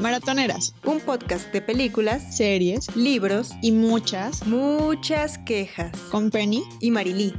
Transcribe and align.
Maratoneras, 0.00 0.74
un 0.84 1.00
podcast 1.00 1.50
de 1.52 1.62
películas, 1.62 2.36
series. 2.36 2.94
libros 2.94 3.52
y 3.62 3.72
muchas, 3.72 4.46
muchas 4.46 5.38
quejas. 5.38 5.98
Con 6.10 6.30
Penny. 6.30 6.64
Y 6.80 6.90
Marilí. 6.90 7.32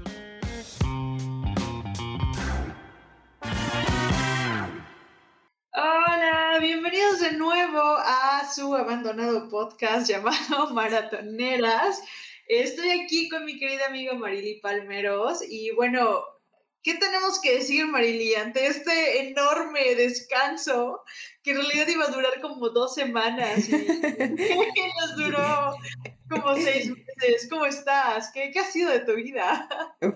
Hola, 5.71 6.57
bienvenidos 6.59 7.19
de 7.19 7.33
nuevo 7.33 7.79
a 7.79 8.41
su 8.51 8.75
abandonado 8.75 9.49
podcast 9.49 10.07
llamado 10.09 10.73
Maratoneras. 10.73 12.01
Estoy 12.47 12.89
aquí 12.89 13.29
con 13.29 13.45
mi 13.45 13.59
querida 13.59 13.85
amiga 13.87 14.15
Marily 14.15 14.59
Palmeros 14.61 15.43
y 15.47 15.69
bueno, 15.75 16.23
¿Qué 16.87 16.93
tenemos 16.93 17.41
que 17.41 17.57
decir, 17.57 17.85
Marily, 17.85 18.35
ante 18.35 18.65
este 18.65 19.27
enorme 19.27 19.93
descanso 19.97 21.01
que 21.43 21.51
en 21.51 21.57
realidad 21.57 21.85
iba 21.89 22.05
a 22.05 22.11
durar 22.11 22.39
como 22.41 22.69
dos 22.69 22.95
semanas 22.95 23.67
y 23.67 23.71
nos 25.01 25.17
duró 25.17 25.75
como 26.29 26.55
seis 26.55 26.89
meses? 26.89 27.49
¿Cómo 27.49 27.65
estás? 27.65 28.31
¿Qué, 28.33 28.51
¿Qué, 28.53 28.59
ha 28.59 28.71
sido 28.71 28.89
de 28.89 29.01
tu 29.01 29.15
vida? 29.15 29.67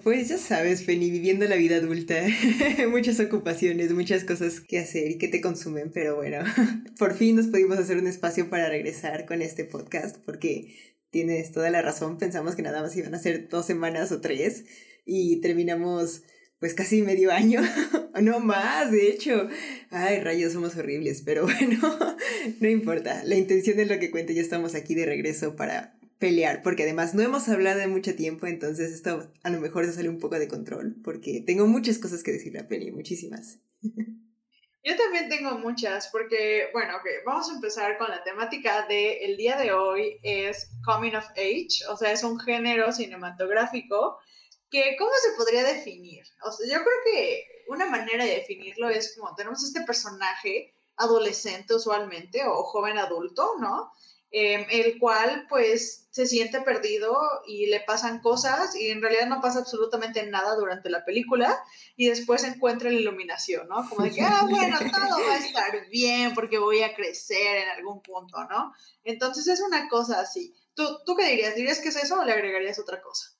Pues 0.01 0.29
ya 0.29 0.37
sabes, 0.37 0.83
Penny, 0.83 1.11
viviendo 1.11 1.45
la 1.45 1.57
vida 1.57 1.75
adulta, 1.75 2.15
muchas 2.89 3.19
ocupaciones, 3.19 3.91
muchas 3.91 4.23
cosas 4.23 4.61
que 4.61 4.79
hacer 4.79 5.11
y 5.11 5.17
que 5.17 5.27
te 5.27 5.41
consumen, 5.41 5.91
pero 5.93 6.15
bueno, 6.15 6.37
por 6.97 7.17
fin 7.17 7.35
nos 7.35 7.47
pudimos 7.47 7.79
hacer 7.79 7.97
un 7.97 8.07
espacio 8.07 8.49
para 8.49 8.69
regresar 8.69 9.25
con 9.25 9.41
este 9.41 9.65
podcast 9.65 10.15
porque 10.23 10.73
tienes 11.09 11.51
toda 11.51 11.69
la 11.69 11.81
razón, 11.81 12.17
pensamos 12.17 12.55
que 12.55 12.61
nada 12.61 12.81
más 12.81 12.95
iban 12.95 13.13
a 13.13 13.19
ser 13.19 13.49
dos 13.49 13.65
semanas 13.65 14.13
o 14.13 14.21
tres 14.21 14.63
y 15.03 15.41
terminamos 15.41 16.23
pues 16.61 16.75
casi 16.75 17.01
medio 17.01 17.31
año, 17.31 17.59
no 18.21 18.39
más, 18.39 18.91
de 18.91 19.09
hecho. 19.09 19.49
Ay, 19.89 20.19
rayos, 20.19 20.53
somos 20.53 20.77
horribles, 20.77 21.23
pero 21.25 21.43
bueno, 21.45 21.79
no 22.59 22.69
importa. 22.69 23.23
La 23.25 23.35
intención 23.35 23.79
es 23.79 23.89
lo 23.89 23.97
que 23.99 24.11
cuenta, 24.11 24.31
ya 24.31 24.43
estamos 24.43 24.75
aquí 24.75 24.93
de 24.93 25.07
regreso 25.07 25.55
para 25.55 25.97
pelear, 26.19 26.61
porque 26.61 26.83
además 26.83 27.15
no 27.15 27.23
hemos 27.23 27.49
hablado 27.49 27.79
de 27.79 27.87
mucho 27.87 28.15
tiempo, 28.15 28.45
entonces 28.45 28.91
esto 28.91 29.33
a 29.41 29.49
lo 29.49 29.59
mejor 29.59 29.87
se 29.87 29.93
sale 29.93 30.07
un 30.07 30.19
poco 30.19 30.37
de 30.37 30.47
control, 30.47 30.95
porque 31.03 31.41
tengo 31.43 31.65
muchas 31.65 31.97
cosas 31.97 32.21
que 32.21 32.31
decirle 32.31 32.59
a 32.59 32.67
Penny, 32.67 32.91
muchísimas. 32.91 33.59
Yo 34.83 34.95
también 34.95 35.29
tengo 35.29 35.57
muchas, 35.57 36.09
porque, 36.11 36.65
bueno, 36.73 36.93
vamos 37.25 37.49
a 37.49 37.55
empezar 37.55 37.97
con 37.97 38.09
la 38.09 38.23
temática 38.23 38.85
del 38.87 39.35
día 39.35 39.57
de 39.57 39.71
hoy, 39.71 40.19
es 40.21 40.69
Coming 40.85 41.15
of 41.15 41.25
Age, 41.31 41.87
o 41.89 41.97
sea, 41.97 42.11
es 42.11 42.23
un 42.23 42.39
género 42.39 42.91
cinematográfico 42.91 44.19
que 44.71 44.95
¿cómo 44.97 45.11
se 45.21 45.35
podría 45.35 45.63
definir? 45.63 46.23
O 46.43 46.51
sea, 46.51 46.65
yo 46.65 46.83
creo 46.83 46.97
que 47.05 47.45
una 47.67 47.85
manera 47.85 48.25
de 48.25 48.35
definirlo 48.35 48.89
es 48.89 49.15
como 49.15 49.35
tenemos 49.35 49.63
este 49.63 49.81
personaje 49.81 50.73
adolescente 50.95 51.75
usualmente 51.75 52.45
o 52.45 52.63
joven 52.63 52.97
adulto, 52.97 53.55
¿no? 53.59 53.91
Em, 54.33 54.65
el 54.69 54.97
cual 54.97 55.45
pues 55.49 56.07
se 56.09 56.25
siente 56.25 56.61
perdido 56.61 57.19
y 57.45 57.65
le 57.65 57.81
pasan 57.81 58.21
cosas 58.21 58.73
y 58.77 58.89
en 58.89 59.01
realidad 59.01 59.27
no 59.27 59.41
pasa 59.41 59.59
absolutamente 59.59 60.25
nada 60.25 60.55
durante 60.55 60.89
la 60.89 61.03
película 61.03 61.61
y 61.97 62.07
después 62.07 62.45
encuentra 62.45 62.89
la 62.89 62.99
iluminación, 62.99 63.67
¿no? 63.67 63.87
Como 63.89 64.05
de 64.05 64.11
que, 64.11 64.21
ah, 64.21 64.45
bueno, 64.49 64.77
todo 64.79 65.27
va 65.27 65.33
a 65.33 65.37
estar 65.37 65.89
bien 65.89 66.33
porque 66.33 66.59
voy 66.59 66.81
a 66.81 66.95
crecer 66.95 67.57
en 67.57 67.69
algún 67.69 68.01
punto, 68.01 68.41
¿no? 68.45 68.73
Entonces 69.03 69.47
es 69.47 69.59
una 69.59 69.89
cosa 69.89 70.21
así. 70.21 70.55
¿Tú, 70.75 70.99
¿Tú 71.05 71.17
qué 71.17 71.25
dirías? 71.25 71.55
¿Dirías 71.55 71.79
que 71.79 71.89
es 71.89 71.97
eso 71.97 72.17
o 72.17 72.23
le 72.23 72.31
agregarías 72.31 72.79
otra 72.79 73.01
cosa? 73.01 73.35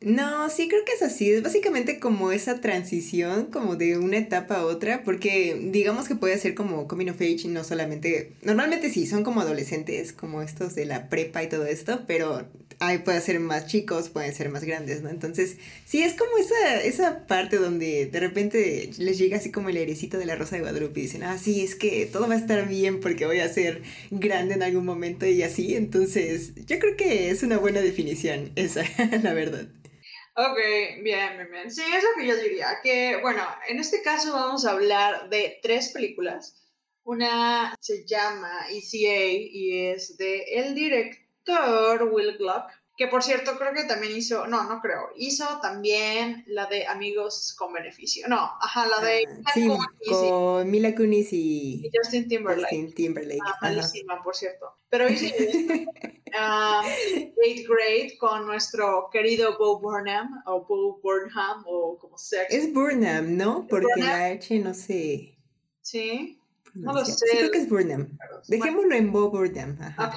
No, 0.00 0.50
sí 0.50 0.68
creo 0.68 0.84
que 0.84 0.92
es 0.92 1.02
así. 1.02 1.30
Es 1.30 1.42
básicamente 1.42 1.98
como 1.98 2.30
esa 2.30 2.60
transición, 2.60 3.46
como 3.46 3.76
de 3.76 3.96
una 3.96 4.18
etapa 4.18 4.56
a 4.56 4.66
otra, 4.66 5.02
porque 5.02 5.58
digamos 5.72 6.08
que 6.08 6.14
puede 6.14 6.38
ser 6.38 6.54
como 6.54 6.86
coming 6.86 7.08
of 7.08 7.20
age 7.20 7.48
no 7.48 7.64
solamente. 7.64 8.32
Normalmente 8.42 8.90
sí, 8.90 9.06
son 9.06 9.24
como 9.24 9.40
adolescentes, 9.40 10.12
como 10.12 10.42
estos 10.42 10.74
de 10.74 10.84
la 10.84 11.08
prepa 11.08 11.42
y 11.42 11.48
todo 11.48 11.64
esto, 11.64 12.02
pero 12.06 12.46
ahí 12.80 12.98
puede 12.98 13.20
ser 13.20 13.40
más 13.40 13.66
chicos, 13.66 14.10
pueden 14.10 14.34
ser 14.34 14.50
más 14.50 14.64
grandes, 14.64 15.02
¿no? 15.02 15.08
Entonces, 15.08 15.56
sí, 15.86 16.02
es 16.02 16.14
como 16.14 16.36
esa, 16.38 16.82
esa 16.82 17.26
parte 17.26 17.56
donde 17.56 18.06
de 18.06 18.20
repente 18.20 18.90
les 18.98 19.18
llega 19.18 19.38
así 19.38 19.50
como 19.50 19.68
el 19.68 19.76
airecito 19.76 20.18
de 20.18 20.26
la 20.26 20.36
Rosa 20.36 20.56
de 20.56 20.62
Guadalupe 20.62 21.00
y 21.00 21.04
dicen, 21.04 21.22
ah, 21.22 21.38
sí, 21.38 21.62
es 21.62 21.74
que 21.74 22.06
todo 22.06 22.28
va 22.28 22.34
a 22.34 22.38
estar 22.38 22.68
bien 22.68 23.00
porque 23.00 23.26
voy 23.26 23.40
a 23.40 23.48
ser 23.48 23.82
grande 24.10 24.54
en 24.54 24.62
algún 24.62 24.84
momento 24.84 25.26
y 25.26 25.42
así. 25.42 25.74
Entonces, 25.76 26.52
yo 26.66 26.78
creo 26.78 26.96
que 26.96 27.30
es 27.30 27.42
una 27.42 27.58
buena 27.58 27.80
definición 27.80 28.50
esa, 28.56 28.84
la 29.22 29.32
verdad. 29.32 29.66
Ok, 30.36 30.56
bien, 31.02 31.36
bien, 31.36 31.48
bien. 31.50 31.70
Sí, 31.70 31.82
es 31.82 32.02
lo 32.02 32.08
que 32.16 32.26
yo 32.26 32.36
diría. 32.36 32.80
Que, 32.82 33.18
bueno, 33.22 33.42
en 33.68 33.78
este 33.78 34.02
caso 34.02 34.32
vamos 34.32 34.66
a 34.66 34.72
hablar 34.72 35.28
de 35.28 35.60
tres 35.62 35.90
películas. 35.90 36.60
Una 37.04 37.74
se 37.80 38.04
llama 38.04 38.66
ECA 38.68 39.26
y 39.26 39.88
es 39.88 40.16
de 40.16 40.42
el 40.54 40.74
director 40.74 42.02
Will 42.10 42.36
Gluck 42.38 42.66
que 42.96 43.08
por 43.08 43.22
cierto 43.24 43.58
creo 43.58 43.72
que 43.72 43.84
también 43.84 44.16
hizo, 44.16 44.46
no, 44.46 44.64
no 44.64 44.80
creo, 44.80 45.10
hizo 45.16 45.44
también 45.60 46.44
la 46.46 46.66
de 46.66 46.86
Amigos 46.86 47.54
con 47.58 47.72
Beneficio. 47.72 48.28
No, 48.28 48.36
ajá, 48.36 48.86
la 48.86 49.00
de 49.00 49.26
ah, 49.44 49.50
sí, 49.52 49.68
con 50.08 50.70
Mila 50.70 50.94
Kunis 50.94 51.32
y, 51.32 51.90
Justin 51.92 52.28
Timberlake. 52.28 52.62
Justin 52.62 52.94
Timberlake. 52.94 53.40
Ah, 53.44 53.58
malísima, 53.62 54.22
por 54.22 54.36
cierto. 54.36 54.76
Pero 54.90 55.08
hizo 55.08 55.26
um, 55.26 55.86
Eighth 57.44 57.66
Grade 57.68 58.16
con 58.18 58.46
nuestro 58.46 59.08
querido 59.10 59.58
Bo 59.58 59.80
Burnham, 59.80 60.42
o 60.46 60.64
Bo 60.64 61.00
Burnham, 61.02 61.64
o 61.66 61.98
como 61.98 62.16
sea. 62.16 62.44
Es 62.44 62.72
Burnham, 62.72 63.36
¿no? 63.36 63.66
Porque 63.68 64.00
la 64.00 64.26
H 64.26 64.56
no 64.60 64.72
sé. 64.72 65.36
Sí. 65.82 66.40
No 66.74 66.92
lo 66.92 67.04
sé. 67.04 67.12
Sí, 67.12 67.36
creo 67.38 67.50
que 67.50 67.58
es 67.58 67.68
Burnham. 67.68 68.18
Dejémoslo 68.48 68.94
en 68.94 69.12
Bo 69.12 69.30
Burnham. 69.30 69.78
Ok, 69.98 70.16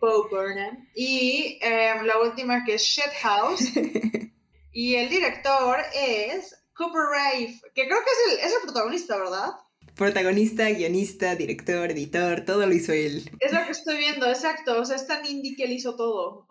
Bo 0.00 0.28
Burnham. 0.28 0.88
Y 0.94 1.58
em, 1.60 2.04
la 2.04 2.20
última 2.20 2.64
que 2.64 2.74
es 2.74 2.82
Shit 2.82 3.12
House. 3.22 3.72
y 4.72 4.94
el 4.94 5.08
director 5.08 5.78
es 5.94 6.54
Cooper 6.74 7.02
Rafe, 7.10 7.60
que 7.74 7.86
creo 7.86 7.98
que 7.98 8.10
es 8.10 8.32
el, 8.32 8.46
es 8.46 8.54
el 8.54 8.62
protagonista, 8.62 9.18
¿verdad? 9.18 9.50
Protagonista, 9.96 10.70
guionista, 10.70 11.34
director, 11.36 11.90
editor, 11.90 12.44
todo 12.46 12.66
lo 12.66 12.72
hizo 12.72 12.92
él. 12.92 13.30
Es 13.40 13.52
lo 13.52 13.62
que 13.64 13.72
estoy 13.72 13.98
viendo, 13.98 14.26
exacto. 14.26 14.80
O 14.80 14.84
sea, 14.84 14.96
es 14.96 15.06
tan 15.06 15.26
indie 15.26 15.54
que 15.54 15.64
él 15.64 15.72
hizo 15.72 15.96
todo. 15.96 16.46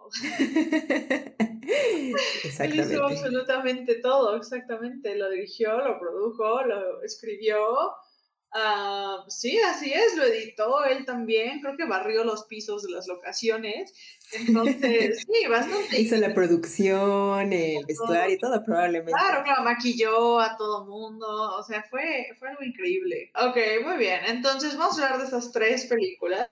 exactamente. 2.44 2.52
Él 2.60 2.92
hizo 2.92 3.04
absolutamente 3.04 3.96
todo, 3.96 4.36
exactamente. 4.36 5.16
Lo 5.16 5.30
dirigió, 5.32 5.78
lo 5.78 6.00
produjo, 6.00 6.64
lo 6.64 7.02
escribió 7.02 7.58
Uh, 8.54 9.30
sí, 9.30 9.58
así 9.60 9.94
es, 9.94 10.18
lo 10.18 10.26
editó 10.26 10.84
él 10.84 11.06
también, 11.06 11.62
creo 11.62 11.78
que 11.78 11.86
barrió 11.86 12.26
los 12.26 12.44
pisos 12.46 12.84
de 12.84 12.92
las 12.92 13.08
locaciones. 13.08 13.94
Entonces, 14.34 15.24
sí, 15.26 15.48
bastante. 15.48 16.02
Hizo 16.02 16.18
la 16.18 16.34
producción, 16.34 17.54
el 17.54 17.86
vestuario 17.86 18.36
y 18.36 18.40
todo, 18.40 18.62
probablemente. 18.64 19.14
Claro, 19.14 19.44
claro, 19.44 19.64
maquilló 19.64 20.42
a 20.42 20.58
todo 20.58 20.86
mundo, 20.86 21.28
o 21.28 21.64
sea, 21.64 21.84
fue, 21.84 22.28
fue 22.40 22.50
algo 22.50 22.64
increíble. 22.64 23.32
Ok, 23.36 23.58
muy 23.86 23.98
bien, 23.98 24.20
entonces 24.28 24.76
vamos 24.78 25.00
a 25.00 25.06
hablar 25.06 25.20
de 25.20 25.26
estas 25.26 25.54
tres 25.54 25.86
películas. 25.86 26.50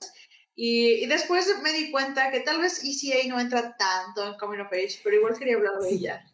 Y, 0.55 1.03
y, 1.03 1.05
después 1.05 1.47
me 1.63 1.71
di 1.71 1.89
cuenta 1.89 2.31
que 2.31 2.41
tal 2.41 2.61
vez 2.61 2.81
ECA 2.83 3.27
no 3.29 3.39
entra 3.39 3.77
tanto 3.77 4.25
en 4.25 4.37
Coming 4.37 4.59
of 4.59 4.73
Age, 4.73 4.99
pero 5.03 5.15
igual 5.15 5.37
quería 5.37 5.55
hablar 5.55 5.79
de 5.79 5.89
ella. 5.89 6.28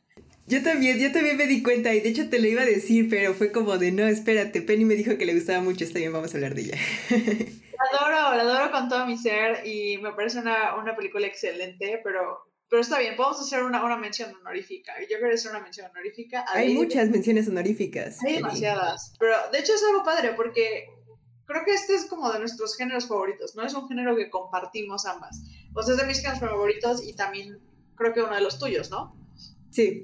Yo 0.47 0.61
también, 0.61 0.99
yo 0.99 1.11
también 1.11 1.37
me 1.37 1.47
di 1.47 1.63
cuenta 1.63 1.93
y 1.95 2.01
de 2.01 2.09
hecho 2.09 2.29
te 2.29 2.39
lo 2.39 2.47
iba 2.47 2.61
a 2.61 2.65
decir, 2.65 3.09
pero 3.09 3.33
fue 3.33 3.51
como 3.51 3.79
de 3.79 3.91
no, 3.91 4.05
espérate, 4.05 4.61
Penny 4.61 4.85
me 4.85 4.93
dijo 4.93 5.17
que 5.17 5.25
le 5.25 5.33
gustaba 5.33 5.61
mucho, 5.61 5.83
está 5.83 5.97
bien, 5.97 6.13
vamos 6.13 6.33
a 6.33 6.37
hablar 6.37 6.53
de 6.53 6.61
ella. 6.61 6.77
La 7.75 7.99
adoro, 7.99 8.37
la 8.37 8.43
adoro 8.43 8.71
con 8.71 8.87
todo 8.87 9.05
mi 9.05 9.17
ser 9.17 9.67
y 9.67 9.97
me 9.97 10.13
parece 10.13 10.39
una, 10.39 10.75
una 10.75 10.95
película 10.95 11.27
excelente, 11.27 11.99
pero, 12.03 12.39
pero 12.69 12.81
está 12.81 12.99
bien, 12.99 13.15
podemos 13.17 13.41
hacer 13.41 13.63
una, 13.63 13.83
una 13.83 13.97
mención 13.97 14.33
honorífica. 14.33 14.93
Yo 15.01 15.17
quiero 15.17 15.33
hacer 15.33 15.51
una 15.51 15.59
mención 15.59 15.91
honorífica. 15.91 16.45
Hay 16.47 16.73
muchas 16.73 17.09
menciones 17.09 17.49
honoríficas. 17.49 18.23
Hay 18.23 18.35
demasiadas, 18.35 19.13
pero 19.19 19.35
de 19.51 19.59
hecho 19.59 19.73
es 19.73 19.83
algo 19.83 20.05
padre 20.05 20.33
porque 20.37 20.85
creo 21.45 21.65
que 21.65 21.73
este 21.73 21.95
es 21.95 22.05
como 22.05 22.31
de 22.31 22.39
nuestros 22.39 22.77
géneros 22.77 23.07
favoritos, 23.07 23.55
¿no? 23.55 23.65
Es 23.65 23.73
un 23.73 23.87
género 23.87 24.15
que 24.15 24.29
compartimos 24.29 25.05
ambas. 25.05 25.41
O 25.73 25.83
sea, 25.83 25.95
es 25.95 25.99
de 25.99 26.07
mis 26.07 26.21
géneros 26.21 26.39
favoritos 26.39 27.03
y 27.05 27.13
también 27.13 27.59
creo 27.95 28.13
que 28.13 28.21
uno 28.21 28.35
de 28.35 28.41
los 28.41 28.57
tuyos, 28.57 28.89
¿no? 28.89 29.15
Sí. 29.69 30.01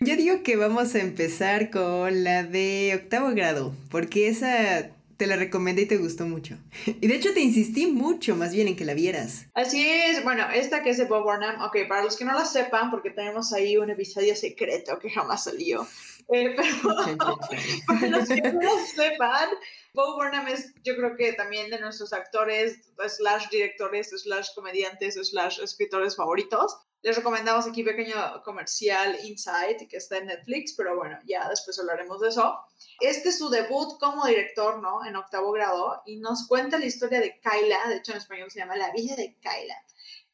Yo 0.00 0.14
digo 0.14 0.44
que 0.44 0.54
vamos 0.54 0.94
a 0.94 1.00
empezar 1.00 1.70
con 1.70 2.22
la 2.22 2.44
de 2.44 2.92
octavo 3.02 3.30
grado, 3.30 3.74
porque 3.90 4.28
esa 4.28 4.90
te 5.16 5.26
la 5.26 5.34
recomendé 5.34 5.82
y 5.82 5.86
te 5.86 5.96
gustó 5.96 6.24
mucho. 6.24 6.56
Y 7.00 7.08
de 7.08 7.16
hecho 7.16 7.34
te 7.34 7.40
insistí 7.40 7.88
mucho 7.88 8.36
más 8.36 8.52
bien 8.52 8.68
en 8.68 8.76
que 8.76 8.84
la 8.84 8.94
vieras. 8.94 9.46
Así 9.54 9.84
es, 9.84 10.22
bueno, 10.22 10.48
esta 10.54 10.84
que 10.84 10.90
es 10.90 10.98
de 10.98 11.06
Bob 11.06 11.24
Burnham, 11.24 11.60
ok, 11.62 11.88
para 11.88 12.04
los 12.04 12.16
que 12.16 12.24
no 12.24 12.32
la 12.32 12.44
sepan, 12.44 12.92
porque 12.92 13.10
tenemos 13.10 13.52
ahí 13.52 13.76
un 13.76 13.90
episodio 13.90 14.36
secreto 14.36 15.00
que 15.00 15.10
jamás 15.10 15.44
salió, 15.44 15.84
eh, 16.32 16.54
pero 16.56 17.38
para 17.86 18.06
los 18.06 18.28
que 18.28 18.40
no 18.40 18.62
lo 18.62 18.78
sepan, 18.86 19.48
Bob 19.94 20.14
Burnham 20.14 20.46
es, 20.46 20.72
yo 20.84 20.94
creo 20.94 21.16
que 21.16 21.32
también 21.32 21.70
de 21.70 21.80
nuestros 21.80 22.12
actores, 22.12 22.78
slash 23.04 23.48
directores, 23.50 24.10
slash 24.10 24.50
comediantes, 24.54 25.16
slash 25.16 25.58
escritores 25.60 26.14
favoritos. 26.14 26.76
Les 27.02 27.14
recomendamos 27.14 27.66
aquí 27.66 27.84
pequeño 27.84 28.42
comercial 28.42 29.16
Inside, 29.24 29.86
que 29.88 29.98
está 29.98 30.18
en 30.18 30.26
Netflix, 30.26 30.74
pero 30.76 30.96
bueno, 30.96 31.16
ya 31.26 31.48
después 31.48 31.78
hablaremos 31.78 32.20
de 32.20 32.28
eso. 32.28 32.58
Este 33.00 33.28
es 33.28 33.38
su 33.38 33.48
debut 33.48 33.98
como 34.00 34.26
director, 34.26 34.80
¿no? 34.82 35.04
En 35.06 35.14
octavo 35.14 35.52
grado, 35.52 36.02
y 36.06 36.16
nos 36.16 36.48
cuenta 36.48 36.78
la 36.78 36.86
historia 36.86 37.20
de 37.20 37.40
Kyla, 37.40 37.88
de 37.88 37.96
hecho 37.96 38.12
en 38.12 38.18
español 38.18 38.50
se 38.50 38.58
llama 38.58 38.76
La 38.76 38.90
vida 38.90 39.14
de 39.14 39.36
Kyla. 39.40 39.76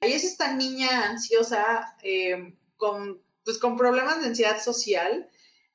Ahí 0.01 0.13
es 0.13 0.25
esta 0.25 0.55
niña 0.55 1.11
ansiosa 1.11 1.97
eh, 2.03 2.57
con, 2.77 3.23
pues, 3.45 3.59
con 3.59 3.77
problemas 3.77 4.21
de 4.21 4.29
ansiedad 4.29 4.61
social 4.61 5.29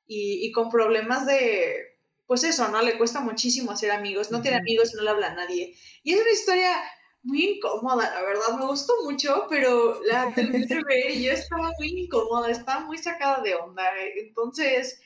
y, 0.08 0.46
y 0.46 0.52
con 0.52 0.70
problemas 0.70 1.28
de, 1.28 2.00
pues 2.30 2.44
eso, 2.44 2.68
¿no? 2.68 2.82
Le 2.82 2.98
cuesta 2.98 3.22
muchísimo 3.22 3.72
hacer 3.72 3.90
amigos, 3.90 4.30
no 4.30 4.42
tiene 4.42 4.58
amigos 4.58 4.94
no 4.94 5.02
le 5.02 5.10
habla 5.10 5.28
a 5.28 5.36
nadie. 5.36 5.76
Y 6.04 6.14
es 6.14 6.22
una 6.22 6.32
historia 6.32 6.76
muy 7.24 7.56
incómoda, 7.56 8.12
la 8.14 8.22
verdad, 8.22 8.58
me 8.58 8.66
gustó 8.66 8.94
mucho, 9.04 9.46
pero 9.50 10.02
la 10.04 10.32
terminé 10.36 10.66
de 10.66 10.84
ver 10.84 11.12
y 11.12 11.24
yo 11.24 11.32
estaba 11.32 11.72
muy 11.78 12.04
incómoda, 12.04 12.50
estaba 12.50 12.86
muy 12.86 12.98
sacada 12.98 13.42
de 13.42 13.56
onda. 13.56 13.84
Entonces, 14.16 15.00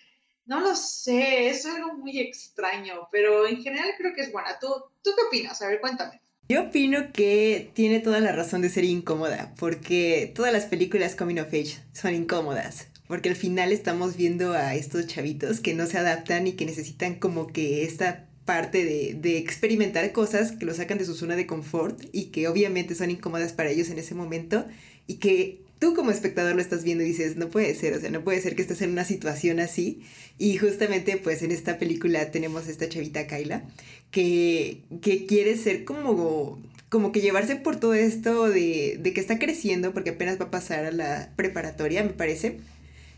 no 0.45 0.60
lo 0.60 0.75
sé, 0.75 1.50
es 1.50 1.65
algo 1.65 1.94
muy 1.94 2.19
extraño, 2.19 3.07
pero 3.12 3.48
en 3.48 3.62
general 3.63 3.92
creo 3.98 4.13
que 4.13 4.21
es 4.21 4.31
buena. 4.31 4.60
¿Tú, 4.60 4.68
¿Tú 5.01 5.12
qué 5.15 5.25
opinas? 5.27 5.62
A 5.62 5.68
ver, 5.68 5.80
cuéntame. 5.80 6.21
Yo 6.50 6.63
opino 6.63 7.12
que 7.13 7.71
tiene 7.74 8.00
toda 8.00 8.19
la 8.19 8.33
razón 8.33 8.62
de 8.62 8.69
ser 8.69 8.83
incómoda, 8.83 9.56
porque 9.57 10.31
todas 10.36 10.51
las 10.51 10.65
películas 10.65 11.15
Coming 11.15 11.39
of 11.39 11.48
Age 11.48 11.77
son 11.94 12.13
incómodas, 12.13 12.89
porque 13.07 13.30
al 13.30 13.38
final 13.38 13.71
estamos 13.71 14.18
viendo 14.18 14.51
a 14.51 14.75
estos 14.75 15.07
chavitos 15.07 15.62
que 15.62 15.74
no 15.74 15.86
se 15.86 15.98
adaptan 15.98 16.45
y 16.45 16.54
que 16.54 16.65
necesitan 16.65 17.15
como 17.15 17.48
que 17.48 17.86
esta 17.86 18.27
parte 18.45 18.84
de, 18.84 19.13
de, 19.13 19.38
experimentar 19.38 20.12
cosas 20.12 20.51
que 20.51 20.66
lo 20.66 20.74
sacan 20.74 20.98
de 20.98 21.06
su 21.06 21.16
zona 21.16 21.36
de 21.36 21.48
confort 21.48 22.04
y 22.12 22.25
que 22.25 22.48
obviamente 22.48 22.95
son 22.95 23.10
incómodas 23.10 23.54
para 23.54 23.69
ellos 23.69 23.90
en 23.90 24.00
ese 24.00 24.16
momento 24.16 24.66
y 25.07 25.16
que 25.16 25.63
tú 25.84 25.94
como 25.94 26.12
espectador 26.12 26.56
lo 26.56 26.62
estás 26.62 26.86
viendo 26.86 27.04
y 27.04 27.07
dices, 27.07 27.36
no 27.36 27.50
puede 27.50 27.75
ser, 27.75 27.94
o 27.94 28.00
sea, 28.00 28.10
no 28.10 28.24
puede 28.24 28.40
ser 28.40 28.56
que 28.56 28.62
estés 28.62 28.81
en 28.81 28.92
una 28.92 29.04
situación 29.04 29.60
así. 29.60 30.01
Y 30.38 30.56
justamente 30.57 31.18
pues 31.18 31.42
en 31.42 31.51
esta 31.51 31.78
película 31.78 32.31
tenemos 32.31 32.69
esta 32.69 32.88
chavita 32.88 33.28
Kyla 33.28 33.66
que, 34.10 34.80
que 35.01 35.25
quiere 35.25 35.57
ser 35.57 35.84
como, 35.84 36.62
como 36.88 37.12
que 37.12 37.19
llevarse 37.19 37.57
por 37.57 37.81
todo 37.81 37.96
esto 37.96 38.48
de, 38.48 38.98
de 38.98 39.13
que 39.13 39.19
está 39.19 39.39
creciendo 39.39 39.94
porque 39.94 40.12
apenas 40.12 40.39
va 40.39 40.46
a 40.46 40.51
pasar 40.51 40.86
a 40.86 40.92
la 40.92 41.34
preparatoria, 41.36 42.01
me 42.01 42.12
parece 42.12 42.60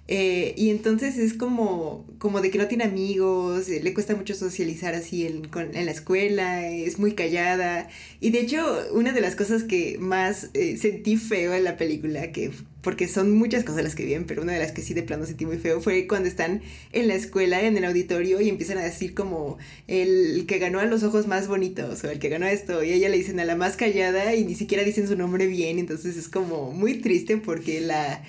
eh, 0.08 0.54
y 0.56 0.70
entonces 0.70 1.18
es 1.18 1.34
como, 1.34 2.06
como 2.20 2.42
de 2.42 2.52
que 2.52 2.60
no 2.60 2.68
tiene 2.68 2.84
amigos, 2.84 3.68
eh, 3.70 3.82
le 3.82 3.94
cuesta 3.94 4.16
mucho 4.16 4.36
socializar 4.36 4.94
así 4.94 5.26
en, 5.26 5.50
en, 5.74 5.86
la 5.86 5.92
escuela, 5.92 6.68
es 6.68 7.00
muy 7.00 7.14
callada. 7.14 7.90
Y 8.22 8.30
de 8.30 8.42
hecho, 8.42 8.64
una 8.94 9.14
de 9.14 9.22
las 9.22 9.36
cosas 9.36 9.64
que 9.64 9.98
más 10.00 10.52
eh, 10.54 10.78
sentí 10.78 11.18
feo 11.18 11.56
en 11.56 11.64
la 11.64 11.76
película, 11.78 12.32
que 12.32 12.52
porque 12.82 13.08
son 13.08 13.32
muchas 13.32 13.64
cosas 13.64 13.84
las 13.84 13.96
que 13.96 14.06
vienen, 14.06 14.28
pero 14.28 14.44
una 14.44 14.54
de 14.54 14.60
las 14.60 14.72
que 14.72 14.84
sí 14.84 14.94
de 14.94 15.02
plano 15.02 15.26
sentí 15.26 15.48
muy 15.48 15.58
feo 15.58 15.82
fue 15.82 16.06
cuando 16.06 16.30
están 16.30 16.62
en 16.94 17.08
la 17.08 17.16
escuela, 17.16 17.64
en 17.64 17.76
el 17.76 17.84
auditorio, 17.84 18.40
y 18.42 18.50
empiezan 18.50 18.78
a 18.78 18.84
decir 18.84 19.16
como 19.16 19.58
el 19.88 20.46
que 20.48 20.60
ganó 20.60 20.80
a 20.80 20.86
los 20.86 21.02
ojos 21.02 21.26
más 21.26 21.48
bonitos, 21.48 22.04
o 22.04 22.12
el 22.12 22.20
que 22.20 22.30
ganó 22.30 22.46
esto, 22.46 22.84
y 22.84 22.92
a 22.92 22.94
ella 22.94 23.10
le 23.10 23.18
dicen 23.18 23.40
a 23.40 23.46
la 23.46 23.56
más 23.56 23.76
callada 23.76 24.36
y 24.36 24.46
ni 24.46 24.54
siquiera 24.54 24.84
dicen 24.84 25.08
su 25.08 25.18
nombre 25.18 25.48
bien, 25.48 25.80
entonces 25.80 26.16
es 26.16 26.28
como 26.28 26.74
muy 26.74 27.02
triste 27.02 27.38
porque 27.38 27.82
la 27.82 28.24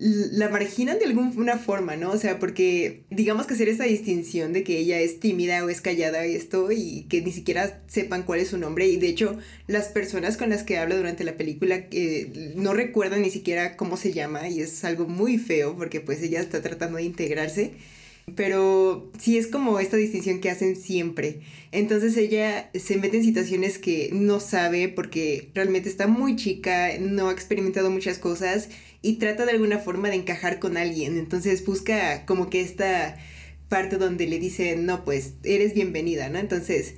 la 0.00 0.48
marginan 0.48 0.98
de 0.98 1.06
alguna 1.06 1.58
forma, 1.58 1.96
¿no? 1.96 2.10
O 2.10 2.18
sea, 2.18 2.38
porque 2.38 3.02
digamos 3.10 3.46
que 3.46 3.54
hacer 3.54 3.68
esa 3.68 3.84
distinción 3.84 4.52
de 4.52 4.62
que 4.62 4.78
ella 4.78 5.00
es 5.00 5.18
tímida 5.18 5.64
o 5.64 5.68
es 5.68 5.80
callada 5.80 6.26
y 6.26 6.36
esto 6.36 6.70
y 6.70 7.06
que 7.08 7.20
ni 7.20 7.32
siquiera 7.32 7.82
sepan 7.88 8.22
cuál 8.22 8.40
es 8.40 8.48
su 8.48 8.58
nombre 8.58 8.86
y 8.86 8.96
de 8.96 9.08
hecho 9.08 9.36
las 9.66 9.88
personas 9.88 10.36
con 10.36 10.50
las 10.50 10.62
que 10.62 10.78
habla 10.78 10.96
durante 10.96 11.24
la 11.24 11.36
película 11.36 11.86
eh, 11.90 12.52
no 12.54 12.74
recuerdan 12.74 13.22
ni 13.22 13.30
siquiera 13.30 13.76
cómo 13.76 13.96
se 13.96 14.12
llama 14.12 14.48
y 14.48 14.60
es 14.60 14.84
algo 14.84 15.06
muy 15.06 15.36
feo 15.36 15.76
porque 15.76 16.00
pues 16.00 16.22
ella 16.22 16.40
está 16.40 16.62
tratando 16.62 16.98
de 16.98 17.04
integrarse 17.04 17.72
pero 18.36 19.10
sí 19.18 19.38
es 19.38 19.46
como 19.46 19.78
esta 19.80 19.96
distinción 19.96 20.40
que 20.40 20.50
hacen 20.50 20.76
siempre. 20.76 21.40
Entonces 21.72 22.16
ella 22.16 22.70
se 22.74 22.96
mete 22.96 23.18
en 23.18 23.24
situaciones 23.24 23.78
que 23.78 24.10
no 24.12 24.40
sabe 24.40 24.88
porque 24.88 25.50
realmente 25.54 25.88
está 25.88 26.06
muy 26.06 26.36
chica, 26.36 26.90
no 27.00 27.28
ha 27.28 27.32
experimentado 27.32 27.90
muchas 27.90 28.18
cosas 28.18 28.68
y 29.02 29.14
trata 29.14 29.44
de 29.44 29.52
alguna 29.52 29.78
forma 29.78 30.08
de 30.08 30.16
encajar 30.16 30.58
con 30.58 30.76
alguien. 30.76 31.18
Entonces 31.18 31.64
busca 31.64 32.24
como 32.26 32.50
que 32.50 32.60
esta 32.60 33.16
parte 33.68 33.96
donde 33.96 34.26
le 34.26 34.38
dicen, 34.38 34.86
no, 34.86 35.04
pues 35.04 35.34
eres 35.44 35.74
bienvenida, 35.74 36.28
¿no? 36.28 36.38
Entonces 36.38 36.94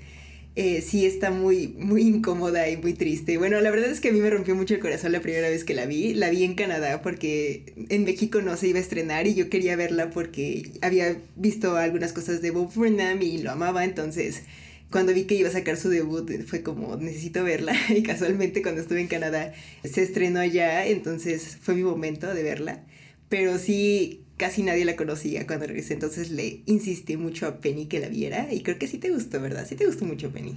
eh, 0.56 0.82
sí 0.82 1.06
está 1.06 1.30
muy, 1.30 1.68
muy 1.78 2.02
incómoda 2.02 2.68
y 2.68 2.76
muy 2.76 2.94
triste. 2.94 3.38
Bueno, 3.38 3.60
la 3.60 3.70
verdad 3.70 3.90
es 3.90 4.00
que 4.00 4.08
a 4.08 4.12
mí 4.12 4.20
me 4.20 4.30
rompió 4.30 4.54
mucho 4.56 4.74
el 4.74 4.80
corazón 4.80 5.12
la 5.12 5.20
primera 5.20 5.48
vez 5.48 5.64
que 5.64 5.74
la 5.74 5.86
vi. 5.86 6.12
La 6.14 6.28
vi 6.28 6.44
en 6.44 6.54
Canadá 6.54 7.02
porque 7.02 7.72
en 7.88 8.04
México 8.04 8.40
no 8.42 8.56
se 8.56 8.68
iba 8.68 8.78
a 8.78 8.82
estrenar 8.82 9.26
y 9.26 9.34
yo 9.34 9.48
quería 9.48 9.76
verla 9.76 10.10
porque 10.10 10.72
había 10.82 11.16
visto 11.36 11.76
algunas 11.76 12.12
cosas 12.12 12.42
de 12.42 12.50
Bob 12.50 12.72
Burnham 12.74 13.22
y 13.22 13.38
lo 13.38 13.52
amaba. 13.52 13.84
Entonces, 13.84 14.42
cuando 14.90 15.14
vi 15.14 15.24
que 15.24 15.36
iba 15.36 15.48
a 15.48 15.52
sacar 15.52 15.76
su 15.76 15.88
debut, 15.88 16.28
fue 16.46 16.62
como, 16.62 16.96
necesito 16.96 17.44
verla. 17.44 17.74
Y 17.88 18.02
casualmente 18.02 18.62
cuando 18.62 18.80
estuve 18.80 19.00
en 19.00 19.08
Canadá 19.08 19.52
se 19.84 20.02
estrenó 20.02 20.40
allá, 20.40 20.86
entonces 20.86 21.58
fue 21.60 21.74
mi 21.74 21.84
momento 21.84 22.32
de 22.34 22.42
verla. 22.42 22.84
Pero 23.28 23.58
sí, 23.58 24.19
casi 24.40 24.62
nadie 24.62 24.86
la 24.86 24.96
conocía 24.96 25.46
cuando 25.46 25.66
regresé, 25.66 25.92
entonces 25.92 26.30
le 26.30 26.62
insistí 26.64 27.18
mucho 27.18 27.46
a 27.46 27.60
Penny 27.60 27.88
que 27.88 28.00
la 28.00 28.08
viera 28.08 28.48
y 28.50 28.62
creo 28.62 28.78
que 28.78 28.88
sí 28.88 28.96
te 28.96 29.10
gustó, 29.10 29.38
¿verdad? 29.38 29.66
Sí 29.68 29.76
te 29.76 29.84
gustó 29.84 30.06
mucho, 30.06 30.32
Penny. 30.32 30.56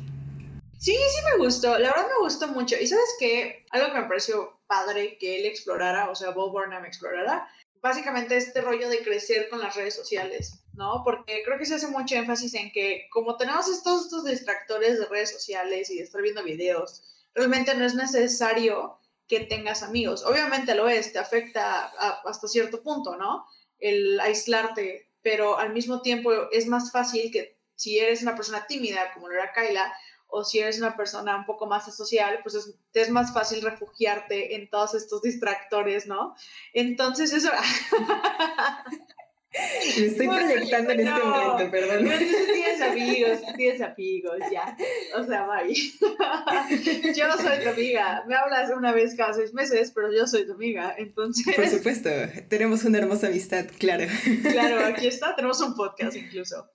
Sí, 0.80 0.94
sí 0.94 1.22
me 1.30 1.44
gustó, 1.44 1.78
la 1.78 1.90
verdad 1.90 2.08
me 2.08 2.24
gustó 2.24 2.48
mucho. 2.48 2.78
Y 2.80 2.88
sabes 2.88 3.10
qué, 3.20 3.66
algo 3.72 3.88
que 3.88 4.00
me 4.00 4.08
pareció 4.08 4.58
padre 4.68 5.18
que 5.20 5.38
él 5.38 5.46
explorara, 5.46 6.10
o 6.10 6.16
sea, 6.16 6.30
Bob 6.30 6.54
Burnham 6.54 6.86
explorara, 6.86 7.46
básicamente 7.82 8.38
este 8.38 8.62
rollo 8.62 8.88
de 8.88 9.04
crecer 9.04 9.50
con 9.50 9.60
las 9.60 9.76
redes 9.76 9.96
sociales, 9.96 10.64
¿no? 10.72 11.02
Porque 11.04 11.44
creo 11.44 11.60
que 11.60 11.66
se 11.66 11.76
hace 11.76 11.88
mucho 11.88 12.16
énfasis 12.16 12.54
en 12.54 12.72
que 12.72 13.08
como 13.12 13.36
tenemos 13.36 13.68
estos, 13.68 14.06
estos 14.06 14.24
distractores 14.24 14.98
de 14.98 15.08
redes 15.08 15.32
sociales 15.32 15.90
y 15.90 15.98
de 15.98 16.04
estar 16.04 16.22
viendo 16.22 16.42
videos, 16.42 17.04
realmente 17.36 17.76
no 17.76 17.84
es 17.84 17.96
necesario 17.96 18.98
que 19.28 19.42
tengas 19.42 19.84
amigos. 19.84 20.24
Obviamente 20.24 20.74
lo 20.74 20.88
es, 20.88 21.12
te 21.12 21.20
afecta 21.20 21.92
hasta 22.24 22.48
cierto 22.48 22.82
punto, 22.82 23.18
¿no? 23.18 23.46
El 23.84 24.20
aislarte, 24.22 25.10
pero 25.22 25.58
al 25.60 25.74
mismo 25.74 26.02
tiempo 26.02 26.32
es 26.52 26.68
más 26.68 26.92
fácil 26.92 27.32
que 27.32 27.60
si 27.76 28.00
eres 28.00 28.22
una 28.22 28.36
persona 28.36 28.66
tímida, 28.66 29.14
como 29.14 29.28
lo 29.28 29.36
era 29.36 29.52
Kyla, 29.52 29.94
o 30.28 30.44
si 30.44 30.60
eres 30.60 30.80
una 30.80 30.96
persona 30.96 31.36
un 31.36 31.46
poco 31.46 31.68
más 31.68 31.94
social, 31.96 32.40
pues 32.42 32.56
es, 32.56 32.74
es 32.94 33.10
más 33.10 33.34
fácil 33.34 33.62
refugiarte 33.62 34.56
en 34.56 34.70
todos 34.70 34.96
estos 34.96 35.22
distractores, 35.22 36.08
¿no? 36.08 36.36
Entonces 36.74 37.34
eso... 37.34 37.52
Me 40.00 40.06
estoy 40.08 40.27
proyectando 40.27 40.92
en 40.92 41.00
este 41.01 41.24
momento, 41.24 41.72
perdón. 41.72 42.06
No, 42.06 42.18
tienes 42.18 42.82
amigos, 42.82 43.39
tienes 43.56 43.82
amigos, 43.82 44.38
ya. 44.51 44.75
O 45.16 45.24
sea, 45.24 45.46
bye. 45.46 45.74
Yo 47.13 47.27
no 47.27 47.38
soy 47.38 47.63
tu 47.63 47.70
amiga. 47.70 48.24
Me 48.27 48.36
hablas 48.36 48.72
una 48.75 48.92
vez 48.92 49.16
cada 49.16 49.34
seis 49.34 49.54
meses, 49.54 49.92
pero 49.94 50.12
yo 50.12 50.25
soy 50.25 50.48
tu 50.48 50.54
amiga, 50.54 50.96
entonces... 50.98 51.56
Por 51.56 51.68
supuesto, 51.68 52.10
tenemos 52.50 52.84
una 52.84 52.98
hermosa 52.98 53.27
amistad, 53.27 53.66
claro. 53.77 54.06
Claro, 54.42 54.86
aquí 54.86 55.08
está, 55.08 55.36
tenemos 55.36 55.62
un 55.62 55.75
podcast 55.75 56.16
incluso. 56.16 56.70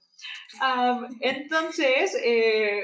entonces, 1.20 2.16
eh, 2.22 2.82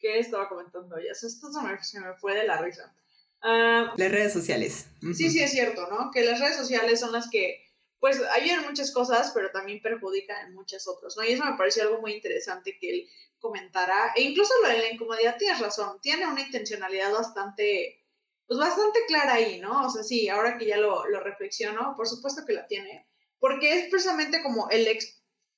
¿qué 0.00 0.18
estaba 0.18 0.48
comentando 0.48 0.96
ya? 0.98 1.12
Esto 1.12 1.28
se 1.28 2.00
me, 2.00 2.14
fue 2.14 2.34
de 2.34 2.46
la 2.46 2.62
risa. 2.62 2.94
las 3.42 4.10
redes 4.10 4.32
sociales. 4.32 4.86
Sí, 5.14 5.30
sí, 5.30 5.40
es 5.40 5.50
cierto, 5.50 5.86
¿no? 5.90 6.10
Que 6.12 6.24
las 6.24 6.40
redes 6.40 6.56
sociales 6.56 7.00
son 7.00 7.12
las 7.12 7.28
que 7.30 7.67
pues 8.00 8.20
ayudan 8.32 8.66
muchas 8.66 8.92
cosas, 8.92 9.32
pero 9.34 9.50
también 9.50 9.82
perjudican 9.82 10.46
en 10.46 10.54
muchas 10.54 10.86
otras, 10.86 11.16
¿no? 11.16 11.24
Y 11.24 11.32
eso 11.32 11.44
me 11.44 11.56
pareció 11.56 11.82
algo 11.82 12.00
muy 12.00 12.12
interesante 12.12 12.78
que 12.78 12.90
él 12.90 13.08
comentara. 13.38 14.12
E 14.14 14.22
incluso 14.22 14.52
lo 14.62 14.68
de 14.68 14.78
la 14.78 14.92
incomodidad, 14.92 15.36
tienes 15.36 15.60
razón, 15.60 16.00
tiene 16.00 16.26
una 16.26 16.40
intencionalidad 16.40 17.12
bastante, 17.12 18.04
pues 18.46 18.58
bastante 18.58 19.00
clara 19.06 19.34
ahí, 19.34 19.60
¿no? 19.60 19.86
O 19.86 19.90
sea, 19.90 20.02
sí, 20.02 20.28
ahora 20.28 20.56
que 20.58 20.66
ya 20.66 20.76
lo, 20.76 21.06
lo 21.06 21.20
reflexiono, 21.20 21.94
por 21.96 22.06
supuesto 22.06 22.44
que 22.46 22.52
la 22.52 22.66
tiene, 22.66 23.08
porque 23.38 23.78
es 23.78 23.90
precisamente 23.90 24.42
como 24.42 24.68
el, 24.70 24.86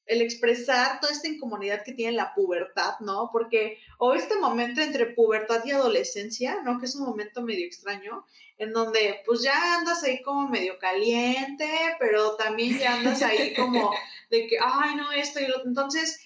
el 0.06 0.22
expresar 0.22 0.98
toda 1.00 1.12
esta 1.12 1.28
incomodidad 1.28 1.84
que 1.84 1.92
tiene 1.92 2.16
la 2.16 2.34
pubertad, 2.34 2.94
¿no? 3.00 3.30
Porque, 3.32 3.78
o 3.98 4.14
este 4.14 4.36
momento 4.36 4.80
entre 4.80 5.06
pubertad 5.06 5.64
y 5.64 5.70
adolescencia, 5.70 6.62
¿no? 6.64 6.78
Que 6.80 6.86
es 6.86 6.96
un 6.96 7.06
momento 7.06 7.42
medio 7.42 7.66
extraño, 7.66 8.24
en 8.58 8.72
donde 8.72 9.22
pues 9.24 9.42
ya 9.42 9.78
andas 9.78 10.02
ahí 10.02 10.20
como 10.22 10.48
medio 10.48 10.78
caliente, 10.78 11.68
pero 11.98 12.36
también 12.36 12.78
ya 12.78 12.94
andas 12.94 13.22
ahí 13.22 13.54
como 13.54 13.92
de 14.30 14.46
que, 14.46 14.56
ay, 14.60 14.96
no, 14.96 15.12
esto 15.12 15.40
y 15.40 15.46
lo 15.46 15.64
Entonces, 15.64 16.20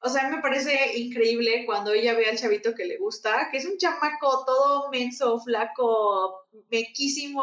o 0.00 0.08
sea, 0.08 0.28
me 0.28 0.42
parece 0.42 0.98
increíble 0.98 1.64
cuando 1.64 1.92
ella 1.92 2.14
ve 2.14 2.28
al 2.28 2.38
chavito 2.38 2.74
que 2.74 2.84
le 2.84 2.98
gusta, 2.98 3.48
que 3.50 3.58
es 3.58 3.64
un 3.64 3.78
chamaco 3.78 4.44
todo 4.44 4.90
menso, 4.90 5.40
flaco, 5.40 6.48
mequísimo, 6.70 7.42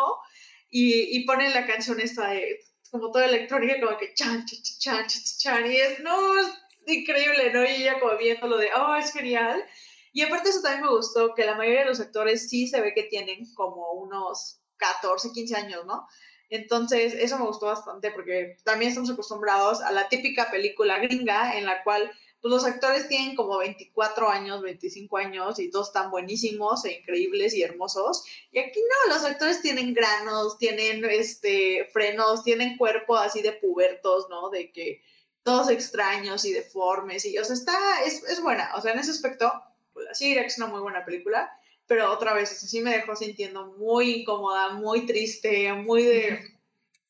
y, 0.69 1.17
y 1.17 1.25
pone 1.25 1.49
la 1.49 1.65
canción 1.65 1.99
esta 1.99 2.29
de, 2.29 2.59
como 2.91 3.11
toda 3.11 3.25
electrónica, 3.25 3.79
como 3.79 3.97
que 3.97 4.13
chan, 4.13 4.45
chan, 4.45 5.07
chan, 5.07 5.07
chan, 5.37 5.71
y 5.71 5.75
es, 5.75 5.99
no, 5.99 6.39
es 6.39 6.47
increíble, 6.87 7.51
¿no? 7.53 7.63
Y 7.63 7.81
ella 7.81 7.99
como 7.99 8.17
viéndolo 8.17 8.57
de, 8.57 8.69
oh, 8.75 8.95
es 8.95 9.11
genial. 9.11 9.63
Y 10.11 10.21
aparte 10.23 10.49
eso 10.49 10.61
también 10.61 10.83
me 10.83 10.89
gustó, 10.89 11.33
que 11.35 11.45
la 11.45 11.55
mayoría 11.55 11.81
de 11.81 11.87
los 11.87 11.99
actores 11.99 12.49
sí 12.49 12.67
se 12.67 12.81
ve 12.81 12.93
que 12.93 13.03
tienen 13.03 13.53
como 13.53 13.91
unos 13.93 14.61
14, 14.77 15.31
15 15.31 15.55
años, 15.55 15.85
¿no? 15.85 16.07
Entonces, 16.49 17.13
eso 17.13 17.37
me 17.37 17.45
gustó 17.45 17.67
bastante 17.67 18.11
porque 18.11 18.57
también 18.63 18.89
estamos 18.89 19.11
acostumbrados 19.11 19.81
a 19.81 19.91
la 19.91 20.09
típica 20.09 20.49
película 20.49 20.97
gringa 20.97 21.55
en 21.55 21.65
la 21.65 21.83
cual 21.83 22.11
pues, 22.41 22.51
los 22.51 22.65
actores 22.65 23.07
tienen 23.07 23.35
como 23.35 23.57
24 23.57 24.29
años, 24.29 24.61
25 24.61 25.17
años 25.17 25.59
y 25.59 25.69
todos 25.69 25.87
están 25.87 26.11
buenísimos 26.11 26.85
e 26.85 26.99
increíbles 26.99 27.53
y 27.53 27.63
hermosos. 27.63 28.23
Y 28.51 28.59
aquí 28.59 28.79
no, 28.79 29.13
los 29.13 29.23
actores 29.23 29.61
tienen 29.61 29.93
granos, 29.93 30.57
tienen 30.57 31.03
este, 31.05 31.89
frenos, 31.91 32.43
tienen 32.43 32.77
cuerpo 32.77 33.15
así 33.15 33.41
de 33.41 33.53
pubertos, 33.53 34.27
¿no? 34.29 34.49
De 34.49 34.71
que 34.71 35.01
todos 35.43 35.69
extraños 35.69 36.45
y 36.45 36.53
deformes 36.53 37.25
y, 37.25 37.37
o 37.37 37.45
sea, 37.45 37.55
está, 37.55 38.03
es, 38.05 38.23
es 38.23 38.41
buena. 38.41 38.71
O 38.75 38.81
sea, 38.81 38.93
en 38.93 38.99
ese 38.99 39.11
aspecto, 39.11 39.51
pues, 39.93 40.07
sí 40.13 40.27
diría 40.27 40.41
que 40.41 40.47
es 40.47 40.57
una 40.57 40.67
muy 40.67 40.81
buena 40.81 41.05
película 41.05 41.51
pero 41.89 42.13
otra 42.13 42.35
vez, 42.35 42.49
sí 42.49 42.81
me 42.81 42.91
dejó 42.91 43.15
sintiendo 43.15 43.73
muy 43.79 44.21
incómoda, 44.21 44.73
muy 44.73 45.07
triste, 45.07 45.73
muy 45.73 46.03
de... 46.03 46.58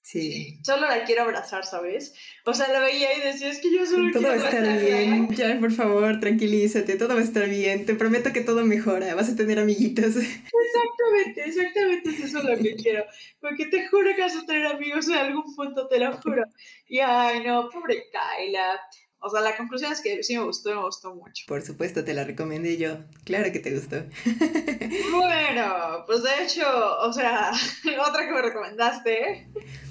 Sí. 0.10 0.58
Solo 0.64 0.88
la 0.88 1.04
quiero 1.04 1.22
abrazar, 1.22 1.64
¿sabes? 1.66 2.16
O 2.44 2.52
sea, 2.56 2.68
la 2.70 2.80
veía 2.80 3.16
y 3.16 3.22
decía, 3.22 3.50
es 3.50 3.60
que 3.60 3.72
yo 3.72 3.86
solo 3.86 4.10
todo 4.12 4.24
quiero 4.24 4.40
va 4.40 4.44
a 4.44 4.50
estar 4.50 4.80
bien. 4.84 5.30
Ya, 5.36 5.60
por 5.60 5.72
favor, 5.72 6.20
tranquilízate, 6.20 6.96
todo 6.96 7.14
va 7.14 7.20
a 7.20 7.24
estar 7.24 7.48
bien. 7.48 7.86
Te 7.86 7.94
prometo 7.94 8.34
que 8.34 8.42
todo 8.42 8.66
mejora, 8.66 9.14
vas 9.14 9.30
a 9.30 9.36
tener 9.36 9.60
amiguitos. 9.60 10.16
Exactamente, 10.70 11.44
exactamente 11.46 12.10
es 12.10 12.20
eso 12.22 12.42
lo 12.42 12.58
que 12.58 12.76
quiero. 12.76 13.06
Porque 13.40 13.68
te 13.68 13.88
juro 13.88 14.16
que 14.16 14.22
vas 14.22 14.36
a 14.36 14.46
tener 14.48 14.66
amigos 14.66 15.08
en 15.10 15.16
algún 15.16 15.56
punto, 15.56 15.88
te 15.88 16.00
lo 16.00 16.18
juro. 16.18 16.44
Y 16.88 17.00
ay, 17.00 17.44
no, 17.46 17.70
pobre 17.70 18.06
Kyla. 18.10 18.82
O 19.22 19.30
sea, 19.30 19.42
la 19.42 19.58
conclusión 19.58 19.92
es 19.92 20.00
que 20.00 20.24
sí 20.24 20.38
me 20.38 20.44
gustó, 20.44 20.74
me 20.74 20.82
gustó 20.82 21.14
mucho. 21.14 21.44
Por 21.48 21.62
supuesto, 21.62 22.06
te 22.06 22.14
la 22.14 22.24
recomendé 22.24 22.78
yo. 22.78 23.00
Claro 23.26 23.52
que 23.52 23.60
te 23.60 23.76
gustó. 23.76 23.98
bueno, 25.12 26.06
pues 26.08 26.24
de 26.24 26.44
hecho, 26.44 26.66
o 27.02 27.12
sea, 27.12 27.52
otra 28.08 28.26
que 28.26 28.32
me 28.32 28.42
recomendaste. 28.42 29.48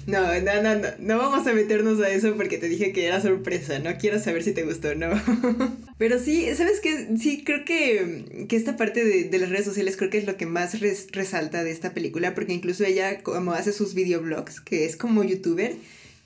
No, 0.07 0.21
no, 0.41 0.63
no, 0.63 0.75
no, 0.75 0.87
no 0.97 1.17
vamos 1.19 1.45
a 1.45 1.53
meternos 1.53 2.01
a 2.01 2.09
eso 2.09 2.33
porque 2.35 2.57
te 2.57 2.67
dije 2.67 2.91
que 2.91 3.05
era 3.05 3.21
sorpresa, 3.21 3.77
no 3.77 3.95
quiero 3.99 4.17
saber 4.17 4.41
si 4.41 4.53
te 4.53 4.63
gustó 4.63 4.89
o 4.89 4.95
no. 4.95 5.09
Pero 5.99 6.17
sí, 6.17 6.47
¿sabes 6.55 6.79
qué? 6.79 7.09
Sí, 7.19 7.43
creo 7.43 7.65
que, 7.65 8.47
que 8.49 8.55
esta 8.55 8.77
parte 8.77 9.05
de, 9.05 9.25
de, 9.25 9.37
las 9.37 9.49
redes 9.49 9.65
sociales 9.65 9.95
creo 9.95 10.09
que 10.09 10.17
es 10.17 10.25
lo 10.25 10.37
que 10.37 10.47
más 10.47 10.79
res, 10.79 11.07
resalta 11.11 11.63
de 11.63 11.69
esta 11.69 11.93
película 11.93 12.33
porque 12.33 12.53
incluso 12.53 12.83
ella 12.83 13.21
como 13.21 13.51
hace 13.51 13.73
sus 13.73 13.93
videoblogs, 13.93 14.59
que 14.59 14.85
es 14.85 14.97
como 14.97 15.23
youtuber, 15.23 15.75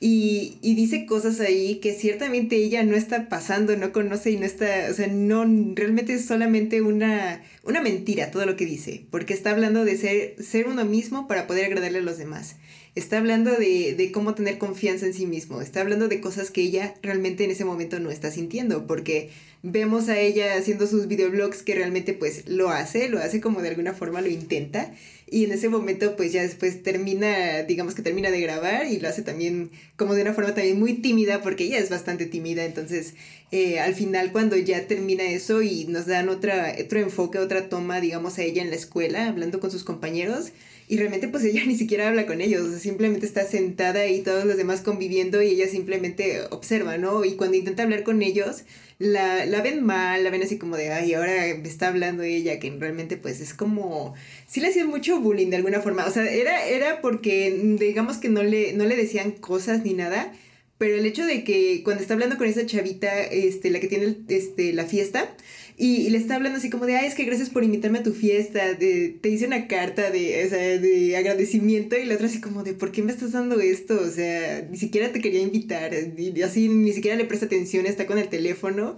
y, 0.06 0.58
y, 0.62 0.76
dice 0.76 1.06
cosas 1.06 1.40
ahí 1.40 1.76
que 1.76 1.94
ciertamente 1.94 2.58
ella 2.58 2.84
no 2.84 2.98
está 2.98 3.30
pasando, 3.30 3.78
no 3.78 3.94
conoce 3.94 4.32
y 4.32 4.36
no 4.36 4.46
está, 4.46 4.88
o 4.92 4.94
sea, 4.94 5.08
no, 5.08 5.46
realmente 5.76 6.16
es 6.16 6.26
solamente 6.26 6.82
una, 6.82 7.42
una 7.64 7.80
mentira 7.80 8.30
todo 8.30 8.46
lo 8.46 8.58
que 8.58 8.66
dice, 8.66 9.06
porque 9.12 9.34
está 9.34 9.52
hablando 9.52 9.86
de 9.86 9.96
ser, 9.96 10.36
ser 10.44 10.68
uno 10.68 10.84
mismo 10.84 11.26
para 11.26 11.48
poder 11.48 11.68
agradarle 11.68 12.00
a 12.00 12.02
los 12.02 12.18
demás. 12.18 12.58
Está 12.96 13.18
hablando 13.18 13.52
de, 13.54 13.96
de 13.96 14.12
cómo 14.12 14.36
tener 14.36 14.58
confianza 14.58 15.06
en 15.06 15.14
sí 15.14 15.26
mismo, 15.26 15.62
está 15.62 15.80
hablando 15.80 16.10
de 16.10 16.20
cosas 16.20 16.52
que 16.52 16.64
ella 16.64 16.96
realmente 17.02 17.46
en 17.46 17.52
ese 17.52 17.64
momento 17.64 17.98
no 18.02 18.12
está 18.12 18.30
sintiendo, 18.30 18.86
porque 18.86 19.30
vemos 19.62 20.10
a 20.10 20.20
ella 20.20 20.58
haciendo 20.58 20.86
sus 20.86 21.08
videoblogs 21.08 21.64
que 21.64 21.76
realmente 21.76 22.14
pues 22.14 22.50
lo 22.50 22.68
hace, 22.72 23.08
lo 23.08 23.20
hace 23.20 23.40
como 23.40 23.62
de 23.62 23.70
alguna 23.70 23.94
forma 23.94 24.20
lo 24.20 24.28
intenta 24.28 24.94
y 25.34 25.46
en 25.46 25.52
ese 25.52 25.68
momento 25.68 26.16
pues 26.16 26.32
ya 26.32 26.44
después 26.44 26.84
termina, 26.84 27.64
digamos 27.64 27.96
que 27.96 28.04
termina 28.04 28.30
de 28.30 28.40
grabar 28.40 28.86
y 28.86 29.00
lo 29.00 29.10
hace 29.10 29.24
también 29.24 29.72
como 29.96 30.14
de 30.14 30.22
una 30.22 30.36
forma 30.36 30.54
también 30.54 30.78
muy 30.78 30.94
tímida 30.94 31.42
porque 31.42 31.64
ella 31.64 31.80
es 31.80 31.90
bastante 31.90 32.28
tímida, 32.28 32.66
entonces 32.66 33.16
eh, 33.52 33.80
al 33.80 33.96
final 33.96 34.32
cuando 34.32 34.56
ya 34.58 34.86
termina 34.86 35.24
eso 35.24 35.64
y 35.64 35.86
nos 35.86 36.06
dan 36.06 36.30
otra, 36.30 36.76
otro 36.80 37.00
enfoque, 37.00 37.40
otra 37.40 37.68
toma 37.68 38.00
digamos 38.00 38.38
a 38.38 38.44
ella 38.44 38.62
en 38.62 38.70
la 38.70 38.76
escuela 38.76 39.28
hablando 39.28 39.60
con 39.60 39.72
sus 39.72 39.84
compañeros, 39.84 40.52
y 40.88 40.98
realmente 40.98 41.28
pues 41.28 41.44
ella 41.44 41.64
ni 41.68 41.76
siquiera 41.76 42.10
habla 42.10 42.28
con 42.28 42.40
ellos, 42.40 42.80
simplemente 42.80 43.26
está 43.26 43.44
sentada 43.44 44.06
y 44.06 44.22
todos 44.22 44.46
los 44.46 44.56
demás 44.56 44.82
conviviendo 44.82 45.42
y 45.42 45.48
ella 45.48 45.68
simplemente 45.68 46.42
observa, 46.52 46.98
¿no? 47.00 47.26
Y 47.26 47.34
cuando 47.38 47.58
intenta 47.58 47.82
hablar 47.82 48.04
con 48.04 48.22
ellos, 48.22 48.66
la, 49.00 49.46
la 49.46 49.62
ven 49.62 49.84
mal, 49.84 50.24
la 50.24 50.30
ven 50.30 50.44
así 50.44 50.58
como 50.58 50.78
de, 50.78 50.92
ay, 50.92 51.14
ahora 51.14 51.34
me 51.62 51.68
está 51.68 51.88
hablando 51.88 52.24
ella, 52.24 52.60
que 52.60 52.70
realmente 52.72 53.18
pues 53.18 53.42
es 53.42 53.54
como, 53.54 54.14
sí 54.48 54.62
le 54.62 54.68
hacían 54.68 54.88
mucho 54.88 55.20
bullying 55.20 55.50
de 55.50 55.58
alguna 55.58 55.82
forma, 55.82 56.06
o 56.06 56.12
sea, 56.12 56.26
era, 56.26 56.66
era 56.66 57.02
porque 57.02 57.52
digamos 57.80 58.18
que 58.18 58.30
no 58.30 58.44
le, 58.44 58.74
no 58.74 58.86
le 58.86 58.96
decían 58.96 59.32
cosas 59.32 59.84
ni 59.84 59.94
nada, 59.94 60.34
pero 60.78 60.96
el 60.96 61.06
hecho 61.06 61.26
de 61.26 61.44
que 61.44 61.82
cuando 61.84 62.02
está 62.02 62.14
hablando 62.14 62.38
con 62.38 62.48
esa 62.48 62.66
chavita, 62.66 63.24
este, 63.24 63.70
la 63.70 63.80
que 63.80 63.88
tiene 63.88 64.18
este, 64.28 64.74
la 64.74 64.86
fiesta, 64.86 65.34
y, 65.78 66.10
le 66.10 66.18
está 66.18 66.36
hablando 66.36 66.60
así 66.60 66.70
como 66.70 66.86
de, 66.86 66.96
ay, 66.96 67.08
es 67.08 67.16
que 67.16 67.26
gracias 67.26 67.50
por 67.50 67.64
invitarme 67.64 68.00
a 68.00 68.04
tu 68.04 68.14
fiesta, 68.14 68.74
de, 68.74 69.18
te 69.22 69.30
hice 69.30 69.48
una 69.48 69.68
carta 69.68 70.12
de, 70.12 70.46
o 70.46 70.50
sea, 70.50 70.78
de 70.78 71.18
agradecimiento 71.18 71.98
y 71.98 72.06
la 72.06 72.16
otra 72.16 72.28
así 72.28 72.40
como 72.42 72.64
de, 72.64 72.74
¿por 72.74 72.92
qué 72.92 73.02
me 73.02 73.12
estás 73.12 73.32
dando 73.32 73.60
esto? 73.60 74.00
O 74.00 74.10
sea, 74.10 74.68
ni 74.70 74.78
siquiera 74.78 75.12
te 75.12 75.22
quería 75.22 75.42
invitar, 75.42 75.92
y 76.18 76.42
así 76.44 76.70
ni 76.70 76.94
siquiera 76.94 77.18
le 77.18 77.26
presta 77.26 77.48
atención, 77.48 77.86
está 77.86 78.06
con 78.06 78.18
el 78.18 78.30
teléfono. 78.30 78.98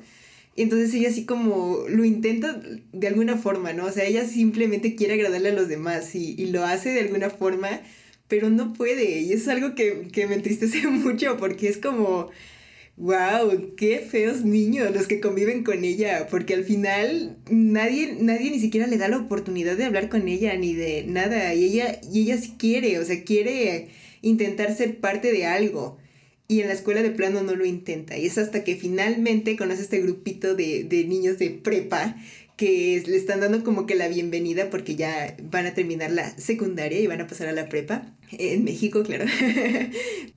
Y 0.58 0.62
entonces 0.64 0.94
ella 0.94 1.10
así 1.10 1.26
como 1.26 1.84
lo 1.90 2.06
intenta 2.06 2.62
de 2.94 3.08
alguna 3.08 3.38
forma, 3.38 3.74
¿no? 3.74 3.86
O 3.86 3.92
sea, 3.92 4.06
ella 4.06 4.26
simplemente 4.26 4.96
quiere 4.96 5.16
agradarle 5.16 5.50
a 5.50 5.54
los 5.54 5.68
demás 5.68 6.16
y, 6.16 6.36
y 6.38 6.48
lo 6.48 6.64
hace 6.64 6.92
de 6.92 7.02
alguna 7.02 7.30
forma, 7.30 7.82
pero 8.30 8.50
no 8.50 8.74
puede. 8.74 9.20
Y 9.20 9.34
es 9.34 9.48
algo 9.50 9.76
que, 9.76 10.08
que 10.14 10.28
me 10.28 10.36
entristece 10.36 10.88
mucho 10.88 11.38
porque 11.38 11.68
es 11.68 11.78
como 11.78 12.30
Wow, 12.98 13.76
qué 13.76 14.00
feos 14.00 14.46
niños 14.46 14.96
los 14.96 15.08
que 15.08 15.20
conviven 15.20 15.66
con 15.66 15.84
ella, 15.84 16.28
porque 16.32 16.54
al 16.54 16.64
final 16.64 17.38
nadie, 17.50 18.16
nadie 18.22 18.50
ni 18.52 18.60
siquiera 18.60 18.88
le 18.88 18.98
da 18.98 19.10
la 19.10 19.18
oportunidad 19.18 19.76
de 19.76 19.84
hablar 19.84 20.08
con 20.08 20.30
ella 20.30 20.56
ni 20.56 20.74
de 20.74 21.04
nada, 21.06 21.54
y 21.54 21.66
ella, 21.66 22.00
y 22.10 22.22
ella 22.22 22.38
sí 22.38 22.54
quiere, 22.58 22.98
o 23.00 23.04
sea, 23.04 23.22
quiere 23.26 23.90
intentar 24.22 24.74
ser 24.74 25.00
parte 25.02 25.34
de 25.34 25.46
algo. 25.46 25.98
Y 26.48 26.62
en 26.62 26.68
la 26.68 26.74
escuela 26.74 27.02
de 27.02 27.10
plano 27.10 27.42
no 27.42 27.56
lo 27.56 27.66
intenta. 27.66 28.18
Y 28.18 28.28
es 28.28 28.38
hasta 28.38 28.64
que 28.64 28.76
finalmente 28.76 29.58
conoce 29.58 29.82
este 29.82 30.00
grupito 30.00 30.56
de, 30.56 30.84
de 30.84 31.04
niños 31.06 31.40
de 31.40 31.50
prepa 31.50 32.16
que 32.56 33.04
le 33.06 33.18
están 33.18 33.42
dando 33.42 33.64
como 33.64 33.86
que 33.86 33.96
la 33.96 34.08
bienvenida 34.08 34.70
porque 34.70 34.96
ya 34.96 35.36
van 35.52 35.66
a 35.66 35.74
terminar 35.74 36.12
la 36.12 36.38
secundaria 36.38 37.00
y 37.00 37.08
van 37.08 37.22
a 37.22 37.28
pasar 37.28 37.48
a 37.48 37.54
la 37.54 37.68
prepa. 37.68 38.14
En 38.32 38.64
México, 38.64 39.04
claro. 39.04 39.26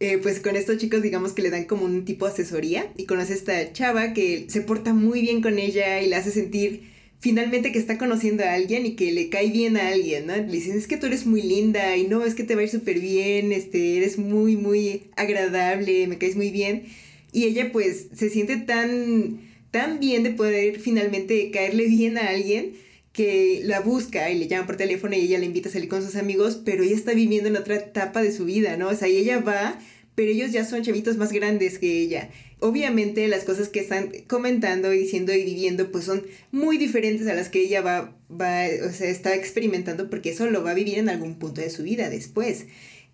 Eh, 0.01 0.19
pues 0.19 0.39
con 0.39 0.55
estos 0.55 0.79
chicos 0.79 1.03
digamos 1.03 1.33
que 1.33 1.43
le 1.43 1.51
dan 1.51 1.65
como 1.65 1.85
un 1.85 2.05
tipo 2.05 2.25
de 2.25 2.33
asesoría 2.33 2.93
y 2.97 3.07
conoce 3.07 3.33
a 3.33 3.37
esta 3.37 3.73
chava 3.73 4.13
que 4.13 4.47
se 4.49 4.61
porta 4.61 4.95
muy 4.95 5.23
bien 5.23 5.43
con 5.43 5.59
ella 5.59 6.01
y 6.01 6.09
la 6.09 6.19
hace 6.19 6.31
sentir 6.31 6.85
finalmente 7.19 7.73
que 7.73 7.81
está 7.81 7.99
conociendo 7.99 8.45
a 8.45 8.53
alguien 8.53 8.87
y 8.87 8.95
que 8.95 9.11
le 9.11 9.29
cae 9.29 9.51
bien 9.51 9.77
a 9.77 9.89
alguien, 9.89 10.27
¿no? 10.29 10.37
Le 10.37 10.45
dicen, 10.45 10.79
es 10.79 10.87
que 10.87 10.97
tú 10.97 11.07
eres 11.07 11.27
muy 11.27 11.43
linda 11.43 11.97
y 11.97 12.07
no, 12.07 12.25
es 12.25 12.35
que 12.35 12.45
te 12.45 12.55
va 12.55 12.61
a 12.61 12.65
ir 12.65 12.71
súper 12.71 13.01
bien, 13.01 13.51
este, 13.51 13.97
eres 13.97 14.19
muy, 14.19 14.57
muy 14.57 15.03
agradable, 15.17 16.07
me 16.07 16.19
caes 16.19 16.37
muy 16.37 16.51
bien. 16.51 16.85
Y 17.33 17.45
ella 17.45 17.73
pues 17.73 18.07
se 18.15 18.31
siente 18.31 18.57
tan 18.57 19.41
tan 19.71 20.01
bien 20.01 20.23
de 20.23 20.31
poder 20.31 20.81
finalmente 20.81 21.51
caerle 21.51 21.87
bien 21.87 22.19
a 22.19 22.29
alguien 22.29 22.73
que 23.13 23.63
la 23.65 23.81
busca 23.81 24.31
y 24.31 24.39
le 24.39 24.47
llama 24.47 24.67
por 24.67 24.77
teléfono 24.77 25.17
y 25.17 25.21
ella 25.21 25.39
le 25.39 25.47
invita 25.47 25.69
a 25.69 25.73
salir 25.73 25.89
con 25.89 26.05
sus 26.05 26.15
amigos, 26.15 26.61
pero 26.65 26.85
ella 26.85 26.95
está 26.95 27.15
viviendo 27.15 27.49
en 27.49 27.57
otra 27.57 27.75
etapa 27.75 28.23
de 28.23 28.31
su 28.31 28.45
vida, 28.45 28.77
¿no? 28.77 28.89
O 28.89 28.95
sea, 28.95 29.09
y 29.09 29.17
ella 29.17 29.41
va, 29.41 29.79
pero 30.15 30.31
ellos 30.31 30.53
ya 30.53 30.65
son 30.65 30.83
chavitos 30.83 31.17
más 31.17 31.33
grandes 31.33 31.81
que 31.81 32.01
ella. 32.01 32.31
Obviamente 32.61 33.27
las 33.27 33.43
cosas 33.45 33.69
que 33.69 33.81
están 33.81 34.13
comentando 34.29 34.93
y 34.93 34.99
diciendo 34.99 35.33
y 35.33 35.45
viviendo 35.45 35.91
pues 35.91 36.05
son 36.05 36.25
muy 36.53 36.79
diferentes 36.79 37.27
a 37.27 37.35
las 37.35 37.49
que 37.49 37.61
ella 37.61 37.83
va, 37.83 38.17
va 38.31 38.67
o 38.89 38.93
sea, 38.93 39.09
está 39.09 39.35
experimentando 39.35 40.11
porque 40.11 40.31
eso 40.31 40.49
lo 40.49 40.63
va 40.63 40.71
a 40.71 40.75
vivir 40.75 40.99
en 40.99 41.09
algún 41.09 41.41
punto 41.41 41.61
de 41.61 41.71
su 41.71 41.83
vida 41.83 42.11
después. 42.11 42.67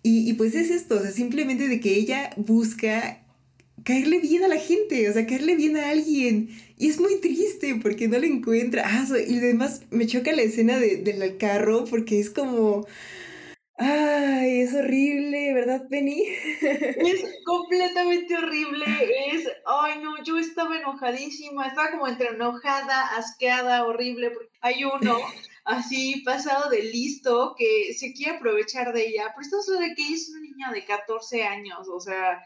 Y, 0.03 0.29
y 0.29 0.33
pues 0.33 0.53
es 0.53 0.69
esto, 0.69 0.97
o 0.97 1.01
sea, 1.01 1.11
simplemente 1.11 1.67
de 1.67 1.79
que 1.79 1.95
ella 1.95 2.29
busca 2.37 3.24
caerle 3.85 4.19
bien 4.19 4.43
a 4.43 4.47
la 4.49 4.57
gente, 4.57 5.09
o 5.09 5.13
sea, 5.13 5.25
caerle 5.25 5.55
bien 5.55 5.77
a 5.77 5.89
alguien. 5.89 6.49
Y 6.77 6.89
es 6.89 6.99
muy 6.99 7.21
triste 7.21 7.75
porque 7.81 8.09
no 8.09 8.17
le 8.17 8.27
encuentra. 8.27 8.83
Ah, 8.85 9.05
y 9.25 9.37
además 9.37 9.83
me 9.91 10.07
choca 10.07 10.33
la 10.33 10.41
escena 10.41 10.77
de, 10.77 10.97
del 10.97 11.37
carro 11.37 11.85
porque 11.85 12.19
es 12.19 12.29
como... 12.29 12.85
Ay, 13.77 14.61
es 14.61 14.73
horrible, 14.73 15.53
¿verdad, 15.53 15.87
Penny? 15.89 16.23
Es 16.61 17.25
completamente 17.45 18.35
horrible. 18.35 18.85
Es, 19.33 19.49
ay, 19.65 19.99
no, 20.01 20.23
yo 20.23 20.37
estaba 20.37 20.77
enojadísima. 20.77 21.67
Estaba 21.67 21.91
como 21.91 22.07
entre 22.07 22.29
enojada, 22.29 23.17
asqueada, 23.17 23.85
horrible. 23.85 24.31
Hay 24.61 24.85
uno 24.85 25.17
así 25.65 26.21
pasado 26.25 26.69
de 26.69 26.83
listo 26.83 27.53
que 27.57 27.93
se 27.93 28.13
quiere 28.13 28.37
aprovechar 28.37 28.93
de 28.93 29.07
ella. 29.09 29.33
Pero 29.35 29.41
esto 29.41 29.73
es 29.73 29.79
de 29.79 29.93
que 29.93 30.13
es 30.13 30.29
una 30.29 30.39
niña 30.39 30.71
de 30.71 30.85
14 30.85 31.43
años, 31.43 31.87
o 31.89 31.99
sea, 31.99 32.41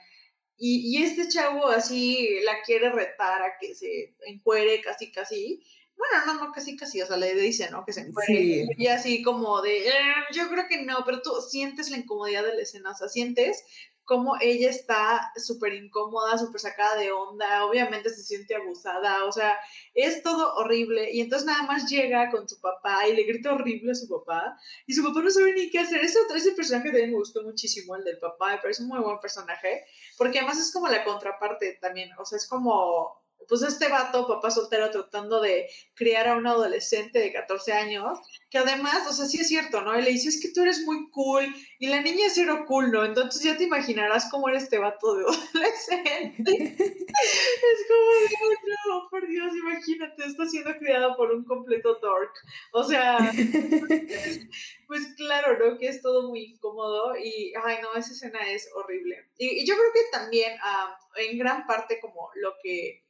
y, 0.60 0.98
y, 0.98 1.04
este 1.04 1.28
chavo 1.28 1.68
así 1.68 2.40
la 2.44 2.62
quiere 2.64 2.90
retar 2.90 3.42
a 3.42 3.58
que 3.60 3.74
se 3.74 4.14
encuere 4.26 4.82
casi, 4.82 5.12
casi. 5.12 5.64
Bueno, 5.98 6.26
no, 6.26 6.46
no, 6.46 6.52
casi, 6.52 6.78
casi, 6.78 7.02
o 7.02 7.06
sea, 7.06 7.18
le 7.18 7.34
dice, 7.36 7.70
¿no? 7.72 7.86
Que 7.86 7.94
se 7.94 8.02
encuere. 8.02 8.68
Y 8.78 8.88
así 8.88 9.22
como 9.22 9.62
de, 9.62 9.88
eh, 9.88 9.92
yo 10.34 10.50
creo 10.50 10.66
que 10.68 10.84
no, 10.84 11.04
pero 11.06 11.22
tú 11.22 11.32
sientes 11.50 11.90
la 11.90 11.98
incomodidad 11.98 12.44
de 12.46 12.56
la 12.56 12.62
escena, 12.62 12.92
o 12.92 12.96
sea, 12.96 13.10
sientes 13.10 13.64
cómo 14.10 14.38
ella 14.42 14.72
está 14.72 15.32
súper 15.36 15.72
incómoda, 15.76 16.36
súper 16.36 16.60
sacada 16.60 16.96
de 16.96 17.12
onda, 17.12 17.64
obviamente 17.64 18.10
se 18.10 18.24
siente 18.24 18.56
abusada, 18.56 19.24
o 19.26 19.32
sea, 19.32 19.56
es 19.94 20.24
todo 20.24 20.56
horrible. 20.56 21.12
Y 21.12 21.22
entonces 21.22 21.46
nada 21.46 21.62
más 21.62 21.88
llega 21.88 22.32
con 22.32 22.50
su 22.50 22.60
papá 22.60 23.08
y 23.08 23.16
le 23.16 23.22
grita 23.22 23.54
horrible 23.54 23.92
a 23.92 23.96
su 23.96 24.10
papá, 24.10 24.58
y 24.88 24.94
su 24.94 25.04
papá 25.04 25.22
no 25.22 25.30
sabe 25.30 25.54
ni 25.54 25.70
qué 25.70 25.78
hacer. 25.78 26.04
Ese, 26.04 26.18
ese 26.36 26.54
personaje 26.54 26.90
también 26.90 27.12
me 27.12 27.18
gustó 27.18 27.44
muchísimo, 27.44 27.96
el 27.96 28.04
del 28.04 28.18
papá, 28.18 28.54
me 28.54 28.58
parece 28.58 28.82
un 28.82 28.88
muy 28.88 29.00
buen 29.00 29.20
personaje, 29.20 29.86
porque 30.18 30.40
además 30.40 30.58
es 30.58 30.74
como 30.74 30.88
la 30.88 31.04
contraparte 31.04 31.78
también, 31.80 32.10
o 32.18 32.26
sea, 32.26 32.38
es 32.38 32.48
como 32.48 33.19
pues 33.50 33.64
este 33.64 33.88
vato, 33.88 34.28
papá 34.28 34.52
soltero, 34.52 34.92
tratando 34.92 35.42
de 35.42 35.68
criar 35.96 36.28
a 36.28 36.36
un 36.36 36.46
adolescente 36.46 37.20
de 37.20 37.34
14 37.34 37.74
años, 37.74 38.20
que 38.50 38.60
además, 38.60 39.08
o 39.08 39.14
sea, 39.14 39.26
sí 39.26 39.42
es 39.42 39.48
cierto, 39.48 39.82
¿no? 39.82 39.98
Y 39.98 40.04
le 40.04 40.12
dice, 40.12 40.30
es 40.30 40.40
que 40.40 40.52
tú 40.54 40.62
eres 40.62 40.86
muy 40.86 41.10
cool, 41.10 41.46
y 41.80 41.88
la 41.88 42.02
niña 42.02 42.28
es 42.28 42.34
cero 42.36 42.66
cool, 42.68 42.92
¿no? 42.92 43.04
Entonces 43.04 43.42
ya 43.42 43.58
te 43.58 43.64
imaginarás 43.64 44.30
cómo 44.30 44.48
era 44.50 44.60
este 44.60 44.78
vato 44.78 45.16
de 45.16 45.24
adolescente. 45.54 46.76
es 46.78 47.88
como, 47.88 48.50
no, 48.88 49.10
por 49.10 49.28
Dios, 49.28 49.52
imagínate, 49.56 50.26
está 50.26 50.46
siendo 50.46 50.76
criado 50.78 51.18
por 51.18 51.32
un 51.32 51.44
completo 51.44 51.96
dork. 51.96 52.34
O 52.74 52.84
sea, 52.84 53.18
pues 54.88 55.14
claro, 55.18 55.58
¿no? 55.58 55.78
Que 55.78 55.88
es 55.88 56.02
todo 56.02 56.30
muy 56.30 56.54
incómodo 56.54 57.18
y, 57.18 57.54
ay, 57.64 57.78
no, 57.82 57.94
esa 57.96 58.12
escena 58.12 58.40
es 58.52 58.70
horrible. 58.76 59.28
Y, 59.38 59.66
yo 59.66 59.76
creo 59.76 59.94
que 59.94 60.18
también, 60.18 60.58
ah, 60.62 60.98
en 61.16 61.38
gran 61.38 61.66
parte, 61.66 62.00
como 62.00 62.30
lo 62.36 62.54
que 62.62 63.04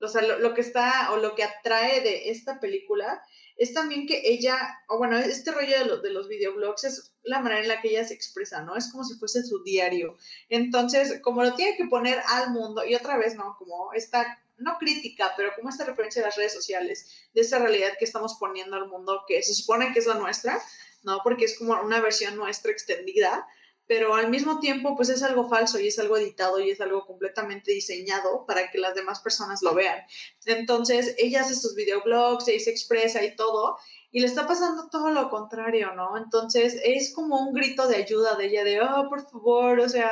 o 0.00 0.08
sea, 0.08 0.22
lo, 0.22 0.54
que 0.54 0.60
está 0.60 1.12
o 1.12 1.16
lo 1.16 1.34
que 1.34 1.44
atrae 1.44 2.00
de 2.00 2.30
esta 2.30 2.60
película 2.60 3.22
es 3.56 3.72
también 3.72 4.06
que 4.06 4.20
ella, 4.24 4.58
o 4.88 4.98
bueno, 4.98 5.16
este 5.16 5.50
rollo 5.50 5.72
de, 5.78 6.02
de 6.02 6.10
los 6.10 6.28
videoblogs 6.28 6.84
es 6.84 7.14
la 7.22 7.40
manera 7.40 7.62
en 7.62 7.68
la 7.68 7.80
que 7.80 7.88
ella 7.88 8.04
se 8.04 8.12
expresa, 8.12 8.62
¿no? 8.62 8.76
Es 8.76 8.90
como 8.92 9.04
si 9.04 9.14
fuese 9.18 9.42
su 9.42 9.62
diario. 9.62 10.16
Entonces, 10.50 11.20
como 11.22 11.42
lo 11.42 11.54
tiene 11.54 11.76
que 11.76 11.86
poner 11.86 12.20
al 12.28 12.50
mundo, 12.50 12.84
y 12.84 12.94
otra 12.94 13.16
vez, 13.16 13.34
¿no? 13.34 13.56
Como 13.58 13.94
esta, 13.94 14.38
no 14.58 14.76
crítica, 14.78 15.32
pero 15.36 15.52
como 15.56 15.70
esta 15.70 15.84
referencia 15.84 16.22
a 16.22 16.26
las 16.26 16.36
redes 16.36 16.52
sociales, 16.52 17.10
de 17.32 17.40
esa 17.40 17.58
realidad 17.58 17.94
que 17.98 18.04
estamos 18.04 18.36
poniendo 18.38 18.76
al 18.76 18.88
mundo, 18.88 19.24
que 19.26 19.42
se 19.42 19.54
supone 19.54 19.92
que 19.92 20.00
es 20.00 20.06
la 20.06 20.14
nuestra, 20.14 20.60
¿no? 21.02 21.20
Porque 21.24 21.46
es 21.46 21.58
como 21.58 21.80
una 21.80 22.00
versión 22.00 22.36
nuestra 22.36 22.72
extendida, 22.72 23.46
pero 23.86 24.14
al 24.14 24.30
mismo 24.30 24.58
tiempo 24.58 24.96
pues 24.96 25.08
es 25.08 25.22
algo 25.22 25.48
falso 25.48 25.78
y 25.78 25.88
es 25.88 25.98
algo 25.98 26.16
editado 26.16 26.58
y 26.60 26.70
es 26.70 26.80
algo 26.80 27.06
completamente 27.06 27.72
diseñado 27.72 28.44
para 28.46 28.70
que 28.70 28.78
las 28.78 28.94
demás 28.94 29.20
personas 29.20 29.62
lo 29.62 29.74
vean. 29.74 29.98
Entonces 30.44 31.14
ella 31.18 31.42
hace 31.42 31.54
sus 31.54 31.74
videoblogs, 31.74 32.48
y 32.48 32.60
se 32.60 32.70
expresa 32.70 33.24
y 33.24 33.36
todo 33.36 33.76
y 34.10 34.20
le 34.20 34.26
está 34.26 34.46
pasando 34.46 34.88
todo 34.88 35.10
lo 35.10 35.28
contrario, 35.28 35.92
¿no? 35.94 36.16
Entonces 36.16 36.80
es 36.84 37.12
como 37.14 37.38
un 37.38 37.52
grito 37.52 37.86
de 37.86 37.96
ayuda 37.96 38.34
de 38.36 38.46
ella 38.46 38.64
de, 38.64 38.80
oh, 38.80 39.08
por 39.08 39.28
favor, 39.30 39.78
o 39.80 39.88
sea, 39.88 40.10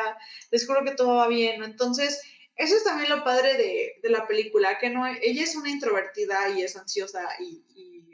les 0.50 0.66
juro 0.66 0.84
que 0.84 0.94
todo 0.94 1.16
va 1.16 1.28
bien. 1.28 1.62
Entonces 1.64 2.20
eso 2.56 2.76
es 2.76 2.84
también 2.84 3.10
lo 3.10 3.24
padre 3.24 3.56
de, 3.56 3.94
de 4.02 4.10
la 4.10 4.26
película, 4.26 4.78
que 4.78 4.90
no, 4.90 5.06
ella 5.06 5.42
es 5.42 5.56
una 5.56 5.70
introvertida 5.70 6.50
y 6.50 6.62
es 6.62 6.76
ansiosa 6.76 7.28
y 7.40 7.64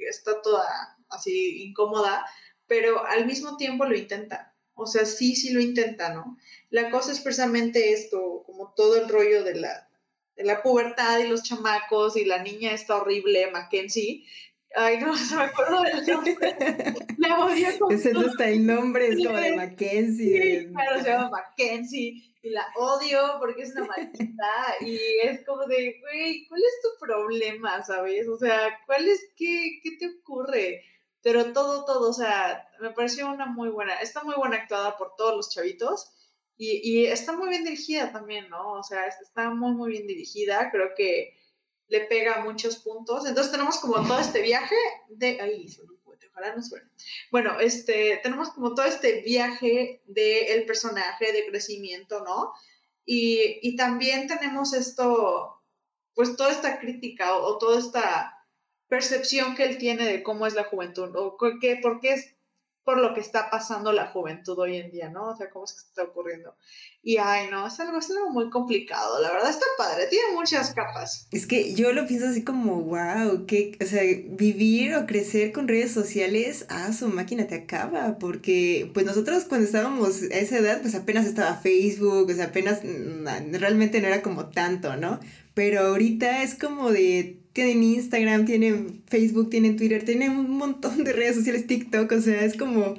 está 0.09 0.40
toda 0.40 0.64
así 1.11 1.62
incómoda, 1.64 2.25
pero 2.67 3.05
al 3.05 3.26
mismo 3.26 3.57
tiempo 3.57 3.85
lo 3.85 3.97
intenta 3.97 4.50
o 4.80 4.87
sea, 4.87 5.04
sí, 5.04 5.37
sí 5.37 5.52
lo 5.52 5.60
intenta, 5.60 6.14
¿no? 6.14 6.38
La 6.70 6.90
cosa 6.90 7.12
es 7.12 7.20
precisamente 7.20 7.92
esto, 7.92 8.42
como 8.46 8.72
todo 8.75 8.96
el 8.96 9.08
rollo 9.08 9.44
de 9.44 9.56
la, 9.56 9.88
de 10.37 10.44
la 10.44 10.62
pubertad 10.62 11.18
y 11.18 11.28
los 11.28 11.42
chamacos 11.42 12.16
y 12.16 12.25
la 12.25 12.42
niña 12.42 12.72
está 12.72 12.96
horrible, 12.96 13.50
Mackenzie. 13.50 14.25
Ay, 14.75 14.99
no, 14.99 15.14
se 15.16 15.37
me 15.37 15.42
acuerdo 15.42 15.82
del 15.82 16.06
nombre. 16.06 16.37
la 17.18 17.44
odio 17.44 17.68
como... 17.78 17.90
Ese 17.92 18.12
no 18.12 18.26
está 18.26 18.49
el 18.49 18.64
nombre, 18.66 19.08
es 19.08 19.26
como 19.26 19.37
de 19.37 19.56
Mackenzie. 19.56 20.60
Sí, 20.60 20.72
claro, 20.72 21.02
se 21.02 21.10
llama 21.10 21.30
Mackenzie. 21.30 22.22
Y 22.42 22.50
la 22.50 22.66
odio 22.76 23.37
porque 23.38 23.62
es 23.62 23.72
una 23.72 23.84
maldita. 23.84 24.50
y 24.80 24.99
es 25.25 25.44
como 25.44 25.66
de, 25.66 26.00
güey, 26.00 26.46
¿cuál 26.49 26.62
es 26.62 26.80
tu 26.82 27.04
problema, 27.04 27.82
sabes? 27.82 28.28
O 28.28 28.38
sea, 28.38 28.78
¿cuál 28.87 29.06
es, 29.08 29.20
qué, 29.37 29.80
qué 29.82 29.96
te 29.99 30.06
ocurre? 30.20 30.82
Pero 31.22 31.52
todo, 31.52 31.84
todo, 31.84 32.10
o 32.10 32.12
sea, 32.12 32.68
me 32.80 32.90
pareció 32.90 33.30
una 33.30 33.46
muy 33.46 33.68
buena, 33.68 33.94
está 34.00 34.22
muy 34.22 34.34
buena 34.36 34.56
actuada 34.56 34.96
por 34.96 35.14
todos 35.16 35.36
los 35.36 35.50
chavitos 35.50 36.12
y, 36.56 36.80
y 36.82 37.06
está 37.06 37.32
muy 37.32 37.48
bien 37.48 37.64
dirigida 37.64 38.12
también, 38.12 38.48
¿no? 38.48 38.72
O 38.72 38.82
sea, 38.82 39.06
está 39.06 39.50
muy, 39.50 39.72
muy 39.72 39.90
bien 39.90 40.06
dirigida, 40.06 40.70
creo 40.70 40.90
que 40.96 41.36
le 41.88 42.00
pega 42.02 42.44
muchos 42.44 42.76
puntos. 42.76 43.26
Entonces 43.26 43.52
tenemos 43.52 43.78
como 43.78 44.06
todo 44.06 44.18
este 44.18 44.40
viaje 44.40 44.76
de... 45.09 45.40
Ay, 45.40 45.66
ojalá 46.30 46.54
no 46.54 46.62
suene. 46.62 46.88
Bueno, 47.30 47.59
este, 47.61 48.20
tenemos 48.22 48.50
como 48.50 48.74
todo 48.74 48.87
este 48.87 49.22
viaje 49.22 50.02
del 50.06 50.64
personaje 50.64 51.33
de 51.33 51.46
crecimiento, 51.46 52.22
¿no? 52.24 52.52
Y, 53.04 53.59
y, 53.62 53.76
también 53.76 54.28
tenemos 54.28 54.72
esto, 54.72 55.61
pues 56.14 56.37
toda 56.37 56.52
esta 56.52 56.78
crítica 56.78 57.37
o, 57.37 57.44
o 57.44 57.59
toda 57.59 57.78
esta 57.78 58.39
percepción 58.90 59.55
que 59.55 59.64
él 59.64 59.79
tiene 59.79 60.05
de 60.05 60.22
cómo 60.22 60.46
es 60.46 60.55
la 60.55 60.64
juventud 60.64 61.14
o 61.14 61.38
qué, 61.61 61.79
por 61.81 62.00
qué 62.00 62.12
es 62.12 62.35
por 62.85 62.98
lo 62.98 63.14
que 63.14 63.20
está 63.20 63.50
pasando 63.50 63.92
la 63.92 64.09
juventud 64.09 64.59
hoy 64.59 64.76
en 64.76 64.90
día, 64.90 65.11
¿no? 65.11 65.29
O 65.29 65.37
sea, 65.37 65.48
cómo 65.50 65.64
es 65.64 65.74
que 65.74 65.79
está 65.81 66.03
ocurriendo. 66.03 66.57
Y 67.03 67.18
ay, 67.18 67.48
no, 67.48 67.66
es 67.66 67.79
algo, 67.79 67.98
es 67.98 68.11
algo 68.11 68.31
muy 68.31 68.50
complicado, 68.50 69.22
la 69.22 69.31
verdad 69.31 69.50
está 69.50 69.66
padre, 69.79 70.07
tiene 70.09 70.35
muchas 70.35 70.74
capas. 70.74 71.29
Es 71.31 71.46
que 71.46 71.74
yo 71.74 71.92
lo 71.92 72.07
pienso 72.07 72.26
así 72.26 72.42
como, 72.42 72.81
wow, 72.83 73.46
que, 73.46 73.79
o 73.81 73.87
sea, 73.87 74.03
vivir 74.31 74.94
o 74.96 75.07
crecer 75.07 75.53
con 75.53 75.68
redes 75.68 75.92
sociales, 75.92 76.66
ah, 76.68 76.92
su 76.92 77.07
máquina 77.09 77.46
te 77.46 77.55
acaba, 77.55 78.18
porque 78.18 78.90
pues 78.92 79.07
nosotros 79.07 79.44
cuando 79.44 79.66
estábamos 79.66 80.22
a 80.22 80.38
esa 80.38 80.59
edad, 80.59 80.81
pues 80.81 80.96
apenas 80.96 81.26
estaba 81.26 81.55
Facebook, 81.55 82.29
o 82.29 82.35
sea, 82.35 82.46
apenas 82.46 82.81
mm, 82.83 83.55
realmente 83.55 84.00
no 84.00 84.09
era 84.09 84.20
como 84.20 84.48
tanto, 84.48 84.96
¿no? 84.96 85.20
Pero 85.55 85.81
ahorita 85.81 86.42
es 86.42 86.55
como 86.55 86.90
de 86.90 87.39
tienen 87.52 87.82
Instagram, 87.82 88.46
tienen 88.46 89.02
Facebook, 89.06 89.50
tienen 89.50 89.76
Twitter, 89.76 90.04
tienen 90.04 90.32
un 90.32 90.50
montón 90.50 91.04
de 91.04 91.12
redes 91.12 91.36
sociales, 91.36 91.66
TikTok, 91.66 92.10
o 92.12 92.20
sea, 92.20 92.44
es 92.44 92.56
como, 92.56 92.96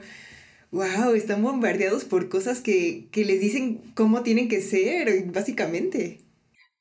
wow, 0.71 1.13
están 1.15 1.41
bombardeados 1.41 2.05
por 2.05 2.29
cosas 2.29 2.61
que, 2.61 3.07
que 3.11 3.25
les 3.25 3.39
dicen 3.39 3.81
cómo 3.95 4.23
tienen 4.23 4.49
que 4.49 4.61
ser, 4.61 5.25
básicamente. 5.31 6.21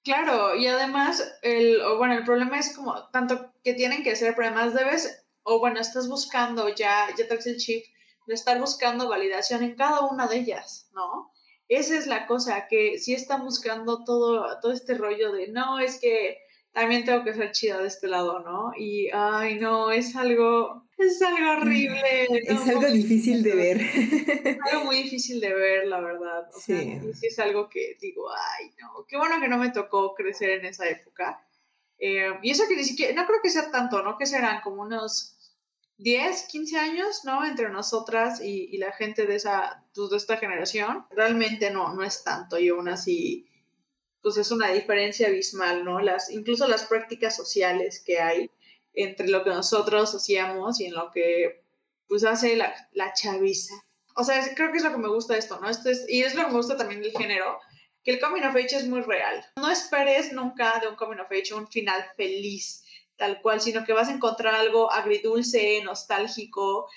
Claro, 0.03 0.57
y 0.57 0.67
además, 0.67 1.23
el, 1.43 1.79
bueno, 1.99 2.15
el 2.15 2.25
problema 2.25 2.59
es 2.59 2.75
como 2.75 3.09
tanto 3.11 3.53
que 3.63 3.75
tienen 3.75 4.03
que 4.03 4.17
ser, 4.17 4.35
pero 4.35 4.49
además 4.49 4.75
debes, 4.75 5.25
o 5.43 5.59
bueno, 5.59 5.79
estás 5.79 6.09
buscando 6.09 6.75
ya, 6.75 7.09
ya 7.19 7.29
traes 7.29 7.47
el 7.47 7.59
chip 7.59 7.85
de 8.27 8.35
estar 8.35 8.59
buscando 8.59 9.09
validación 9.09 9.63
en 9.63 9.75
cada 9.75 10.01
una 10.07 10.27
de 10.27 10.39
ellas, 10.39 10.89
¿no? 10.95 11.33
Esa 11.69 11.97
es 11.97 12.07
la 12.07 12.27
cosa, 12.27 12.67
que 12.69 12.99
si 12.99 13.13
están 13.13 13.45
buscando 13.45 14.05
todo, 14.05 14.59
todo 14.61 14.73
este 14.73 14.95
rollo 14.95 15.33
de, 15.33 15.49
no, 15.49 15.79
es 15.79 16.01
que 16.01 16.39
también 16.73 17.05
tengo 17.05 17.25
que 17.25 17.35
ser 17.35 17.51
chida 17.53 17.79
de 17.79 17.89
este 17.89 18.07
lado, 18.07 18.41
¿no? 18.41 18.73
Y, 18.77 19.09
ay, 19.13 19.59
no, 19.59 19.91
es 19.91 20.15
algo, 20.15 20.87
es 20.99 21.21
algo 21.21 21.53
horrible. 21.53 22.27
Es 22.47 22.69
algo 22.69 22.87
difícil 22.87 23.43
de 23.43 23.55
ver. 23.55 23.81
Es 23.81 24.59
algo 24.71 24.85
muy 24.85 25.03
difícil 25.03 25.41
de 25.41 25.53
ver, 25.53 25.87
la 25.89 26.01
verdad. 26.01 26.49
O 26.55 26.61
sí. 26.61 26.75
Sea, 26.75 27.15
sí 27.15 27.27
es 27.27 27.39
algo 27.39 27.69
que 27.69 27.97
digo, 28.01 28.31
ay, 28.31 28.71
no, 28.81 29.05
qué 29.09 29.17
bueno 29.17 29.41
que 29.41 29.49
no 29.49 29.59
me 29.59 29.71
tocó 29.71 30.15
crecer 30.15 30.51
en 30.51 30.67
esa 30.67 30.89
época. 30.89 31.45
Eh, 31.99 32.33
y 32.43 32.51
eso 32.51 32.65
que 32.69 32.77
ni 32.77 32.85
siquiera, 32.85 33.15
no 33.15 33.27
creo 33.27 33.41
que 33.43 33.51
sea 33.51 33.71
tanto, 33.71 34.03
¿no? 34.03 34.17
Que 34.17 34.27
serán 34.27 34.61
como 34.63 34.83
unos 34.83 35.37
10, 35.99 36.45
15 36.45 36.79
años, 36.79 37.25
¿no? 37.25 37.45
Entre 37.45 37.69
nosotras 37.69 38.41
y, 38.41 38.69
y 38.71 38.79
la 38.79 38.93
gente 38.93 39.27
de 39.27 39.35
esa, 39.35 39.85
pues, 39.95 40.11
de 40.11 40.17
esta 40.17 40.37
generación. 40.37 41.05
Realmente 41.11 41.71
no, 41.71 41.93
no 41.93 42.05
es 42.05 42.23
tanto 42.23 42.59
y 42.59 42.69
aún 42.69 42.89
así 42.89 43.50
pues 44.23 44.37
es 44.37 44.51
una 44.51 44.71
diferencia 44.71 45.29
abismal, 45.29 45.85
¿no? 45.85 46.01
Las, 46.01 46.31
incluso 46.31 46.67
las 46.69 46.85
prácticas 46.85 47.37
sociales 47.37 48.03
que 48.05 48.21
hay 48.21 48.51
entre 48.93 49.29
lo 49.29 49.45
que 49.45 49.51
nosotros 49.51 50.15
hacíamos 50.15 50.81
y 50.81 50.87
en 50.87 50.95
lo 50.95 51.11
que 51.11 51.65
pues 52.09 52.25
hace 52.25 52.57
la, 52.57 52.75
la 52.93 53.13
chaviza. 53.13 53.75
O 54.17 54.25
sea, 54.25 54.43
creo 54.55 54.73
que 54.73 54.79
es 54.79 54.85
lo 54.85 54.91
que 54.91 54.99
me 54.99 55.09
gusta 55.09 55.37
esto, 55.37 55.61
¿no? 55.61 55.71
Esto 55.71 55.91
es, 55.91 56.05
y 56.09 56.23
es 56.23 56.35
lo 56.35 56.43
que 56.43 56.49
me 56.49 56.57
gusta 56.57 56.77
también 56.77 57.01
del 57.01 57.13
género, 57.13 57.61
que 58.03 58.13
el 58.13 58.21
coming 58.21 58.43
of 58.43 58.57
age 58.57 58.77
es 58.77 58.87
muy 58.87 59.01
real. 59.03 59.45
No 59.57 59.71
esperes 59.71 60.33
nunca 60.33 60.79
de 60.81 60.89
un 60.89 60.97
coming 60.97 61.19
of 61.19 61.31
age 61.31 61.55
un 61.55 61.69
final 61.69 62.05
feliz, 62.17 62.85
tal 63.17 63.41
cual, 63.41 63.61
sino 63.61 63.85
que 63.85 63.93
vas 63.93 64.09
a 64.09 64.13
encontrar 64.13 64.55
algo 64.55 64.91
agridulce, 64.91 65.83
nostálgico, 65.85 66.89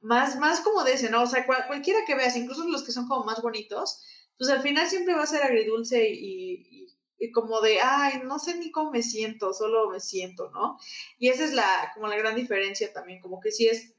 más, 0.00 0.36
más 0.36 0.60
como 0.60 0.84
de 0.84 0.94
ese, 0.94 1.08
¿no? 1.08 1.22
O 1.22 1.26
sea, 1.26 1.46
cualquiera 1.46 2.00
que 2.06 2.14
veas, 2.14 2.36
incluso 2.36 2.64
los 2.64 2.84
que 2.84 2.92
son 2.92 3.08
como 3.08 3.24
más 3.24 3.40
bonitos, 3.40 4.02
pues 4.40 4.48
al 4.48 4.62
final 4.62 4.88
siempre 4.88 5.12
va 5.12 5.24
a 5.24 5.26
ser 5.26 5.42
agridulce 5.42 6.08
y, 6.08 6.88
y, 7.18 7.30
como 7.30 7.60
de, 7.60 7.78
ay, 7.82 8.22
no 8.24 8.38
sé 8.38 8.56
ni 8.56 8.70
cómo 8.70 8.90
me 8.90 9.02
siento, 9.02 9.52
solo 9.52 9.90
me 9.90 10.00
siento, 10.00 10.50
¿no? 10.50 10.78
Y 11.18 11.28
esa 11.28 11.44
es 11.44 11.52
la, 11.52 11.92
como 11.92 12.06
la 12.06 12.16
gran 12.16 12.34
diferencia 12.36 12.90
también, 12.90 13.20
como 13.20 13.38
que 13.38 13.52
sí 13.52 13.68
es, 13.68 13.92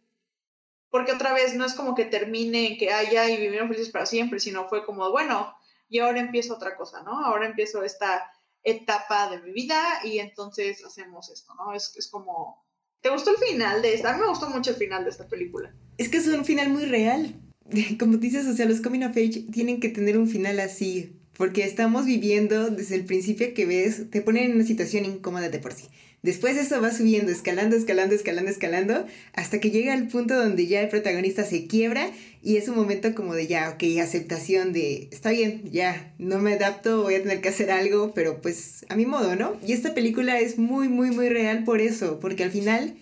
porque 0.90 1.12
otra 1.12 1.32
vez 1.32 1.54
no 1.54 1.64
es 1.64 1.76
como 1.76 1.94
que 1.94 2.06
termine 2.06 2.76
que 2.80 2.92
haya 2.92 3.30
y 3.30 3.38
vivieron 3.38 3.68
felices 3.68 3.92
para 3.92 4.08
siempre, 4.08 4.40
sino 4.40 4.68
fue 4.68 4.84
como, 4.84 5.12
bueno, 5.12 5.56
y 5.88 6.00
ahora 6.00 6.20
empiezo 6.20 6.56
otra 6.56 6.76
cosa, 6.76 7.04
¿no? 7.04 7.24
Ahora 7.24 7.46
empiezo 7.46 7.84
esta 7.84 8.32
etapa 8.64 9.30
de 9.30 9.44
mi 9.44 9.52
vida 9.52 10.00
y 10.04 10.18
entonces 10.18 10.84
hacemos 10.84 11.30
esto, 11.30 11.54
¿no? 11.54 11.76
Es, 11.76 11.96
es 11.98 12.10
como, 12.10 12.66
¿te 13.00 13.12
gustó 13.12 13.30
el 13.30 13.38
final 13.38 13.84
de 13.84 13.94
esta? 13.94 14.10
A 14.10 14.14
mí 14.14 14.22
me 14.22 14.30
gustó 14.30 14.50
mucho 14.50 14.72
el 14.72 14.78
final 14.78 15.04
de 15.04 15.12
esta 15.12 15.28
película. 15.28 15.72
Es 16.00 16.10
que 16.10 16.18
es 16.18 16.26
un 16.26 16.46
final 16.46 16.70
muy 16.70 16.86
real 16.86 17.40
como 18.00 18.18
dices, 18.18 18.46
o 18.48 18.56
sea, 18.56 18.66
los 18.66 18.82
coming 18.82 19.04
of 19.04 19.12
age 19.12 19.46
tienen 19.52 19.80
que 19.80 19.90
tener 19.90 20.18
un 20.18 20.28
final 20.28 20.60
así, 20.60 21.14
porque 21.38 21.64
estamos 21.64 22.06
viviendo 22.06 22.70
desde 22.70 22.96
el 22.96 23.06
principio 23.06 23.54
que 23.54 23.66
ves, 23.66 24.10
te 24.10 24.22
ponen 24.22 24.46
en 24.46 24.56
una 24.56 24.66
situación 24.66 25.06
incómoda 25.06 25.50
de 25.50 25.60
por 25.60 25.74
sí. 25.74 25.86
Después 26.24 26.56
eso 26.56 26.80
va 26.80 26.92
subiendo, 26.92 27.32
escalando, 27.32 27.76
escalando, 27.76 28.14
escalando, 28.14 28.52
escalando, 28.52 29.08
hasta 29.34 29.60
que 29.60 29.72
llega 29.72 29.94
al 29.94 30.08
punto 30.08 30.36
donde 30.36 30.68
ya 30.68 30.82
el 30.82 30.90
protagonista 30.90 31.44
se 31.44 31.66
quiebra 31.66 32.12
y 32.44 32.58
es 32.58 32.68
un 32.68 32.76
momento 32.76 33.16
como 33.16 33.34
de 33.34 33.48
ya, 33.48 33.72
ok, 33.72 34.00
aceptación 34.00 34.72
de, 34.72 35.08
está 35.12 35.32
bien, 35.32 35.64
ya, 35.72 36.14
no 36.20 36.38
me 36.38 36.54
adapto, 36.54 37.02
voy 37.02 37.16
a 37.16 37.24
tener 37.24 37.42
que 37.42 37.50
hacer 37.50 37.72
algo, 37.72 38.14
pero 38.14 38.40
pues 38.40 38.86
a 38.90 38.96
mi 38.96 39.08
modo, 39.08 39.36
¿no? 39.36 39.58
Y 39.66 39.74
esta 39.74 39.96
película 39.96 40.40
es 40.40 40.60
muy, 40.60 40.90
muy, 40.90 41.10
muy 41.10 41.30
real 41.30 41.64
por 41.64 41.82
eso, 41.82 42.20
porque 42.20 42.44
al 42.44 42.52
final, 42.52 42.96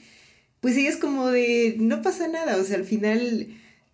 pues 0.62 0.78
ella 0.78 0.90
es 0.90 0.98
como 0.98 1.28
de, 1.28 1.76
no 1.78 2.02
pasa 2.02 2.30
nada, 2.30 2.56
o 2.56 2.64
sea, 2.64 2.78
al 2.78 2.86
final... 2.86 3.50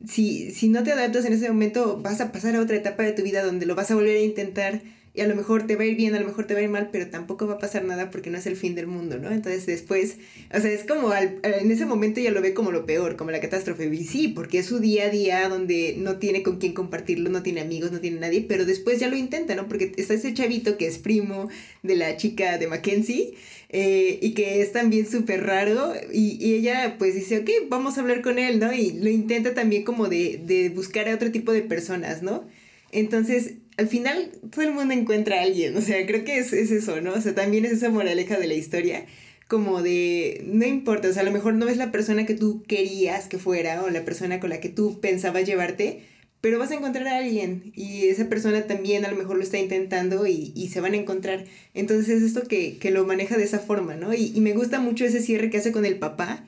Si, 0.07 0.51
si 0.51 0.69
no 0.69 0.83
te 0.83 0.91
adaptas 0.91 1.25
en 1.25 1.33
ese 1.33 1.49
momento, 1.49 1.99
vas 2.01 2.21
a 2.21 2.31
pasar 2.31 2.55
a 2.55 2.61
otra 2.61 2.75
etapa 2.75 3.03
de 3.03 3.13
tu 3.13 3.23
vida 3.23 3.43
donde 3.43 3.65
lo 3.65 3.75
vas 3.75 3.91
a 3.91 3.95
volver 3.95 4.17
a 4.17 4.21
intentar 4.21 4.81
y 5.15 5.21
a 5.21 5.27
lo 5.27 5.35
mejor 5.35 5.65
te 5.65 5.77
va 5.77 5.83
a 5.83 5.85
ir 5.85 5.95
bien, 5.95 6.13
a 6.13 6.19
lo 6.19 6.25
mejor 6.25 6.45
te 6.45 6.53
va 6.53 6.59
a 6.59 6.63
ir 6.63 6.69
mal, 6.69 6.89
pero 6.91 7.07
tampoco 7.09 7.47
va 7.47 7.53
a 7.53 7.57
pasar 7.57 7.85
nada 7.85 8.11
porque 8.11 8.29
no 8.29 8.37
es 8.37 8.45
el 8.47 8.57
fin 8.57 8.75
del 8.75 8.87
mundo, 8.87 9.17
¿no? 9.17 9.31
Entonces 9.31 9.65
después, 9.65 10.17
o 10.53 10.59
sea, 10.59 10.69
es 10.69 10.83
como 10.83 11.13
en 11.15 11.71
ese 11.71 11.85
momento 11.85 12.19
ya 12.19 12.31
lo 12.31 12.41
ve 12.41 12.53
como 12.53 12.71
lo 12.71 12.85
peor, 12.85 13.15
como 13.15 13.31
la 13.31 13.39
catástrofe. 13.39 13.85
Y 13.85 14.03
sí, 14.03 14.27
porque 14.27 14.59
es 14.59 14.65
su 14.65 14.79
día 14.79 15.05
a 15.05 15.09
día 15.09 15.47
donde 15.47 15.95
no 15.97 16.17
tiene 16.17 16.43
con 16.43 16.57
quién 16.57 16.73
compartirlo, 16.73 17.29
no 17.29 17.43
tiene 17.43 17.61
amigos, 17.61 17.93
no 17.93 18.01
tiene 18.01 18.19
nadie, 18.19 18.45
pero 18.47 18.65
después 18.65 18.99
ya 18.99 19.07
lo 19.07 19.15
intenta, 19.15 19.55
¿no? 19.55 19.69
Porque 19.69 19.93
está 19.95 20.15
ese 20.15 20.33
chavito 20.33 20.77
que 20.77 20.87
es 20.87 20.97
primo 20.97 21.47
de 21.81 21.95
la 21.95 22.17
chica 22.17 22.57
de 22.57 22.67
Mackenzie. 22.67 23.35
Eh, 23.69 24.19
y 24.21 24.33
que 24.33 24.61
es 24.61 24.71
también 24.71 25.07
súper 25.07 25.43
raro 25.43 25.93
y, 26.13 26.37
y, 26.39 26.53
ella 26.53 26.95
pues 26.99 27.15
dice, 27.15 27.39
ok, 27.39 27.49
vamos 27.67 27.97
a 27.97 28.01
hablar 28.01 28.21
con 28.21 28.37
él, 28.37 28.59
¿no? 28.59 28.71
Y 28.71 28.91
lo 28.91 29.09
intenta 29.09 29.55
también 29.55 29.83
como 29.83 30.07
de, 30.07 30.39
de 30.45 30.69
buscar 30.69 31.09
a 31.09 31.15
otro 31.15 31.31
tipo 31.31 31.51
de 31.51 31.63
personas, 31.63 32.21
¿no? 32.21 32.43
Entonces, 32.91 33.55
al 33.77 33.87
final 33.87 34.31
todo 34.51 34.63
el 34.63 34.71
mundo 34.71 34.93
encuentra 34.93 35.39
a 35.39 35.43
alguien, 35.43 35.75
o 35.75 35.81
sea, 35.81 36.05
creo 36.05 36.23
que 36.23 36.37
es, 36.37 36.53
eso, 36.53 37.01
¿no? 37.01 37.13
O 37.13 37.21
sea, 37.21 37.35
también 37.35 37.65
es 37.65 37.73
esa 37.73 37.89
moraleja 37.89 38.37
de 38.37 38.47
la 38.47 38.53
historia, 38.53 39.05
como 39.47 39.81
de, 39.81 40.43
no 40.45 40.65
importa, 40.65 41.09
o 41.09 41.13
sea, 41.13 41.23
a 41.23 41.25
lo 41.25 41.31
mejor 41.31 41.53
no 41.55 41.67
es 41.67 41.77
la 41.77 41.91
persona 41.91 42.25
que 42.25 42.33
tú 42.33 42.63
querías 42.67 43.27
que 43.27 43.37
fuera 43.37 43.83
o 43.83 43.89
la 43.89 44.05
persona 44.05 44.39
con 44.39 44.49
la 44.49 44.59
que 44.59 44.69
tú 44.69 44.99
pensabas 45.01 45.45
llevarte, 45.45 46.03
pero 46.45 46.59
vas 46.59 46.69
a 46.69 46.75
encontrar 46.75 47.07
a 47.07 47.17
alguien 47.17 47.71
y 47.75 48.05
esa 48.05 48.29
persona 48.29 48.67
también 48.67 49.03
a 49.03 49.09
lo 49.09 49.17
mejor 49.17 49.35
lo 49.35 49.41
está 49.41 49.57
intentando 49.57 50.27
y, 50.27 50.69
se 50.71 50.79
van 50.79 50.93
a 50.93 50.97
encontrar. 50.97 51.43
Entonces 51.73 52.07
es 52.07 52.21
esto 52.21 52.47
que, 52.47 52.77
lo 52.91 53.03
maneja 53.03 53.35
de 53.35 53.43
esa 53.43 53.57
forma, 53.57 53.95
¿no? 53.95 54.13
Y, 54.13 54.31
y 54.35 54.41
me 54.41 54.53
gusta 54.53 54.79
mucho 54.79 55.05
ese 55.05 55.23
cierre 55.23 55.49
que 55.49 55.57
hace 55.57 55.71
con 55.71 55.87
el 55.87 55.97
papá, 55.97 56.45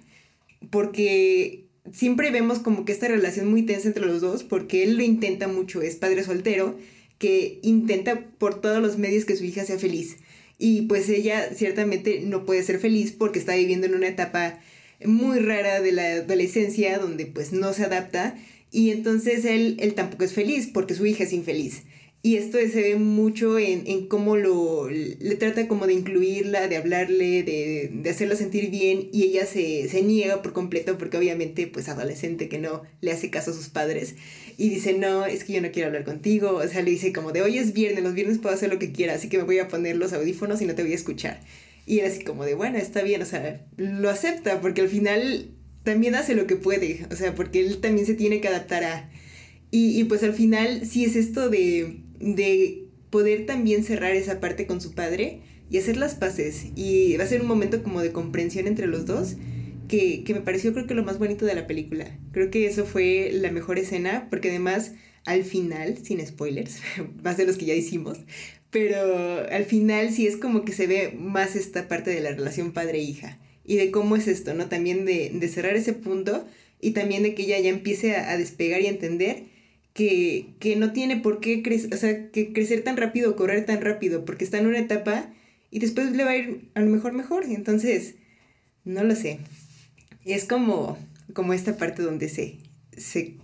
porque 0.70 1.66
siempre 1.92 2.30
vemos 2.30 2.60
como 2.60 2.86
que 2.86 2.92
esta 2.92 3.08
relación 3.08 3.50
muy 3.50 3.64
tensa 3.64 3.88
entre 3.88 4.06
los 4.06 4.22
dos, 4.22 4.44
porque 4.44 4.84
él 4.84 4.98
lo 4.98 5.04
intenta 5.04 5.48
mucho, 5.48 5.82
es 5.82 5.96
padre 5.96 6.24
soltero, 6.24 6.78
que 7.18 7.58
intenta 7.64 8.20
por 8.38 8.62
todos 8.62 8.84
los 8.84 9.00
medios 9.00 9.26
que 9.26 9.36
su 9.36 9.46
hija 9.46 9.66
sea 9.66 9.80
feliz. 9.80 10.18
Y 10.60 10.84
pues 10.84 11.10
ella 11.10 11.50
ciertamente 11.56 12.22
no 12.24 12.46
puede 12.46 12.62
ser 12.62 12.78
feliz 12.78 13.14
porque 13.14 13.40
está 13.40 13.56
viviendo 13.56 13.88
en 13.88 13.96
una 13.96 14.10
etapa 14.10 14.60
muy 15.04 15.40
rara 15.40 15.82
de 15.82 15.92
la 15.92 16.06
adolescencia 16.18 17.00
donde 17.00 17.26
pues 17.26 17.52
no 17.52 17.74
se 17.74 17.86
adapta 17.86 18.36
y 18.72 18.92
entonces 18.92 19.46
él, 19.46 19.78
él 19.80 19.94
tampoco 19.94 20.24
es 20.24 20.34
feliz 20.34 20.70
porque 20.74 20.96
su 20.96 21.06
hija 21.06 21.24
es 21.24 21.34
infeliz. 21.34 21.84
Y 22.24 22.36
esto 22.36 22.58
se 22.58 22.82
ve 22.82 22.96
mucho 22.96 23.58
en, 23.60 23.84
en 23.86 24.08
cómo 24.08 24.36
lo, 24.36 24.90
le 24.90 25.36
trata 25.36 25.68
como 25.68 25.88
de 25.88 25.94
incluirla, 25.94 26.68
de 26.68 26.76
hablarle, 26.76 27.44
de, 27.44 27.90
de 27.94 28.10
hacerla 28.10 28.36
sentir 28.36 28.70
bien 28.70 29.08
y 29.14 29.24
ella 29.24 29.46
se, 29.46 29.88
se, 29.88 30.02
niega 30.02 30.42
por 30.42 30.52
completo 30.52 30.98
porque 30.98 31.18
obviamente 31.18 31.68
pues 31.68 31.88
adolescente 31.88 32.50
que 32.50 32.58
no 32.58 32.82
le 33.02 33.12
hace 33.12 33.30
caso 33.30 33.52
a 33.52 33.54
sus 33.54 33.70
padres 33.70 34.16
y 34.58 34.68
dice 34.70 34.94
no, 34.94 35.26
es 35.26 35.44
que 35.44 35.54
yo 35.54 35.62
no 35.62 35.72
quiero 35.72 35.88
hablar 35.88 36.04
contigo, 36.04 36.56
o 36.58 36.68
sea 36.68 36.82
le 36.82 36.92
dice 36.92 37.14
como 37.14 37.32
de 37.32 37.44
hoy 37.44 37.60
es 37.60 37.72
viernes, 37.72 38.04
los 38.04 38.16
viernes 38.16 38.40
puedo 38.40 38.54
hacer 38.54 38.74
lo 38.74 38.80
que 38.80 38.92
quiera, 38.92 39.14
así 39.14 39.30
que 39.30 39.38
me 39.38 39.44
voy 39.44 39.60
a 39.60 39.68
poner 39.68 39.96
los 39.96 40.12
audífonos 40.12 40.62
y 40.62 40.66
no 40.66 40.76
te 40.76 40.82
voy 40.82 40.92
a 40.92 40.96
escuchar. 40.96 41.40
Y 41.86 42.00
él 42.00 42.08
así 42.08 42.26
como 42.26 42.44
de 42.44 42.56
bueno, 42.56 42.78
está 42.78 43.04
bien, 43.04 43.22
o 43.22 43.26
sea, 43.26 43.66
lo 43.78 44.10
acepta 44.10 44.60
porque 44.60 44.82
al 44.82 44.90
final 44.90 45.52
también 45.88 46.16
hace 46.16 46.36
lo 46.36 46.48
que 46.48 46.56
puede, 46.56 47.06
o 47.12 47.16
sea, 47.16 47.34
porque 47.34 47.60
él 47.60 47.80
también 47.80 48.06
se 48.06 48.14
tiene 48.14 48.42
que 48.42 48.48
adaptar 48.48 48.84
a... 48.84 49.10
Y, 49.72 50.00
y 50.00 50.04
pues 50.06 50.24
al 50.24 50.34
final 50.34 50.86
sí 50.86 51.04
es 51.04 51.16
esto 51.16 51.50
de 51.50 52.08
de 52.20 52.86
poder 53.10 53.46
también 53.46 53.84
cerrar 53.84 54.14
esa 54.14 54.40
parte 54.40 54.68
con 54.68 54.82
su 54.82 54.94
padre 54.94 55.42
y 55.70 55.78
hacer 55.78 55.98
las 55.98 56.16
paces. 56.16 56.68
Y 56.76 57.16
va 57.18 57.24
a 57.24 57.28
ser 57.28 57.42
un 57.42 57.48
momento 57.48 57.84
como 57.84 58.02
de 58.02 58.12
comprensión 58.12 58.68
entre 58.68 58.88
los 58.88 59.06
dos 59.06 59.36
que, 59.88 60.24
me 60.28 60.42
pareció 60.42 60.74
creo 60.74 60.88
que 60.88 60.94
lo 60.94 61.04
más 61.04 61.20
bonito 61.20 61.46
de 61.46 61.56
la 61.56 61.68
película. 61.68 62.18
Creo 62.32 62.50
que 62.52 62.66
eso 62.68 62.86
fue 62.86 63.30
la 63.34 63.52
mejor 63.52 63.80
escena 63.80 64.28
porque 64.30 64.50
además 64.50 64.94
al 65.26 65.44
final, 65.44 65.98
sin 66.04 66.26
spoilers, 66.26 66.80
más 67.24 67.38
de 67.38 67.46
los 67.46 67.58
que 67.58 67.66
ya 67.66 67.74
hicimos, 67.74 68.20
pero 68.72 69.46
al 69.50 69.66
final 69.66 70.12
sí 70.12 70.28
es 70.28 70.38
como 70.38 70.64
que 70.64 70.72
se 70.72 70.88
ve 70.88 71.14
más 71.18 71.56
esta 71.56 71.88
parte 71.88 72.12
de 72.12 72.22
la 72.22 72.32
relación 72.32 72.72
padre-hija 72.72 73.40
y 73.68 73.76
de 73.76 73.92
cómo 73.92 74.16
es 74.16 74.28
esto, 74.28 74.56
¿no? 74.56 74.68
También 74.68 75.06
de, 75.06 75.48
cerrar 75.50 75.76
ese 75.76 75.94
punto 75.94 76.48
y 76.82 76.92
también 76.92 77.22
de 77.22 77.36
que 77.36 77.44
ella 77.44 77.60
ya 77.60 77.70
empiece 77.70 78.16
a, 78.16 78.32
a 78.32 78.38
despegar 78.38 78.82
y 78.82 78.88
a 78.88 78.90
entender 78.90 79.44
que, 79.98 80.76
no 80.78 80.94
tiene 80.94 81.18
por 81.18 81.40
qué 81.40 81.64
crecer, 81.64 81.94
o 81.94 81.98
sea, 81.98 82.30
que 82.32 82.54
crecer 82.54 82.84
tan 82.84 82.98
rápido, 82.98 83.36
correr 83.36 83.66
tan 83.66 83.82
rápido, 83.82 84.26
porque 84.26 84.46
está 84.46 84.60
en 84.60 84.68
una 84.68 84.80
etapa 84.80 85.34
y 85.72 85.80
después 85.80 86.12
le 86.12 86.24
va 86.24 86.32
a 86.32 86.38
ir 86.38 86.70
a 86.76 86.82
lo 86.82 86.88
mejor 86.88 87.14
mejor. 87.14 87.46
Entonces, 87.46 88.16
no 88.86 89.04
lo 89.04 89.16
sé. 89.16 89.40
Es 90.24 90.46
como, 90.46 90.98
como 91.34 91.54
esta 91.54 91.78
parte 91.78 92.04
donde 92.04 92.30
se, 92.30 92.58
se 92.96 93.36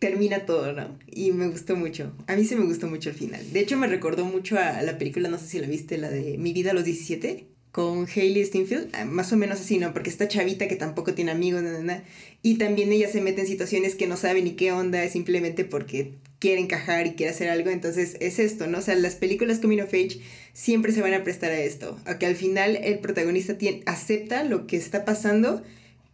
termina 0.00 0.46
todo, 0.46 0.72
¿no? 0.72 0.98
Y 1.06 1.30
me 1.30 1.48
gustó 1.48 1.76
mucho. 1.76 2.12
A 2.26 2.34
mí 2.34 2.44
sí 2.44 2.56
me 2.56 2.64
gustó 2.64 2.88
mucho 2.88 3.10
el 3.10 3.16
final. 3.16 3.52
De 3.52 3.60
hecho, 3.60 3.76
me 3.76 3.86
recordó 3.86 4.24
mucho 4.24 4.58
a 4.58 4.82
la 4.82 4.98
película, 4.98 5.28
no 5.28 5.38
sé 5.38 5.46
si 5.46 5.60
la 5.60 5.68
viste, 5.68 5.96
la 5.96 6.10
de 6.10 6.38
Mi 6.38 6.52
vida 6.52 6.72
a 6.72 6.74
los 6.74 6.84
17 6.84 7.46
con 7.72 8.06
Hailey 8.06 8.44
Steinfeld, 8.44 8.88
ah, 8.94 9.04
más 9.04 9.32
o 9.32 9.36
menos 9.36 9.60
así, 9.60 9.78
¿no? 9.78 9.92
Porque 9.92 10.10
esta 10.10 10.28
chavita 10.28 10.68
que 10.68 10.76
tampoco 10.76 11.14
tiene 11.14 11.32
amigos, 11.32 11.62
nada, 11.62 12.02
y 12.42 12.56
también 12.56 12.92
ella 12.92 13.08
se 13.08 13.20
mete 13.20 13.42
en 13.42 13.46
situaciones 13.46 13.94
que 13.94 14.06
no 14.06 14.16
sabe 14.16 14.42
ni 14.42 14.52
qué 14.52 14.72
onda, 14.72 15.06
simplemente 15.08 15.64
porque 15.64 16.12
quiere 16.38 16.60
encajar 16.60 17.06
y 17.06 17.12
quiere 17.12 17.32
hacer 17.32 17.50
algo, 17.50 17.70
entonces 17.70 18.16
es 18.20 18.38
esto, 18.38 18.66
¿no? 18.66 18.78
O 18.78 18.82
sea, 18.82 18.94
las 18.94 19.16
películas 19.16 19.58
Coming 19.58 19.80
of 19.80 19.92
Age 19.92 20.20
siempre 20.52 20.92
se 20.92 21.02
van 21.02 21.14
a 21.14 21.24
prestar 21.24 21.50
a 21.50 21.60
esto, 21.60 21.98
a 22.04 22.18
que 22.18 22.26
al 22.26 22.36
final 22.36 22.76
el 22.76 23.00
protagonista 23.00 23.58
tiene, 23.58 23.82
acepta 23.86 24.44
lo 24.44 24.66
que 24.66 24.76
está 24.76 25.04
pasando 25.04 25.62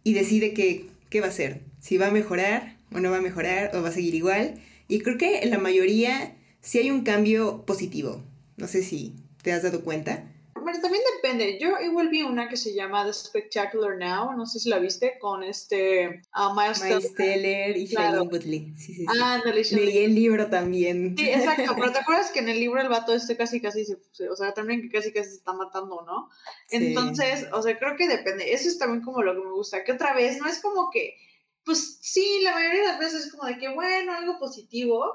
y 0.03 0.13
decide 0.13 0.53
qué, 0.53 0.87
qué 1.09 1.21
va 1.21 1.27
a 1.27 1.29
hacer, 1.29 1.61
si 1.79 1.97
va 1.97 2.07
a 2.07 2.11
mejorar 2.11 2.77
o 2.91 2.99
no 2.99 3.11
va 3.11 3.17
a 3.17 3.21
mejorar 3.21 3.71
o 3.75 3.81
va 3.81 3.89
a 3.89 3.93
seguir 3.93 4.15
igual, 4.15 4.55
y 4.87 4.99
creo 4.99 5.17
que 5.17 5.39
en 5.39 5.51
la 5.51 5.57
mayoría 5.57 6.35
sí 6.61 6.79
hay 6.79 6.91
un 6.91 7.03
cambio 7.03 7.65
positivo, 7.65 8.23
no 8.57 8.67
sé 8.67 8.83
si 8.83 9.13
te 9.41 9.51
has 9.51 9.63
dado 9.63 9.81
cuenta 9.83 10.31
bueno, 10.65 10.81
también 10.81 11.03
depende. 11.15 11.59
Yo 11.59 11.77
igual 11.79 12.09
vi 12.09 12.23
una 12.23 12.49
que 12.49 12.57
se 12.57 12.73
llama 12.73 13.05
The 13.05 13.13
Spectacular 13.13 13.97
Now, 13.97 14.33
no 14.35 14.47
sé 14.47 14.59
si 14.59 14.67
la 14.67 14.79
viste, 14.79 15.19
con 15.19 15.43
este 15.43 16.23
uh, 16.35 16.59
Miles, 16.59 17.13
Teller 17.13 17.77
y 17.77 17.87
claro. 17.87 18.23
Woodley. 18.23 18.73
Sí, 18.75 18.95
sí, 18.95 18.95
sí. 18.95 19.05
Ah, 19.21 19.39
no, 19.45 19.51
Leí 19.51 19.99
el 19.99 20.15
libro 20.15 20.49
también. 20.49 21.15
Sí, 21.15 21.29
exacto, 21.29 21.71
pero 21.75 21.91
¿te 21.91 21.99
acuerdas 22.01 22.31
que 22.31 22.39
en 22.39 22.49
el 22.49 22.59
libro 22.59 22.81
el 22.81 22.89
vato 22.89 23.13
este 23.13 23.37
casi 23.37 23.61
casi 23.61 23.85
se, 23.85 24.27
o 24.27 24.35
sea, 24.35 24.55
también 24.55 24.81
que 24.81 24.89
casi 24.89 25.13
casi 25.13 25.29
se 25.29 25.35
está 25.35 25.53
matando, 25.53 26.01
¿no? 26.01 26.29
Entonces, 26.71 27.47
o 27.53 27.61
sea, 27.61 27.77
creo 27.77 27.95
que 27.95 28.07
depende. 28.07 28.51
Eso 28.51 28.67
es 28.67 28.79
también 28.79 29.03
como 29.03 29.21
lo 29.21 29.35
que 29.35 29.45
me 29.45 29.51
gusta, 29.51 29.83
que 29.83 29.91
otra 29.91 30.15
vez 30.15 30.39
no 30.39 30.47
es 30.47 30.59
como 30.63 30.89
que, 30.89 31.15
pues 31.63 31.99
sí, 32.01 32.39
la 32.41 32.53
mayoría 32.53 32.81
de 32.81 32.87
las 32.87 32.99
veces 32.99 33.25
es 33.25 33.31
como 33.31 33.47
de 33.47 33.59
que, 33.59 33.69
bueno, 33.69 34.13
algo 34.13 34.39
positivo, 34.39 35.13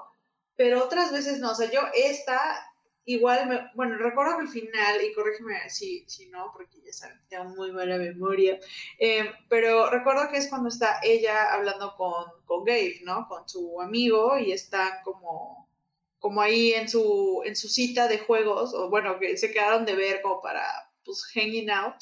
pero 0.55 0.85
otras 0.85 1.11
veces 1.11 1.41
no, 1.41 1.51
o 1.51 1.55
sea, 1.57 1.69
yo 1.73 1.81
esta 1.93 2.70
igual, 3.05 3.49
me, 3.49 3.71
bueno, 3.75 3.97
recuerdo 3.97 4.37
que 4.37 4.43
al 4.43 4.49
final, 4.49 5.03
y 5.03 5.13
corrígeme 5.13 5.69
si, 5.69 6.05
si 6.09 6.29
no, 6.29 6.51
porque 6.53 6.81
ya 6.85 6.93
saben, 6.93 7.21
tengo 7.29 7.45
muy 7.57 7.73
mala 7.73 7.99
memoria, 7.99 8.59
eh, 8.99 9.31
pero 9.49 9.91
recuerdo 9.91 10.29
que 10.31 10.39
es 10.39 10.49
cuando 10.49 10.69
está 10.69 11.01
ella 11.03 11.53
hablando 11.53 11.95
con, 11.97 12.25
con 12.45 12.65
Gabe, 12.65 13.01
¿no? 13.05 13.27
Con 13.29 13.49
su 13.49 13.81
amigo 13.81 14.39
y 14.39 14.53
está 14.53 15.03
como, 15.05 15.69
como 16.19 16.41
ahí 16.41 16.73
en 16.75 16.89
su, 16.89 17.43
en 17.45 17.57
su 17.57 17.69
cita 17.69 18.09
de 18.09 18.19
juegos, 18.19 18.75
o 18.75 18.91
bueno, 18.91 19.19
que 19.19 19.37
se 19.37 19.51
quedaron 19.53 19.85
de 19.85 19.97
ver 19.97 20.23
como 20.23 20.41
para, 20.41 20.65
pues, 21.05 21.25
hanging 21.35 21.71
out, 21.71 21.97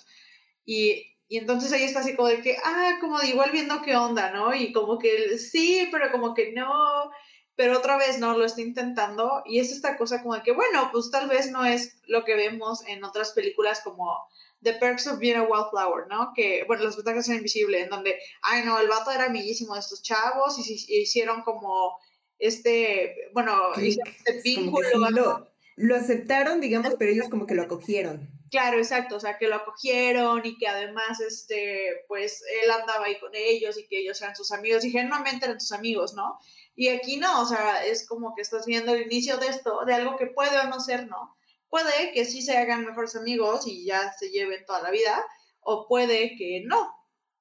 y, 0.64 1.16
y 1.28 1.38
entonces 1.38 1.72
ella 1.72 1.86
está 1.86 2.00
así 2.00 2.16
como 2.16 2.28
de 2.28 2.42
que, 2.42 2.56
ah, 2.64 2.98
como 3.00 3.18
de 3.18 3.28
igual 3.28 3.50
viendo 3.52 3.82
qué 3.82 3.96
onda, 3.96 4.30
¿no? 4.30 4.54
Y 4.54 4.72
como 4.72 4.98
que 4.98 5.38
sí, 5.38 5.88
pero 5.92 6.10
como 6.10 6.34
que 6.34 6.52
no, 6.52 7.10
pero 7.58 7.76
otra 7.76 7.96
vez 7.96 8.20
no 8.20 8.38
lo 8.38 8.44
está 8.44 8.60
intentando 8.60 9.42
y 9.44 9.58
es 9.58 9.72
esta 9.72 9.96
cosa 9.96 10.22
como 10.22 10.36
de 10.36 10.42
que, 10.42 10.52
bueno, 10.52 10.90
pues 10.92 11.10
tal 11.10 11.28
vez 11.28 11.50
no 11.50 11.64
es 11.64 11.98
lo 12.06 12.24
que 12.24 12.36
vemos 12.36 12.86
en 12.86 13.02
otras 13.02 13.32
películas 13.32 13.80
como 13.82 14.28
The 14.62 14.74
Perks 14.74 15.08
of 15.08 15.18
Being 15.18 15.38
a 15.38 15.42
Wildflower, 15.42 16.06
¿no? 16.06 16.30
Que, 16.36 16.62
bueno, 16.68 16.84
las 16.84 16.94
ventajas 16.94 17.26
son 17.26 17.34
invisibles, 17.34 17.82
en 17.82 17.90
donde, 17.90 18.16
ay, 18.42 18.64
no, 18.64 18.78
el 18.78 18.86
vato 18.86 19.10
era 19.10 19.24
amiguísimo 19.24 19.74
de 19.74 19.80
estos 19.80 20.04
chavos 20.04 20.56
y, 20.56 20.72
hicieron 21.02 21.42
como 21.42 21.98
este, 22.38 23.16
bueno, 23.34 23.74
este 23.76 24.40
vínculo. 24.44 25.48
lo, 25.74 25.96
aceptaron, 25.96 26.60
digamos, 26.60 26.94
pero 26.96 27.10
ellos 27.10 27.28
como 27.28 27.48
que 27.48 27.56
lo 27.56 27.62
acogieron. 27.62 28.30
Claro, 28.52 28.78
exacto, 28.78 29.16
o 29.16 29.20
sea, 29.20 29.36
que 29.36 29.48
lo 29.48 29.56
acogieron 29.56 30.46
y 30.46 30.56
que 30.58 30.68
además, 30.68 31.20
este, 31.20 32.04
pues, 32.06 32.40
él 32.62 32.70
andaba 32.70 33.06
ahí 33.06 33.18
con 33.18 33.34
ellos 33.34 33.76
y 33.76 33.88
que 33.88 33.98
ellos 33.98 34.22
eran 34.22 34.36
sus 34.36 34.52
amigos 34.52 34.84
y 34.84 34.92
genuinamente 34.92 35.46
eran 35.46 35.60
sus 35.60 35.72
amigos, 35.72 36.14
¿no? 36.14 36.38
Y 36.78 36.90
aquí 36.90 37.16
no, 37.16 37.42
o 37.42 37.44
sea, 37.44 37.84
es 37.84 38.06
como 38.06 38.36
que 38.36 38.42
estás 38.42 38.64
viendo 38.64 38.94
el 38.94 39.02
inicio 39.02 39.36
de 39.36 39.48
esto, 39.48 39.84
de 39.84 39.94
algo 39.94 40.16
que 40.16 40.28
puede 40.28 40.56
o 40.60 40.68
no 40.68 40.78
ser, 40.78 41.08
¿no? 41.08 41.36
Puede 41.68 42.12
que 42.12 42.24
sí 42.24 42.40
se 42.40 42.56
hagan 42.56 42.84
mejores 42.84 43.16
amigos 43.16 43.66
y 43.66 43.84
ya 43.84 44.12
se 44.12 44.30
lleven 44.30 44.64
toda 44.64 44.82
la 44.82 44.92
vida, 44.92 45.26
o 45.58 45.88
puede 45.88 46.36
que 46.36 46.62
no, 46.64 46.94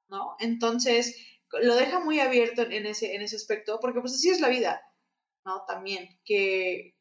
¿no? 0.08 0.36
Entonces, 0.40 1.16
lo 1.52 1.76
deja 1.76 2.00
muy 2.00 2.20
abierto 2.20 2.64
en 2.64 2.88
ese, 2.88 3.14
en 3.14 3.22
ese 3.22 3.36
aspecto, 3.36 3.80
porque 3.80 4.02
pues 4.02 4.16
así 4.16 4.32
es 4.32 4.42
la 4.42 4.50
vida, 4.50 4.82
¿no? 5.46 5.66
También, 5.68 6.20
que, 6.26 6.96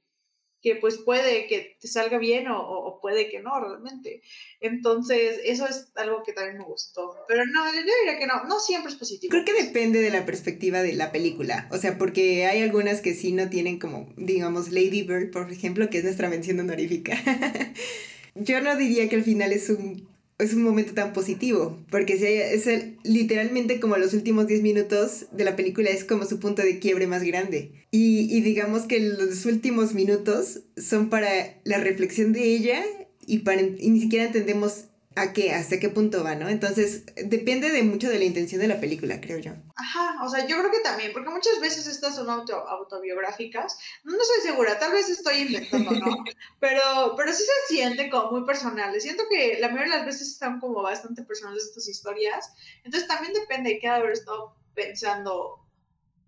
que 0.66 0.74
pues 0.74 0.96
puede 0.96 1.46
que 1.46 1.76
te 1.80 1.86
salga 1.86 2.18
bien 2.18 2.48
o, 2.48 2.98
puede 3.00 3.30
que 3.30 3.38
no 3.38 3.60
realmente. 3.60 4.20
Entonces, 4.60 5.38
eso 5.44 5.64
es 5.64 5.92
algo 5.94 6.24
que 6.24 6.32
también 6.32 6.58
me 6.58 6.64
gustó. 6.64 7.14
Pero 7.28 7.44
no, 7.46 7.64
yo 7.66 7.82
diría 7.82 8.18
que 8.18 8.26
no, 8.26 8.42
no 8.48 8.58
siempre 8.58 8.90
es 8.90 8.98
positivo. 8.98 9.30
Creo 9.30 9.44
que 9.44 9.62
depende 9.62 10.00
de 10.00 10.10
la 10.10 10.26
perspectiva 10.26 10.82
de 10.82 10.94
la 10.94 11.12
película. 11.12 11.68
O 11.70 11.78
sea, 11.78 11.96
porque 11.98 12.46
hay 12.46 12.62
algunas 12.62 13.00
que 13.00 13.14
sí 13.14 13.30
no 13.30 13.48
tienen 13.48 13.78
como, 13.78 14.12
digamos, 14.16 14.72
Lady 14.72 15.04
Bird, 15.04 15.30
por 15.30 15.52
ejemplo, 15.52 15.88
que 15.88 15.98
es 15.98 16.04
nuestra 16.04 16.28
mención 16.28 16.58
honorífica. 16.58 17.16
yo 18.34 18.60
no 18.60 18.74
diría 18.74 19.08
que 19.08 19.14
al 19.14 19.22
final 19.22 19.52
es 19.52 19.70
un 19.70 20.15
es 20.38 20.52
un 20.52 20.62
momento 20.62 20.92
tan 20.92 21.12
positivo, 21.12 21.84
porque 21.90 22.14
es 22.14 22.68
literalmente 23.04 23.80
como 23.80 23.96
los 23.96 24.12
últimos 24.12 24.46
10 24.46 24.62
minutos 24.62 25.26
de 25.32 25.44
la 25.44 25.56
película 25.56 25.90
es 25.90 26.04
como 26.04 26.26
su 26.26 26.38
punto 26.38 26.62
de 26.62 26.78
quiebre 26.78 27.06
más 27.06 27.22
grande. 27.22 27.86
Y, 27.90 28.34
y 28.34 28.40
digamos 28.42 28.82
que 28.82 29.00
los 29.00 29.46
últimos 29.46 29.94
minutos 29.94 30.64
son 30.76 31.08
para 31.08 31.60
la 31.64 31.78
reflexión 31.78 32.32
de 32.32 32.44
ella 32.44 32.84
y, 33.26 33.38
para, 33.38 33.62
y 33.62 33.90
ni 33.90 34.00
siquiera 34.00 34.26
entendemos 34.26 34.86
a 35.16 35.32
qué, 35.32 35.52
hasta 35.52 35.80
qué 35.80 35.88
punto 35.88 36.22
va, 36.22 36.34
¿no? 36.34 36.46
Entonces, 36.50 37.06
depende 37.16 37.70
de 37.70 37.82
mucho 37.82 38.10
de 38.10 38.18
la 38.18 38.26
intención 38.26 38.60
de 38.60 38.68
la 38.68 38.80
película, 38.80 39.18
creo 39.18 39.38
yo. 39.38 39.52
Ajá, 39.74 40.22
o 40.22 40.28
sea, 40.28 40.46
yo 40.46 40.58
creo 40.58 40.70
que 40.70 40.80
también, 40.80 41.14
porque 41.14 41.30
muchas 41.30 41.58
veces 41.58 41.86
estas 41.86 42.16
son 42.16 42.28
auto, 42.28 42.54
autobiográficas, 42.54 43.78
no, 44.04 44.12
no 44.12 44.18
estoy 44.20 44.42
segura, 44.42 44.78
tal 44.78 44.92
vez 44.92 45.08
estoy 45.08 45.38
inventando, 45.38 45.90
¿no? 45.92 46.24
pero, 46.60 47.14
pero 47.16 47.32
sí 47.32 47.44
se 47.44 47.74
sienten 47.74 48.10
como 48.10 48.30
muy 48.32 48.46
personales. 48.46 49.04
Siento 49.04 49.24
que 49.30 49.58
la 49.58 49.68
mayoría 49.68 49.94
de 49.94 49.98
las 50.00 50.06
veces 50.06 50.28
están 50.28 50.60
como 50.60 50.82
bastante 50.82 51.22
personales 51.22 51.64
estas 51.64 51.88
historias, 51.88 52.52
entonces 52.84 53.08
también 53.08 53.32
depende 53.32 53.70
de 53.70 53.78
qué 53.78 53.88
haber 53.88 54.10
estado 54.10 54.54
pensando 54.74 55.66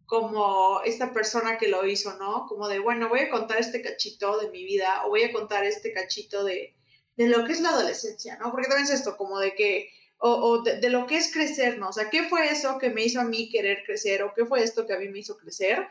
como 0.07 0.81
esta 0.87 1.13
persona 1.13 1.59
que 1.59 1.69
lo 1.69 1.87
hizo, 1.87 2.17
¿no? 2.17 2.47
Como 2.49 2.69
de, 2.69 2.79
bueno, 2.79 3.11
voy 3.11 3.21
a 3.21 3.31
contar 3.31 3.59
este 3.59 3.83
cachito 3.83 4.39
de 4.39 4.49
mi 4.49 4.65
vida 4.65 5.05
o 5.05 5.11
voy 5.11 5.25
a 5.25 5.33
contar 5.33 5.65
este 5.65 5.93
cachito 5.93 6.43
de 6.45 6.78
de 7.19 7.27
lo 7.27 7.45
que 7.45 7.53
es 7.53 7.61
la 7.61 7.71
adolescencia, 7.71 8.37
¿no? 8.37 8.53
Porque 8.53 8.69
también 8.69 8.87
es 8.87 8.95
esto, 8.95 9.17
como 9.17 9.41
de 9.41 9.53
que, 9.57 9.91
o, 10.19 10.31
o 10.31 10.63
de, 10.63 10.89
lo 10.89 11.05
que 11.09 11.17
es 11.17 11.33
crecer, 11.33 11.77
¿no? 11.77 11.89
O 11.89 11.93
sea, 11.93 12.11
¿qué 12.11 12.23
fue 12.29 12.49
eso 12.49 12.79
que 12.79 12.91
me 12.91 13.05
hizo 13.05 13.21
a 13.21 13.25
mí 13.25 13.51
querer 13.51 13.83
crecer? 13.85 14.23
¿O 14.23 14.33
qué 14.33 14.47
fue 14.47 14.63
esto 14.63 14.87
que 14.87 14.95
a 14.95 14.99
mí 14.99 15.09
me 15.09 15.19
hizo 15.19 15.37
crecer? 15.37 15.89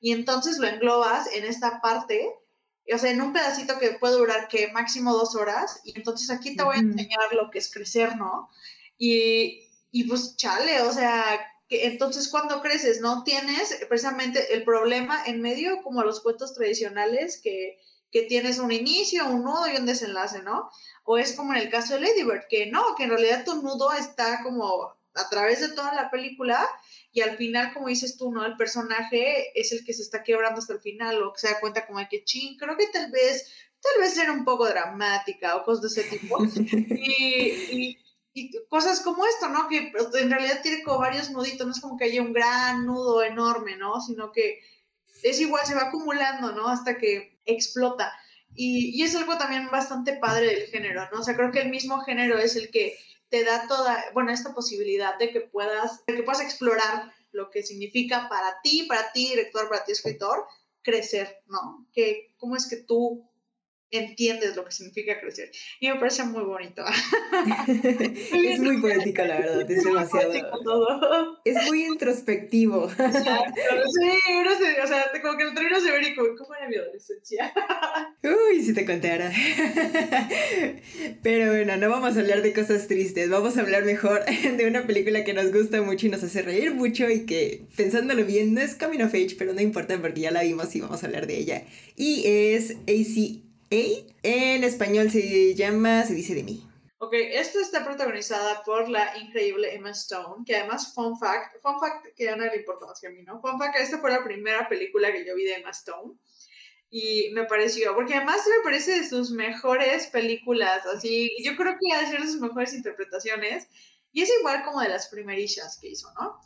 Y 0.00 0.12
entonces 0.12 0.56
lo 0.56 0.66
englobas 0.66 1.28
en 1.34 1.44
esta 1.44 1.82
parte, 1.82 2.32
o 2.90 2.98
sea, 2.98 3.10
en 3.10 3.20
un 3.20 3.34
pedacito 3.34 3.78
que 3.78 3.90
puede 3.90 4.14
durar 4.14 4.48
que 4.48 4.72
máximo 4.72 5.12
dos 5.12 5.36
horas, 5.36 5.82
y 5.84 5.92
entonces 5.98 6.30
aquí 6.30 6.56
te 6.56 6.62
voy 6.62 6.76
a 6.76 6.80
enseñar 6.80 7.30
lo 7.34 7.50
que 7.50 7.58
es 7.58 7.70
crecer, 7.70 8.16
¿no? 8.16 8.48
Y, 8.96 9.68
y 9.92 10.04
pues 10.04 10.34
chale, 10.36 10.80
o 10.80 10.92
sea, 10.94 11.46
que 11.68 11.88
entonces 11.88 12.28
cuando 12.28 12.62
creces 12.62 13.02
no 13.02 13.22
tienes 13.22 13.84
precisamente 13.86 14.54
el 14.54 14.64
problema 14.64 15.22
en 15.26 15.42
medio 15.42 15.82
como 15.82 16.02
los 16.02 16.20
cuentos 16.20 16.54
tradicionales 16.54 17.38
que 17.38 17.78
que 18.10 18.22
tienes 18.22 18.58
un 18.58 18.72
inicio, 18.72 19.26
un 19.26 19.44
nudo 19.44 19.68
y 19.68 19.76
un 19.76 19.86
desenlace, 19.86 20.42
¿no? 20.42 20.70
O 21.04 21.18
es 21.18 21.34
como 21.34 21.54
en 21.54 21.60
el 21.60 21.70
caso 21.70 21.94
de 21.94 22.00
Lady 22.00 22.22
Bird, 22.24 22.44
que 22.48 22.66
no, 22.66 22.94
que 22.96 23.04
en 23.04 23.10
realidad 23.10 23.44
tu 23.44 23.62
nudo 23.62 23.92
está 23.92 24.42
como 24.42 24.94
a 25.14 25.28
través 25.28 25.60
de 25.60 25.74
toda 25.74 25.94
la 25.94 26.10
película 26.10 26.68
y 27.12 27.22
al 27.22 27.36
final, 27.36 27.72
como 27.72 27.88
dices 27.88 28.16
tú, 28.16 28.30
¿no? 28.30 28.44
El 28.44 28.56
personaje 28.56 29.58
es 29.58 29.72
el 29.72 29.84
que 29.84 29.92
se 29.92 30.02
está 30.02 30.22
quebrando 30.22 30.60
hasta 30.60 30.74
el 30.74 30.80
final 30.80 31.22
o 31.22 31.32
que 31.32 31.40
se 31.40 31.48
da 31.48 31.60
cuenta 31.60 31.86
como 31.86 31.98
de 31.98 32.08
que, 32.08 32.24
ching, 32.24 32.56
creo 32.56 32.76
que 32.76 32.86
tal 32.88 33.10
vez, 33.10 33.52
tal 33.80 34.00
vez 34.00 34.16
era 34.16 34.32
un 34.32 34.44
poco 34.44 34.68
dramática 34.68 35.56
o 35.56 35.64
cosas 35.64 35.94
de 35.94 36.02
ese 36.02 36.16
tipo. 36.16 36.38
y, 36.44 37.98
y, 38.32 38.50
cosas 38.68 39.00
como 39.00 39.26
esto, 39.26 39.48
¿no? 39.48 39.68
Que 39.68 39.92
en 40.14 40.30
realidad 40.30 40.60
tiene 40.62 40.84
como 40.84 41.00
varios 41.00 41.30
nuditos, 41.30 41.66
no 41.66 41.72
es 41.72 41.80
como 41.80 41.96
que 41.96 42.04
haya 42.04 42.22
un 42.22 42.32
gran 42.32 42.86
nudo 42.86 43.24
enorme, 43.24 43.76
¿no? 43.76 44.00
Sino 44.00 44.30
que 44.30 44.60
es 45.24 45.40
igual, 45.40 45.66
se 45.66 45.74
va 45.74 45.88
acumulando, 45.88 46.52
¿no? 46.52 46.68
Hasta 46.68 46.96
que 46.96 47.29
explota. 47.44 48.12
Y, 48.54 48.98
y, 49.00 49.04
es 49.04 49.14
algo 49.14 49.38
también 49.38 49.70
bastante 49.70 50.14
padre 50.14 50.46
del 50.46 50.66
género, 50.66 51.08
¿no? 51.12 51.20
O 51.20 51.22
sea, 51.22 51.36
creo 51.36 51.52
que 51.52 51.60
el 51.60 51.70
mismo 51.70 52.00
género 52.00 52.38
es 52.38 52.56
el 52.56 52.70
que 52.70 52.98
te 53.28 53.44
da 53.44 53.66
toda, 53.68 54.04
bueno, 54.12 54.32
esta 54.32 54.52
posibilidad 54.52 55.16
de 55.18 55.30
que 55.30 55.40
puedas, 55.40 56.02
que 56.06 56.22
puedas 56.24 56.42
explorar 56.42 57.12
lo 57.32 57.48
que 57.50 57.62
significa 57.62 58.28
para 58.28 58.60
ti, 58.62 58.86
para 58.88 59.12
ti, 59.12 59.28
director, 59.28 59.68
para 59.68 59.84
ti, 59.84 59.92
escritor, 59.92 60.44
crecer, 60.82 61.42
¿no? 61.46 61.86
Que 61.92 62.34
cómo 62.38 62.56
es 62.56 62.68
que 62.68 62.76
tú 62.76 63.29
entiendes 63.90 64.56
lo 64.56 64.64
que 64.64 64.72
significa 64.72 65.20
crecer. 65.20 65.50
Y 65.80 65.88
me 65.88 65.96
parece 65.96 66.24
muy 66.24 66.42
bonito. 66.42 66.84
es 67.66 68.60
muy 68.60 68.80
poético, 68.80 69.22
la 69.24 69.38
verdad, 69.38 69.70
es, 69.70 69.84
demasiado. 69.84 70.32
Es 71.44 71.66
muy 71.66 71.84
introspectivo. 71.84 72.90
Sí, 73.90 74.32
uno 74.40 74.50
se, 74.56 74.80
o 74.80 74.86
sea, 74.86 75.10
como 75.20 75.36
que 75.36 75.44
el 75.44 75.54
trino 75.54 75.80
se 75.80 75.90
ve 75.90 76.08
y 76.08 76.14
como, 76.14 76.36
¿cómo 76.36 76.54
era 76.54 76.68
mi 76.68 76.76
adolescencia? 76.76 77.52
Uy, 78.22 78.62
si 78.62 78.72
te 78.72 78.84
contara. 78.84 79.32
Pero 81.22 81.50
bueno, 81.52 81.76
no 81.76 81.90
vamos 81.90 82.16
a 82.16 82.20
hablar 82.20 82.42
de 82.42 82.52
cosas 82.52 82.86
tristes, 82.86 83.28
vamos 83.28 83.56
a 83.56 83.60
hablar 83.60 83.84
mejor 83.84 84.24
de 84.24 84.66
una 84.66 84.86
película 84.86 85.24
que 85.24 85.34
nos 85.34 85.52
gusta 85.52 85.82
mucho 85.82 86.06
y 86.06 86.10
nos 86.10 86.22
hace 86.22 86.42
reír 86.42 86.72
mucho 86.74 87.10
y 87.10 87.26
que, 87.26 87.62
pensándolo 87.76 88.24
bien, 88.24 88.54
no 88.54 88.60
es 88.60 88.74
Coming 88.74 89.02
of 89.02 89.14
Age, 89.14 89.36
pero 89.38 89.52
no 89.52 89.60
importa 89.60 89.98
porque 90.00 90.20
ya 90.20 90.30
la 90.30 90.42
vimos 90.42 90.74
y 90.76 90.80
vamos 90.80 91.02
a 91.02 91.06
hablar 91.06 91.26
de 91.26 91.38
ella. 91.38 91.62
Y 91.96 92.22
es 92.26 92.76
AC 92.86 93.49
en 93.70 94.64
español 94.64 95.10
se 95.10 95.54
llama 95.54 96.02
Se 96.02 96.14
dice 96.14 96.34
de 96.34 96.42
mí. 96.42 96.66
Ok, 96.98 97.14
esta 97.14 97.60
está 97.60 97.84
protagonizada 97.84 98.62
por 98.64 98.88
la 98.88 99.16
increíble 99.16 99.74
Emma 99.74 99.90
Stone, 99.90 100.44
que 100.44 100.56
además, 100.56 100.92
fun 100.92 101.18
fact, 101.18 101.62
fun 101.62 101.80
fact 101.80 102.08
que 102.14 102.24
ya 102.24 102.36
no 102.36 102.44
le 102.44 102.56
importa 102.56 102.86
más 102.86 103.00
que 103.00 103.06
a 103.06 103.10
mí, 103.10 103.22
¿no? 103.22 103.40
Fun 103.40 103.58
fact, 103.58 103.76
esta 103.76 103.98
fue 103.98 104.10
la 104.10 104.22
primera 104.22 104.68
película 104.68 105.10
que 105.10 105.24
yo 105.24 105.34
vi 105.34 105.44
de 105.44 105.54
Emma 105.54 105.70
Stone. 105.70 106.14
Y 106.90 107.30
me 107.32 107.44
pareció, 107.44 107.94
porque 107.94 108.14
además 108.14 108.42
me 108.46 108.64
parece 108.64 109.00
de 109.00 109.08
sus 109.08 109.30
mejores 109.30 110.08
películas, 110.08 110.84
así, 110.86 111.30
yo 111.42 111.56
creo 111.56 111.76
que 111.80 111.94
ha 111.94 112.00
de 112.00 112.08
ser 112.08 112.20
de 112.20 112.26
sus 112.26 112.40
mejores 112.40 112.74
interpretaciones. 112.74 113.68
Y 114.12 114.22
es 114.22 114.30
igual 114.40 114.64
como 114.64 114.80
de 114.80 114.88
las 114.88 115.08
primerillas 115.08 115.78
que 115.80 115.88
hizo, 115.88 116.12
¿no? 116.14 116.40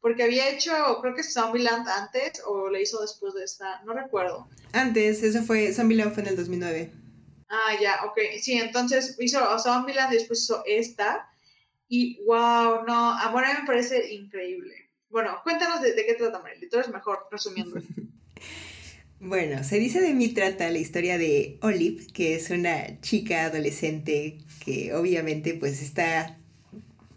Porque 0.00 0.22
había 0.22 0.48
hecho, 0.48 0.72
creo 1.02 1.14
que 1.14 1.22
Zombieland 1.22 1.86
antes 1.88 2.42
o 2.46 2.70
le 2.70 2.82
hizo 2.82 3.00
después 3.00 3.34
de 3.34 3.44
esta, 3.44 3.82
no 3.84 3.92
recuerdo. 3.92 4.48
Antes, 4.72 5.22
eso 5.22 5.42
fue, 5.42 5.72
Zombieland 5.72 6.14
fue 6.14 6.22
en 6.22 6.28
el 6.30 6.36
2009. 6.36 6.92
Ah, 7.50 7.72
ya, 7.80 8.04
ok. 8.04 8.18
Sí, 8.40 8.54
entonces 8.54 9.16
hizo 9.18 9.58
Zombieland 9.58 10.12
y 10.12 10.16
después 10.16 10.42
hizo 10.42 10.62
esta. 10.66 11.28
Y 11.88 12.24
wow, 12.24 12.84
no, 12.86 13.12
a 13.12 13.32
mí 13.32 13.60
me 13.60 13.66
parece 13.66 14.12
increíble. 14.14 14.90
Bueno, 15.10 15.36
cuéntanos 15.42 15.82
de, 15.82 15.94
qué 15.96 16.14
trata 16.14 16.38
Marily, 16.40 16.68
tú 16.68 16.76
eres 16.78 16.88
mejor 16.88 17.26
resumiendo. 17.32 17.80
bueno, 19.20 19.64
se 19.64 19.80
dice 19.80 20.00
de 20.00 20.14
mí 20.14 20.28
trata 20.28 20.70
la 20.70 20.78
historia 20.78 21.18
de 21.18 21.58
Olive, 21.62 22.06
que 22.14 22.36
es 22.36 22.50
una 22.50 23.00
chica 23.00 23.46
adolescente 23.46 24.38
que 24.64 24.94
obviamente 24.94 25.54
pues 25.54 25.82
está 25.82 26.39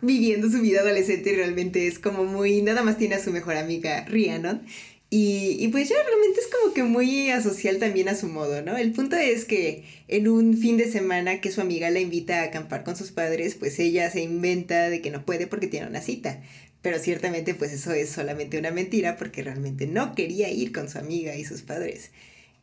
viviendo 0.03 0.49
su 0.49 0.61
vida 0.61 0.81
adolescente 0.81 1.31
y 1.31 1.35
realmente 1.35 1.87
es 1.87 1.97
como 1.97 2.25
muy, 2.25 2.61
nada 2.61 2.83
más 2.83 2.97
tiene 2.97 3.15
a 3.15 3.23
su 3.23 3.31
mejor 3.31 3.55
amiga 3.55 4.05
Rhiannon. 4.05 4.61
Y, 5.09 5.57
y, 5.59 5.67
pues 5.67 5.89
ya 5.89 5.95
realmente 6.03 6.39
es 6.41 6.47
como 6.47 6.73
que 6.73 6.81
muy 6.81 7.29
asocial 7.29 7.77
también 7.77 8.09
a 8.09 8.15
su 8.15 8.27
modo, 8.27 8.63
¿no? 8.63 8.77
El 8.77 8.93
punto 8.93 9.15
es 9.15 9.45
que 9.45 9.83
en 10.07 10.27
un 10.27 10.57
fin 10.57 10.75
de 10.75 10.91
semana 10.91 11.39
que 11.39 11.51
su 11.51 11.61
amiga 11.61 11.91
la 11.91 11.99
invita 11.99 12.41
a 12.41 12.45
acampar 12.45 12.83
con 12.83 12.95
sus 12.95 13.11
padres, 13.11 13.53
pues 13.53 13.77
ella 13.77 14.09
se 14.09 14.21
inventa 14.21 14.89
de 14.89 15.01
que 15.01 15.11
no 15.11 15.23
puede 15.23 15.45
porque 15.45 15.67
tiene 15.67 15.85
una 15.85 16.01
cita. 16.01 16.41
Pero 16.81 16.97
ciertamente 16.97 17.53
pues 17.53 17.73
eso 17.73 17.93
es 17.93 18.09
solamente 18.09 18.57
una 18.57 18.71
mentira 18.71 19.15
porque 19.15 19.43
realmente 19.43 19.85
no 19.85 20.15
quería 20.15 20.49
ir 20.51 20.71
con 20.71 20.89
su 20.89 20.97
amiga 20.97 21.35
y 21.35 21.45
sus 21.45 21.61
padres. 21.61 22.09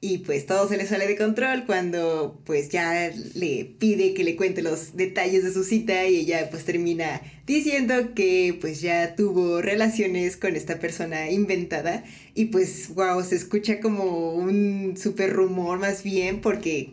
Y 0.02 0.18
pues 0.18 0.46
todo 0.46 0.66
se 0.66 0.78
le 0.78 0.86
sale 0.86 1.06
de 1.06 1.16
control 1.16 1.64
cuando 1.66 2.40
pues 2.46 2.70
ya 2.70 3.12
le 3.34 3.66
pide 3.78 4.14
que 4.14 4.24
le 4.24 4.34
cuente 4.34 4.62
los 4.62 4.96
detalles 4.96 5.44
de 5.44 5.52
su 5.52 5.62
cita 5.62 6.06
y 6.06 6.16
ella 6.16 6.48
pues 6.50 6.64
termina 6.64 7.20
diciendo 7.46 8.14
que 8.14 8.56
pues 8.58 8.80
ya 8.80 9.14
tuvo 9.14 9.60
relaciones 9.60 10.38
con 10.38 10.56
esta 10.56 10.78
persona 10.78 11.30
inventada 11.30 12.02
y 12.34 12.46
pues 12.46 12.94
wow, 12.94 13.22
se 13.22 13.36
escucha 13.36 13.80
como 13.80 14.32
un 14.32 14.96
super 14.96 15.34
rumor 15.34 15.78
más 15.78 16.02
bien 16.02 16.40
porque 16.40 16.92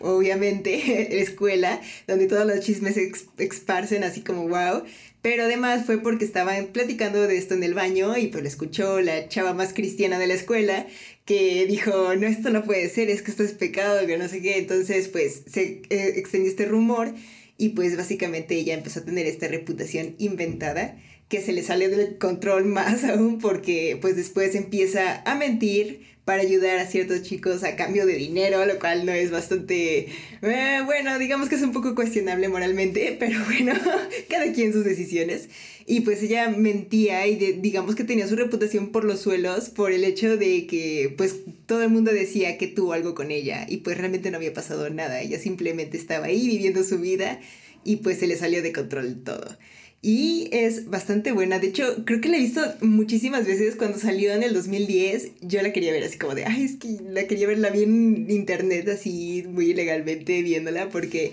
obviamente 0.00 1.20
escuela 1.22 1.80
donde 2.08 2.26
todos 2.26 2.46
los 2.46 2.58
chismes 2.58 2.94
se 2.94 3.12
esparcen 3.38 4.02
así 4.02 4.22
como 4.22 4.48
wow, 4.48 4.82
pero 5.22 5.44
además 5.44 5.86
fue 5.86 5.98
porque 5.98 6.24
estaban 6.24 6.66
platicando 6.66 7.22
de 7.22 7.38
esto 7.38 7.54
en 7.54 7.62
el 7.62 7.74
baño 7.74 8.16
y 8.16 8.26
pues 8.26 8.42
lo 8.42 8.48
escuchó 8.48 9.00
la 9.00 9.28
chava 9.28 9.54
más 9.54 9.72
cristiana 9.72 10.18
de 10.18 10.26
la 10.26 10.34
escuela 10.34 10.86
que 11.24 11.66
dijo, 11.66 12.14
no, 12.16 12.26
esto 12.26 12.50
no 12.50 12.64
puede 12.64 12.88
ser, 12.88 13.10
es 13.10 13.22
que 13.22 13.30
esto 13.30 13.42
es 13.42 13.52
pecado, 13.52 14.06
que 14.06 14.18
no 14.18 14.28
sé 14.28 14.40
qué. 14.40 14.58
Entonces 14.58 15.08
pues 15.08 15.42
se 15.50 15.82
eh, 15.90 16.14
extendió 16.16 16.50
este 16.50 16.66
rumor 16.66 17.12
y 17.58 17.70
pues 17.70 17.96
básicamente 17.96 18.56
ella 18.56 18.74
empezó 18.74 19.00
a 19.00 19.04
tener 19.04 19.26
esta 19.26 19.48
reputación 19.48 20.14
inventada 20.18 20.96
que 21.28 21.40
se 21.40 21.52
le 21.52 21.62
sale 21.62 21.88
del 21.88 22.18
control 22.18 22.66
más 22.66 23.04
aún 23.08 23.38
porque 23.38 23.98
pues 24.00 24.16
después 24.16 24.54
empieza 24.54 25.22
a 25.24 25.34
mentir 25.34 26.12
para 26.24 26.42
ayudar 26.42 26.78
a 26.78 26.86
ciertos 26.86 27.22
chicos 27.22 27.64
a 27.64 27.74
cambio 27.74 28.06
de 28.06 28.14
dinero, 28.14 28.64
lo 28.64 28.78
cual 28.78 29.04
no 29.04 29.12
es 29.12 29.30
bastante, 29.30 30.06
eh, 30.42 30.80
bueno, 30.84 31.18
digamos 31.18 31.48
que 31.48 31.56
es 31.56 31.62
un 31.62 31.72
poco 31.72 31.94
cuestionable 31.94 32.48
moralmente, 32.48 33.16
pero 33.18 33.42
bueno, 33.44 33.72
cada 34.28 34.52
quien 34.52 34.72
sus 34.72 34.84
decisiones. 34.84 35.48
Y 35.92 36.00
pues 36.00 36.22
ella 36.22 36.48
mentía 36.48 37.26
y 37.26 37.36
digamos 37.36 37.96
que 37.96 38.04
tenía 38.04 38.26
su 38.26 38.34
reputación 38.34 38.92
por 38.92 39.04
los 39.04 39.20
suelos 39.20 39.68
por 39.68 39.92
el 39.92 40.04
hecho 40.04 40.38
de 40.38 40.66
que 40.66 41.12
pues 41.18 41.40
todo 41.66 41.82
el 41.82 41.90
mundo 41.90 42.10
decía 42.10 42.56
que 42.56 42.66
tuvo 42.66 42.94
algo 42.94 43.14
con 43.14 43.30
ella 43.30 43.66
y 43.68 43.76
pues 43.76 43.98
realmente 43.98 44.30
no 44.30 44.38
había 44.38 44.54
pasado 44.54 44.88
nada, 44.88 45.20
ella 45.20 45.38
simplemente 45.38 45.98
estaba 45.98 46.28
ahí 46.28 46.46
viviendo 46.48 46.82
su 46.82 46.98
vida 46.98 47.40
y 47.84 47.96
pues 47.96 48.20
se 48.20 48.26
le 48.26 48.38
salió 48.38 48.62
de 48.62 48.72
control 48.72 49.22
todo. 49.22 49.58
Y 50.00 50.48
es 50.50 50.88
bastante 50.88 51.30
buena. 51.30 51.58
De 51.60 51.68
hecho, 51.68 52.04
creo 52.06 52.20
que 52.22 52.28
la 52.28 52.38
he 52.38 52.40
visto 52.40 52.60
muchísimas 52.80 53.46
veces 53.46 53.76
cuando 53.76 53.98
salió 53.98 54.32
en 54.32 54.42
el 54.42 54.52
2010. 54.52 55.30
Yo 55.42 55.62
la 55.62 55.72
quería 55.72 55.92
ver 55.92 56.02
así 56.02 56.18
como 56.18 56.34
de, 56.34 56.44
ay, 56.44 56.64
es 56.64 56.76
que 56.76 56.88
la 57.08 57.28
quería 57.28 57.46
ver, 57.46 57.58
la 57.58 57.70
vi 57.70 57.84
en 57.84 58.28
internet 58.28 58.88
así 58.88 59.44
muy 59.46 59.70
ilegalmente 59.70 60.42
viéndola 60.42 60.88
porque 60.88 61.32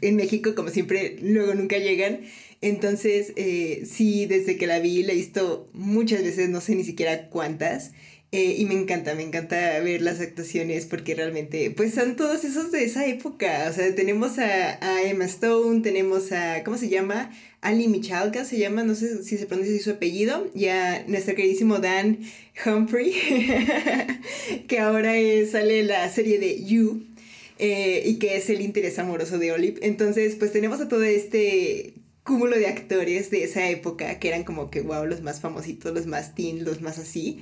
en 0.00 0.16
México, 0.16 0.54
como 0.54 0.70
siempre, 0.70 1.18
luego 1.20 1.54
nunca 1.54 1.76
llegan. 1.76 2.20
Entonces, 2.60 3.32
eh, 3.36 3.86
sí, 3.90 4.26
desde 4.26 4.56
que 4.56 4.66
la 4.66 4.80
vi 4.80 5.02
la 5.02 5.12
he 5.12 5.16
visto 5.16 5.68
muchas 5.72 6.22
veces, 6.22 6.48
no 6.48 6.60
sé 6.60 6.74
ni 6.74 6.84
siquiera 6.84 7.28
cuántas. 7.28 7.92
Eh, 8.30 8.56
y 8.58 8.66
me 8.66 8.74
encanta, 8.74 9.14
me 9.14 9.22
encanta 9.22 9.80
ver 9.80 10.02
las 10.02 10.20
actuaciones 10.20 10.84
porque 10.84 11.14
realmente, 11.14 11.70
pues 11.70 11.94
son 11.94 12.14
todos 12.14 12.44
esos 12.44 12.70
de 12.70 12.84
esa 12.84 13.06
época. 13.06 13.66
O 13.70 13.72
sea, 13.72 13.94
tenemos 13.94 14.38
a, 14.38 14.78
a 14.84 15.02
Emma 15.02 15.24
Stone, 15.24 15.80
tenemos 15.80 16.30
a, 16.32 16.62
¿cómo 16.62 16.76
se 16.76 16.90
llama? 16.90 17.30
Ali 17.60 17.88
Michalka 17.88 18.44
se 18.44 18.58
llama, 18.58 18.84
no 18.84 18.94
sé 18.94 19.22
si 19.22 19.38
se 19.38 19.46
pronuncia 19.46 19.80
su 19.80 19.90
apellido, 19.90 20.50
y 20.54 20.66
a 20.66 21.04
nuestro 21.08 21.34
queridísimo 21.34 21.78
Dan 21.78 22.18
Humphrey, 22.66 23.14
que 24.68 24.78
ahora 24.78 25.12
sale 25.50 25.82
la 25.82 26.08
serie 26.10 26.38
de 26.38 26.62
You, 26.64 27.04
eh, 27.58 28.02
y 28.06 28.16
que 28.16 28.36
es 28.36 28.50
el 28.50 28.60
interés 28.60 28.98
amoroso 28.98 29.38
de 29.38 29.52
Olive. 29.52 29.80
Entonces, 29.82 30.36
pues 30.36 30.52
tenemos 30.52 30.80
a 30.80 30.88
todo 30.88 31.02
este 31.02 31.94
cúmulo 32.28 32.58
de 32.58 32.66
actores 32.66 33.30
de 33.30 33.42
esa 33.42 33.70
época 33.70 34.18
que 34.18 34.28
eran 34.28 34.44
como 34.44 34.70
que, 34.70 34.82
wow, 34.82 35.06
los 35.06 35.22
más 35.22 35.40
famositos, 35.40 35.94
los 35.94 36.06
más 36.06 36.34
teen, 36.34 36.62
los 36.62 36.82
más 36.82 36.98
así. 36.98 37.40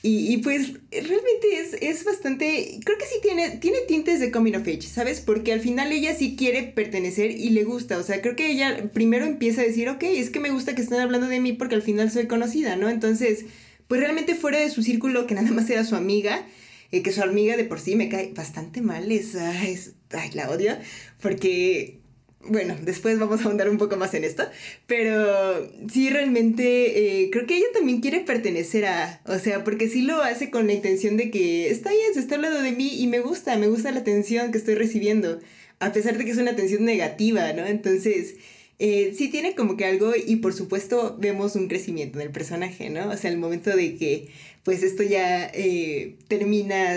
Y, 0.00 0.36
pues 0.38 0.74
realmente 0.92 1.58
es, 1.58 1.74
es, 1.80 2.04
bastante, 2.04 2.78
creo 2.84 2.96
que 2.98 3.04
sí 3.04 3.16
tiene, 3.20 3.50
tiene 3.56 3.78
tintes 3.88 4.20
de 4.20 4.30
coming 4.30 4.54
of 4.54 4.62
age, 4.62 4.82
¿sabes? 4.82 5.20
Porque 5.20 5.52
al 5.52 5.60
final 5.60 5.90
ella 5.90 6.14
sí 6.14 6.36
quiere 6.36 6.62
pertenecer 6.62 7.32
y 7.32 7.50
le 7.50 7.64
gusta, 7.64 7.98
o 7.98 8.04
sea, 8.04 8.22
creo 8.22 8.36
que 8.36 8.48
ella 8.48 8.90
primero 8.92 9.26
empieza 9.26 9.62
a 9.62 9.64
decir, 9.64 9.88
ok, 9.88 10.04
es 10.04 10.30
que 10.30 10.38
me 10.38 10.50
gusta 10.50 10.76
que 10.76 10.82
estén 10.82 11.00
hablando 11.00 11.26
de 11.26 11.40
mí 11.40 11.52
porque 11.52 11.74
al 11.74 11.82
final 11.82 12.12
soy 12.12 12.28
conocida, 12.28 12.76
¿no? 12.76 12.88
Entonces, 12.88 13.46
pues 13.88 14.00
realmente 14.00 14.36
fuera 14.36 14.60
de 14.60 14.70
su 14.70 14.84
círculo, 14.84 15.26
que 15.26 15.34
nada 15.34 15.50
más 15.50 15.68
era 15.68 15.84
su 15.84 15.96
amiga, 15.96 16.46
eh, 16.92 17.02
que 17.02 17.10
su 17.10 17.20
amiga 17.20 17.56
de 17.56 17.64
por 17.64 17.80
sí 17.80 17.96
me 17.96 18.08
cae 18.08 18.32
bastante 18.34 18.82
mal, 18.82 19.10
es, 19.10 19.34
es 19.34 19.94
ay, 20.12 20.30
la 20.32 20.48
odio, 20.48 20.76
porque 21.20 21.97
bueno, 22.44 22.76
después 22.82 23.18
vamos 23.18 23.40
a 23.40 23.44
ahondar 23.44 23.68
un 23.68 23.78
poco 23.78 23.96
más 23.96 24.14
en 24.14 24.24
esto, 24.24 24.44
pero 24.86 25.70
sí 25.90 26.08
realmente 26.08 27.22
eh, 27.22 27.30
creo 27.30 27.46
que 27.46 27.56
ella 27.56 27.66
también 27.74 28.00
quiere 28.00 28.20
pertenecer 28.20 28.86
a, 28.86 29.20
o 29.26 29.38
sea, 29.38 29.64
porque 29.64 29.88
sí 29.88 30.02
lo 30.02 30.22
hace 30.22 30.50
con 30.50 30.66
la 30.66 30.72
intención 30.72 31.16
de 31.16 31.30
que 31.30 31.70
está 31.70 31.90
bien, 31.90 32.14
se 32.14 32.20
está 32.20 32.36
hablando 32.36 32.62
de 32.62 32.72
mí 32.72 33.00
y 33.00 33.06
me 33.08 33.20
gusta, 33.20 33.56
me 33.56 33.68
gusta 33.68 33.90
la 33.90 34.00
atención 34.00 34.52
que 34.52 34.58
estoy 34.58 34.76
recibiendo, 34.76 35.40
a 35.80 35.92
pesar 35.92 36.16
de 36.16 36.24
que 36.24 36.30
es 36.30 36.38
una 36.38 36.52
atención 36.52 36.84
negativa, 36.84 37.52
¿no? 37.52 37.66
Entonces, 37.66 38.36
eh, 38.78 39.14
sí 39.16 39.28
tiene 39.28 39.54
como 39.56 39.76
que 39.76 39.84
algo 39.86 40.12
y 40.14 40.36
por 40.36 40.54
supuesto 40.54 41.16
vemos 41.18 41.56
un 41.56 41.66
crecimiento 41.68 42.20
en 42.20 42.26
el 42.26 42.32
personaje, 42.32 42.88
¿no? 42.88 43.10
O 43.10 43.16
sea, 43.16 43.30
el 43.30 43.38
momento 43.38 43.74
de 43.76 43.96
que 43.96 44.28
pues 44.62 44.82
esto 44.82 45.02
ya 45.02 45.46
eh, 45.54 46.16
termina, 46.28 46.94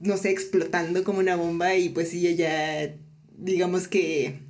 no 0.00 0.16
sé, 0.16 0.30
explotando 0.30 1.02
como 1.04 1.18
una 1.18 1.36
bomba 1.36 1.74
y 1.76 1.88
pues 1.88 2.14
ella 2.14 2.30
ya, 2.30 2.94
digamos 3.36 3.88
que 3.88 4.47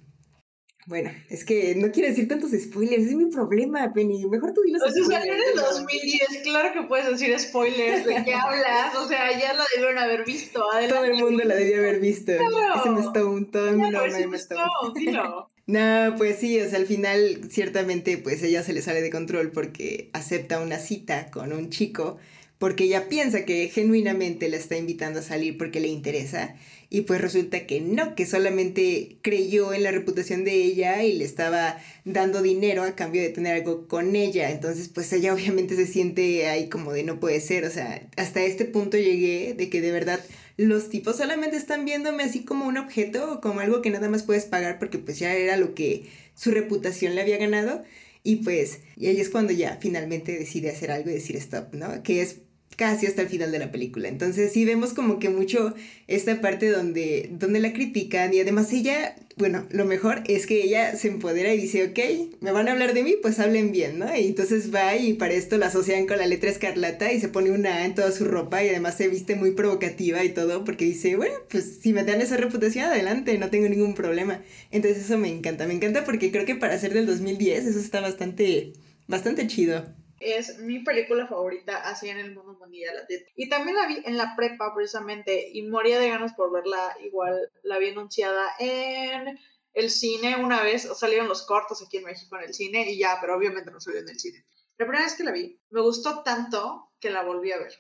bueno, 0.89 1.11
es 1.29 1.45
que 1.45 1.75
no 1.75 1.93
quiero 1.93 2.09
decir 2.09 2.27
tantos 2.29 2.51
spoilers, 2.53 3.05
es 3.05 3.15
mi 3.15 3.27
problema, 3.27 3.93
Penny. 3.93 4.25
Mejor 4.25 4.55
tú 4.55 4.63
dilos. 4.63 4.81
O 4.83 4.91
sea, 4.91 5.05
salió 5.05 5.35
en 5.35 5.41
el 5.53 5.61
2010, 5.61 6.43
claro 6.45 6.73
que 6.73 6.89
puedes 6.89 7.11
decir 7.11 7.39
spoilers, 7.39 8.07
¿de 8.07 8.25
qué 8.25 8.33
hablas? 8.33 8.95
O 8.97 9.07
sea, 9.07 9.39
ya 9.39 9.53
la 9.53 9.65
debieron 9.75 9.99
haber 9.99 10.25
visto. 10.25 10.65
Todo 10.89 11.05
el 11.05 11.15
mundo 11.15 11.45
la 11.45 11.57
debió 11.57 11.77
haber 11.77 12.01
visto. 12.01 12.33
Claro. 12.39 12.81
Ese 12.81 12.91
me 12.91 13.01
Stone, 13.03 13.47
todo 13.53 13.69
el 13.69 13.77
mundo 13.77 14.01
me 14.31 14.37
Stone. 14.37 14.63
Dilo. 14.95 15.49
No, 15.69 16.15
pues 16.17 16.39
sí, 16.39 16.59
o 16.59 16.67
sea, 16.67 16.79
al 16.79 16.87
final 16.87 17.51
ciertamente 17.51 18.17
pues 18.17 18.43
ella 18.43 18.63
se 18.63 18.73
le 18.73 18.81
sale 18.81 19.03
de 19.03 19.11
control 19.11 19.51
porque 19.51 20.09
acepta 20.15 20.61
una 20.61 20.79
cita 20.79 21.31
con 21.31 21.53
un 21.53 21.69
chico 21.69 22.17
porque 22.59 22.85
ella 22.85 23.11
piensa 23.11 23.45
que 23.45 23.69
genuinamente 23.69 24.49
la 24.49 24.57
está 24.57 24.79
invitando 24.79 25.21
a 25.21 25.23
salir 25.23 25.59
porque 25.59 25.81
le 25.81 25.89
interesa 25.89 26.57
y 26.91 27.03
pues 27.03 27.21
resulta 27.21 27.67
que 27.67 27.81
no, 27.81 28.15
que 28.15 28.25
solamente 28.25 29.19
creyó 29.21 29.75
en 29.75 29.83
la 29.83 29.91
reputación 29.91 30.45
de 30.45 30.55
ella 30.55 31.03
y 31.03 31.13
le 31.13 31.25
estaba 31.25 31.79
dando 32.07 32.41
dinero 32.41 32.83
a 32.83 32.95
cambio 32.95 33.21
de 33.21 33.29
tener 33.29 33.55
algo 33.55 33.87
con 33.89 34.17
ella. 34.17 34.51
Entonces 34.51 34.89
pues 34.89 35.13
ella 35.13 35.35
obviamente 35.35 35.77
se 35.77 35.87
siente 35.87 36.47
ahí 36.49 36.69
como 36.69 36.93
de 36.93 37.03
no 37.03 37.21
puede 37.21 37.41
ser. 37.41 37.65
O 37.65 37.71
sea, 37.71 38.09
hasta 38.17 38.43
este 38.43 38.65
punto 38.65 38.97
llegué 38.97 39.55
de 39.55 39.69
que 39.69 39.83
de 39.83 39.93
verdad 39.93 40.21
los 40.57 40.89
tipos 40.89 41.17
solamente 41.17 41.57
están 41.57 41.85
viéndome 41.85 42.23
así 42.25 42.45
como 42.45 42.67
un 42.67 42.79
objeto 42.79 43.35
o 43.35 43.41
como 43.41 43.61
algo 43.61 43.83
que 43.83 43.91
nada 43.91 44.09
más 44.09 44.23
puedes 44.23 44.47
pagar 44.47 44.79
porque 44.79 44.99
pues 44.99 45.19
ya 45.19 45.35
era 45.35 45.57
lo 45.59 45.75
que 45.75 46.09
su 46.35 46.51
reputación 46.53 47.15
le 47.15 47.21
había 47.21 47.37
ganado. 47.37 47.85
Y 48.25 48.37
pues, 48.37 48.81
y 48.97 49.07
ahí 49.07 49.21
es 49.21 49.29
cuando 49.29 49.53
ya 49.53 49.79
finalmente 49.81 50.37
decide 50.39 50.71
hacer 50.71 50.91
algo 50.91 51.11
y 51.11 51.15
decir 51.15 51.37
stop, 51.37 51.75
¿no? 51.75 52.03
Que 52.03 52.21
es 52.21 52.41
casi 52.79 53.07
hasta 53.07 53.23
el 53.23 53.29
final 53.29 53.51
de 53.51 53.59
la 53.59 53.73
película. 53.73 54.09
Entonces 54.09 54.53
sí 54.53 54.65
vemos 54.65 54.95
como 54.95 55.19
que 55.19 55.29
mucho 55.31 55.75
esta 56.07 56.41
parte 56.41 56.71
donde, 56.71 57.29
donde 57.33 57.59
la 57.59 57.73
critican 57.73 58.33
y 58.33 58.39
además 58.39 58.73
ella, 58.73 59.17
bueno, 59.37 59.67
lo 59.71 59.85
mejor 59.85 60.23
es 60.29 60.47
que 60.47 60.63
ella 60.63 60.95
se 60.95 61.09
empodera 61.09 61.53
y 61.53 61.61
dice, 61.61 61.89
ok, 61.89 62.39
me 62.41 62.53
van 62.53 62.69
a 62.69 62.73
hablar 62.73 62.95
de 62.95 63.03
mí, 63.03 63.17
pues 63.21 63.41
hablen 63.41 63.73
bien, 63.73 63.99
¿no? 63.99 64.17
Y 64.17 64.29
entonces 64.29 64.73
va 64.73 64.95
y 64.97 65.15
para 65.15 65.35
esto 65.35 65.59
la 65.59 65.67
asocian 65.67 66.07
con 66.07 66.19
la 66.19 66.27
letra 66.29 66.51
escarlata 66.51 67.13
y 67.13 67.19
se 67.19 67.29
pone 67.29 67.51
una 67.51 67.79
A 67.79 67.85
en 67.85 67.97
toda 67.97 68.13
su 68.13 68.25
ropa 68.25 68.63
y 68.63 68.69
además 68.69 68.97
se 68.97 69.09
viste 69.09 69.35
muy 69.35 69.51
provocativa 69.51 70.23
y 70.23 70.29
todo 70.29 70.63
porque 70.63 70.85
dice, 70.85 71.17
bueno, 71.17 71.35
pues 71.51 71.81
si 71.83 71.93
me 71.93 72.05
dan 72.05 72.21
esa 72.21 72.37
reputación, 72.37 72.85
adelante, 72.85 73.37
no 73.39 73.51
tengo 73.51 73.69
ningún 73.69 73.97
problema. 73.97 74.41
Entonces 74.71 75.05
eso 75.05 75.19
me 75.19 75.29
encanta, 75.29 75.67
me 75.67 75.75
encanta 75.75 76.05
porque 76.05 76.31
creo 76.31 76.45
que 76.45 76.55
para 76.55 76.79
ser 76.79 76.95
del 76.95 77.07
2010 77.07 77.67
eso 77.67 77.81
está 77.81 78.01
bastante, 78.01 78.73
bastante 79.09 79.49
chido 79.49 79.98
es 80.21 80.59
mi 80.59 80.81
película 80.81 81.27
favorita 81.27 81.89
así 81.89 82.09
en 82.09 82.19
el 82.19 82.35
mundo 82.35 82.55
mundial. 82.55 83.07
Y 83.37 83.49
también 83.49 83.77
la 83.77 83.87
vi 83.87 84.03
en 84.05 84.17
la 84.17 84.35
prepa 84.37 84.75
precisamente 84.75 85.51
y 85.53 85.63
moría 85.63 85.99
de 85.99 86.09
ganas 86.09 86.35
por 86.35 86.53
verla. 86.53 86.97
Igual 87.05 87.51
la 87.63 87.79
vi 87.79 87.91
anunciada 87.91 88.51
en 88.59 89.39
el 89.75 89.91
cine 89.91 90.37
una 90.37 90.63
vez, 90.63 90.89
salieron 90.97 91.29
los 91.29 91.47
cortos 91.47 91.83
aquí 91.83 91.99
en 91.99 92.05
México 92.05 92.37
en 92.37 92.45
el 92.45 92.55
cine 92.55 92.91
y 92.91 92.99
ya, 92.99 93.19
pero 93.21 93.37
obviamente 93.37 93.71
no 93.71 93.81
salió 93.81 94.01
en 94.01 94.09
el 94.09 94.19
cine. 94.19 94.45
La 94.77 94.87
primera 94.87 95.05
vez 95.05 95.15
que 95.15 95.25
la 95.25 95.33
vi, 95.33 95.61
me 95.71 95.81
gustó 95.81 96.23
tanto 96.23 96.91
que 97.01 97.11
la 97.11 97.23
volví 97.23 97.53
a 97.53 97.59
ver. 97.59 97.73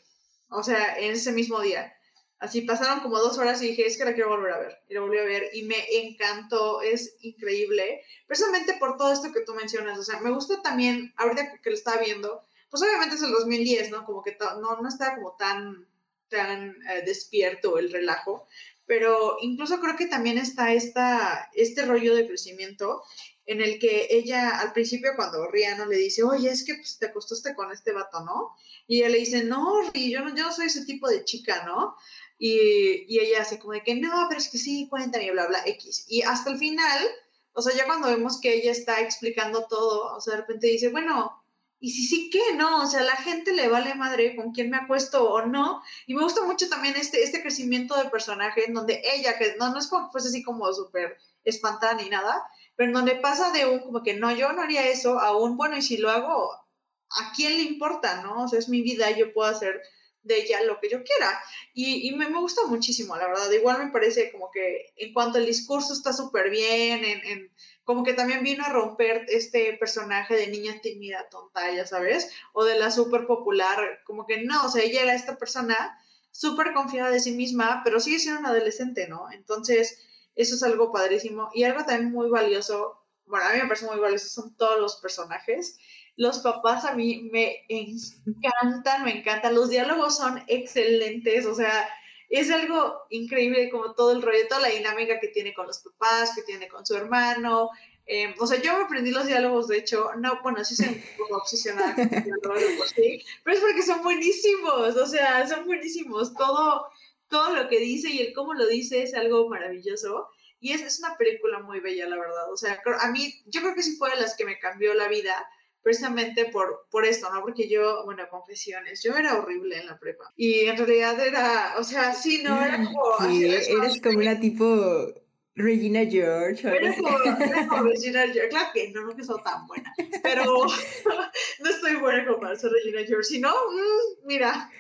O 0.50 0.62
sea, 0.62 0.98
en 0.98 1.12
ese 1.12 1.32
mismo 1.32 1.60
día. 1.60 1.94
Así 2.40 2.60
pasaron 2.60 3.00
como 3.00 3.18
dos 3.18 3.36
horas 3.38 3.60
y 3.62 3.68
dije, 3.68 3.86
es 3.86 3.98
que 3.98 4.04
la 4.04 4.14
quiero 4.14 4.30
volver 4.30 4.52
a 4.52 4.58
ver. 4.58 4.78
Y 4.88 4.94
la 4.94 5.00
volví 5.00 5.18
a 5.18 5.24
ver 5.24 5.50
y 5.52 5.64
me 5.64 5.76
encantó, 5.90 6.82
es 6.82 7.16
increíble. 7.20 8.02
Precisamente 8.26 8.74
por 8.78 8.96
todo 8.96 9.12
esto 9.12 9.32
que 9.32 9.40
tú 9.40 9.54
mencionas. 9.54 9.98
O 9.98 10.04
sea, 10.04 10.20
me 10.20 10.30
gusta 10.30 10.62
también, 10.62 11.12
ahorita 11.16 11.60
que, 11.60 11.70
lo 11.70 11.74
estaba 11.74 12.00
viendo, 12.00 12.44
pues 12.70 12.82
obviamente 12.82 13.16
es 13.16 13.22
el 13.22 13.32
2010, 13.32 13.90
¿no? 13.90 14.04
Como 14.04 14.22
que 14.22 14.36
no, 14.60 14.80
no 14.80 14.88
está 14.88 15.16
como 15.16 15.34
tan, 15.36 15.88
tan 16.28 16.76
eh, 16.90 17.02
despierto 17.04 17.76
el 17.76 17.90
relajo. 17.90 18.46
Pero 18.86 19.36
incluso 19.40 19.80
creo 19.80 19.96
que 19.96 20.06
también 20.06 20.38
está 20.38 20.72
esta, 20.72 21.50
este 21.54 21.84
rollo 21.84 22.14
de 22.14 22.26
crecimiento 22.26 23.02
en 23.48 23.62
el 23.62 23.78
que 23.78 24.08
ella 24.10 24.60
al 24.60 24.72
principio 24.72 25.12
cuando 25.16 25.48
Rihanna 25.50 25.86
le 25.86 25.96
dice, 25.96 26.22
oye, 26.22 26.50
es 26.50 26.64
que 26.64 26.74
pues, 26.74 26.98
te 26.98 27.06
acostaste 27.06 27.54
con 27.54 27.72
este 27.72 27.92
vato, 27.92 28.20
¿no? 28.20 28.54
Y 28.86 28.98
ella 28.98 29.08
le 29.08 29.18
dice, 29.18 29.42
no, 29.42 29.90
yo 29.92 30.20
no, 30.22 30.34
yo 30.36 30.44
no 30.44 30.52
soy 30.52 30.66
ese 30.66 30.84
tipo 30.84 31.08
de 31.08 31.24
chica, 31.24 31.64
¿no? 31.64 31.96
Y, 32.38 33.04
y, 33.08 33.18
ella 33.18 33.42
hace 33.42 33.58
como 33.58 33.72
de 33.72 33.82
que 33.82 33.96
no, 33.96 34.26
pero 34.28 34.40
es 34.40 34.48
que 34.48 34.58
sí, 34.58 34.86
cuéntame, 34.88 35.24
y 35.26 35.30
bla, 35.30 35.46
bla, 35.48 35.62
X. 35.66 36.06
Y 36.08 36.22
hasta 36.22 36.50
el 36.50 36.58
final, 36.58 37.04
o 37.52 37.62
sea, 37.62 37.74
ya 37.74 37.86
cuando 37.86 38.08
vemos 38.08 38.40
que 38.40 38.54
ella 38.54 38.70
está 38.70 39.00
explicando 39.00 39.66
todo, 39.66 40.14
o 40.14 40.20
sea, 40.20 40.34
de 40.34 40.40
repente 40.42 40.68
dice, 40.68 40.90
bueno, 40.90 41.42
¿y 41.80 41.90
si 41.90 42.06
sí 42.06 42.30
qué? 42.30 42.54
No, 42.54 42.82
o 42.82 42.86
sea, 42.86 43.02
la 43.02 43.16
gente 43.16 43.52
le 43.52 43.68
vale 43.68 43.94
madre 43.94 44.36
con 44.36 44.52
quién 44.52 44.70
me 44.70 44.76
acuesto 44.76 45.30
o 45.30 45.46
no. 45.46 45.82
Y 46.06 46.14
me 46.14 46.22
gusta 46.22 46.44
mucho 46.44 46.68
también 46.68 46.96
este, 46.96 47.22
este 47.22 47.42
crecimiento 47.42 47.96
de 47.96 48.10
personaje 48.10 48.66
en 48.66 48.74
donde 48.74 49.02
ella, 49.14 49.38
que 49.38 49.56
no, 49.58 49.70
no 49.70 49.78
es 49.78 49.86
como 49.86 50.06
que 50.06 50.12
fuese 50.12 50.28
así 50.28 50.42
como 50.42 50.72
súper 50.72 51.16
espantada 51.44 51.94
ni 51.94 52.08
nada, 52.08 52.44
pero 52.76 52.88
en 52.88 52.94
donde 52.94 53.16
pasa 53.16 53.50
de 53.52 53.66
un 53.66 53.80
como 53.80 54.02
que 54.02 54.14
no, 54.14 54.30
yo 54.32 54.52
no 54.52 54.62
haría 54.62 54.88
eso, 54.88 55.18
a 55.18 55.36
un, 55.36 55.56
bueno, 55.56 55.76
y 55.76 55.82
si 55.82 55.96
lo 55.96 56.10
hago, 56.10 56.52
¿a 56.52 57.32
quién 57.34 57.56
le 57.56 57.62
importa, 57.62 58.22
no? 58.22 58.44
O 58.44 58.48
sea, 58.48 58.58
es 58.58 58.68
mi 58.68 58.82
vida, 58.82 59.10
yo 59.10 59.32
puedo 59.32 59.50
hacer 59.50 59.80
de 60.28 60.42
ella 60.42 60.62
lo 60.62 60.78
que 60.78 60.88
yo 60.88 61.02
quiera. 61.02 61.40
Y, 61.74 62.12
me, 62.12 62.26
gusta 62.26 62.62
muchísimo, 62.66 63.16
la 63.16 63.26
verdad. 63.26 63.50
Igual 63.50 63.84
me 63.84 63.90
parece 63.90 64.30
como 64.30 64.50
que 64.50 64.92
en 64.96 65.12
cuanto 65.12 65.38
al 65.38 65.46
discurso 65.46 65.92
está 65.92 66.12
súper 66.12 66.50
bien, 66.50 67.04
en, 67.04 67.26
en, 67.26 67.52
como 67.84 68.04
que 68.04 68.14
también 68.14 68.44
vino 68.44 68.64
a 68.64 68.68
romper 68.68 69.24
este 69.28 69.72
personaje 69.80 70.36
de 70.36 70.48
niña 70.48 70.80
tímida, 70.80 71.28
tonta, 71.30 71.72
ya 71.72 71.86
sabes, 71.86 72.30
o 72.52 72.64
de 72.64 72.78
la 72.78 72.90
súper 72.90 73.26
popular, 73.26 74.00
como 74.04 74.26
que 74.26 74.42
no, 74.42 74.66
o 74.66 74.68
sea, 74.68 74.82
ella 74.84 75.02
era 75.02 75.14
esta 75.14 75.38
persona 75.38 75.98
súper 76.30 76.72
confiada 76.74 77.10
de 77.10 77.18
sí 77.18 77.32
misma, 77.32 77.80
pero 77.84 77.98
sigue 77.98 78.18
siendo 78.18 78.40
una 78.40 78.50
adolescente, 78.50 79.08
¿no? 79.08 79.30
Entonces, 79.32 79.98
eso 80.34 80.54
es 80.54 80.62
algo 80.62 80.92
padrísimo. 80.92 81.50
Y 81.52 81.64
algo 81.64 81.84
también 81.84 82.12
muy 82.12 82.30
valioso, 82.30 83.04
bueno, 83.26 83.46
a 83.46 83.52
mí 83.52 83.58
me 83.60 83.66
parece 83.66 83.86
muy 83.86 83.98
valioso, 83.98 84.28
son 84.28 84.54
todos 84.56 84.80
los 84.80 84.96
personajes. 84.96 85.78
Los 86.18 86.40
papás 86.40 86.84
a 86.84 86.94
mí 86.94 87.28
me 87.32 87.64
encantan, 87.68 89.04
me 89.04 89.18
encantan. 89.18 89.54
Los 89.54 89.70
diálogos 89.70 90.16
son 90.16 90.42
excelentes, 90.48 91.46
o 91.46 91.54
sea, 91.54 91.88
es 92.28 92.50
algo 92.50 93.06
increíble 93.10 93.70
como 93.70 93.94
todo 93.94 94.12
el 94.12 94.20
rollo, 94.20 94.46
toda 94.48 94.62
la 94.62 94.68
dinámica 94.68 95.18
que 95.20 95.28
tiene 95.28 95.54
con 95.54 95.66
los 95.66 95.78
papás, 95.78 96.34
que 96.34 96.42
tiene 96.42 96.68
con 96.68 96.84
su 96.84 96.94
hermano. 96.94 97.70
Eh, 98.04 98.34
o 98.38 98.46
sea, 98.46 98.60
yo 98.60 98.76
me 98.76 98.84
aprendí 98.84 99.10
los 99.10 99.26
diálogos, 99.26 99.68
de 99.68 99.78
hecho, 99.78 100.10
no, 100.18 100.40
bueno, 100.42 100.64
sí 100.64 100.74
soy 100.74 100.88
un 100.88 101.02
poco 101.18 101.36
obsesionada 101.42 101.94
con 101.94 102.08
los 102.10 102.24
diálogos 102.24 102.90
sí, 102.96 103.22
pero 103.44 103.56
es 103.56 103.62
porque 103.62 103.82
son 103.82 104.02
buenísimos, 104.02 104.96
o 104.96 105.06
sea, 105.06 105.46
son 105.46 105.66
buenísimos. 105.66 106.34
Todo, 106.34 106.86
todo 107.28 107.54
lo 107.54 107.68
que 107.68 107.78
dice 107.78 108.10
y 108.10 108.20
el 108.20 108.34
cómo 108.34 108.54
lo 108.54 108.66
dice 108.66 109.02
es 109.02 109.14
algo 109.14 109.48
maravilloso. 109.48 110.28
Y 110.60 110.72
es, 110.72 110.82
es 110.82 110.98
una 110.98 111.16
película 111.16 111.60
muy 111.60 111.80
bella, 111.80 112.08
la 112.08 112.16
verdad. 112.16 112.52
O 112.52 112.56
sea, 112.56 112.82
a 113.00 113.10
mí, 113.10 113.42
yo 113.46 113.60
creo 113.60 113.74
que 113.74 113.82
sí 113.82 113.96
fue 113.96 114.10
de 114.10 114.16
las 114.16 114.36
que 114.36 114.44
me 114.44 114.58
cambió 114.58 114.92
la 114.94 115.08
vida 115.08 115.46
precisamente 115.82 116.46
por, 116.46 116.86
por 116.90 117.04
esto, 117.04 117.32
¿no? 117.32 117.40
Porque 117.42 117.68
yo, 117.68 118.04
bueno, 118.04 118.24
confesiones, 118.30 119.02
yo 119.02 119.16
era 119.16 119.38
horrible 119.38 119.78
en 119.78 119.86
la 119.86 119.98
prepa. 119.98 120.32
Y 120.36 120.66
en 120.66 120.76
realidad 120.76 121.18
era, 121.20 121.74
o 121.78 121.84
sea, 121.84 122.14
sí, 122.14 122.42
no, 122.42 122.62
era 122.62 122.76
como... 122.84 123.28
Sí, 123.28 123.44
eres 123.44 124.00
como 124.02 124.18
una 124.18 124.38
tipo 124.38 125.14
Regina 125.58 126.06
George. 126.06 126.66
Era 126.68 126.94
como, 126.94 127.08
era 127.20 127.66
como, 127.66 127.82
Regina 127.90 128.22
George. 128.22 128.48
Claro 128.48 128.70
que 128.72 128.90
no, 128.92 129.02
no 129.02 129.16
que 129.16 129.24
soy 129.24 129.42
tan 129.42 129.66
buena, 129.66 129.92
pero 130.22 130.44
no 131.60 131.70
estoy 131.70 131.96
buena 131.96 132.24
como 132.26 132.40
para 132.40 132.56
ser 132.56 132.70
Regina 132.70 133.02
George. 133.06 133.24
Si 133.24 133.40
no, 133.40 133.50
mmm, 133.50 134.26
mira. 134.26 134.70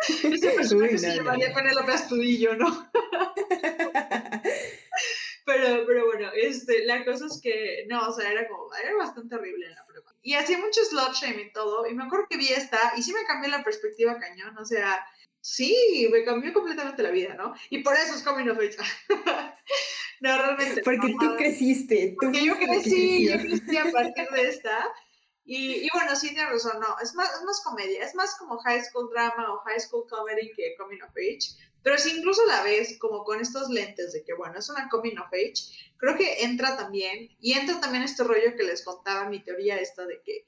Ese 0.22 0.50
personaje 0.50 0.98
se 0.98 1.16
llamaría 1.16 1.52
Penélope 1.54 1.92
Astudillo, 1.92 2.56
¿no? 2.56 2.90
Pero, 5.50 5.86
pero 5.86 6.06
bueno, 6.06 6.30
este, 6.34 6.84
la 6.84 7.04
cosa 7.04 7.26
es 7.26 7.40
que, 7.42 7.84
no, 7.88 8.08
o 8.08 8.12
sea, 8.12 8.30
era 8.30 8.46
como, 8.48 8.68
era 8.74 8.94
bastante 8.96 9.34
horrible 9.34 9.66
en 9.66 9.74
la 9.74 9.84
prueba. 9.84 10.14
Y 10.22 10.34
hacía 10.34 10.58
mucho 10.58 10.84
slot 10.84 11.14
shame 11.14 11.42
y 11.42 11.52
todo, 11.52 11.86
y 11.86 11.94
me 11.94 12.04
acuerdo 12.04 12.26
que 12.28 12.36
vi 12.36 12.48
esta, 12.48 12.92
y 12.96 13.02
sí 13.02 13.12
me 13.12 13.24
cambió 13.24 13.50
la 13.50 13.64
perspectiva 13.64 14.18
cañón, 14.18 14.56
o 14.58 14.64
sea, 14.64 15.04
sí, 15.40 16.08
me 16.12 16.24
cambió 16.24 16.52
completamente 16.52 17.02
la 17.02 17.10
vida, 17.10 17.34
¿no? 17.34 17.54
Y 17.70 17.82
por 17.82 17.94
eso 17.96 18.14
es 18.14 18.22
Coming 18.22 18.48
of 18.48 18.58
Age. 18.58 18.76
no, 20.20 20.36
realmente. 20.36 20.82
Porque 20.82 21.14
tú 21.18 21.36
creciste. 21.36 22.10
Tú 22.10 22.26
porque 22.26 22.44
yo 22.44 22.56
crecí, 22.56 23.28
yo 23.28 23.38
crecí 23.38 23.76
a 23.76 23.90
partir 23.90 24.28
de 24.28 24.42
esta. 24.48 24.88
Y, 25.44 25.84
y, 25.84 25.88
bueno, 25.92 26.14
sí 26.14 26.28
tiene 26.28 26.48
razón, 26.48 26.78
no, 26.78 26.96
es 27.02 27.12
más, 27.14 27.28
es 27.34 27.42
más 27.42 27.60
comedia, 27.64 28.04
es 28.04 28.14
más 28.14 28.36
como 28.38 28.58
high 28.58 28.84
school 28.84 29.10
drama 29.10 29.52
o 29.52 29.58
high 29.64 29.80
school 29.80 30.06
comedy 30.08 30.52
que 30.52 30.76
coming 30.76 31.02
of 31.02 31.10
age. 31.16 31.56
Pero 31.82 31.98
si 31.98 32.16
incluso 32.16 32.44
la 32.46 32.62
ves 32.62 32.98
como 32.98 33.24
con 33.24 33.40
estos 33.40 33.70
lentes 33.70 34.12
de 34.12 34.22
que, 34.22 34.34
bueno, 34.34 34.58
es 34.58 34.68
una 34.68 34.88
coming 34.88 35.16
of 35.18 35.32
age, 35.32 35.54
creo 35.96 36.16
que 36.16 36.42
entra 36.42 36.76
también, 36.76 37.30
y 37.40 37.52
entra 37.54 37.80
también 37.80 38.04
este 38.04 38.24
rollo 38.24 38.54
que 38.56 38.64
les 38.64 38.84
contaba, 38.84 39.28
mi 39.28 39.42
teoría 39.42 39.78
esta 39.78 40.06
de 40.06 40.20
que 40.22 40.44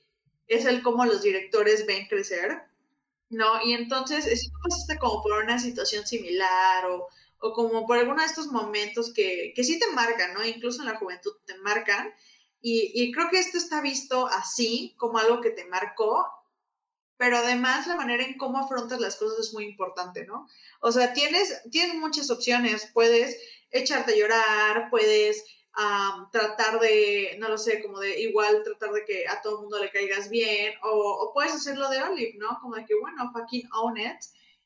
es 0.46 0.66
el 0.66 0.82
cómo 0.82 1.04
los 1.04 1.22
directores 1.22 1.86
ven 1.86 2.06
crecer, 2.06 2.62
¿no? 3.30 3.62
Y 3.64 3.72
entonces, 3.72 4.24
si 4.24 4.50
tú 4.50 4.58
pasaste 4.62 4.98
como 4.98 5.22
por 5.22 5.42
una 5.42 5.58
situación 5.58 6.06
similar 6.06 6.86
o, 6.86 7.08
o 7.40 7.52
como 7.52 7.86
por 7.86 7.98
alguno 7.98 8.20
de 8.20 8.26
estos 8.26 8.48
momentos 8.48 9.12
que, 9.14 9.52
que 9.56 9.64
sí 9.64 9.78
te 9.78 9.90
marcan, 9.92 10.34
¿no? 10.34 10.44
Incluso 10.44 10.82
en 10.82 10.88
la 10.88 10.98
juventud 10.98 11.32
te 11.46 11.56
marcan, 11.58 12.12
y, 12.60 12.92
y, 12.94 13.10
creo 13.10 13.28
que 13.28 13.40
esto 13.40 13.58
está 13.58 13.80
visto 13.80 14.28
así, 14.28 14.94
como 14.96 15.18
algo 15.18 15.40
que 15.40 15.50
te 15.50 15.64
marcó, 15.64 16.24
pero 17.16 17.36
además 17.36 17.86
la 17.86 17.96
manera 17.96 18.24
en 18.24 18.36
cómo 18.36 18.58
afrontas 18.58 19.00
las 19.00 19.16
cosas 19.16 19.38
es 19.38 19.52
muy 19.52 19.64
importante, 19.64 20.24
¿no? 20.26 20.48
O 20.80 20.90
sea, 20.90 21.12
tienes, 21.12 21.62
tienes 21.70 21.94
muchas 21.96 22.30
opciones, 22.30 22.90
puedes 22.92 23.38
echarte 23.70 24.12
a 24.12 24.16
llorar, 24.16 24.90
puedes 24.90 25.44
um, 25.76 26.30
tratar 26.30 26.80
de, 26.80 27.36
no 27.38 27.48
lo 27.48 27.58
sé, 27.58 27.82
como 27.82 27.98
de 28.00 28.20
igual 28.20 28.62
tratar 28.62 28.92
de 28.92 29.04
que 29.04 29.26
a 29.26 29.40
todo 29.40 29.56
el 29.56 29.62
mundo 29.62 29.78
le 29.78 29.90
caigas 29.90 30.30
bien, 30.30 30.74
o, 30.82 30.88
o, 30.88 31.32
puedes 31.32 31.52
hacerlo 31.52 31.88
de 31.90 32.02
Olive, 32.02 32.34
¿no? 32.38 32.58
Como 32.60 32.76
de 32.76 32.84
que, 32.84 32.94
bueno, 32.94 33.30
fucking 33.32 33.68
own 33.72 33.98
it. 33.98 34.18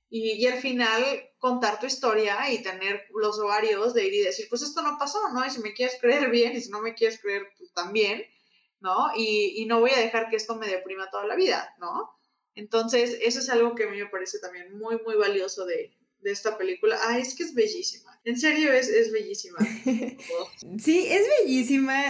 Y, 0.08 0.32
y, 0.32 0.46
al 0.46 0.60
final 0.60 1.02
contar 1.38 1.80
tu 1.80 1.86
historia 1.86 2.50
y 2.52 2.62
tener 2.62 3.06
los 3.12 3.40
ovarios 3.40 3.92
de 3.92 4.06
ir 4.06 4.14
y 4.14 4.22
decir, 4.22 4.46
pues 4.48 4.62
esto 4.62 4.80
no 4.80 4.98
pasó, 4.98 5.20
¿no? 5.32 5.44
Y 5.44 5.50
si 5.50 5.60
me 5.60 5.74
quieres 5.74 5.98
creer 6.00 6.30
bien 6.30 6.54
y 6.54 6.60
si 6.60 6.70
no 6.70 6.80
me 6.80 6.94
quieres 6.94 7.20
creer, 7.20 7.48
pues 7.58 7.72
también, 7.72 8.24
¿no? 8.80 9.10
Y, 9.16 9.54
y 9.56 9.66
no 9.66 9.80
voy 9.80 9.90
a 9.90 9.98
dejar 9.98 10.30
que 10.30 10.36
esto 10.36 10.54
me 10.54 10.68
deprima 10.68 11.10
toda 11.10 11.26
la 11.26 11.34
vida, 11.34 11.74
¿no? 11.80 12.15
Entonces, 12.56 13.18
eso 13.22 13.38
es 13.38 13.48
algo 13.48 13.74
que 13.74 13.84
a 13.84 13.90
mí 13.90 13.98
me 13.98 14.06
parece 14.06 14.38
también 14.38 14.76
muy, 14.76 14.98
muy 15.04 15.14
valioso 15.16 15.64
de, 15.66 15.92
de 16.22 16.32
esta 16.32 16.58
película. 16.58 16.98
Ah, 17.02 17.18
es 17.18 17.34
que 17.34 17.44
es 17.44 17.54
bellísima. 17.54 18.18
En 18.24 18.38
serio, 18.38 18.72
es, 18.72 18.88
es 18.88 19.12
bellísima. 19.12 19.58
sí, 20.78 21.06
es 21.08 21.22
bellísima, 21.40 22.02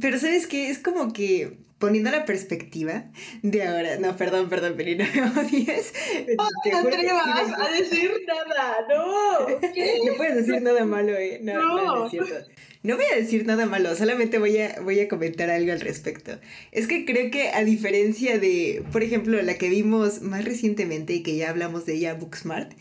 pero 0.00 0.18
¿sabes 0.18 0.46
qué? 0.46 0.68
Es 0.68 0.78
como 0.78 1.12
que 1.12 1.64
poniendo 1.78 2.10
la 2.10 2.24
perspectiva 2.24 3.10
de 3.42 3.62
ahora. 3.62 3.96
No, 3.98 4.16
perdón, 4.16 4.48
perdón, 4.48 4.74
pero 4.76 5.04
no 5.04 5.32
me 5.32 5.40
odies. 5.40 5.92
No 6.36 6.48
te, 6.62 6.72
atrevas 6.72 7.52
a 7.58 7.70
decir 7.70 8.10
nada, 8.26 8.86
no. 8.88 9.46
¿Qué? 9.72 10.00
No 10.06 10.14
puedes 10.16 10.36
decir 10.36 10.62
nada 10.62 10.84
malo, 10.84 11.12
¿eh? 11.14 11.40
No, 11.42 11.54
no, 11.54 11.76
no, 11.76 11.96
no 11.96 12.04
es 12.06 12.10
cierto. 12.10 12.50
No 12.86 12.94
voy 12.94 13.06
a 13.12 13.16
decir 13.16 13.44
nada 13.46 13.66
malo, 13.66 13.96
solamente 13.96 14.38
voy 14.38 14.58
a, 14.58 14.78
voy 14.80 15.00
a 15.00 15.08
comentar 15.08 15.50
algo 15.50 15.72
al 15.72 15.80
respecto. 15.80 16.38
Es 16.70 16.86
que 16.86 17.04
creo 17.04 17.32
que 17.32 17.48
a 17.48 17.64
diferencia 17.64 18.38
de, 18.38 18.84
por 18.92 19.02
ejemplo, 19.02 19.42
la 19.42 19.58
que 19.58 19.68
vimos 19.68 20.22
más 20.22 20.44
recientemente 20.44 21.12
y 21.12 21.24
que 21.24 21.34
ya 21.34 21.50
hablamos 21.50 21.84
de 21.84 21.94
ella, 21.94 22.14
Booksmart, 22.14 22.74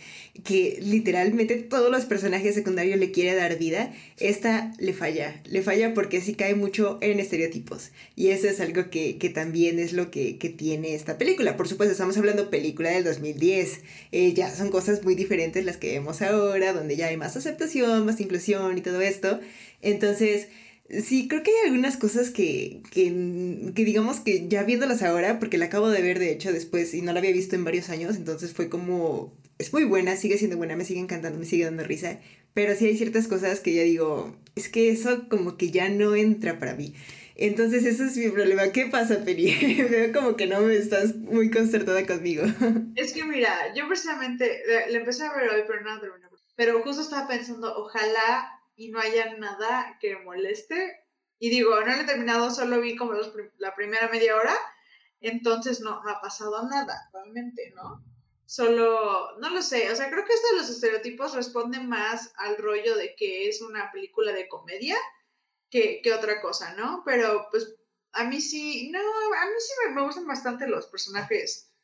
que 0.44 0.78
literalmente 0.80 1.56
todos 1.56 1.90
los 1.90 2.06
personajes 2.06 2.54
secundarios 2.54 3.00
le 3.00 3.10
quiere 3.10 3.34
dar 3.34 3.58
vida, 3.58 3.96
esta 4.20 4.72
le 4.78 4.94
falla. 4.94 5.42
Le 5.46 5.64
falla 5.64 5.96
porque 5.96 6.22
sí 6.22 6.36
cae 6.36 6.54
mucho 6.54 7.00
en 7.02 7.20
estereotipos. 7.20 7.90
Y 8.16 8.28
eso 8.28 8.48
es 8.48 8.60
algo 8.60 8.92
que, 8.92 9.18
que 9.18 9.30
también 9.30 9.80
es 9.80 9.92
lo 9.92 10.12
que, 10.12 10.38
que, 10.38 10.50
tiene 10.50 10.94
esta 10.94 11.18
película. 11.18 11.58
Por 11.58 11.68
supuesto, 11.68 11.94
estamos 11.94 12.16
hablando 12.18 12.52
película 12.52 12.92
del 12.92 13.06
2010. 13.06 13.80
Eh, 14.12 14.34
ya 14.34 14.54
son 14.56 14.70
cosas 14.70 15.04
muy 15.04 15.16
diferentes 15.16 15.66
las 15.66 15.78
que 15.78 15.94
vemos 15.94 16.22
ahora, 16.22 16.74
donde 16.74 16.96
ya 16.96 17.08
hay 17.08 17.18
más 17.18 17.36
aceptación, 17.36 18.06
más 18.06 18.22
inclusión 18.22 18.78
y 18.78 18.82
todo 18.82 19.02
esto. 19.02 19.40
Entonces, 19.86 20.48
sí, 20.90 21.28
creo 21.28 21.44
que 21.44 21.52
hay 21.52 21.68
algunas 21.68 21.96
cosas 21.96 22.32
que, 22.32 22.82
que, 22.92 23.72
que, 23.76 23.86
digamos 23.86 24.20
que 24.20 24.48
ya 24.48 24.64
viéndolas 24.64 25.04
ahora, 25.04 25.40
porque 25.40 25.60
la 25.60 25.66
acabo 25.66 25.90
de 25.90 26.02
ver 26.02 26.18
de 26.18 26.32
hecho 26.32 26.52
después 26.52 26.94
y 26.96 27.02
no 27.02 27.14
la 27.14 27.20
había 27.20 27.32
visto 27.32 27.56
en 27.56 27.64
varios 27.64 27.90
años, 27.90 28.16
entonces 28.16 28.54
fue 28.54 28.68
como, 28.68 29.38
es 29.60 29.72
muy 29.74 29.84
buena, 29.84 30.16
sigue 30.16 30.40
siendo 30.40 30.58
buena, 30.58 30.76
me 30.76 30.86
sigue 30.86 31.00
encantando, 31.00 31.38
me 31.38 31.46
sigue 31.46 31.66
dando 31.66 31.84
risa, 31.84 32.20
pero 32.56 32.74
sí 32.76 32.88
hay 32.88 32.98
ciertas 32.98 33.28
cosas 33.28 33.60
que 33.60 33.76
ya 33.76 33.84
digo, 33.84 34.36
es 34.56 34.70
que 34.70 34.90
eso 34.90 35.30
como 35.30 35.56
que 35.56 35.70
ya 35.70 35.88
no 35.90 36.16
entra 36.16 36.58
para 36.58 36.74
mí. 36.74 36.96
Entonces 37.38 37.86
ese 37.86 38.06
es 38.06 38.16
mi 38.16 38.30
problema. 38.30 38.72
¿Qué 38.72 38.86
pasa, 38.86 39.26
Peri? 39.26 39.54
Veo 39.90 40.14
como 40.14 40.38
que 40.38 40.48
no 40.48 40.62
me 40.62 40.76
estás 40.76 41.16
muy 41.18 41.52
concertada 41.52 42.06
conmigo. 42.08 42.44
Es 42.96 43.12
que 43.12 43.26
mira, 43.26 43.74
yo 43.76 43.88
precisamente 43.88 44.64
le 44.90 44.98
empecé 44.98 45.26
a 45.26 45.34
ver 45.34 45.50
hoy, 45.50 45.64
pero 45.68 45.82
no 45.82 46.00
terminé. 46.00 46.26
Pero 46.56 46.82
justo 46.82 47.02
estaba 47.02 47.28
pensando, 47.28 47.76
ojalá 47.76 48.56
y 48.76 48.90
no 48.90 49.00
haya 49.00 49.36
nada 49.38 49.98
que 50.00 50.18
moleste. 50.18 51.04
Y 51.40 51.50
digo, 51.50 51.80
no 51.82 51.86
lo 51.86 52.02
he 52.02 52.06
terminado, 52.06 52.50
solo 52.52 52.80
vi 52.80 52.96
como 52.96 53.14
los, 53.14 53.34
la 53.58 53.76
primera 53.76 54.08
media 54.08 54.36
hora, 54.36 54.56
entonces 55.20 55.82
no, 55.82 56.02
no 56.04 56.10
ha 56.10 56.22
pasado 56.22 56.68
nada, 56.68 57.10
realmente, 57.14 57.74
¿no? 57.76 58.04
Solo, 58.46 59.38
no 59.40 59.50
lo 59.50 59.62
sé, 59.62 59.92
o 59.92 59.96
sea, 59.96 60.10
creo 60.10 60.24
que 60.24 60.34
esto 60.34 60.48
de 60.52 60.58
los 60.58 60.70
estereotipos 60.70 61.34
responde 61.34 61.80
más 61.80 62.32
al 62.38 62.58
rollo 62.58 62.96
de 62.96 63.16
que 63.16 63.50
es 63.50 63.62
una 63.62 63.92
película 63.92 64.32
de 64.32 64.48
comedia 64.48 64.96
que, 65.70 66.02
que 66.02 66.14
otra 66.14 66.42
cosa, 66.42 66.74
¿no? 66.76 67.02
Pero 67.06 67.48
pues 67.52 67.76
a 68.14 68.24
mí 68.24 68.40
sí, 68.40 68.90
no, 68.92 69.00
a 69.00 69.46
mí 69.46 69.54
sí 69.60 69.74
me, 69.86 69.96
me 69.96 70.04
gustan 70.04 70.28
bastante 70.28 70.68
los 70.68 70.88
personajes 70.88 71.75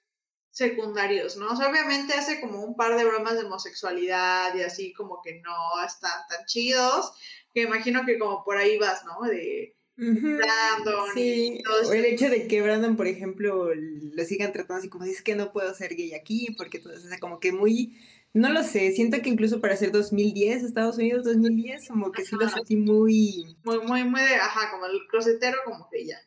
secundarios, 0.52 1.38
¿no? 1.38 1.52
O 1.52 1.56
sea, 1.56 1.70
obviamente 1.70 2.14
hace 2.14 2.42
como 2.42 2.64
un 2.64 2.76
par 2.76 2.98
de 2.98 3.06
bromas 3.06 3.36
de 3.36 3.46
homosexualidad 3.46 4.54
y 4.54 4.62
así 4.62 4.94
como 4.94 5.22
que 5.22 5.42
no 5.42 5.86
están 5.86 6.28
tan 6.30 6.46
chidos, 6.46 7.14
que 7.54 7.64
imagino 7.64 8.06
que 8.06 8.20
como 8.20 8.44
por 8.44 8.58
ahí 8.58 8.78
vas, 8.78 9.04
¿no? 9.06 9.22
De 9.28 9.76
Brandon. 9.96 11.10
Sí, 11.14 11.58
y 11.60 11.64
todo 11.64 11.90
o 11.90 11.94
el 11.94 12.06
hecho 12.06 12.30
de 12.30 12.48
que 12.48 12.62
Brandon, 12.62 12.98
por 12.98 13.08
ejemplo, 13.08 13.70
lo 13.74 14.26
sigan 14.26 14.52
tratando 14.52 14.80
así 14.80 14.90
como 14.90 15.06
dice 15.06 15.24
que 15.24 15.36
no 15.36 15.52
puedo 15.52 15.74
ser 15.74 15.96
gay 15.96 16.14
aquí, 16.14 16.54
porque 16.58 16.80
todo 16.80 16.94
o 16.94 17.00
sea, 17.00 17.20
como 17.20 17.40
que 17.40 17.52
muy, 17.52 17.98
no 18.34 18.50
lo 18.50 18.64
sé, 18.64 18.92
siento 18.92 19.22
que 19.22 19.30
incluso 19.30 19.62
para 19.62 19.78
ser 19.78 19.92
2010, 19.92 20.64
Estados 20.64 20.98
Unidos 20.98 21.24
2010, 21.24 21.88
como 21.88 22.12
que 22.12 22.26
sí 22.26 22.36
lo 22.38 22.50
sentí 22.50 22.76
muy... 22.76 23.56
Muy, 23.64 23.80
muy, 23.80 24.04
muy 24.04 24.22
de, 24.22 24.36
ajá, 24.36 24.72
como 24.72 24.86
el 24.86 25.00
closetero, 25.10 25.58
como 25.66 25.88
que 25.90 26.06
ya. 26.06 26.18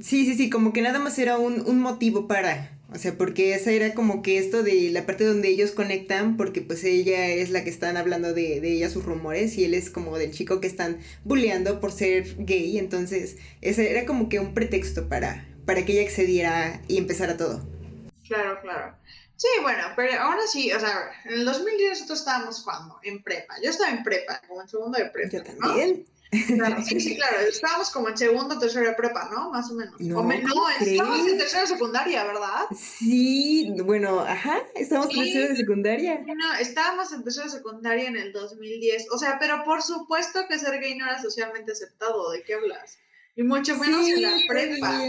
Sí, 0.00 0.26
sí, 0.26 0.34
sí, 0.34 0.50
como 0.50 0.72
que 0.72 0.82
nada 0.82 0.98
más 0.98 1.18
era 1.18 1.38
un, 1.38 1.60
un 1.66 1.80
motivo 1.80 2.26
para, 2.26 2.78
O 2.94 2.98
sea, 2.98 3.18
porque 3.18 3.54
esa 3.54 3.72
era 3.72 3.92
como 3.92 4.22
que 4.22 4.38
esto 4.38 4.62
de 4.62 4.90
la 4.90 5.04
parte 5.04 5.24
donde 5.24 5.48
ellos 5.48 5.72
conectan, 5.72 6.36
porque 6.36 6.60
pues 6.60 6.84
ella 6.84 7.26
es 7.26 7.50
la 7.50 7.64
que 7.64 7.70
están 7.70 7.96
hablando 7.96 8.32
de, 8.32 8.60
de 8.60 8.72
ella 8.72 8.88
sus 8.88 9.04
rumores 9.04 9.58
y 9.58 9.64
él 9.64 9.74
es 9.74 9.90
como 9.90 10.16
del 10.16 10.30
chico 10.30 10.60
que 10.60 10.68
están 10.68 11.00
bulleando 11.24 11.80
por 11.80 11.90
ser 11.90 12.36
gay, 12.38 12.78
entonces 12.78 13.36
ese 13.62 13.90
era 13.90 14.06
como 14.06 14.28
que 14.28 14.38
un 14.38 14.54
pretexto 14.54 15.08
para, 15.08 15.44
para 15.66 15.84
que 15.84 15.92
ella 15.92 16.02
accediera 16.02 16.80
y 16.86 16.98
empezara 16.98 17.36
todo. 17.36 17.66
Claro, 18.28 18.60
claro. 18.62 18.94
Sí, 19.36 19.48
bueno, 19.62 19.82
pero 19.96 20.20
aún 20.20 20.36
así, 20.44 20.72
o 20.72 20.78
sea, 20.78 21.10
en 21.24 21.34
el 21.34 21.44
2010 21.44 21.90
nosotros 21.90 22.20
estábamos 22.20 22.62
jugando 22.62 23.00
en 23.02 23.22
prepa. 23.22 23.56
Yo 23.62 23.70
estaba 23.70 23.90
en 23.90 24.04
prepa, 24.04 24.40
como 24.46 24.62
en 24.62 24.68
segundo 24.68 24.98
de 24.98 25.06
prepa. 25.06 25.30
Yo 25.30 25.42
también. 25.42 26.06
Claro, 26.46 26.82
sí, 26.82 27.00
sí, 27.00 27.16
claro. 27.16 27.38
Estábamos 27.40 27.90
como 27.90 28.08
en 28.08 28.16
segundo, 28.16 28.58
tercero 28.58 28.86
de 28.88 28.94
prepa, 28.94 29.28
¿no? 29.30 29.50
Más 29.50 29.70
o 29.70 29.74
menos. 29.74 29.94
No, 30.00 30.18
o 30.20 30.22
me- 30.22 30.42
no, 30.42 30.52
¿cómo 30.54 30.68
estábamos 30.70 31.26
en 31.28 31.38
tercero 31.38 31.62
de 31.62 31.66
secundaria, 31.68 32.24
¿verdad? 32.24 32.66
Sí, 32.76 33.72
bueno, 33.84 34.20
ajá, 34.20 34.62
estamos 34.74 35.08
Sí. 35.08 35.20
tercero 35.20 35.48
de 35.48 35.56
secundaria. 35.56 36.20
No, 36.26 36.54
estábamos 36.60 37.12
en 37.12 37.22
tercero 37.24 37.46
de 37.46 37.52
secundaria 37.52 38.08
en 38.08 38.16
el 38.16 38.32
2010. 38.32 39.06
O 39.12 39.18
sea, 39.18 39.38
pero 39.38 39.62
por 39.64 39.82
supuesto 39.82 40.40
que 40.48 40.58
ser 40.58 40.80
gay 40.80 40.96
no 40.96 41.04
era 41.06 41.20
socialmente 41.20 41.72
aceptado. 41.72 42.30
¿De 42.30 42.42
qué 42.42 42.54
hablas? 42.54 42.98
Y 43.36 43.42
mucho 43.42 43.76
menos 43.76 44.06
en 44.08 44.22
la 44.22 44.30
prepa. 44.48 45.00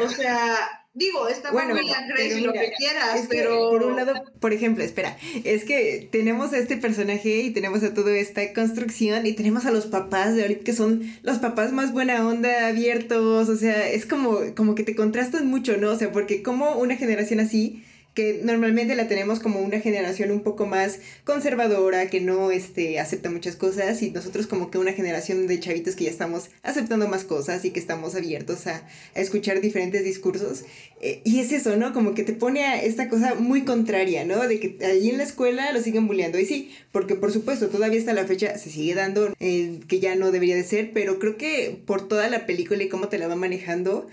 O 0.00 0.08
sea, 0.08 0.86
digo, 0.98 1.28
está 1.28 1.52
Bueno, 1.52 1.74
muy 1.74 1.84
bien, 1.84 1.96
Grace, 2.08 2.40
lo 2.40 2.52
que 2.52 2.72
quieras, 2.76 3.20
Es 3.20 3.28
que, 3.28 3.36
pero. 3.36 3.70
por 3.70 3.82
un 3.84 3.96
lado, 3.96 4.14
por 4.40 4.52
ejemplo, 4.52 4.84
espera, 4.84 5.16
es 5.44 5.64
que 5.64 6.08
tenemos 6.10 6.52
a 6.52 6.58
este 6.58 6.76
personaje 6.76 7.38
y 7.38 7.50
tenemos 7.50 7.82
a 7.82 7.94
toda 7.94 8.16
esta 8.16 8.52
construcción 8.52 9.26
y 9.26 9.32
tenemos 9.32 9.66
a 9.66 9.70
los 9.70 9.86
papás 9.86 10.34
de 10.34 10.42
ahorita 10.42 10.64
que 10.64 10.72
son 10.72 11.02
los 11.22 11.38
papás 11.38 11.72
más 11.72 11.92
buena 11.92 12.26
onda, 12.26 12.68
abiertos, 12.68 13.48
o 13.48 13.56
sea, 13.56 13.88
es 13.88 14.06
como, 14.06 14.40
como 14.56 14.74
que 14.74 14.82
te 14.82 14.94
contrastan 14.94 15.46
mucho, 15.46 15.76
¿no? 15.76 15.90
O 15.90 15.96
sea, 15.96 16.12
porque 16.12 16.42
como 16.42 16.76
una 16.76 16.96
generación 16.96 17.40
así, 17.40 17.84
que 18.18 18.40
normalmente 18.42 18.96
la 18.96 19.06
tenemos 19.06 19.38
como 19.38 19.60
una 19.60 19.78
generación 19.78 20.32
un 20.32 20.40
poco 20.40 20.66
más 20.66 20.98
conservadora, 21.22 22.10
que 22.10 22.20
no 22.20 22.50
este, 22.50 22.98
acepta 22.98 23.30
muchas 23.30 23.54
cosas, 23.54 24.02
y 24.02 24.10
nosotros 24.10 24.48
como 24.48 24.72
que 24.72 24.78
una 24.78 24.92
generación 24.92 25.46
de 25.46 25.60
chavitos 25.60 25.94
que 25.94 26.02
ya 26.02 26.10
estamos 26.10 26.50
aceptando 26.64 27.06
más 27.06 27.22
cosas 27.22 27.64
y 27.64 27.70
que 27.70 27.78
estamos 27.78 28.16
abiertos 28.16 28.66
a, 28.66 28.82
escuchar 29.14 29.60
diferentes 29.60 30.02
discursos. 30.02 30.64
Eh, 31.00 31.20
y 31.22 31.38
es 31.38 31.52
eso, 31.52 31.76
¿no? 31.76 31.92
Como 31.92 32.14
que 32.14 32.24
te 32.24 32.32
pone 32.32 32.64
a 32.64 32.82
esta 32.82 33.08
cosa 33.08 33.36
muy 33.36 33.62
contraria, 33.62 34.24
¿no? 34.24 34.48
De 34.48 34.58
que 34.58 34.84
allí 34.84 35.10
en 35.10 35.18
la 35.18 35.22
escuela 35.22 35.70
lo 35.70 35.80
siguen 35.80 36.08
bulleando. 36.08 36.40
Y 36.40 36.44
sí, 36.46 36.74
porque 36.90 37.14
por 37.14 37.30
supuesto, 37.30 37.68
todavía 37.68 38.00
hasta 38.00 38.14
la 38.14 38.26
fecha 38.26 38.58
se 38.58 38.68
sigue 38.68 38.96
dando, 38.96 39.32
eh, 39.38 39.78
que 39.86 40.00
ya 40.00 40.16
no 40.16 40.32
debería 40.32 40.56
de 40.56 40.64
ser, 40.64 40.90
pero 40.92 41.20
creo 41.20 41.36
que 41.36 41.80
por 41.86 42.08
toda 42.08 42.28
la 42.28 42.46
película 42.46 42.82
y 42.82 42.88
cómo 42.88 43.06
te 43.06 43.18
la 43.18 43.28
va 43.28 43.36
manejando, 43.36 44.08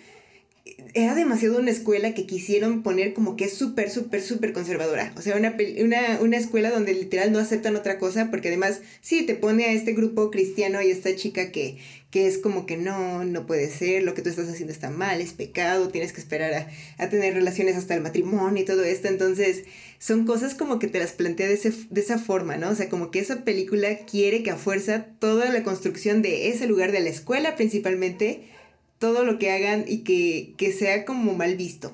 era 0.93 1.15
demasiado 1.15 1.59
una 1.59 1.71
escuela 1.71 2.13
que 2.13 2.25
quisieron 2.25 2.83
poner 2.83 3.13
como 3.13 3.35
que 3.35 3.45
es 3.45 3.53
súper, 3.53 3.89
súper, 3.89 4.21
súper 4.21 4.53
conservadora. 4.53 5.13
O 5.17 5.21
sea, 5.21 5.35
una, 5.35 5.55
una, 5.81 6.19
una 6.21 6.37
escuela 6.37 6.69
donde 6.69 6.93
literal 6.93 7.31
no 7.31 7.39
aceptan 7.39 7.75
otra 7.75 7.97
cosa, 7.97 8.29
porque 8.29 8.47
además, 8.49 8.81
sí, 9.01 9.23
te 9.23 9.35
pone 9.35 9.65
a 9.65 9.73
este 9.73 9.93
grupo 9.93 10.31
cristiano 10.31 10.81
y 10.81 10.91
esta 10.91 11.15
chica 11.15 11.51
que, 11.51 11.77
que 12.11 12.27
es 12.27 12.37
como 12.37 12.65
que 12.65 12.77
no, 12.77 13.25
no 13.25 13.45
puede 13.45 13.69
ser, 13.69 14.03
lo 14.03 14.13
que 14.13 14.21
tú 14.21 14.29
estás 14.29 14.47
haciendo 14.47 14.71
está 14.71 14.89
mal, 14.89 15.21
es 15.21 15.33
pecado, 15.33 15.89
tienes 15.89 16.13
que 16.13 16.21
esperar 16.21 16.53
a, 16.53 16.67
a 16.97 17.09
tener 17.09 17.33
relaciones 17.33 17.75
hasta 17.75 17.93
el 17.93 18.01
matrimonio 18.01 18.63
y 18.63 18.65
todo 18.65 18.83
esto. 18.83 19.07
Entonces, 19.07 19.63
son 19.99 20.25
cosas 20.25 20.55
como 20.55 20.79
que 20.79 20.87
te 20.87 20.99
las 20.99 21.11
plantea 21.11 21.47
de, 21.47 21.55
ese, 21.55 21.73
de 21.89 22.01
esa 22.01 22.19
forma, 22.19 22.57
¿no? 22.57 22.69
O 22.69 22.75
sea, 22.75 22.89
como 22.89 23.11
que 23.11 23.19
esa 23.19 23.43
película 23.43 23.97
quiere 24.05 24.43
que 24.43 24.51
a 24.51 24.55
fuerza 24.55 25.07
toda 25.19 25.51
la 25.51 25.63
construcción 25.63 26.21
de 26.21 26.49
ese 26.49 26.67
lugar 26.67 26.91
de 26.91 26.99
la 26.99 27.09
escuela 27.09 27.55
principalmente 27.55 28.54
todo 28.99 29.23
lo 29.23 29.37
que 29.39 29.51
hagan 29.51 29.85
y 29.87 30.03
que, 30.03 30.53
que 30.57 30.71
sea 30.71 31.05
como 31.05 31.33
mal 31.33 31.55
visto. 31.55 31.93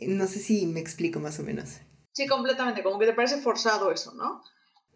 No 0.00 0.26
sé 0.26 0.40
si 0.40 0.66
me 0.66 0.80
explico 0.80 1.20
más 1.20 1.38
o 1.38 1.42
menos. 1.42 1.80
Sí, 2.12 2.26
completamente. 2.26 2.82
Como 2.82 2.98
que 2.98 3.06
te 3.06 3.12
parece 3.14 3.38
forzado 3.40 3.92
eso, 3.92 4.12
¿no? 4.14 4.42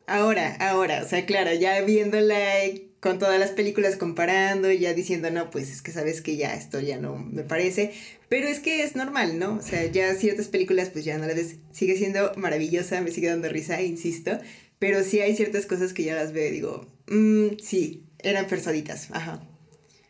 Ahora, 0.06 0.56
ahora, 0.58 1.02
o 1.04 1.08
sea, 1.08 1.24
claro, 1.24 1.52
ya 1.54 1.80
viéndola 1.82 2.64
eh, 2.64 2.88
con 2.98 3.18
todas 3.20 3.38
las 3.38 3.50
películas 3.50 3.96
comparando, 3.96 4.70
ya 4.72 4.92
diciendo, 4.92 5.30
no, 5.30 5.50
pues 5.50 5.70
es 5.70 5.82
que 5.82 5.92
sabes 5.92 6.20
que 6.20 6.36
ya 6.36 6.54
esto 6.54 6.80
ya 6.80 6.98
no 6.98 7.16
me 7.16 7.44
parece, 7.44 7.92
pero 8.28 8.48
es 8.48 8.58
que 8.58 8.82
es 8.82 8.96
normal, 8.96 9.38
¿no? 9.38 9.54
O 9.54 9.62
sea, 9.62 9.84
ya 9.86 10.12
ciertas 10.14 10.48
películas 10.48 10.88
pues 10.90 11.04
ya 11.04 11.16
no 11.16 11.26
las 11.26 11.36
ves, 11.36 11.56
sigue 11.70 11.96
siendo 11.96 12.32
maravillosa, 12.36 13.00
me 13.02 13.12
sigue 13.12 13.28
dando 13.28 13.48
risa, 13.50 13.80
insisto, 13.82 14.32
pero 14.80 15.04
sí 15.04 15.20
hay 15.20 15.36
ciertas 15.36 15.64
cosas 15.66 15.92
que 15.92 16.02
ya 16.02 16.16
las 16.16 16.32
veo 16.32 16.48
y 16.48 16.52
digo, 16.52 16.86
"Mm, 17.06 17.58
sí, 17.62 18.04
eran 18.18 18.48
persoditas, 18.48 19.10
ajá. 19.12 19.46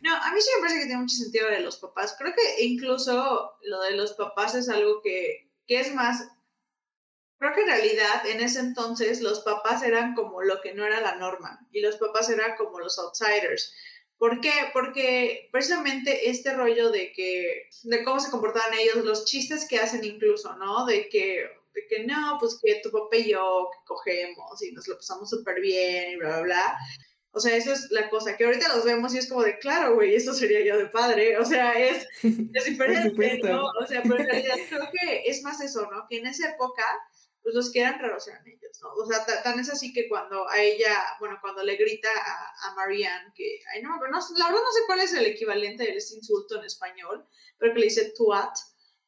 No, 0.01 0.15
a 0.15 0.33
mí 0.33 0.41
sí 0.41 0.49
me 0.55 0.61
parece 0.61 0.79
que 0.79 0.85
tiene 0.87 1.01
mucho 1.01 1.15
sentido 1.15 1.49
lo 1.49 1.55
de 1.55 1.61
los 1.61 1.77
papás. 1.77 2.15
Creo 2.17 2.33
que 2.33 2.63
incluso 2.63 3.53
lo 3.61 3.81
de 3.81 3.91
los 3.91 4.13
papás 4.13 4.55
es 4.55 4.67
algo 4.67 5.01
que, 5.01 5.49
que 5.67 5.79
es 5.79 5.93
más... 5.93 6.27
Creo 7.37 7.53
que 7.53 7.61
en 7.61 7.67
realidad 7.67 8.25
en 8.25 8.41
ese 8.41 8.59
entonces 8.59 9.21
los 9.21 9.39
papás 9.41 9.83
eran 9.83 10.13
como 10.13 10.41
lo 10.41 10.61
que 10.61 10.73
no 10.73 10.85
era 10.85 11.01
la 11.01 11.15
norma 11.15 11.67
y 11.71 11.81
los 11.81 11.97
papás 11.97 12.29
eran 12.29 12.55
como 12.55 12.79
los 12.79 12.99
outsiders. 12.99 13.73
¿Por 14.17 14.41
qué? 14.41 14.51
Porque 14.73 15.49
precisamente 15.51 16.29
este 16.29 16.53
rollo 16.53 16.91
de 16.91 17.11
que, 17.13 17.67
de 17.83 18.03
cómo 18.03 18.19
se 18.19 18.29
comportaban 18.29 18.77
ellos, 18.77 19.03
los 19.03 19.25
chistes 19.25 19.67
que 19.67 19.79
hacen 19.79 20.03
incluso, 20.03 20.55
¿no? 20.57 20.85
De 20.85 21.09
que, 21.09 21.49
de 21.73 21.87
que 21.87 22.05
no, 22.05 22.37
pues 22.39 22.59
que 22.61 22.81
tu 22.83 22.91
papá 22.91 23.17
y 23.17 23.31
yo 23.31 23.69
que 23.73 23.79
cogemos 23.85 24.61
y 24.61 24.71
nos 24.73 24.87
lo 24.87 24.97
pasamos 24.97 25.29
súper 25.29 25.59
bien 25.59 26.11
y 26.11 26.15
bla, 26.17 26.29
bla, 26.29 26.41
bla. 26.41 26.77
O 27.33 27.39
sea, 27.39 27.55
eso 27.55 27.71
es 27.71 27.89
la 27.91 28.09
cosa, 28.09 28.35
que 28.35 28.43
ahorita 28.45 28.75
los 28.75 28.83
vemos 28.83 29.13
y 29.13 29.17
es 29.17 29.29
como 29.29 29.43
de, 29.43 29.57
claro, 29.59 29.95
güey, 29.95 30.15
esto 30.15 30.33
sería 30.33 30.65
yo 30.65 30.77
de 30.77 30.87
padre. 30.87 31.37
O 31.37 31.45
sea, 31.45 31.73
es, 31.79 32.05
es 32.23 32.65
diferente. 32.65 33.13
¿no? 33.49 33.65
O 33.81 33.87
sea, 33.87 34.03
pero 34.03 34.19
en 34.19 34.27
realidad 34.27 34.55
creo 34.67 34.89
que 34.91 35.23
es 35.25 35.41
más 35.43 35.61
eso, 35.61 35.89
¿no? 35.89 36.05
Que 36.09 36.17
en 36.17 36.27
esa 36.27 36.49
época, 36.49 36.83
pues 37.41 37.55
los 37.55 37.71
que 37.71 37.79
eran 37.79 37.99
raros 37.99 38.27
eran 38.27 38.45
ellos, 38.47 38.77
¿no? 38.81 38.89
O 39.01 39.05
sea, 39.07 39.25
ta- 39.25 39.41
tan 39.43 39.57
es 39.59 39.69
así 39.69 39.93
que 39.93 40.09
cuando 40.09 40.47
a 40.49 40.59
ella, 40.59 40.93
bueno, 41.19 41.37
cuando 41.41 41.63
le 41.63 41.77
grita 41.77 42.09
a, 42.09 42.69
a 42.69 42.75
Marianne 42.75 43.31
que, 43.33 43.59
ay, 43.73 43.81
no, 43.81 43.95
pero 43.99 44.11
no, 44.11 44.19
la 44.37 44.45
verdad 44.47 44.61
no 44.61 44.71
sé 44.73 44.79
cuál 44.85 44.99
es 44.99 45.13
el 45.13 45.25
equivalente 45.25 45.83
de 45.85 45.95
ese 45.95 46.15
insulto 46.15 46.59
en 46.59 46.65
español, 46.65 47.25
pero 47.57 47.73
que 47.73 47.79
le 47.79 47.85
dice 47.85 48.11
tuat, 48.15 48.55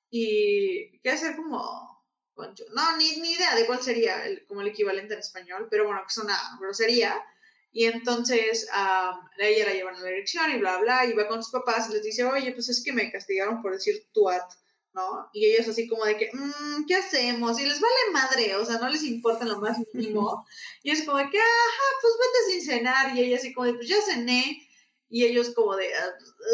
y 0.10 1.00
quiere 1.02 1.18
hacer 1.18 1.36
como, 1.36 2.06
no, 2.38 2.98
ni, 2.98 3.18
ni 3.18 3.32
idea 3.34 3.56
de 3.56 3.66
cuál 3.66 3.82
sería 3.82 4.26
el, 4.26 4.46
como 4.48 4.62
el 4.62 4.68
equivalente 4.68 5.14
en 5.14 5.20
español, 5.20 5.68
pero 5.70 5.86
bueno, 5.86 6.02
que 6.02 6.08
es 6.12 6.18
una 6.18 6.38
grosería. 6.60 7.22
Y 7.76 7.86
entonces 7.86 8.68
ella 9.40 9.66
la 9.68 9.74
llevan 9.74 9.96
a 9.96 10.00
la 10.02 10.10
dirección 10.10 10.52
y 10.52 10.60
bla, 10.60 10.78
bla, 10.78 11.06
y 11.06 11.14
va 11.14 11.28
con 11.28 11.42
sus 11.44 11.52
papás 11.52 11.90
y 11.90 11.94
les 11.94 12.04
dice, 12.04 12.24
oye, 12.24 12.52
pues 12.54 12.70
es 12.70 12.84
que 12.84 12.94
me 12.94 13.12
castigaron 13.12 13.62
por 13.64 13.74
decir 13.74 14.08
tuat, 14.14 14.44
¿no? 14.94 15.28
Y 15.34 15.46
ellos 15.48 15.68
así 15.68 15.88
como 15.88 16.06
de 16.06 16.16
que, 16.18 16.30
"Mm, 16.34 16.86
¿qué 16.88 16.96
hacemos? 16.96 17.60
Y 17.60 17.66
les 17.66 17.82
vale 17.82 17.96
madre, 18.14 18.56
o 18.58 18.64
sea, 18.66 18.78
no 18.78 18.90
les 18.90 19.02
importa 19.04 19.44
lo 19.46 19.60
más 19.60 19.78
mínimo. 19.94 20.46
Y 20.84 20.92
es 20.92 21.04
como 21.04 21.18
de 21.18 21.30
que, 21.32 21.40
ajá, 21.40 21.88
pues 22.02 22.14
vete 22.22 22.52
sin 22.52 22.72
cenar. 22.74 23.18
Y 23.18 23.22
ella 23.22 23.38
así 23.38 23.54
como 23.54 23.66
de, 23.68 23.74
pues 23.74 23.88
ya 23.88 24.00
cené. 24.02 24.62
Y 25.10 25.26
ellos 25.26 25.52
como 25.56 25.76
de, 25.76 25.94
"Ah, 25.96 26.10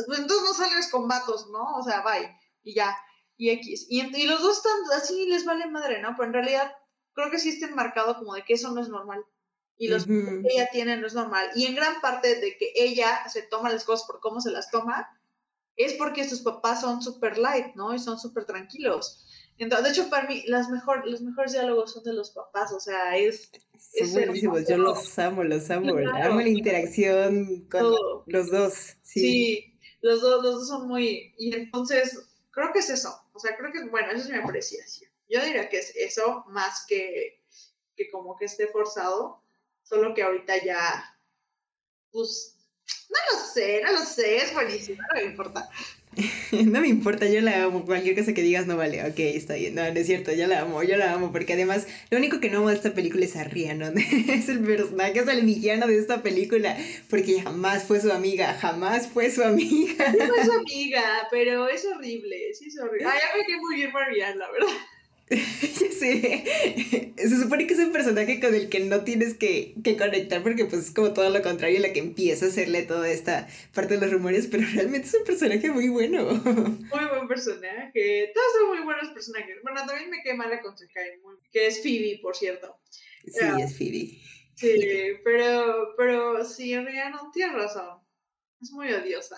pues 0.07 0.19
entonces 0.19 0.47
no 0.47 0.53
sales 0.53 0.87
con 0.89 1.07
vatos, 1.09 1.47
¿no? 1.51 1.63
O 1.77 1.83
sea, 1.83 2.01
bye. 2.01 2.29
Y 2.63 2.73
ya, 2.75 2.97
y 3.37 3.49
X. 3.51 3.87
Y 3.89 4.23
los 4.25 4.41
dos 4.41 4.57
están 4.57 4.79
así, 4.97 5.25
les 5.27 5.43
vale 5.45 5.65
madre, 5.67 6.01
¿no? 6.01 6.09
Pero 6.15 6.27
en 6.27 6.33
realidad 6.33 6.71
creo 7.13 7.29
que 7.31 7.39
sí 7.39 7.49
está 7.49 7.65
enmarcado 7.67 8.15
como 8.17 8.33
de 8.35 8.43
que 8.45 8.53
eso 8.53 8.71
no 8.71 8.81
es 8.81 8.87
normal. 8.89 9.23
Y 9.79 9.87
los 9.87 10.03
Ujú. 10.03 10.43
que 10.43 10.53
ella 10.53 10.69
tiene 10.71 10.97
no 10.97 11.07
es 11.07 11.15
normal. 11.15 11.49
Y 11.55 11.65
en 11.65 11.73
gran 11.73 11.99
parte 12.01 12.35
de 12.35 12.57
que 12.57 12.71
ella 12.75 13.27
se 13.29 13.41
toma 13.41 13.71
las 13.71 13.85
cosas 13.85 14.05
por 14.05 14.19
cómo 14.19 14.41
se 14.41 14.51
las 14.51 14.69
toma, 14.69 15.09
es 15.77 15.93
porque 15.93 16.27
sus 16.27 16.41
papás 16.41 16.81
son 16.81 17.01
súper 17.01 17.37
light, 17.37 17.73
¿no? 17.75 17.95
Y 17.95 17.99
son 17.99 18.19
súper 18.19 18.45
tranquilos. 18.45 19.25
Entonces, 19.57 19.85
de 19.85 19.91
hecho, 19.91 20.09
para 20.09 20.27
mí, 20.27 20.43
las 20.47 20.69
mejor, 20.69 21.07
los 21.07 21.21
mejores 21.21 21.53
diálogos 21.53 21.93
son 21.93 22.03
de 22.03 22.13
los 22.13 22.31
papás, 22.31 22.71
o 22.73 22.79
sea, 22.79 23.17
es 23.17 23.49
Son 23.73 24.05
Es 24.05 24.13
buenísimos, 24.13 24.67
yo 24.67 24.77
los 24.77 25.17
amo, 25.17 25.43
los 25.43 25.69
amo. 25.69 25.95
Claro. 25.95 26.31
Amo 26.31 26.41
la 26.41 26.49
interacción 26.49 27.67
con 27.69 27.79
todo. 27.81 28.23
los 28.27 28.51
dos. 28.51 28.73
Sí. 29.01 29.19
Sí. 29.21 29.79
los, 30.01 30.21
dos, 30.21 30.43
los 30.43 30.55
dos 30.55 30.67
son 30.67 30.87
muy... 30.87 31.33
Y 31.37 31.55
entonces, 31.55 32.29
creo 32.51 32.71
que 32.73 32.79
es 32.79 32.89
eso. 32.89 33.17
O 33.33 33.39
sea, 33.39 33.55
creo 33.55 33.71
que, 33.71 33.85
bueno, 33.89 34.11
esa 34.11 34.23
es 34.23 34.29
mi 34.29 34.37
apreciación. 34.37 35.09
Yo 35.29 35.41
diría 35.43 35.69
que 35.69 35.79
es 35.79 35.95
eso 35.95 36.43
más 36.49 36.85
que, 36.87 37.41
que 37.95 38.09
como 38.11 38.35
que 38.37 38.45
esté 38.45 38.67
forzado, 38.67 39.41
solo 39.89 40.13
que 40.13 40.21
ahorita 40.21 40.63
ya, 40.63 41.19
pues, 42.11 42.55
no 43.09 43.17
lo 43.31 43.43
sé, 43.43 43.81
no 43.83 43.91
lo 43.91 44.05
sé, 44.05 44.37
es 44.37 44.53
buenísimo, 44.53 45.01
no 45.01 45.21
me 45.21 45.25
importa. 45.25 45.69
No 46.51 46.81
me 46.81 46.87
importa, 46.87 47.27
yo 47.27 47.39
la 47.41 47.63
amo. 47.63 47.85
Cualquier 47.85 48.15
cosa 48.15 48.33
que 48.33 48.41
digas 48.41 48.67
no 48.67 48.77
vale. 48.77 49.03
Ok, 49.05 49.19
está 49.19 49.53
bien. 49.53 49.75
No, 49.75 49.83
no 49.83 49.99
es 49.99 50.07
cierto, 50.07 50.33
yo 50.33 50.47
la 50.47 50.61
amo, 50.61 50.81
yo 50.83 50.97
la 50.97 51.13
amo. 51.13 51.31
Porque 51.31 51.53
además, 51.53 51.87
lo 52.09 52.17
único 52.17 52.39
que 52.39 52.49
no 52.49 52.57
amo 52.59 52.69
de 52.69 52.75
esta 52.75 52.93
película 52.93 53.25
es 53.25 53.35
a 53.35 53.43
Ria, 53.43 53.73
¿no? 53.75 53.87
Es 53.95 54.49
el 54.49 54.59
personaje, 54.59 55.19
es 55.19 55.27
el 55.27 55.45
villano 55.45 55.87
de 55.87 55.99
esta 55.99 56.21
película. 56.21 56.75
Porque 57.09 57.41
jamás 57.41 57.83
fue 57.83 58.01
su 58.01 58.11
amiga, 58.11 58.55
jamás 58.55 59.07
fue 59.07 59.31
su 59.31 59.43
amiga. 59.43 60.11
No 60.13 60.35
es 60.35 60.45
su 60.45 60.51
amiga, 60.51 61.27
pero 61.31 61.67
es 61.69 61.85
horrible, 61.85 62.53
sí 62.53 62.65
es 62.67 62.79
horrible. 62.79 63.05
Ay, 63.05 63.19
ya 63.19 63.37
me 63.37 63.45
quedé 63.45 63.57
muy 63.57 63.75
bien 63.75 64.39
la 64.39 64.51
verdad. 64.51 64.73
sé. 65.99 67.13
Se 67.17 67.41
supone 67.41 67.67
que 67.67 67.73
es 67.73 67.79
un 67.79 67.91
personaje 67.91 68.39
con 68.39 68.55
el 68.55 68.69
que 68.69 68.79
no 68.79 69.03
tienes 69.03 69.35
que, 69.35 69.75
que, 69.83 69.97
conectar 69.97 70.41
porque 70.41 70.65
pues 70.65 70.85
es 70.85 70.91
como 70.91 71.13
todo 71.13 71.29
lo 71.29 71.41
contrario 71.41 71.79
la 71.79 71.93
que 71.93 71.99
empieza 71.99 72.45
a 72.45 72.49
hacerle 72.49 72.83
toda 72.83 73.09
esta 73.09 73.47
parte 73.73 73.95
de 73.95 74.01
los 74.01 74.11
rumores, 74.11 74.47
pero 74.47 74.63
realmente 74.73 75.07
es 75.07 75.13
un 75.13 75.25
personaje 75.25 75.69
muy 75.69 75.89
bueno. 75.89 76.25
Muy 76.33 77.05
buen 77.09 77.27
personaje. 77.27 78.31
Todos 78.33 78.47
son 78.53 78.69
muy 78.69 78.83
buenos 78.83 79.09
personajes. 79.09 79.57
Bueno, 79.61 79.85
también 79.85 80.09
me 80.09 80.23
quema 80.23 80.47
la 80.47 80.61
con 80.61 80.75
que 81.51 81.67
es 81.67 81.83
Phoebe, 81.83 82.19
por 82.21 82.35
cierto. 82.35 82.79
Sí, 83.25 83.45
es 83.61 83.77
Phoebe. 83.77 84.17
Sí, 84.55 85.19
pero, 85.23 85.93
pero 85.95 86.43
sí, 86.43 86.75
no 86.75 87.31
tienes 87.31 87.55
razón. 87.55 87.99
Es 88.61 88.71
muy 88.71 88.91
odiosa. 88.91 89.37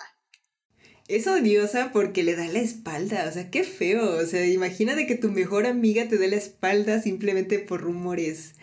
Es 1.08 1.28
odiosa 1.28 1.91
porque 1.91 2.24
le 2.24 2.36
da 2.36 2.47
la 2.47 2.60
espalda, 2.60 3.26
o 3.28 3.32
sea, 3.32 3.49
qué 3.52 3.64
feo. 3.64 4.18
O 4.18 4.26
sea, 4.26 4.45
imagínate 4.45 5.08
que 5.08 5.16
tu 5.16 5.30
mejor 5.30 5.66
amiga 5.66 6.08
te 6.08 6.18
dé 6.18 6.28
la 6.28 6.38
espalda 6.38 7.02
simplemente 7.02 7.60
por 7.60 7.82
rumores. 7.82 8.56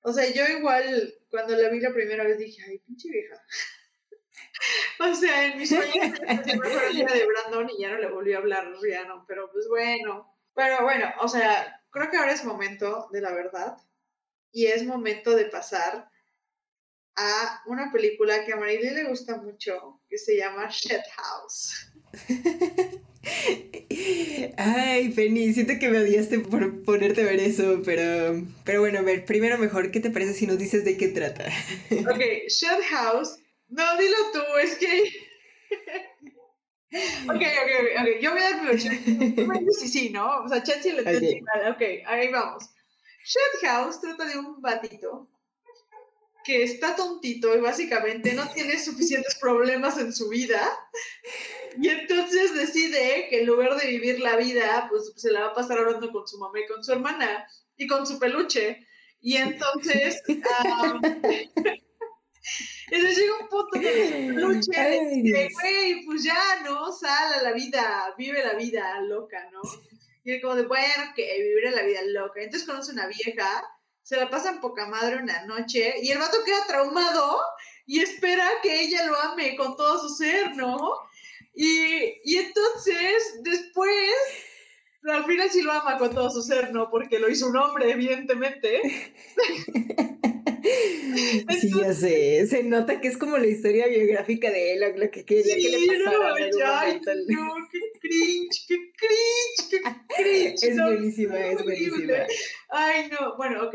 O 0.00 0.12
sea, 0.12 0.30
yo 0.32 0.44
igual, 0.58 1.14
cuando 1.30 1.56
la 1.56 1.68
vi 1.68 1.80
la 1.80 1.92
primera 1.92 2.24
vez 2.24 2.38
dije, 2.38 2.62
ay, 2.68 2.78
pinche 2.78 3.08
vieja. 3.10 3.42
o 5.00 5.14
sea, 5.14 5.46
en 5.46 5.58
mis 5.58 5.68
sueños 5.68 6.18
fue 6.18 6.90
el 6.90 6.96
de 6.96 7.26
Brandon 7.26 7.70
y 7.76 7.82
ya 7.82 7.90
no 7.90 7.98
le 7.98 8.10
volví 8.10 8.32
a 8.32 8.38
hablar 8.38 8.72
Rihanna, 8.80 9.24
pero 9.26 9.50
pues 9.50 9.66
bueno. 9.68 10.30
Pero 10.54 10.82
bueno, 10.82 11.12
o 11.20 11.28
sea, 11.28 11.82
creo 11.90 12.10
que 12.10 12.16
ahora 12.16 12.32
es 12.32 12.44
momento 12.44 13.08
de 13.12 13.20
la 13.20 13.32
verdad 13.32 13.76
y 14.52 14.66
es 14.66 14.84
momento 14.84 15.34
de 15.34 15.46
pasar 15.46 16.08
a 17.16 17.62
una 17.66 17.90
película 17.92 18.44
que 18.44 18.52
a 18.52 18.56
Marily 18.56 18.90
le 18.90 19.04
gusta 19.04 19.36
mucho, 19.36 20.00
que 20.08 20.18
se 20.18 20.36
llama 20.36 20.68
Shed 20.70 21.02
House. 21.16 21.92
Ay, 24.56 25.10
Penny, 25.10 25.52
siento 25.54 25.74
que 25.78 25.88
me 25.88 26.00
odiaste 26.00 26.40
por 26.40 26.82
ponerte 26.84 27.22
a 27.22 27.26
ver 27.26 27.40
eso, 27.40 27.80
pero, 27.84 28.42
pero 28.64 28.80
bueno, 28.80 28.98
a 28.98 29.02
ver, 29.02 29.24
primero 29.24 29.58
mejor, 29.58 29.90
¿qué 29.90 30.00
te 30.00 30.10
parece 30.10 30.34
si 30.34 30.46
nos 30.46 30.58
dices 30.58 30.84
de 30.84 30.96
qué 30.96 31.08
trata? 31.08 31.44
ok, 31.90 32.20
Shed 32.48 32.82
House. 32.90 33.38
No, 33.68 33.96
dilo 33.96 34.16
tú, 34.32 34.42
es 34.62 34.76
que... 34.76 35.04
ok, 37.24 37.34
ok, 37.34 37.70
ok, 38.00 38.20
yo 38.20 38.32
voy 38.32 38.42
a 38.42 38.50
dar 38.50 38.62
mi 38.62 38.78
sí, 38.78 39.88
sí, 39.88 40.10
¿no? 40.10 40.44
O 40.44 40.48
sea, 40.48 40.62
Chachi 40.62 40.92
le 40.92 41.00
okay. 41.00 41.40
ok, 41.70 41.82
ahí 42.06 42.30
vamos. 42.30 42.64
Shed 43.24 43.68
House 43.68 44.00
trata 44.00 44.26
de 44.26 44.38
un 44.38 44.60
batito 44.60 45.28
que 46.44 46.62
está 46.62 46.94
tontito 46.94 47.54
y 47.54 47.60
básicamente 47.60 48.34
no 48.34 48.48
tiene 48.52 48.78
suficientes 48.78 49.36
problemas 49.36 49.98
en 49.98 50.12
su 50.12 50.28
vida. 50.28 50.60
Y 51.80 51.88
entonces 51.88 52.54
decide 52.54 53.28
que 53.28 53.40
en 53.40 53.46
lugar 53.46 53.76
de 53.76 53.88
vivir 53.88 54.20
la 54.20 54.36
vida, 54.36 54.86
pues 54.90 55.12
se 55.16 55.32
la 55.32 55.40
va 55.40 55.46
a 55.48 55.54
pasar 55.54 55.78
hablando 55.78 56.12
con 56.12 56.28
su 56.28 56.38
mamá 56.38 56.60
y 56.60 56.66
con 56.66 56.84
su 56.84 56.92
hermana 56.92 57.46
y 57.76 57.86
con 57.86 58.06
su 58.06 58.18
peluche. 58.18 58.86
Y 59.20 59.36
entonces, 59.36 60.22
entonces 60.28 60.60
llega 62.90 63.38
un 63.40 63.48
punto 63.48 63.80
que 63.80 64.06
su 64.06 64.10
peluche 64.10 65.00
dice, 65.14 65.48
güey, 65.54 66.04
pues 66.04 66.24
ya, 66.24 66.60
¿no? 66.62 66.92
Sal 66.92 67.34
a 67.34 67.42
la 67.42 67.52
vida, 67.52 68.14
vive 68.18 68.44
la 68.44 68.52
vida 68.54 69.00
loca, 69.00 69.48
¿no? 69.50 69.62
Y 70.24 70.32
es 70.32 70.42
como 70.42 70.54
de, 70.56 70.66
bueno, 70.66 71.12
que 71.16 71.22
vivir 71.40 71.72
la 71.72 71.82
vida 71.82 72.02
loca. 72.06 72.42
Entonces 72.42 72.68
conoce 72.68 72.92
una 72.92 73.06
vieja, 73.06 73.64
se 74.04 74.16
la 74.16 74.28
pasa 74.28 74.50
en 74.50 74.60
poca 74.60 74.86
madre 74.86 75.16
una 75.16 75.46
noche 75.46 75.94
y 76.02 76.10
el 76.10 76.18
vato 76.18 76.36
queda 76.44 76.66
traumado 76.68 77.40
y 77.86 78.00
espera 78.00 78.46
que 78.62 78.82
ella 78.82 79.06
lo 79.06 79.16
ame 79.16 79.56
con 79.56 79.76
todo 79.76 79.98
su 79.98 80.14
ser, 80.14 80.54
¿no? 80.54 80.78
Y, 81.54 82.20
y 82.24 82.36
entonces, 82.36 83.40
después, 83.42 84.12
al 85.04 85.24
final 85.24 85.48
sí 85.50 85.62
lo 85.62 85.72
ama 85.72 85.96
con 85.96 86.14
todo 86.14 86.30
su 86.30 86.42
ser, 86.42 86.70
¿no? 86.72 86.90
Porque 86.90 87.18
lo 87.18 87.30
hizo 87.30 87.48
un 87.48 87.56
hombre, 87.56 87.92
evidentemente. 87.92 88.82
sí, 91.60 91.70
ya 91.74 91.94
sé. 91.94 92.46
Se 92.46 92.62
nota 92.62 93.00
que 93.00 93.08
es 93.08 93.16
como 93.16 93.38
la 93.38 93.46
historia 93.46 93.86
biográfica 93.86 94.50
de 94.50 94.74
él, 94.74 94.80
lo, 94.96 95.10
que 95.10 95.24
quería 95.24 95.56
que 95.56 95.68
le 95.68 95.86
pasara 95.86 96.18
no, 96.18 96.34
No, 97.28 97.54
qué 97.70 97.78
cringe, 98.04 98.66
qué 98.68 98.76
cringe, 98.96 99.70
qué 99.70 99.80
cringe. 100.14 100.62
Es 100.62 100.76
buenísima, 100.76 101.38
es 101.46 101.62
buenísima. 101.62 102.14
Ay, 102.68 103.08
no, 103.10 103.36
bueno, 103.36 103.64
ok. 103.64 103.74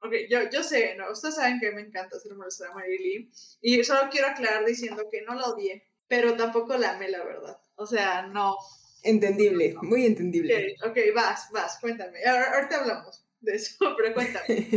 Ok, 0.00 0.14
yo, 0.30 0.48
yo 0.50 0.62
sé, 0.62 0.94
no, 0.96 1.10
ustedes 1.10 1.34
saben 1.34 1.58
que 1.58 1.72
me 1.72 1.80
encanta 1.80 2.16
hacer 2.16 2.32
molestar 2.34 2.70
a 2.70 2.74
Marilyn. 2.74 3.30
Y 3.60 3.82
solo 3.82 4.08
quiero 4.10 4.28
aclarar 4.28 4.64
diciendo 4.64 5.08
que 5.10 5.22
no 5.22 5.34
la 5.34 5.48
odié, 5.48 5.88
pero 6.06 6.36
tampoco 6.36 6.76
la 6.76 6.92
amé, 6.92 7.08
la 7.08 7.24
verdad. 7.24 7.58
O 7.74 7.84
sea, 7.84 8.26
no. 8.28 8.56
Entendible, 9.02 9.74
muy 9.82 10.06
entendible. 10.06 10.76
Ok, 10.84 10.98
vas, 11.14 11.48
vas, 11.52 11.78
cuéntame. 11.80 12.24
Ahorita 12.24 12.80
hablamos 12.80 13.24
de 13.40 13.56
eso, 13.56 13.76
pero 13.96 14.14
cuéntame. 14.14 14.68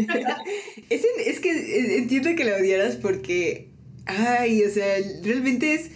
es, 0.89 1.05
es 1.25 1.39
que 1.39 1.51
eh, 1.51 1.97
entiendo 1.97 2.35
que 2.35 2.45
la 2.45 2.57
odiaras 2.57 2.95
porque, 2.95 3.71
ay, 4.05 4.63
o 4.63 4.69
sea, 4.69 4.97
realmente 5.23 5.73
es... 5.75 5.91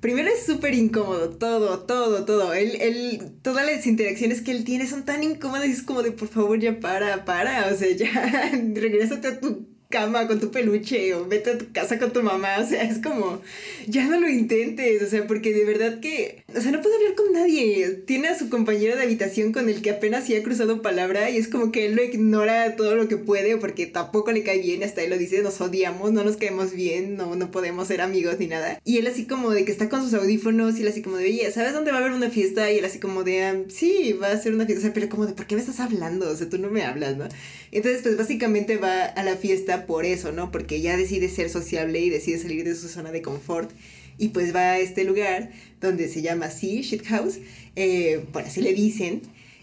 Primero 0.00 0.28
es 0.28 0.46
súper 0.46 0.74
incómodo, 0.74 1.30
todo, 1.30 1.80
todo, 1.80 2.24
todo. 2.24 2.52
Él, 2.54 2.76
él, 2.80 3.32
todas 3.42 3.66
las 3.66 3.86
interacciones 3.86 4.42
que 4.42 4.52
él 4.52 4.64
tiene 4.64 4.86
son 4.86 5.04
tan 5.04 5.24
incómodas 5.24 5.68
es 5.68 5.82
como 5.82 6.02
de, 6.02 6.12
por 6.12 6.28
favor, 6.28 6.58
ya 6.60 6.78
para, 6.78 7.24
para. 7.24 7.66
O 7.72 7.76
sea, 7.76 7.90
ya, 7.96 8.50
regrésate 8.74 9.28
a 9.28 9.40
tu 9.40 9.77
cama 9.88 10.26
con 10.26 10.38
tu 10.38 10.50
peluche 10.50 11.14
o 11.14 11.26
vete 11.26 11.50
a 11.50 11.58
tu 11.58 11.72
casa 11.72 11.98
con 11.98 12.12
tu 12.12 12.22
mamá, 12.22 12.58
o 12.60 12.66
sea, 12.66 12.82
es 12.82 12.98
como, 12.98 13.40
ya 13.86 14.06
no 14.06 14.20
lo 14.20 14.28
intentes, 14.28 15.02
o 15.02 15.06
sea, 15.06 15.26
porque 15.26 15.54
de 15.54 15.64
verdad 15.64 16.00
que, 16.00 16.44
o 16.54 16.60
sea, 16.60 16.72
no 16.72 16.82
puede 16.82 16.96
hablar 16.96 17.14
con 17.14 17.32
nadie, 17.32 18.02
tiene 18.06 18.28
a 18.28 18.38
su 18.38 18.50
compañero 18.50 18.96
de 18.96 19.02
habitación 19.02 19.52
con 19.52 19.68
el 19.70 19.80
que 19.80 19.90
apenas 19.90 20.26
sí 20.26 20.36
ha 20.36 20.42
cruzado 20.42 20.82
palabra 20.82 21.30
y 21.30 21.38
es 21.38 21.48
como 21.48 21.72
que 21.72 21.86
él 21.86 21.94
lo 21.94 22.04
ignora 22.04 22.76
todo 22.76 22.96
lo 22.96 23.08
que 23.08 23.16
puede 23.16 23.56
porque 23.56 23.86
tampoco 23.86 24.30
le 24.30 24.42
cae 24.42 24.58
bien, 24.58 24.82
hasta 24.82 25.02
él 25.02 25.10
lo 25.10 25.16
dice, 25.16 25.40
nos 25.42 25.60
odiamos, 25.60 26.12
no 26.12 26.22
nos 26.22 26.36
caemos 26.36 26.72
bien, 26.72 27.16
no, 27.16 27.34
no 27.34 27.50
podemos 27.50 27.88
ser 27.88 28.02
amigos 28.02 28.38
ni 28.38 28.46
nada. 28.46 28.80
Y 28.84 28.98
él 28.98 29.06
así 29.06 29.24
como 29.24 29.50
de 29.50 29.64
que 29.64 29.72
está 29.72 29.88
con 29.88 30.02
sus 30.02 30.12
audífonos 30.12 30.78
y 30.78 30.82
él 30.82 30.88
así 30.88 31.00
como 31.00 31.16
de, 31.16 31.24
oye, 31.24 31.50
¿sabes 31.50 31.72
dónde 31.72 31.92
va 31.92 31.98
a 31.98 32.00
haber 32.00 32.12
una 32.12 32.28
fiesta? 32.28 32.70
Y 32.70 32.78
él 32.78 32.84
así 32.84 32.98
como 32.98 33.24
de, 33.24 33.42
ah, 33.42 33.56
sí, 33.68 34.12
va 34.12 34.28
a 34.28 34.38
ser 34.38 34.52
una 34.52 34.66
fiesta, 34.66 34.80
o 34.80 34.82
sea, 34.82 34.92
pero 34.92 35.08
como 35.08 35.24
de, 35.24 35.32
¿por 35.32 35.46
qué 35.46 35.54
me 35.54 35.62
estás 35.62 35.80
hablando? 35.80 36.28
O 36.30 36.36
sea, 36.36 36.48
tú 36.50 36.58
no 36.58 36.70
me 36.70 36.84
hablas, 36.84 37.16
¿no? 37.16 37.26
Entonces, 37.72 38.02
pues 38.02 38.16
básicamente 38.16 38.76
va 38.76 39.04
a 39.04 39.22
la 39.22 39.36
fiesta 39.36 39.77
por 39.86 40.04
eso, 40.04 40.32
¿no? 40.32 40.50
Porque 40.50 40.80
ya 40.80 40.96
decide 40.96 41.28
ser 41.28 41.50
sociable 41.50 42.00
y 42.00 42.10
decide 42.10 42.38
salir 42.38 42.64
de 42.64 42.74
su 42.74 42.88
zona 42.88 43.10
de 43.10 43.22
confort. 43.22 43.70
Y 44.18 44.28
pues 44.28 44.54
va 44.54 44.72
a 44.72 44.78
este 44.78 45.04
lugar 45.04 45.50
donde 45.80 46.08
se 46.08 46.22
llama 46.22 46.46
así, 46.46 46.82
Shit 46.82 47.04
House. 47.06 47.38
Eh, 47.76 48.24
bueno, 48.32 48.48
así 48.48 48.60
le 48.60 48.74
dicen. 48.74 49.22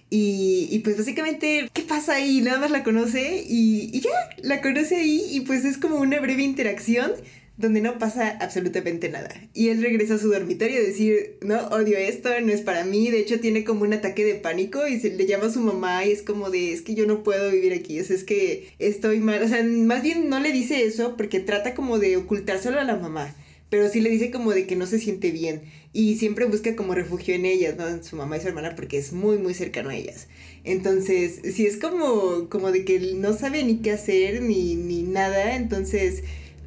Y, 0.09 0.67
y, 0.71 0.79
pues 0.79 0.97
básicamente, 0.97 1.67
¿qué 1.73 1.81
pasa 1.81 2.13
ahí? 2.13 2.39
Nada 2.41 2.59
más 2.59 2.71
la 2.71 2.83
conoce 2.83 3.43
y, 3.47 3.89
y 3.91 3.99
ya, 4.01 4.11
la 4.43 4.61
conoce 4.61 4.97
ahí 4.97 5.21
y 5.31 5.41
pues 5.41 5.65
es 5.65 5.77
como 5.77 5.97
una 5.97 6.19
breve 6.19 6.43
interacción 6.43 7.11
donde 7.57 7.79
no 7.79 7.97
pasa 7.97 8.37
absolutamente 8.41 9.09
nada. 9.09 9.29
Y 9.53 9.69
él 9.69 9.81
regresa 9.81 10.15
a 10.15 10.19
su 10.19 10.29
dormitorio 10.29 10.77
a 10.77 10.83
decir, 10.83 11.37
no, 11.41 11.67
odio 11.67 11.97
esto, 11.97 12.29
no 12.41 12.51
es 12.51 12.61
para 12.61 12.83
mí. 12.83 13.09
De 13.09 13.19
hecho, 13.19 13.39
tiene 13.39 13.63
como 13.63 13.83
un 13.83 13.93
ataque 13.93 14.25
de 14.25 14.35
pánico 14.35 14.87
y 14.87 14.99
se 14.99 15.11
le 15.11 15.25
llama 15.25 15.45
a 15.45 15.51
su 15.51 15.61
mamá 15.61 16.05
y 16.05 16.11
es 16.11 16.21
como 16.21 16.49
de, 16.49 16.73
es 16.73 16.81
que 16.81 16.95
yo 16.95 17.05
no 17.05 17.23
puedo 17.23 17.51
vivir 17.51 17.73
aquí, 17.73 17.97
es, 17.97 18.11
es 18.11 18.23
que 18.23 18.69
estoy 18.79 19.19
mal. 19.19 19.41
O 19.41 19.47
sea, 19.47 19.63
más 19.63 20.03
bien 20.03 20.29
no 20.29 20.39
le 20.39 20.51
dice 20.51 20.83
eso 20.83 21.15
porque 21.15 21.39
trata 21.39 21.75
como 21.75 21.97
de 21.97 22.17
ocultárselo 22.17 22.79
a 22.79 22.83
la 22.83 22.97
mamá. 22.97 23.33
Pero 23.69 23.89
sí 23.89 23.99
le 23.99 24.11
dice 24.11 24.29
como 24.31 24.51
de 24.51 24.67
que 24.67 24.75
no 24.75 24.85
se 24.85 24.99
siente 24.99 25.31
bien. 25.31 25.63
Y 25.91 26.17
siempre 26.17 26.45
busca 26.45 26.75
como 26.75 26.93
refugio 26.93 27.33
en 27.33 27.45
ellas, 27.45 27.75
¿no? 27.77 28.03
Su 28.03 28.15
mamá 28.15 28.37
y 28.37 28.41
su 28.41 28.49
hermana, 28.49 28.75
porque 28.75 28.97
es 28.97 29.11
muy, 29.11 29.37
muy 29.37 29.53
cercano 29.53 29.89
a 29.89 29.95
ellas. 29.95 30.27
Entonces, 30.63 31.39
sí 31.53 31.65
es 31.65 31.77
como, 31.77 32.47
como 32.49 32.71
de 32.71 32.85
que 32.85 32.99
no 33.15 33.33
sabe 33.33 33.63
ni 33.63 33.77
qué 33.77 33.91
hacer 33.91 34.41
ni, 34.41 34.75
ni 34.75 35.03
nada. 35.03 35.55
Entonces 35.55 36.23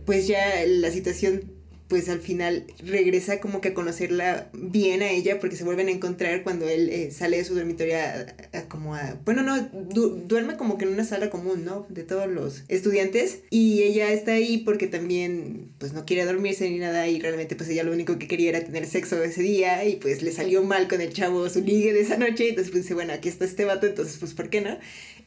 pues 0.09 0.27
ya 0.27 0.65
la 0.67 0.91
situación 0.91 1.43
pues 1.87 2.09
al 2.09 2.21
final 2.21 2.65
regresa 2.83 3.41
como 3.41 3.61
que 3.61 3.69
a 3.69 3.75
conocerla 3.75 4.49
bien 4.55 5.03
a 5.03 5.11
ella 5.11 5.39
porque 5.39 5.55
se 5.55 5.65
vuelven 5.65 5.89
a 5.89 5.91
encontrar 5.91 6.43
cuando 6.43 6.67
él 6.67 6.89
eh, 6.89 7.11
sale 7.11 7.37
de 7.37 7.45
su 7.45 7.55
dormitorio 7.55 7.97
a, 8.55 8.63
como 8.69 8.95
a... 8.95 9.19
Bueno, 9.27 9.43
no, 9.43 9.69
duerme 10.27 10.57
como 10.57 10.79
que 10.79 10.87
en 10.87 10.95
una 10.95 11.05
sala 11.05 11.29
común, 11.29 11.67
¿no? 11.67 11.85
De 11.91 12.05
todos 12.05 12.27
los 12.27 12.63
estudiantes 12.69 13.41
y 13.51 13.83
ella 13.83 14.11
está 14.11 14.33
ahí 14.33 14.59
porque 14.59 14.87
también 14.87 15.73
pues 15.77 15.93
no 15.93 16.07
quiere 16.07 16.25
dormirse 16.25 16.71
ni 16.71 16.79
nada 16.79 17.07
y 17.07 17.21
realmente 17.21 17.55
pues 17.55 17.69
ella 17.69 17.85
lo 17.85 17.93
único 17.93 18.19
que 18.19 18.29
quería 18.29 18.49
era 18.49 18.65
tener 18.65 18.87
sexo 18.87 19.23
ese 19.23 19.43
día 19.43 19.85
y 19.85 19.97
pues 19.97 20.23
le 20.23 20.33
salió 20.33 20.63
mal 20.63 20.89
con 20.89 21.03
el 21.03 21.13
chavo 21.13 21.51
su 21.51 21.63
ligue 21.63 21.93
de 21.93 22.01
esa 22.01 22.17
noche, 22.17 22.49
entonces 22.49 22.71
pues 22.71 22.85
dice, 22.85 22.95
bueno, 22.95 23.13
aquí 23.13 23.29
está 23.29 23.45
este 23.45 23.67
vato, 23.67 23.87
entonces 23.87 24.17
pues 24.19 24.33
¿por 24.33 24.49
qué 24.49 24.63
no? 24.63 24.79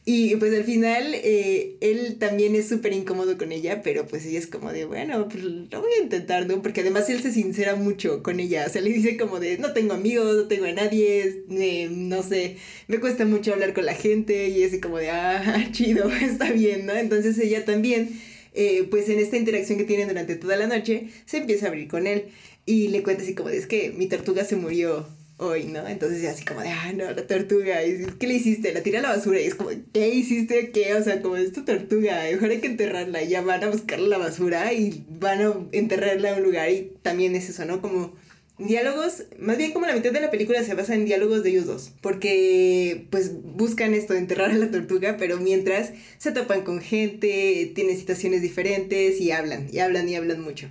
Y 0.04 0.34
pues 0.36 0.52
al 0.52 0.64
final 0.64 1.14
eh, 1.14 1.76
él 1.80 2.16
también 2.18 2.56
es 2.56 2.68
súper 2.68 2.92
incómodo 2.92 3.38
con 3.38 3.52
ella, 3.52 3.82
pero 3.82 4.04
pues 4.04 4.26
ella 4.26 4.40
es 4.40 4.48
como 4.48 4.72
de, 4.72 4.84
bueno, 4.84 5.28
pues 5.28 5.44
lo 5.44 5.80
voy 5.80 5.92
a 6.00 6.02
intentar, 6.02 6.44
¿no? 6.46 6.60
Porque 6.60 6.80
además 6.80 7.08
él 7.08 7.22
se 7.22 7.30
sincera 7.30 7.76
mucho 7.76 8.20
con 8.20 8.40
ella, 8.40 8.64
o 8.66 8.70
sea, 8.70 8.82
le 8.82 8.90
dice 8.90 9.16
como 9.16 9.38
de, 9.38 9.58
no 9.58 9.72
tengo 9.72 9.94
amigos, 9.94 10.34
no 10.34 10.48
tengo 10.48 10.64
a 10.64 10.72
nadie, 10.72 11.44
eh, 11.50 11.88
no 11.88 12.24
sé, 12.24 12.56
me 12.88 12.98
cuesta 12.98 13.24
mucho 13.26 13.52
hablar 13.52 13.74
con 13.74 13.86
la 13.86 13.94
gente 13.94 14.48
y 14.48 14.64
es 14.64 14.80
como 14.80 14.98
de, 14.98 15.10
ah, 15.10 15.68
chido, 15.72 16.10
está 16.20 16.50
bien, 16.50 16.84
¿no? 16.86 16.94
Entonces 16.94 17.38
ella 17.38 17.64
también, 17.64 18.20
eh, 18.54 18.88
pues 18.90 19.08
en 19.08 19.20
esta 19.20 19.36
interacción 19.36 19.78
que 19.78 19.84
tienen 19.84 20.08
durante 20.08 20.34
toda 20.34 20.56
la 20.56 20.66
noche, 20.66 21.10
se 21.26 21.38
empieza 21.38 21.66
a 21.66 21.68
abrir 21.68 21.86
con 21.86 22.08
él 22.08 22.24
y 22.66 22.88
le 22.88 23.04
cuenta 23.04 23.22
así 23.22 23.36
como 23.36 23.50
de, 23.50 23.58
es 23.58 23.66
que 23.68 23.92
mi 23.96 24.08
tortuga 24.08 24.44
se 24.44 24.56
murió 24.56 25.06
hoy, 25.42 25.64
¿no? 25.64 25.86
Entonces 25.86 26.24
así 26.26 26.44
como 26.44 26.60
de, 26.60 26.68
ah, 26.68 26.92
no, 26.94 27.10
la 27.10 27.26
tortuga, 27.26 27.78
¿qué 28.18 28.26
le 28.26 28.34
hiciste? 28.34 28.72
La 28.72 28.82
tira 28.82 29.00
a 29.00 29.02
la 29.02 29.10
basura 29.10 29.40
y 29.40 29.44
es 29.44 29.54
como, 29.54 29.70
¿qué 29.92 30.08
hiciste? 30.08 30.70
¿Qué? 30.70 30.94
O 30.94 31.02
sea, 31.02 31.20
como 31.20 31.36
es 31.36 31.52
tu 31.52 31.64
tortuga, 31.64 32.22
mejor 32.30 32.50
hay 32.50 32.60
que 32.60 32.66
enterrarla. 32.68 33.22
Y 33.22 33.28
ya 33.28 33.42
van 33.42 33.64
a 33.64 33.70
buscar 33.70 34.00
la 34.00 34.18
basura 34.18 34.72
y 34.72 35.04
van 35.08 35.42
a 35.42 35.54
enterrarla 35.72 36.30
en 36.30 36.38
un 36.38 36.44
lugar 36.44 36.70
y 36.70 36.92
también 37.02 37.34
es 37.34 37.48
eso, 37.50 37.64
¿no? 37.64 37.80
Como 37.82 38.14
diálogos, 38.58 39.24
más 39.38 39.56
bien 39.56 39.72
como 39.72 39.86
la 39.86 39.94
mitad 39.94 40.12
de 40.12 40.20
la 40.20 40.30
película 40.30 40.62
se 40.62 40.74
basa 40.74 40.94
en 40.94 41.04
diálogos 41.04 41.42
de 41.42 41.50
ellos 41.50 41.66
dos, 41.66 41.92
porque 42.00 43.06
pues 43.10 43.32
buscan 43.42 43.94
esto 43.94 44.12
de 44.12 44.20
enterrar 44.20 44.50
a 44.50 44.54
la 44.54 44.70
tortuga, 44.70 45.16
pero 45.18 45.38
mientras 45.38 45.92
se 46.18 46.32
topan 46.32 46.62
con 46.62 46.80
gente, 46.80 47.72
tienen 47.74 47.98
situaciones 47.98 48.42
diferentes 48.42 49.20
y 49.20 49.32
hablan, 49.32 49.68
y 49.72 49.78
hablan 49.78 50.08
y 50.08 50.16
hablan 50.16 50.40
mucho. 50.40 50.68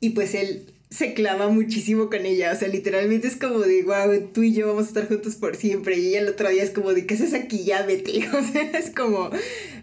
Y 0.00 0.10
pues 0.10 0.34
él 0.34 0.72
se 0.90 1.12
clava 1.12 1.48
muchísimo 1.48 2.08
con 2.08 2.24
ella, 2.24 2.52
o 2.52 2.56
sea, 2.56 2.68
literalmente 2.68 3.28
es 3.28 3.36
como 3.36 3.60
de, 3.60 3.82
wow, 3.82 4.30
tú 4.32 4.42
y 4.42 4.54
yo 4.54 4.68
vamos 4.68 4.84
a 4.84 4.88
estar 4.88 5.08
juntos 5.08 5.36
por 5.36 5.56
siempre, 5.56 5.98
y 5.98 6.08
ella 6.08 6.20
el 6.20 6.28
otro 6.28 6.48
día 6.48 6.62
es 6.62 6.70
como 6.70 6.94
de, 6.94 7.06
¿qué 7.06 7.14
haces 7.14 7.34
aquí? 7.34 7.64
Ya 7.64 7.82
vete, 7.82 8.26
o 8.34 8.42
sea, 8.42 8.62
es 8.78 8.90
como, 8.90 9.30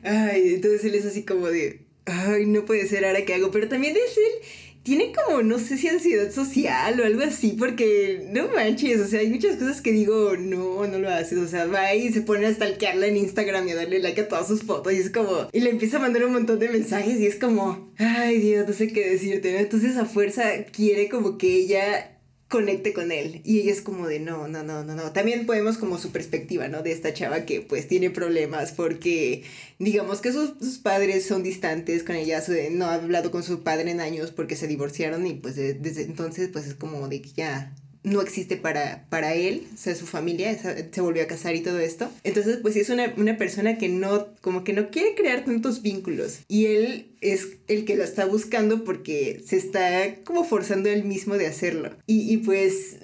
ay, 0.04 0.56
entonces 0.56 0.84
él 0.86 0.96
es 0.96 1.06
así 1.06 1.24
como 1.24 1.48
de, 1.48 1.82
ay, 2.06 2.46
no 2.46 2.66
puede 2.66 2.88
ser, 2.88 3.06
ahora 3.06 3.24
qué 3.26 3.36
hago, 3.36 3.52
pero 3.52 3.68
también 3.68 3.96
es 3.96 4.18
él 4.18 4.50
tiene 4.86 5.12
como, 5.12 5.42
no 5.42 5.58
sé 5.58 5.80
si 5.80 5.88
ansiedad 5.88 6.32
social 6.32 7.00
o 7.00 7.06
algo 7.06 7.24
así, 7.24 7.56
porque 7.58 8.24
no 8.32 8.48
manches, 8.50 9.02
o 9.02 9.08
sea, 9.08 9.22
hay 9.22 9.30
muchas 9.32 9.56
cosas 9.56 9.82
que 9.82 9.92
digo, 9.92 10.38
no, 10.38 10.86
no 10.86 11.00
lo 11.00 11.10
haces, 11.10 11.40
o 11.40 11.48
sea, 11.48 11.66
va 11.66 11.96
y 11.96 12.14
se 12.14 12.22
pone 12.22 12.46
a 12.46 12.54
stalkearla 12.54 13.08
en 13.08 13.18
Instagram 13.18 13.68
y 13.68 13.72
a 13.72 13.78
darle 13.78 13.98
like 13.98 14.22
a 14.22 14.28
todas 14.28 14.48
sus 14.48 14.62
fotos 14.62 14.94
y 14.94 14.98
es 14.98 15.10
como, 15.10 15.50
y 15.52 15.62
le 15.62 15.72
empieza 15.72 15.98
a 15.98 16.02
mandar 16.02 16.24
un 16.26 16.34
montón 16.34 16.60
de 16.60 16.70
mensajes 16.70 17.20
y 17.20 17.26
es 17.26 17.38
como, 17.38 17.92
ay 17.98 18.38
Dios, 18.38 18.68
no 18.68 18.76
sé 18.76 18.94
qué 18.94 19.10
decirte. 19.10 19.60
Entonces 19.60 19.98
a 19.98 20.06
fuerza 20.06 20.44
quiere 20.72 21.10
como 21.10 21.40
que 21.40 21.56
ella 21.56 22.15
conecte 22.48 22.94
con 22.94 23.12
él. 23.12 23.42
Y 23.44 23.62
ella 23.62 23.72
es 23.72 23.82
como 23.82 24.08
de, 24.08 24.20
no, 24.20 24.48
no, 24.48 24.64
no, 24.64 24.84
no, 24.84 24.96
no. 24.96 25.12
También 25.12 25.46
podemos 25.46 25.78
como 25.78 25.98
su 25.98 26.12
perspectiva, 26.12 26.68
¿no? 26.68 26.84
De 26.84 26.92
esta 26.92 27.14
chava 27.14 27.46
que 27.46 27.62
pues 27.62 27.88
tiene 27.88 28.10
problemas 28.10 28.72
porque 28.72 29.44
digamos 29.80 30.22
que 30.22 30.32
sus, 30.32 30.78
padres 30.80 31.26
son 31.26 31.44
distantes 31.44 32.04
con 32.04 32.16
ella, 32.16 32.44
no 32.72 32.86
ha 32.86 32.96
hablado 32.96 33.32
con 33.32 33.44
su 33.44 33.64
padre 33.64 33.92
en 33.92 34.00
años 34.00 34.32
porque 34.32 34.56
se 34.56 34.68
divorciaron 34.68 35.26
y 35.26 35.34
pues 35.34 35.56
desde 35.56 36.04
entonces 36.04 36.50
pues 36.52 36.68
es 36.68 36.76
como 36.76 37.08
de 37.08 37.22
que 37.22 37.30
ya 37.32 37.74
no 38.06 38.22
existe 38.22 38.56
para, 38.56 39.06
para 39.10 39.34
él, 39.34 39.68
o 39.74 39.78
sea, 39.78 39.96
su 39.96 40.06
familia, 40.06 40.58
se 40.58 41.02
volvió 41.02 41.24
a 41.24 41.28
casar 41.28 41.56
y 41.56 41.62
todo 41.62 41.80
esto. 41.80 42.10
Entonces, 42.24 42.60
pues 42.62 42.76
es 42.76 42.90
una, 42.90 43.14
una 43.18 43.38
persona 43.38 43.78
que 43.78 43.90
no, 43.90 44.28
como 44.42 44.64
que 44.64 44.74
no 44.74 44.90
quiere 44.92 45.16
crear 45.16 45.44
tantos 45.44 45.82
vínculos. 45.82 46.40
Y 46.48 46.68
él 46.68 47.08
es 47.22 47.58
el 47.68 47.86
que 47.86 47.96
lo 47.96 48.04
está 48.04 48.26
buscando 48.26 48.84
porque 48.84 49.42
se 49.46 49.58
está 49.58 50.16
como 50.24 50.44
forzando 50.44 50.90
él 50.90 51.04
mismo 51.04 51.38
de 51.38 51.48
hacerlo. 51.48 51.96
Y, 52.06 52.32
y 52.32 52.38
pues 52.38 52.98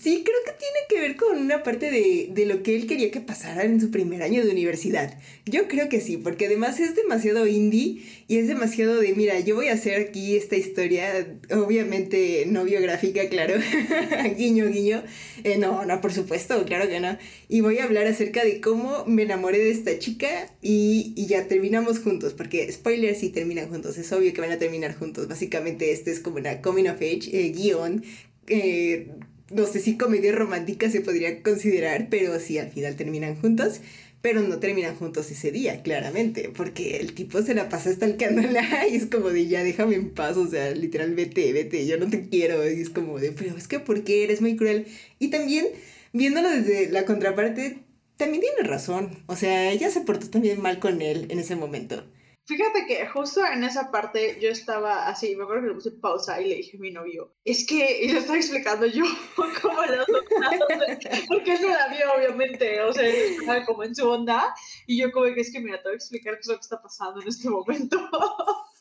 Sí, 0.00 0.22
creo 0.24 0.36
que 0.44 0.52
tiene 0.52 0.78
que 0.88 1.00
ver 1.00 1.16
con 1.16 1.38
una 1.38 1.62
parte 1.62 1.90
de, 1.90 2.28
de, 2.30 2.46
lo 2.46 2.62
que 2.62 2.76
él 2.76 2.86
quería 2.86 3.10
que 3.10 3.20
pasara 3.20 3.64
en 3.64 3.80
su 3.80 3.90
primer 3.90 4.22
año 4.22 4.44
de 4.44 4.50
universidad. 4.50 5.18
Yo 5.44 5.66
creo 5.66 5.88
que 5.88 6.00
sí, 6.00 6.16
porque 6.16 6.46
además 6.46 6.78
es 6.78 6.94
demasiado 6.94 7.46
indie 7.46 8.02
y 8.28 8.36
es 8.36 8.46
demasiado 8.46 9.00
de, 9.00 9.14
mira, 9.14 9.38
yo 9.40 9.56
voy 9.56 9.68
a 9.68 9.72
hacer 9.72 10.00
aquí 10.00 10.36
esta 10.36 10.56
historia, 10.56 11.26
obviamente 11.50 12.44
no 12.46 12.64
biográfica, 12.64 13.28
claro, 13.28 13.54
guiño, 14.36 14.66
guiño. 14.68 15.02
Eh, 15.44 15.58
no, 15.58 15.84
no, 15.84 16.00
por 16.00 16.12
supuesto, 16.12 16.64
claro 16.64 16.88
que 16.88 17.00
no. 17.00 17.18
Y 17.48 17.60
voy 17.60 17.78
a 17.78 17.84
hablar 17.84 18.06
acerca 18.06 18.44
de 18.44 18.60
cómo 18.60 19.04
me 19.06 19.22
enamoré 19.22 19.58
de 19.58 19.72
esta 19.72 19.98
chica 19.98 20.28
y, 20.62 21.12
y 21.16 21.26
ya 21.26 21.48
terminamos 21.48 21.98
juntos, 21.98 22.34
porque 22.34 22.70
spoilers 22.70 23.18
sí 23.18 23.30
terminan 23.30 23.68
juntos, 23.68 23.98
es 23.98 24.12
obvio 24.12 24.32
que 24.32 24.40
van 24.40 24.52
a 24.52 24.58
terminar 24.58 24.94
juntos. 24.94 25.28
Básicamente 25.28 25.90
este 25.92 26.12
es 26.12 26.20
como 26.20 26.36
una 26.36 26.60
coming 26.60 26.88
of 26.88 26.96
age 26.96 27.30
eh, 27.32 27.50
guion. 27.50 28.04
Eh, 28.46 29.08
no 29.54 29.66
sé 29.66 29.80
si 29.80 29.96
comedia 29.96 30.32
romántica 30.32 30.90
se 30.90 31.00
podría 31.00 31.42
considerar, 31.42 32.08
pero 32.10 32.38
sí, 32.40 32.58
al 32.58 32.70
final 32.70 32.96
terminan 32.96 33.36
juntos, 33.36 33.80
pero 34.22 34.40
no 34.40 34.58
terminan 34.58 34.94
juntos 34.96 35.30
ese 35.30 35.50
día, 35.50 35.82
claramente, 35.82 36.50
porque 36.56 36.98
el 36.98 37.12
tipo 37.12 37.42
se 37.42 37.54
la 37.54 37.68
pasa 37.68 37.90
estalcándola 37.90 38.86
y 38.90 38.96
es 38.96 39.06
como 39.06 39.30
de 39.30 39.48
ya 39.48 39.64
déjame 39.64 39.96
en 39.96 40.10
paz, 40.10 40.36
o 40.36 40.46
sea, 40.46 40.70
literal, 40.70 41.14
vete, 41.14 41.52
vete, 41.52 41.86
yo 41.86 41.98
no 41.98 42.08
te 42.08 42.28
quiero, 42.28 42.68
y 42.68 42.80
es 42.80 42.90
como 42.90 43.18
de, 43.18 43.32
pero 43.32 43.56
es 43.56 43.68
que 43.68 43.80
¿por 43.80 44.04
qué 44.04 44.24
eres 44.24 44.40
muy 44.40 44.56
cruel? 44.56 44.86
Y 45.18 45.28
también, 45.28 45.66
viéndolo 46.12 46.50
desde 46.50 46.90
la 46.90 47.04
contraparte, 47.04 47.80
también 48.16 48.42
tiene 48.42 48.68
razón, 48.68 49.22
o 49.26 49.36
sea, 49.36 49.72
ella 49.72 49.90
se 49.90 50.02
portó 50.02 50.30
también 50.30 50.60
mal 50.60 50.78
con 50.78 51.02
él 51.02 51.26
en 51.28 51.40
ese 51.40 51.56
momento. 51.56 52.04
Fíjate 52.52 52.84
que 52.86 53.06
justo 53.06 53.40
en 53.46 53.64
esa 53.64 53.90
parte 53.90 54.38
yo 54.38 54.50
estaba 54.50 55.06
así, 55.06 55.34
me 55.34 55.44
acuerdo 55.44 55.62
que 55.62 55.68
le 55.68 55.74
puse 55.74 55.90
pausa 55.92 56.38
y 56.38 56.48
le 56.48 56.56
dije 56.56 56.76
a 56.76 56.80
mi 56.80 56.90
novio, 56.90 57.32
es 57.46 57.66
que, 57.66 58.02
y 58.02 58.08
le 58.12 58.18
estaba 58.18 58.36
explicando 58.36 58.84
yo 58.84 59.04
cómo 59.62 59.82
los 59.86 60.06
porque 61.28 61.54
él 61.54 61.62
no 61.62 61.68
la 61.70 61.88
vio 61.88 62.12
obviamente, 62.14 62.82
o 62.82 62.92
sea, 62.92 63.08
estaba 63.08 63.64
como 63.64 63.84
en 63.84 63.94
su 63.94 64.06
onda, 64.06 64.54
y 64.86 65.00
yo 65.00 65.10
como 65.12 65.32
que 65.34 65.40
es 65.40 65.50
que 65.50 65.60
mira, 65.60 65.78
te 65.78 65.84
voy 65.84 65.92
a 65.92 65.96
explicar 65.96 66.34
qué 66.34 66.40
es 66.40 66.46
lo 66.48 66.56
que 66.56 66.60
está 66.60 66.82
pasando 66.82 67.22
en 67.22 67.28
este 67.28 67.48
momento. 67.48 67.98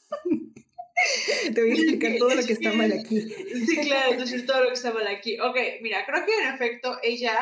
Te 1.56 1.60
voy 1.60 1.72
a 1.72 1.74
explicar 1.74 2.12
todo 2.20 2.36
lo 2.36 2.46
que 2.46 2.54
está 2.54 2.74
mal 2.74 2.92
aquí. 2.92 3.22
Sí, 3.22 3.78
claro, 3.88 4.18
decir 4.18 4.46
todo 4.46 4.62
lo 4.62 4.68
que 4.68 4.76
está 4.76 4.94
mal 4.94 5.08
aquí. 5.08 5.40
Ok, 5.40 5.58
mira, 5.82 6.06
creo 6.06 6.24
que 6.26 6.32
en 6.32 6.54
efecto 6.54 7.00
ella 7.02 7.40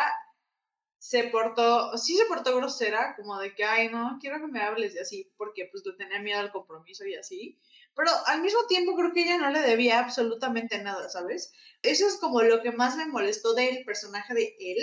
se 0.99 1.23
portó, 1.25 1.97
sí 1.97 2.15
se 2.17 2.25
portó 2.25 2.55
grosera, 2.57 3.15
como 3.15 3.39
de 3.39 3.55
que, 3.55 3.63
ay, 3.63 3.89
no, 3.89 4.17
quiero 4.19 4.39
que 4.39 4.47
me 4.47 4.61
hables 4.61 4.95
y 4.95 4.99
así, 4.99 5.31
porque 5.37 5.67
pues 5.71 5.83
le 5.85 5.93
tenía 5.93 6.19
miedo 6.19 6.39
al 6.39 6.51
compromiso 6.51 7.05
y 7.05 7.15
así. 7.15 7.57
Pero 7.95 8.11
al 8.27 8.41
mismo 8.41 8.65
tiempo 8.67 8.95
creo 8.95 9.13
que 9.13 9.23
ella 9.23 9.37
no 9.37 9.49
le 9.49 9.61
debía 9.61 9.99
absolutamente 9.99 10.81
nada, 10.83 11.09
¿sabes? 11.09 11.53
Eso 11.81 12.05
es 12.05 12.17
como 12.17 12.41
lo 12.41 12.61
que 12.61 12.71
más 12.71 12.97
me 12.97 13.07
molestó 13.07 13.53
del 13.53 13.83
personaje 13.85 14.33
de 14.33 14.55
él. 14.59 14.77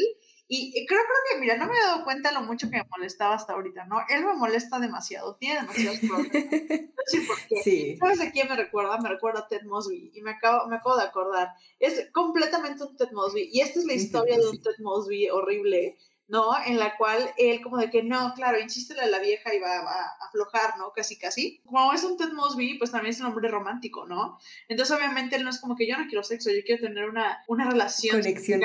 Y 0.48 0.86
creo, 0.86 1.00
creo 1.00 1.18
que, 1.32 1.40
mira, 1.40 1.56
no 1.56 1.66
me 1.66 1.76
he 1.76 1.82
dado 1.82 2.04
cuenta 2.04 2.30
lo 2.30 2.42
mucho 2.42 2.70
que 2.70 2.76
me 2.76 2.88
molestaba 2.96 3.34
hasta 3.34 3.54
ahorita, 3.54 3.84
¿no? 3.86 3.98
Él 4.08 4.24
me 4.24 4.34
molesta 4.34 4.78
demasiado, 4.78 5.34
tiene 5.36 5.60
demasiados 5.60 5.98
problemas. 6.00 6.30
No 7.06 7.26
por 7.28 7.36
qué. 7.46 7.62
Sí. 7.62 7.96
¿Sabes 7.98 8.20
a 8.20 8.32
quién 8.32 8.48
me 8.48 8.56
recuerda? 8.56 8.98
Me 8.98 9.08
recuerda 9.08 9.38
a 9.38 9.46
Ted 9.46 9.62
Mosby. 9.62 10.10
Y 10.12 10.22
me 10.22 10.32
acabo, 10.32 10.66
me 10.66 10.74
acabo 10.74 10.96
de 10.96 11.04
acordar. 11.04 11.50
Es 11.78 12.10
completamente 12.12 12.82
un 12.82 12.96
Ted 12.96 13.12
Mosby. 13.12 13.48
Y 13.52 13.60
esta 13.60 13.78
es 13.78 13.84
la 13.86 13.92
historia 13.92 14.36
de 14.36 14.48
un 14.48 14.60
Ted 14.60 14.74
Mosby 14.80 15.30
horrible 15.30 15.96
¿no? 16.28 16.52
En 16.64 16.78
la 16.78 16.96
cual 16.96 17.30
él 17.36 17.60
como 17.62 17.78
de 17.78 17.90
que 17.90 18.02
no, 18.02 18.32
claro, 18.34 18.58
insiste 18.58 18.98
a 18.98 19.06
la 19.06 19.18
vieja 19.18 19.54
y 19.54 19.60
va 19.60 19.78
a, 19.78 20.26
aflojar, 20.26 20.76
¿no? 20.78 20.92
Casi, 20.92 21.16
casi. 21.16 21.60
Como 21.64 21.92
es 21.92 22.02
un 22.02 22.16
Ted 22.16 22.32
Mosby, 22.32 22.78
pues 22.78 22.90
también 22.90 23.14
es 23.14 23.20
un 23.20 23.26
hombre 23.26 23.48
romántico, 23.48 24.06
¿no? 24.06 24.38
Entonces 24.68 24.96
obviamente 24.96 25.36
él 25.36 25.44
no 25.44 25.50
es 25.50 25.60
como 25.60 25.76
que 25.76 25.86
yo 25.86 25.96
no 25.96 26.06
quiero 26.06 26.24
sexo, 26.24 26.50
yo 26.50 26.62
quiero 26.64 26.82
tener 26.82 27.08
una, 27.08 27.42
una 27.46 27.70
relación. 27.70 28.20
Conexión 28.20 28.60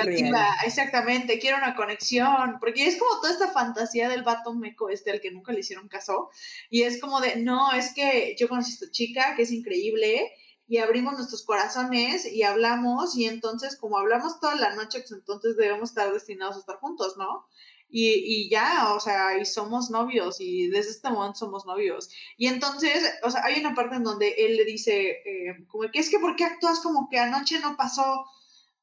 Exactamente, 0.65 1.39
quiero 1.39 1.57
una 1.57 1.75
conexión, 1.75 2.57
porque 2.59 2.87
es 2.87 2.97
como 2.97 3.21
toda 3.21 3.33
esta 3.33 3.49
fantasía 3.49 4.09
del 4.09 4.23
vato 4.23 4.53
meco 4.53 4.89
este 4.89 5.11
al 5.11 5.21
que 5.21 5.31
nunca 5.31 5.51
le 5.51 5.59
hicieron 5.59 5.87
caso, 5.87 6.29
y 6.69 6.83
es 6.83 6.99
como 6.99 7.21
de, 7.21 7.35
no, 7.37 7.71
es 7.73 7.93
que 7.93 8.35
yo 8.39 8.47
conocí 8.47 8.71
a 8.71 8.73
esta 8.73 8.91
chica 8.91 9.35
que 9.35 9.43
es 9.43 9.51
increíble, 9.51 10.31
y 10.71 10.77
abrimos 10.77 11.15
nuestros 11.15 11.43
corazones 11.43 12.25
y 12.25 12.43
hablamos 12.43 13.17
y 13.17 13.25
entonces 13.25 13.75
como 13.75 13.97
hablamos 13.97 14.39
toda 14.39 14.55
la 14.55 14.73
noche, 14.73 14.99
pues 14.99 15.11
entonces 15.11 15.57
debemos 15.57 15.89
estar 15.89 16.13
destinados 16.13 16.55
a 16.55 16.59
estar 16.59 16.77
juntos, 16.77 17.17
¿no? 17.17 17.45
Y, 17.89 18.07
y 18.13 18.49
ya, 18.49 18.93
o 18.93 19.01
sea, 19.01 19.37
y 19.37 19.43
somos 19.43 19.89
novios 19.89 20.39
y 20.39 20.69
desde 20.69 20.91
este 20.91 21.09
momento 21.09 21.39
somos 21.39 21.65
novios. 21.65 22.09
Y 22.37 22.47
entonces, 22.47 23.03
o 23.21 23.29
sea, 23.29 23.43
hay 23.43 23.59
una 23.59 23.75
parte 23.75 23.97
en 23.97 24.05
donde 24.05 24.29
él 24.37 24.55
le 24.55 24.63
dice, 24.63 25.09
eh, 25.25 25.65
como 25.67 25.91
que 25.91 25.99
es 25.99 26.09
que, 26.09 26.19
¿por 26.19 26.37
qué 26.37 26.45
actúas 26.45 26.79
como 26.79 27.09
que 27.09 27.19
anoche 27.19 27.59
no 27.59 27.75
pasó? 27.75 28.25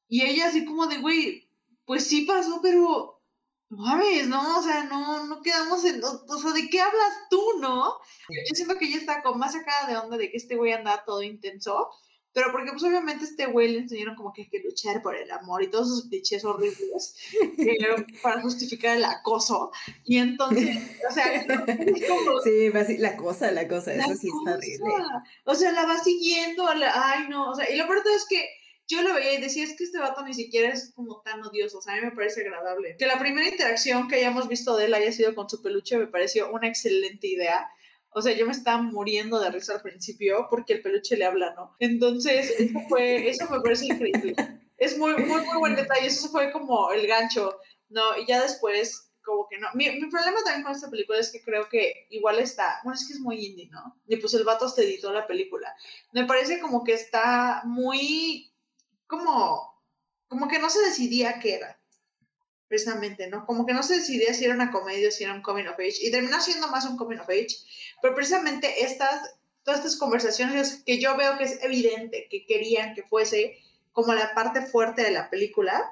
Y 0.07 0.21
ella 0.21 0.49
así 0.49 0.65
como 0.65 0.85
de, 0.85 0.99
güey, 0.99 1.49
pues 1.85 2.05
sí 2.05 2.21
pasó, 2.21 2.59
pero 2.61 3.18
mames, 3.69 4.27
¿no? 4.27 4.59
O 4.59 4.63
sea, 4.63 4.83
no, 4.85 5.25
no 5.25 5.41
quedamos 5.41 5.85
en, 5.85 6.03
o, 6.03 6.37
sea, 6.37 6.51
¿de 6.51 6.69
qué 6.69 6.81
hablas 6.81 7.13
tú, 7.29 7.41
no? 7.59 7.93
Yo 8.29 8.55
siento 8.55 8.77
que 8.77 8.85
ella 8.85 8.97
está 8.97 9.21
con 9.21 9.37
más 9.37 9.53
sacada 9.53 9.87
de 9.87 9.97
onda 9.97 10.17
de 10.17 10.29
que 10.31 10.37
este 10.37 10.55
güey 10.55 10.73
anda 10.73 11.03
todo 11.05 11.21
intenso, 11.21 11.89
pero 12.33 12.51
porque 12.51 12.71
pues 12.71 12.83
obviamente 12.83 13.25
este 13.25 13.47
güey 13.47 13.71
le 13.71 13.79
enseñaron 13.79 14.15
como 14.15 14.33
que 14.33 14.43
hay 14.43 14.49
que 14.49 14.59
luchar 14.59 15.01
por 15.01 15.15
el 15.15 15.29
amor 15.31 15.63
y 15.63 15.69
todos 15.69 15.87
esos 15.87 16.09
clichés 16.09 16.45
horribles 16.45 17.15
eh, 17.57 17.77
para 18.21 18.41
justificar 18.41 18.97
el 18.97 19.05
acoso, 19.05 19.71
y 20.03 20.17
entonces, 20.17 20.77
o 21.09 21.13
sea, 21.13 21.33
es 21.33 21.45
como, 22.07 22.39
Sí, 22.41 22.71
la 22.97 23.17
cosa, 23.17 23.51
la 23.51 23.67
cosa, 23.67 23.93
eso 23.93 24.15
sí 24.15 24.29
está 24.29 24.57
horrible. 24.57 24.93
O 25.45 25.55
sea, 25.55 25.71
la 25.71 25.85
va 25.85 26.03
siguiendo, 26.03 26.67
ay 26.67 27.27
no, 27.29 27.51
o 27.51 27.55
sea, 27.55 27.69
y 27.69 27.77
lo 27.77 27.87
peor 27.87 28.01
es 28.15 28.25
que 28.27 28.47
yo 28.89 29.03
lo 29.03 29.13
veía 29.13 29.35
y 29.35 29.41
decía, 29.41 29.63
es 29.63 29.77
que 29.77 29.83
este 29.83 29.99
vato 29.99 30.23
ni 30.23 30.33
siquiera 30.33 30.69
es 30.69 30.91
como 30.95 31.21
tan 31.21 31.43
odioso, 31.43 31.77
o 31.77 31.81
sea, 31.81 31.93
a 31.93 31.97
mí 31.97 32.01
me 32.01 32.11
parece 32.11 32.41
agradable. 32.41 32.95
Que 32.97 33.05
la 33.05 33.19
primera 33.19 33.47
interacción 33.47 34.07
que 34.07 34.15
hayamos 34.15 34.47
visto 34.47 34.75
de 34.75 34.85
él 34.85 34.93
haya 34.95 35.11
sido 35.11 35.35
con 35.35 35.47
su 35.47 35.61
peluche 35.61 35.97
me 35.97 36.07
pareció 36.07 36.51
una 36.51 36.67
excelente 36.67 37.27
idea. 37.27 37.69
O 38.11 38.23
sea, 38.23 38.33
yo 38.35 38.47
me 38.47 38.51
estaba 38.51 38.81
muriendo 38.81 39.39
de 39.39 39.51
risa 39.51 39.73
al 39.75 39.83
principio 39.83 40.47
porque 40.49 40.73
el 40.73 40.81
peluche 40.81 41.15
le 41.15 41.25
habla, 41.25 41.53
¿no? 41.53 41.75
Entonces, 41.77 42.49
eso, 42.57 42.79
fue, 42.89 43.29
eso 43.29 43.47
me 43.51 43.61
parece 43.61 43.85
increíble. 43.85 44.35
Es 44.77 44.97
muy, 44.97 45.13
muy, 45.17 45.45
muy 45.45 45.57
buen 45.59 45.75
detalle. 45.75 46.07
Eso 46.07 46.29
fue 46.29 46.51
como 46.51 46.91
el 46.91 47.05
gancho, 47.05 47.59
¿no? 47.89 48.17
Y 48.17 48.25
ya 48.25 48.41
después, 48.41 49.11
como 49.23 49.47
que 49.47 49.59
no. 49.59 49.67
Mi, 49.75 49.91
mi, 49.91 50.09
problema 50.09 50.41
también 50.43 50.63
con 50.63 50.71
esta 50.71 50.89
película 50.89 51.19
es 51.19 51.31
que 51.31 51.43
creo 51.43 51.69
que 51.69 52.07
igual 52.09 52.39
está. 52.39 52.79
Bueno, 52.83 52.97
es 52.99 53.05
que 53.05 53.13
es 53.13 53.19
muy 53.19 53.45
indie, 53.45 53.69
¿no? 53.69 53.99
Y 54.07 54.15
pues 54.17 54.33
el 54.33 54.45
vato 54.45 54.65
hasta 54.65 54.81
editó 54.81 55.13
la 55.13 55.27
película. 55.27 55.75
Me 56.11 56.25
parece 56.25 56.59
como 56.59 56.83
que 56.83 56.93
está 56.93 57.61
muy 57.65 58.48
como, 59.09 59.75
como 60.29 60.47
que 60.47 60.59
no 60.59 60.69
se 60.69 60.79
decidía 60.81 61.39
qué 61.39 61.55
era. 61.55 61.81
precisamente, 62.69 63.27
¿no? 63.27 63.45
Como 63.47 63.65
que 63.65 63.73
no 63.73 63.81
se 63.81 63.95
decidía 63.95 64.33
si 64.33 64.45
era 64.45 64.53
una 64.53 64.71
comedia 64.71 65.09
o 65.09 65.11
si 65.11 65.23
era 65.23 65.33
un 65.33 65.41
coming 65.41 65.65
of 65.65 65.79
age, 65.79 65.97
y 66.01 66.11
terminó 66.11 66.39
siendo 66.39 66.67
más 66.67 66.85
un 66.85 66.97
coming 66.97 67.17
of 67.17 67.27
age, 67.27 67.57
pero 67.99 68.13
precisamente 68.13 68.83
estas, 68.83 69.35
todas 69.63 69.79
estas 69.79 69.97
conversaciones 69.97 70.83
que 70.85 70.99
yo 70.99 71.17
veo 71.17 71.37
que 71.37 71.45
es 71.45 71.63
evidente 71.63 72.27
que 72.29 72.45
querían 72.45 72.93
que 72.93 73.01
fuese 73.03 73.57
como 73.91 74.13
la 74.13 74.35
parte 74.35 74.61
fuerte 74.67 75.01
de 75.01 75.11
la 75.11 75.31
película, 75.31 75.83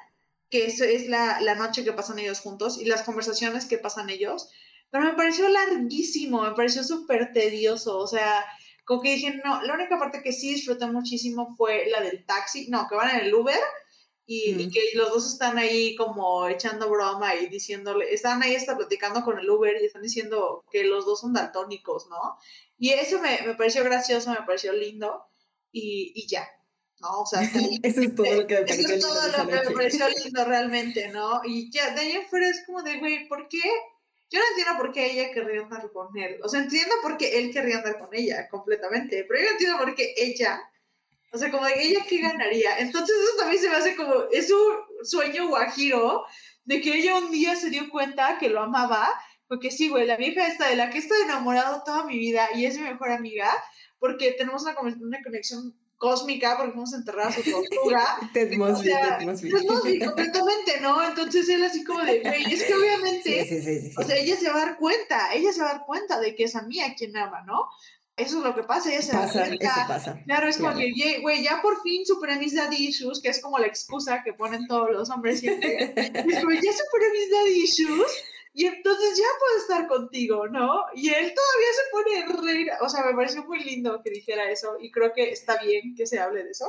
que 0.51 0.68
eso 0.68 0.84
es 0.84 1.07
la, 1.07 1.41
la 1.41 1.55
noche 1.55 1.84
que 1.84 1.93
pasan 1.93 2.20
ellos 2.20 2.41
juntos 2.41 2.78
y 2.80 2.86
las 2.86 3.01
conversaciones 3.01 3.65
que 3.65 3.80
pasan 3.80 4.11
ellos, 4.11 4.49
pero 4.91 5.03
me 5.03 5.13
pareció 5.13 5.49
larguísimo, 5.49 6.43
me 6.43 6.51
pareció 6.51 6.84
súper 6.84 7.34
tedioso, 7.34 7.97
o 7.97 8.07
sea, 8.07 8.45
como 8.88 9.02
que 9.02 9.16
dije, 9.16 9.42
no, 9.44 9.62
la 9.64 9.74
única 9.74 10.00
parte 10.00 10.24
que 10.24 10.32
sí 10.32 10.54
disfruté 10.54 10.86
muchísimo 10.88 11.54
fue 11.58 11.88
la 11.90 12.00
del 12.00 12.26
taxi, 12.26 12.70
no, 12.70 12.88
que 12.88 12.96
van 12.96 13.18
en 13.18 13.26
el 13.26 13.34
Uber 13.34 13.60
y, 14.26 14.70
que 14.70 14.96
los 14.96 15.10
dos 15.10 15.34
están 15.34 15.58
ahí 15.58 15.94
como 15.98 16.48
echando 16.48 16.90
broma 16.90 17.36
y 17.36 17.48
diciéndole, 17.48 18.14
están 18.14 18.42
ahí 18.42 18.56
hasta 18.56 18.78
platicando 18.78 19.26
con 19.26 19.40
el 19.40 19.50
Uber 19.50 19.76
y 19.82 19.86
están 19.86 20.04
diciendo 20.04 20.64
que 20.72 20.86
los 20.86 21.06
dos 21.06 21.20
son 21.20 21.34
daltónicos, 21.34 22.08
¿no? 22.08 22.38
Y 22.78 22.92
eso 22.92 23.20
me, 23.20 23.42
me 23.46 23.56
pareció 23.56 23.84
gracioso, 23.84 24.30
me 24.30 24.46
pareció 24.46 24.72
lindo 24.72 25.22
y, 25.70 26.14
y 26.16 26.26
ya, 26.26 26.48
¿no? 27.02 27.24
O 27.24 27.26
sea, 27.26 27.42
eso 27.84 28.02
es 28.02 28.16
todo 28.16 28.34
lo 28.34 28.48
que 28.48 28.56
me 28.56 28.62
pareció 28.62 28.88
lindo. 28.88 28.96
Es 28.96 29.02
todo 29.02 29.28
lo 29.28 29.50
que 29.50 29.70
me 29.70 29.76
pareció 29.76 30.06
lindo 30.08 30.46
realmente, 30.46 31.10
¿no? 31.10 31.42
Y 31.44 31.70
ya, 31.72 31.94
de 31.94 32.00
ahí 32.00 32.12
en 32.14 32.26
fuera 32.26 32.48
es 32.48 32.64
como 32.66 32.84
de, 32.84 33.00
güey, 33.00 33.28
¿por 33.28 33.50
qué? 33.50 33.60
Yo 34.30 34.39
no 34.39 34.45
entiendo 34.49 34.78
por 34.78 34.91
qué 34.91 35.11
ella 35.11 35.32
querría 35.32 35.61
andar 35.61 35.89
con 35.91 36.15
él. 36.17 36.39
O 36.43 36.49
sea, 36.49 36.61
entiendo 36.61 36.95
por 37.01 37.17
qué 37.17 37.39
él 37.39 37.51
querría 37.51 37.78
andar 37.78 37.97
con 37.99 38.09
ella 38.13 38.47
completamente, 38.49 39.25
pero 39.28 39.39
yo 39.39 39.45
no 39.45 39.51
entiendo 39.51 39.78
por 39.78 39.95
qué 39.95 40.13
ella, 40.17 40.61
o 41.32 41.38
sea, 41.38 41.49
como 41.49 41.65
de 41.65 41.82
ella 41.82 42.05
qué 42.07 42.19
ganaría. 42.19 42.78
Entonces 42.80 43.15
eso 43.15 43.38
también 43.38 43.61
se 43.61 43.69
me 43.69 43.75
hace 43.75 43.95
como, 43.95 44.13
es 44.32 44.51
un 44.51 45.05
sueño 45.05 45.47
guajiro 45.47 46.25
de 46.65 46.82
que 46.82 46.95
ella 46.95 47.15
un 47.15 47.32
día 47.32 47.55
se 47.55 47.69
dio 47.69 47.89
cuenta 47.89 48.38
que 48.38 48.49
lo 48.49 48.61
amaba, 48.61 49.09
porque 49.47 49.71
sí, 49.71 49.88
güey, 49.88 50.05
la 50.05 50.17
vieja 50.17 50.45
esta 50.47 50.67
de 50.67 50.75
la 50.75 50.89
que 50.89 50.97
he 50.97 51.01
estado 51.01 51.23
enamorado 51.23 51.84
toda 51.86 52.03
mi 52.03 52.17
vida 52.17 52.49
y 52.53 52.65
es 52.65 52.78
mi 52.78 52.84
mejor 52.84 53.11
amiga, 53.11 53.49
porque 53.99 54.34
tenemos 54.34 54.63
una, 54.63 54.75
una 54.80 55.23
conexión 55.23 55.73
cósmica 55.98 56.56
porque 56.58 56.72
fuimos 56.72 56.93
a 56.93 56.98
enterrar 56.98 57.28
a 57.28 57.32
su 57.32 57.43
tortuga. 57.43 58.18
Ted 58.34 58.56
Mosby, 58.58 58.89
Ted 58.89 60.06
completamente, 60.06 60.80
¿no? 60.82 61.04
Entonces 61.04 61.50
él 61.50 61.64
así 61.64 61.84
como 61.84 62.04
de, 62.04 62.22
güey, 62.22 62.54
es 62.54 62.64
que 62.64 62.74
obviamente, 62.74 63.45
sí, 63.45 63.62
sí, 63.62 63.82
sí, 63.82 63.93
o 63.98 64.04
sea, 64.04 64.16
ella 64.16 64.36
se 64.36 64.50
va 64.50 64.56
a 64.56 64.66
dar 64.66 64.78
cuenta, 64.78 65.34
ella 65.34 65.52
se 65.52 65.62
va 65.62 65.70
a 65.70 65.74
dar 65.74 65.86
cuenta 65.86 66.20
de 66.20 66.36
que 66.36 66.43
es 66.43 66.56
a 66.56 66.62
mí 66.64 66.80
a 66.82 66.95
quien 66.95 67.16
ama, 67.18 67.43
¿no? 67.43 67.68
Eso 68.16 68.39
es 68.39 68.43
lo 68.43 68.56
que 68.56 68.64
pasa, 68.64 68.91
ella 68.91 69.04
se 69.04 69.12
pasa, 69.12 69.41
da 69.41 69.45
cuenta. 69.45 69.66
Eso 69.68 69.88
pasa. 69.88 70.24
Claro, 70.26 70.48
es 70.48 70.58
como 70.58 70.76
que, 70.76 71.20
güey, 71.22 71.43
ya 71.43 71.62
por 71.62 71.82
fin 71.84 72.04
superé 72.04 72.38
mis 72.38 72.56
daddy 72.56 72.88
issues, 72.88 73.22
que 73.22 73.30
es 73.30 73.39
como 73.39 73.60
la 73.60 73.68
excusa 73.68 74.24
que 74.24 74.34
ponen 74.34 74.66
todos 74.66 74.89
los 74.89 75.12
hombres 75.12 75.39
siempre. 75.39 75.93
es 75.95 76.39
como, 76.39 76.52
ya 76.52 76.74
superé 76.74 77.12
mis 77.12 77.32
daddy 77.32 77.64
issues, 77.64 78.12
y 78.58 78.66
entonces 78.66 79.16
ya 79.16 79.26
puedo 79.38 79.58
estar 79.60 79.88
contigo, 79.88 80.47
¿no? 80.47 80.82
Y 80.95 81.10
él 81.10 81.32
todavía 81.32 81.68
se 81.76 81.91
pone 81.91 82.41
reír, 82.41 82.72
o 82.82 82.89
sea, 82.89 83.05
me 83.05 83.14
pareció 83.14 83.43
muy 83.45 83.64
lindo 83.64 84.01
que 84.03 84.10
dijera 84.10 84.49
eso 84.49 84.78
y 84.80 84.89
creo 84.89 85.14
que 85.14 85.30
está 85.32 85.62
bien 85.64 85.93
que 85.95 86.08
se 86.08 86.18
hable 86.20 86.43
de 86.43 86.49
eso. 86.49 86.66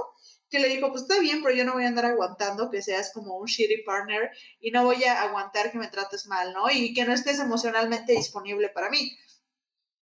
Que 0.51 0.59
le 0.59 0.69
dijo, 0.69 0.91
pues 0.91 1.05
está 1.05 1.19
bien, 1.19 1.43
pero 1.43 1.55
yo 1.55 1.65
no 1.65 1.73
voy 1.73 1.85
a 1.85 1.89
andar 1.89 2.05
aguantando 2.05 2.71
que 2.71 2.83
seas 2.83 3.11
como 3.15 3.39
un 3.39 3.47
shitty 3.47 3.85
partner 3.85 4.31
y 4.61 4.71
no 4.71 4.85
voy 4.85 5.03
a 5.05 5.23
aguantar 5.23 5.73
que 5.73 5.79
me 5.79 5.89
trates 5.89 6.27
mal, 6.27 6.53
¿no? 6.53 6.71
Y 6.71 6.93
que 6.93 7.07
no 7.07 7.15
estés 7.15 7.39
emocionalmente 7.39 8.13
disponible 8.13 8.69
para 8.69 8.91
mí. 8.91 9.17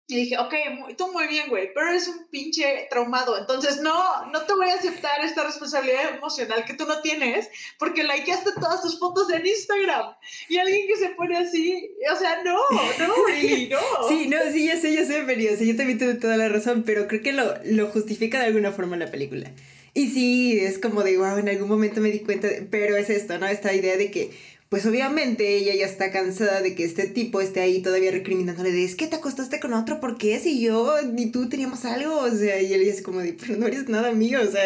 Y 0.08 0.18
dije, 0.18 0.38
ok, 0.38 0.54
tú 0.98 1.12
muy 1.12 1.28
bien, 1.28 1.50
güey, 1.50 1.74
pero 1.74 1.90
eres 1.90 2.08
un 2.08 2.28
pinche 2.28 2.88
traumado. 2.92 3.40
Entonces, 3.40 3.82
no, 3.82 4.28
no 4.28 4.42
te 4.44 4.54
voy 4.54 4.70
a 4.70 4.76
aceptar 4.76 5.26
esta 5.26 5.44
responsabilidad 5.44 6.16
emocional 6.16 6.64
que 6.64 6.76
tú 6.76 6.86
no 6.86 7.02
tienes 7.02 7.50
porque 7.80 8.04
likeaste 8.04 8.52
todas 8.60 8.84
tus 8.84 9.00
fotos 9.00 9.32
en 9.32 9.46
Instagram. 9.46 10.14
Y 10.48 10.58
alguien 10.58 10.88
que 10.88 10.96
se 10.98 11.10
pone 11.10 11.38
así, 11.38 11.92
o 12.14 12.16
sea, 12.18 12.44
no, 12.44 12.56
no, 13.00 13.26
really, 13.26 13.68
no. 13.68 13.80
Sí, 14.08 14.28
no, 14.28 14.38
sí, 14.52 14.68
ya 14.68 14.78
sé, 14.78 14.94
ya 14.94 15.06
sé, 15.06 15.24
pero 15.26 15.42
yo 15.42 15.76
también 15.76 15.98
tuve 15.98 16.14
toda 16.14 16.38
la 16.38 16.50
razón, 16.50 16.84
pero 16.86 17.08
creo 17.08 17.24
que 17.24 17.34
lo, 17.34 17.56
lo 17.64 17.88
justifica 17.88 18.40
de 18.40 18.46
alguna 18.46 18.72
forma 18.72 18.98
la 18.98 19.10
película. 19.10 19.52
Y 19.96 20.10
sí, 20.10 20.60
es 20.60 20.78
como 20.78 21.04
de, 21.04 21.18
wow, 21.18 21.38
en 21.38 21.48
algún 21.48 21.70
momento 21.70 22.02
me 22.02 22.12
di 22.12 22.20
cuenta, 22.20 22.50
pero 22.70 22.98
es 22.98 23.10
esto, 23.10 23.40
¿no? 23.40 23.48
Esta 23.48 23.74
idea 23.74 23.96
de 23.96 24.12
que 24.12 24.32
pues 24.70 24.86
obviamente 24.86 25.58
ella 25.58 25.76
ya 25.76 25.86
está 25.86 26.12
cansada 26.12 26.62
de 26.62 26.76
que 26.76 26.84
este 26.84 27.08
tipo 27.08 27.40
esté 27.40 27.62
ahí 27.62 27.82
todavía 27.82 28.12
recriminándole 28.12 28.72
de, 28.72 28.84
es 28.84 28.96
que 28.96 29.08
te 29.08 29.16
acostaste 29.16 29.60
con 29.60 29.74
otro, 29.74 30.00
¿por 30.00 30.18
qué? 30.18 30.40
Si 30.40 30.60
yo 30.60 30.96
ni 31.04 31.28
tú 31.28 31.50
teníamos 31.50 31.86
algo, 31.86 32.20
o 32.20 32.32
sea, 32.32 32.62
y 32.62 32.74
él 32.74 32.82
es 32.82 33.02
como 33.02 33.20
de, 33.20 33.34
pero 33.34 33.58
no 33.58 33.68
eres 33.68 33.88
nada 33.90 34.12
mío, 34.12 34.40
o 34.42 34.52
sea, 34.52 34.64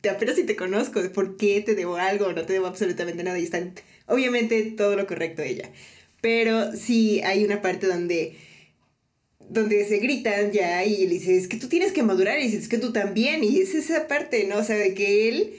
te 0.00 0.10
apenas 0.10 0.36
si 0.36 0.44
te 0.44 0.56
conozco, 0.56 1.00
¿por 1.12 1.36
qué 1.36 1.60
te 1.60 1.74
debo 1.74 1.96
algo? 1.96 2.32
No 2.32 2.44
te 2.44 2.52
debo 2.52 2.66
absolutamente 2.66 3.22
nada 3.22 3.38
y 3.38 3.44
están, 3.44 3.74
obviamente, 4.06 4.62
todo 4.76 4.96
lo 4.96 5.06
correcto 5.06 5.42
ella. 5.42 5.70
Pero 6.20 6.76
sí 6.76 7.20
hay 7.22 7.44
una 7.44 7.62
parte 7.62 7.86
donde 7.86 8.36
donde 9.48 9.84
se 9.86 9.98
gritan 9.98 10.50
ya 10.50 10.84
y 10.84 11.06
le 11.06 11.14
dice, 11.14 11.36
es 11.36 11.46
que 11.46 11.58
tú 11.58 11.68
tienes 11.68 11.92
que 11.92 12.02
madurar 12.02 12.38
y 12.38 12.44
dice, 12.44 12.56
es 12.56 12.68
que 12.68 12.78
tú 12.78 12.92
también, 12.92 13.44
y 13.44 13.58
es 13.58 13.74
esa 13.74 14.08
parte, 14.08 14.44
¿no? 14.46 14.56
O 14.58 14.64
sea, 14.64 14.76
de 14.76 14.94
que 14.94 15.28
él 15.28 15.54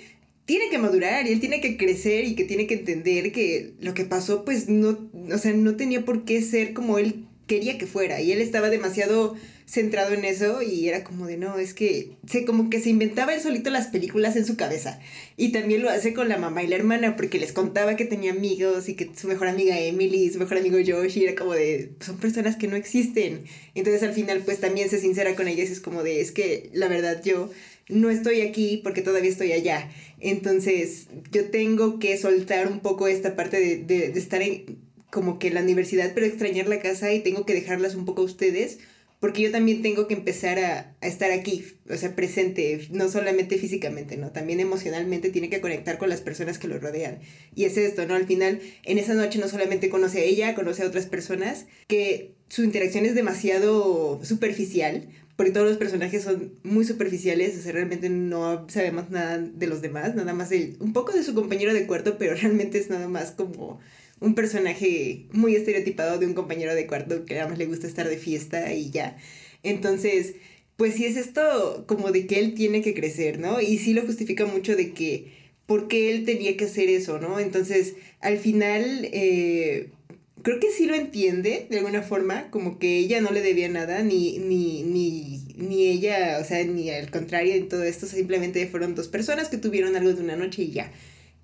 tiene 0.46 0.70
que 0.70 0.78
madurar 0.78 1.26
y 1.26 1.32
él 1.32 1.40
tiene 1.40 1.62
que 1.62 1.78
crecer 1.78 2.26
y 2.26 2.36
que 2.36 2.44
tiene 2.44 2.68
que 2.68 2.76
entender 2.76 3.32
que 3.32 3.74
lo 3.80 3.94
que 3.94 4.06
pasó 4.06 4.44
pues 4.44 4.68
no, 4.68 5.10
o 5.32 5.38
sea, 5.38 5.54
no 5.54 5.76
tenía 5.76 6.04
por 6.04 6.26
qué 6.26 6.42
ser 6.42 6.74
como 6.74 6.98
él 6.98 7.26
quería 7.48 7.78
que 7.78 7.88
fuera 7.88 8.22
y 8.22 8.32
él 8.32 8.42
estaba 8.42 8.70
demasiado 8.70 9.36
centrado 9.66 10.14
en 10.14 10.26
eso 10.26 10.62
y 10.62 10.88
era 10.88 11.04
como 11.04 11.26
de 11.26 11.38
no, 11.38 11.58
es 11.58 11.74
que 11.74 12.12
se 12.28 12.46
como 12.46 12.70
que 12.70 12.80
se 12.80 12.90
inventaba 12.90 13.34
él 13.34 13.42
solito 13.42 13.70
las 13.70 13.88
películas 13.88 14.36
en 14.36 14.46
su 14.46 14.58
cabeza 14.58 15.00
y 15.38 15.52
también 15.52 15.82
lo 15.82 15.90
hace 15.90 16.14
con 16.14 16.30
la 16.30 16.38
mamá 16.38 16.64
y 16.64 16.68
la 16.68 16.76
hermana 16.76 17.16
porque 17.16 17.40
les 17.40 17.54
contaba 17.54 17.96
que 17.96 18.06
tenía 18.06 18.32
amigos 18.32 18.90
y 18.90 18.96
que 18.96 19.10
su 19.16 19.28
mejor 19.28 19.48
amiga 19.48 19.80
Emily, 19.80 20.30
su 20.30 20.40
mejor 20.40 20.58
amigo 20.58 20.78
Josh 20.86 21.18
y 21.18 21.24
era 21.24 21.36
como 21.36 21.54
de 21.54 21.92
son 22.02 22.18
personas 22.18 22.56
que 22.56 22.68
no 22.68 22.76
existen. 22.76 23.46
Entonces 23.74 24.04
al 24.04 24.14
final 24.14 24.42
pues 24.44 24.60
también 24.60 24.90
se 24.90 25.00
sincera 25.00 25.36
con 25.36 25.48
ellas 25.48 25.70
es 25.70 25.80
como 25.80 26.04
de 26.04 26.22
es 26.22 26.32
que 26.32 26.70
la 26.74 26.88
verdad 26.88 27.22
yo 27.24 27.50
no 27.90 28.10
estoy 28.10 28.42
aquí 28.42 28.80
porque 28.84 29.02
todavía 29.02 29.30
estoy 29.30 29.52
allá. 29.52 29.90
Entonces, 30.20 31.08
yo 31.32 31.50
tengo 31.50 32.00
que 32.00 32.18
soltar 32.18 32.68
un 32.68 32.80
poco 32.80 33.08
esta 33.08 33.36
parte 33.36 33.60
de, 33.60 33.78
de, 34.12 34.20
estar 34.20 34.42
en 34.42 34.78
como 35.12 35.38
que 35.38 35.52
la 35.52 35.62
universidad, 35.62 36.12
pero 36.16 36.26
extrañar 36.26 36.68
la 36.68 36.80
casa 36.80 37.14
y 37.14 37.20
tengo 37.20 37.46
que 37.46 37.54
dejarlas 37.54 37.94
un 37.94 38.06
poco 38.06 38.22
a 38.24 38.26
ustedes, 38.26 38.80
porque 39.20 39.44
yo 39.44 39.52
también 39.52 39.82
tengo 39.84 40.08
que 40.08 40.16
empezar 40.16 40.60
a, 40.60 40.96
a, 41.00 41.08
estar 41.08 41.32
aquí, 41.32 41.64
o 41.90 41.96
sea, 41.96 42.16
presente, 42.16 42.88
no 42.90 43.08
solamente 43.10 43.58
físicamente, 43.58 44.18
¿no? 44.18 44.32
También 44.32 44.60
emocionalmente 44.60 45.30
tiene 45.30 45.50
que 45.50 45.62
conectar 45.62 45.98
con 45.98 46.10
las 46.10 46.22
personas 46.22 46.58
que 46.58 46.68
lo 46.68 46.80
rodean. 46.80 47.20
Y 47.56 47.66
es 47.66 47.78
esto, 47.78 48.06
¿no? 48.08 48.16
Al 48.16 48.26
final, 48.26 48.60
en 48.84 48.98
esa 48.98 49.14
noche 49.14 49.40
no 49.40 49.48
solamente 49.48 49.90
conoce 49.90 50.20
a 50.22 50.24
ella, 50.24 50.56
conoce 50.56 50.84
a 50.84 50.88
otras 50.88 51.06
personas, 51.06 51.68
que 51.88 52.34
su 52.50 52.64
interacción 52.64 53.06
es 53.06 53.16
demasiado 53.16 54.20
superficial, 54.24 55.08
porque 55.36 55.52
todos 55.52 55.68
los 55.68 55.78
personajes 55.78 56.24
son 56.24 56.54
muy 56.64 56.86
superficiales, 56.86 57.58
o 57.58 57.62
sea, 57.62 57.72
realmente 57.72 58.10
no 58.10 58.68
sabemos 58.70 59.10
nada 59.10 59.40
de 59.40 59.68
los 59.68 59.82
demás, 59.82 60.16
nada 60.16 60.34
más 60.34 60.50
de, 60.50 60.76
un 60.80 60.94
poco 60.94 61.12
de 61.12 61.24
su 61.24 61.34
compañero 61.34 61.74
de 61.74 61.88
cuarto, 61.88 62.18
pero 62.20 62.36
realmente 62.36 62.78
es 62.78 62.90
nada 62.90 63.08
más 63.08 63.32
como 63.32 63.80
un 64.20 64.36
personaje 64.36 65.28
muy 65.32 65.56
estereotipado 65.56 66.18
de 66.20 66.28
un 66.28 66.34
compañero 66.34 66.76
de 66.76 66.88
cuarto 66.88 67.26
que 67.26 67.36
nada 67.36 67.50
más 67.50 67.58
le 67.58 67.66
gusta 67.66 67.88
estar 67.88 68.08
de 68.08 68.18
fiesta 68.18 68.74
y 68.74 68.90
ya. 68.90 69.18
Entonces, 69.64 70.36
pues 70.78 70.96
sí 70.96 71.06
es 71.06 71.18
esto 71.18 71.86
como 71.88 72.12
de 72.12 72.26
que 72.28 72.40
él 72.40 72.54
tiene 72.54 72.82
que 72.82 72.94
crecer, 72.94 73.40
¿no? 73.40 73.60
Y 73.60 73.78
sí 73.80 73.94
lo 73.94 74.04
justifica 74.04 74.46
mucho 74.46 74.76
de 74.76 74.94
que, 74.94 75.32
¿por 75.66 75.88
qué 75.88 76.12
él 76.12 76.26
tenía 76.26 76.56
que 76.58 76.66
hacer 76.66 76.90
eso, 76.90 77.20
¿no? 77.20 77.40
Entonces, 77.40 77.96
al 78.22 78.38
final, 78.38 79.10
eh, 79.12 79.90
creo 80.44 80.60
que 80.60 80.72
sí 80.72 80.86
lo 80.86 80.94
entiende 80.94 81.68
de 81.70 81.78
alguna 81.80 82.04
forma, 82.04 82.52
como 82.52 82.78
que 82.78 82.98
ella 82.98 83.22
no 83.22 83.32
le 83.32 83.42
debía 83.42 83.70
nada, 83.70 84.04
ni, 84.04 84.38
ni, 84.38 84.84
ni, 84.84 85.42
ni 85.56 85.88
ella, 85.88 86.38
o 86.40 86.44
sea, 86.44 86.64
ni 86.64 86.90
al 86.90 87.10
contrario 87.10 87.56
en 87.56 87.70
todo 87.70 87.84
esto, 87.84 88.06
simplemente 88.06 88.68
fueron 88.68 88.94
dos 88.94 89.08
personas 89.08 89.50
que 89.50 89.58
tuvieron 89.58 89.96
algo 89.96 90.14
de 90.14 90.22
una 90.22 90.36
noche 90.36 90.64
y 90.64 90.72
ya. 90.72 90.92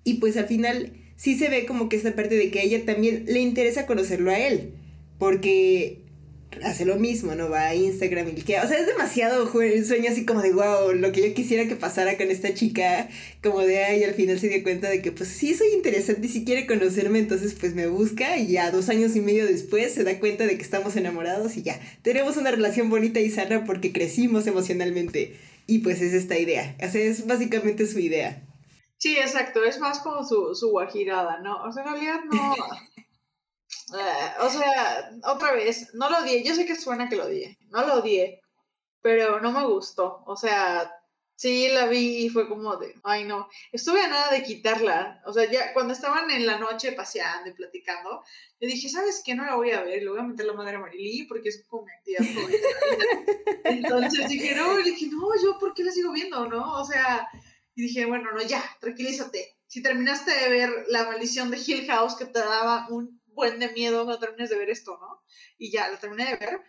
Y 0.04 0.14
pues 0.14 0.36
al 0.36 0.46
final 0.46 0.92
sí 1.16 1.36
se 1.36 1.48
ve 1.48 1.66
como 1.66 1.88
que 1.88 1.96
esta 1.96 2.14
parte 2.14 2.36
de 2.36 2.50
que 2.50 2.60
a 2.60 2.62
ella 2.62 2.84
también 2.84 3.24
le 3.26 3.40
interesa 3.40 3.86
conocerlo 3.86 4.30
a 4.30 4.38
él, 4.38 4.72
porque 5.18 5.98
hace 6.64 6.84
lo 6.84 6.96
mismo, 6.96 7.34
¿no? 7.34 7.48
Va 7.48 7.66
a 7.66 7.74
Instagram 7.74 8.28
y 8.28 8.42
que, 8.42 8.58
o 8.58 8.66
sea, 8.66 8.78
es 8.78 8.86
demasiado 8.86 9.50
sueño 9.50 10.10
así 10.10 10.26
como 10.26 10.42
de, 10.42 10.52
wow, 10.52 10.92
lo 10.92 11.12
que 11.12 11.28
yo 11.28 11.34
quisiera 11.34 11.68
que 11.68 11.76
pasara 11.76 12.16
con 12.16 12.30
esta 12.30 12.52
chica, 12.54 13.08
como 13.42 13.60
de, 13.60 13.84
ay, 13.84 14.04
al 14.04 14.14
final 14.14 14.38
se 14.38 14.48
dio 14.48 14.62
cuenta 14.62 14.88
de 14.88 15.00
que, 15.00 15.12
pues 15.12 15.28
sí, 15.28 15.54
soy 15.54 15.68
interesante 15.74 16.26
y 16.26 16.30
si 16.30 16.44
quiere 16.44 16.66
conocerme, 16.66 17.18
entonces 17.18 17.54
pues 17.58 17.74
me 17.74 17.86
busca 17.86 18.36
y 18.36 18.48
ya 18.48 18.70
dos 18.70 18.88
años 18.88 19.16
y 19.16 19.20
medio 19.20 19.46
después 19.46 19.94
se 19.94 20.04
da 20.04 20.18
cuenta 20.18 20.46
de 20.46 20.56
que 20.56 20.62
estamos 20.62 20.96
enamorados 20.96 21.56
y 21.56 21.62
ya, 21.62 21.80
tenemos 22.02 22.36
una 22.36 22.50
relación 22.50 22.90
bonita 22.90 23.20
y 23.20 23.30
sana 23.30 23.64
porque 23.64 23.92
crecimos 23.92 24.46
emocionalmente 24.46 25.36
y 25.66 25.78
pues 25.78 26.00
es 26.02 26.12
esta 26.12 26.38
idea, 26.38 26.76
o 26.82 26.88
sea, 26.88 27.00
es 27.00 27.26
básicamente 27.26 27.86
su 27.86 28.00
idea. 28.00 28.42
Sí, 28.98 29.16
exacto, 29.16 29.64
es 29.64 29.78
más 29.78 30.00
como 30.00 30.26
su, 30.26 30.54
su 30.54 30.70
guajirada, 30.70 31.40
¿no? 31.40 31.62
O 31.62 31.72
sea, 31.72 31.84
en 31.84 31.90
realidad 31.90 32.20
no... 32.30 32.54
Eh, 33.94 34.32
o 34.40 34.48
sea, 34.48 35.10
otra 35.24 35.52
vez, 35.52 35.94
no 35.94 36.10
lo 36.10 36.18
odié. 36.18 36.42
Yo 36.42 36.54
sé 36.54 36.66
que 36.66 36.76
suena 36.76 37.08
que 37.08 37.16
lo 37.16 37.24
odié. 37.24 37.58
No 37.70 37.86
lo 37.86 37.94
odié. 37.94 38.40
Pero 39.02 39.40
no 39.40 39.52
me 39.52 39.64
gustó. 39.66 40.22
O 40.26 40.36
sea, 40.36 40.90
Sí, 41.40 41.68
la 41.68 41.86
vi 41.86 42.26
y 42.26 42.28
fue 42.28 42.46
como 42.46 42.76
de, 42.76 42.94
ay 43.02 43.24
no, 43.24 43.48
estuve 43.72 44.02
a 44.02 44.08
nada 44.08 44.30
de 44.30 44.42
quitarla. 44.42 45.22
O 45.24 45.32
sea, 45.32 45.50
ya 45.50 45.72
cuando 45.72 45.94
estaban 45.94 46.30
en 46.30 46.44
la 46.44 46.58
noche 46.58 46.92
paseando 46.92 47.48
y 47.48 47.54
platicando, 47.54 48.22
yo 48.60 48.68
dije, 48.68 48.90
¿sabes 48.90 49.22
qué? 49.24 49.34
No 49.34 49.46
la 49.46 49.54
voy 49.54 49.70
a 49.70 49.80
ver, 49.80 50.02
le 50.02 50.10
voy 50.10 50.18
a 50.18 50.24
meter 50.24 50.44
la 50.44 50.52
madre 50.52 50.76
a 50.76 50.80
Marilí 50.80 51.24
porque 51.24 51.48
es 51.48 51.64
como 51.66 51.86
mi 51.86 51.92
actividad. 51.92 52.60
Entonces 53.64 54.28
dije, 54.28 54.54
no, 54.54 54.78
y 54.80 54.82
dije, 54.82 55.06
no, 55.06 55.30
yo, 55.42 55.58
¿por 55.58 55.72
qué 55.72 55.82
la 55.82 55.92
sigo 55.92 56.12
viendo, 56.12 56.46
no? 56.46 56.78
O 56.78 56.84
sea, 56.84 57.26
y 57.74 57.84
dije, 57.84 58.04
bueno, 58.04 58.30
no, 58.32 58.42
ya, 58.42 58.62
tranquilízate. 58.78 59.56
Si 59.66 59.82
terminaste 59.82 60.32
de 60.32 60.50
ver 60.50 60.70
La 60.88 61.04
maldición 61.04 61.50
de 61.50 61.56
Hill 61.56 61.86
House, 61.86 62.16
que 62.16 62.26
te 62.26 62.40
daba 62.40 62.86
un 62.90 63.19
buen 63.40 63.58
de 63.58 63.72
miedo, 63.72 64.04
no 64.04 64.18
termines 64.18 64.50
de 64.50 64.58
ver 64.58 64.70
esto, 64.70 64.98
¿no? 65.00 65.22
Y 65.58 65.72
ya, 65.72 65.88
la 65.88 65.98
terminé 65.98 66.26
de 66.26 66.36
ver 66.36 66.60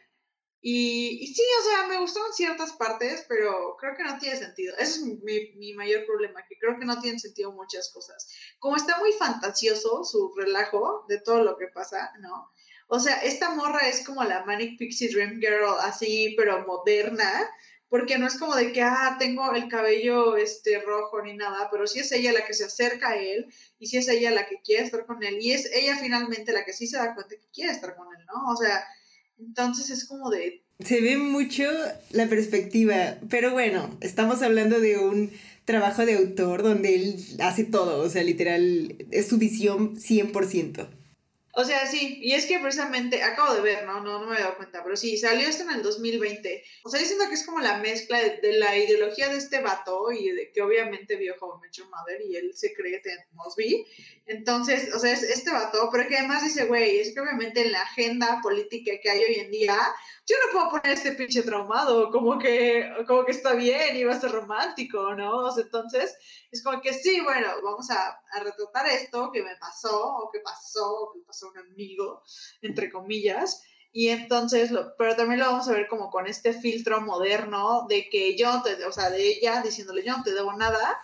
y, 0.63 1.17
y, 1.23 1.33
sí, 1.33 1.41
o 1.59 1.63
sea, 1.63 1.87
me 1.87 1.97
gustaron 1.97 2.31
ciertas 2.33 2.73
partes, 2.73 3.25
pero 3.27 3.75
creo 3.79 3.95
que 3.97 4.03
no 4.03 4.19
tiene 4.19 4.37
sentido. 4.37 4.75
Ese 4.77 4.91
es 4.91 5.01
mi, 5.23 5.53
mi, 5.55 5.73
mayor 5.73 6.05
problema, 6.05 6.45
que 6.47 6.55
creo 6.59 6.77
que 6.79 6.85
no 6.85 7.01
tienen 7.01 7.19
sentido 7.19 7.51
muchas 7.51 7.91
cosas. 7.91 8.31
Como 8.59 8.75
está 8.75 8.99
muy 8.99 9.11
fantasioso 9.13 10.03
su 10.03 10.31
relajo 10.35 11.05
de 11.07 11.19
todo 11.19 11.43
lo 11.43 11.57
que 11.57 11.67
pasa, 11.73 12.11
¿no? 12.19 12.51
O 12.87 12.99
sea, 12.99 13.15
esta 13.23 13.55
morra 13.55 13.87
es 13.87 14.05
como 14.05 14.23
la 14.23 14.45
Manic 14.45 14.77
Pixie 14.77 15.09
Dream 15.09 15.39
Girl, 15.39 15.79
así, 15.79 16.35
pero 16.37 16.63
moderna, 16.67 17.49
porque 17.91 18.17
no 18.17 18.25
es 18.25 18.37
como 18.37 18.55
de 18.55 18.71
que, 18.71 18.81
ah, 18.81 19.17
tengo 19.19 19.53
el 19.53 19.67
cabello 19.67 20.37
este, 20.37 20.79
rojo 20.79 21.21
ni 21.21 21.35
nada, 21.35 21.67
pero 21.69 21.85
sí 21.85 21.99
es 21.99 22.09
ella 22.13 22.31
la 22.31 22.45
que 22.45 22.53
se 22.53 22.63
acerca 22.63 23.09
a 23.09 23.17
él 23.17 23.47
y 23.79 23.87
sí 23.87 23.97
es 23.97 24.07
ella 24.07 24.31
la 24.31 24.47
que 24.47 24.61
quiere 24.63 24.85
estar 24.85 25.05
con 25.05 25.21
él 25.21 25.39
y 25.41 25.51
es 25.51 25.69
ella 25.75 25.97
finalmente 25.97 26.53
la 26.53 26.63
que 26.63 26.71
sí 26.71 26.87
se 26.87 26.95
da 26.95 27.13
cuenta 27.13 27.35
que 27.35 27.49
quiere 27.53 27.73
estar 27.73 27.93
con 27.97 28.07
él, 28.17 28.25
¿no? 28.27 28.53
O 28.53 28.55
sea, 28.55 28.81
entonces 29.37 29.89
es 29.89 30.07
como 30.07 30.29
de... 30.29 30.63
Se 30.79 31.01
ve 31.01 31.17
mucho 31.17 31.69
la 32.11 32.29
perspectiva, 32.29 33.17
pero 33.29 33.51
bueno, 33.51 33.97
estamos 33.99 34.41
hablando 34.41 34.79
de 34.79 34.97
un 34.97 35.29
trabajo 35.65 36.05
de 36.05 36.13
autor 36.13 36.63
donde 36.63 36.95
él 36.95 37.17
hace 37.41 37.65
todo, 37.65 38.01
o 38.05 38.09
sea, 38.09 38.23
literal, 38.23 39.05
es 39.11 39.27
su 39.27 39.37
visión 39.37 39.97
100%. 39.97 40.87
O 41.53 41.63
sea, 41.65 41.85
sí, 41.85 42.19
y 42.21 42.33
es 42.33 42.45
que 42.45 42.59
precisamente, 42.59 43.23
acabo 43.23 43.53
de 43.53 43.61
ver, 43.61 43.85
¿no? 43.85 44.01
No, 44.01 44.19
no 44.19 44.27
me 44.27 44.37
he 44.37 44.39
dado 44.39 44.55
cuenta, 44.55 44.83
pero 44.83 44.95
sí, 44.95 45.17
salió 45.17 45.47
esto 45.47 45.63
en 45.63 45.71
el 45.71 45.83
2020. 45.83 46.63
O 46.83 46.89
sea, 46.89 46.99
diciendo 46.99 47.25
que 47.27 47.35
es 47.35 47.45
como 47.45 47.59
la 47.59 47.77
mezcla 47.77 48.19
de, 48.19 48.53
la 48.53 48.77
ideología 48.77 49.27
de 49.29 49.37
este 49.37 49.61
vato 49.61 50.11
y 50.11 50.29
de 50.31 50.51
que 50.51 50.61
obviamente 50.61 51.17
vio 51.17 51.35
How 51.39 51.59
Met 51.59 51.77
Mother 51.89 52.21
y 52.25 52.35
él 52.37 52.51
se 52.55 52.73
cree 52.73 52.99
Ted 52.99 53.19
Mosby. 53.33 53.85
Entonces, 54.31 54.95
o 54.95 54.99
sea, 54.99 55.11
es 55.11 55.23
este 55.23 55.51
vato, 55.51 55.89
pero 55.91 56.07
que 56.07 56.17
además 56.17 56.41
dice, 56.41 56.65
güey, 56.65 56.99
es 56.99 57.13
que 57.13 57.19
obviamente 57.19 57.65
en 57.65 57.73
la 57.73 57.81
agenda 57.81 58.39
política 58.41 58.93
que 59.03 59.09
hay 59.09 59.23
hoy 59.25 59.35
en 59.35 59.51
día, 59.51 59.77
yo 60.25 60.37
no 60.45 60.53
puedo 60.53 60.69
poner 60.69 60.93
este 60.93 61.11
pinche 61.11 61.43
traumado, 61.43 62.09
como 62.11 62.39
que, 62.39 62.89
como 63.07 63.25
que 63.25 63.33
está 63.33 63.53
bien 63.55 63.97
y 63.97 64.05
va 64.05 64.13
a 64.13 64.21
ser 64.21 64.31
romántico, 64.31 65.13
¿no? 65.15 65.47
O 65.47 65.51
sea, 65.51 65.63
entonces, 65.65 66.15
es 66.49 66.63
como 66.63 66.79
que 66.81 66.93
sí, 66.93 67.19
bueno, 67.19 67.49
vamos 67.61 67.91
a, 67.91 68.21
a 68.31 68.39
retratar 68.41 68.87
esto 68.87 69.31
que 69.33 69.43
me 69.43 69.57
pasó, 69.57 70.15
o 70.15 70.31
que 70.31 70.39
pasó, 70.39 70.89
o 70.89 71.13
que 71.13 71.19
pasó 71.27 71.47
a 71.47 71.51
un 71.51 71.57
amigo, 71.57 72.23
entre 72.61 72.89
comillas. 72.89 73.61
Y 73.91 74.07
entonces, 74.07 74.71
lo, 74.71 74.95
pero 74.95 75.17
también 75.17 75.41
lo 75.41 75.47
vamos 75.47 75.67
a 75.67 75.73
ver 75.73 75.89
como 75.89 76.09
con 76.09 76.25
este 76.25 76.53
filtro 76.53 77.01
moderno 77.01 77.85
de 77.89 78.07
que 78.09 78.37
yo, 78.37 78.61
te, 78.63 78.85
o 78.85 78.93
sea, 78.93 79.09
de 79.09 79.27
ella 79.27 79.61
diciéndole 79.61 80.05
yo 80.05 80.15
no 80.15 80.23
te 80.23 80.33
debo 80.33 80.53
nada, 80.53 81.01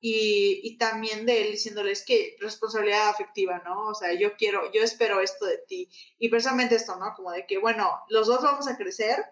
y, 0.00 0.60
y, 0.62 0.78
también 0.78 1.26
de 1.26 1.42
él 1.42 1.52
diciéndoles 1.52 2.04
que 2.04 2.36
responsabilidad 2.40 3.08
afectiva, 3.08 3.62
¿no? 3.64 3.88
O 3.88 3.94
sea, 3.94 4.12
yo 4.12 4.36
quiero, 4.36 4.70
yo 4.72 4.82
espero 4.82 5.20
esto 5.20 5.46
de 5.46 5.58
ti. 5.58 5.88
Y 6.18 6.28
precisamente 6.28 6.74
esto, 6.74 6.96
¿no? 6.96 7.14
Como 7.16 7.32
de 7.32 7.46
que, 7.46 7.58
bueno, 7.58 8.00
los 8.08 8.26
dos 8.26 8.42
vamos 8.42 8.68
a 8.68 8.76
crecer 8.76 9.24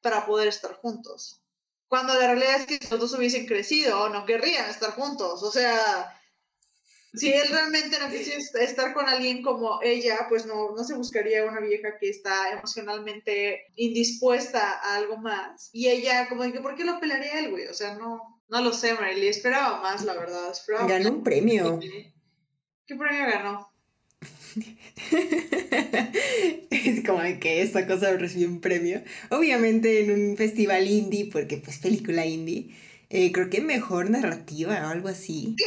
para 0.00 0.26
poder 0.26 0.48
estar 0.48 0.74
juntos. 0.74 1.42
Cuando 1.88 2.14
la 2.14 2.28
realidad 2.28 2.60
es 2.60 2.66
que 2.66 2.78
si 2.78 2.90
los 2.90 3.00
dos 3.00 3.14
hubiesen 3.14 3.46
crecido, 3.46 4.08
no 4.10 4.24
querrían 4.24 4.70
estar 4.70 4.92
juntos. 4.92 5.42
O 5.42 5.50
sea, 5.50 6.16
si 7.14 7.32
él 7.32 7.48
realmente 7.48 7.98
no 7.98 8.08
quisiera 8.08 8.40
estar 8.60 8.94
con 8.94 9.08
alguien 9.08 9.42
como 9.42 9.80
ella, 9.82 10.26
pues 10.28 10.46
no, 10.46 10.70
no 10.76 10.84
se 10.84 10.94
buscaría 10.94 11.44
una 11.44 11.60
vieja 11.60 11.98
que 11.98 12.08
está 12.08 12.52
emocionalmente 12.52 13.72
indispuesta 13.74 14.78
a 14.78 14.96
algo 14.96 15.16
más. 15.16 15.70
Y 15.72 15.88
ella, 15.88 16.28
como 16.28 16.44
de 16.44 16.52
que, 16.52 16.60
¿por 16.60 16.76
qué 16.76 16.84
lo 16.84 17.00
pelaría 17.00 17.40
él, 17.40 17.50
güey? 17.50 17.66
O 17.66 17.74
sea, 17.74 17.94
no, 17.94 18.39
no 18.50 18.60
lo 18.60 18.72
sé, 18.72 18.94
Marily. 18.94 19.28
Esperaba 19.28 19.80
más, 19.80 20.04
la 20.04 20.14
verdad. 20.14 20.52
ganó 20.88 21.10
un 21.10 21.22
premio. 21.22 21.78
¿Qué 22.86 22.96
premio 22.96 23.26
ganó? 23.26 23.70
es 26.70 27.06
como 27.06 27.22
que 27.40 27.62
esta 27.62 27.86
cosa 27.86 28.12
recibió 28.16 28.48
un 28.48 28.60
premio. 28.60 29.02
Obviamente 29.30 30.00
en 30.00 30.10
un 30.10 30.36
festival 30.36 30.88
indie, 30.88 31.30
porque 31.30 31.58
pues 31.58 31.78
película 31.78 32.26
indie. 32.26 32.74
Eh, 33.08 33.30
creo 33.32 33.48
que 33.50 33.60
mejor 33.60 34.10
narrativa 34.10 34.86
o 34.86 34.88
algo 34.88 35.08
así. 35.08 35.54
¿Qué? 35.56 35.64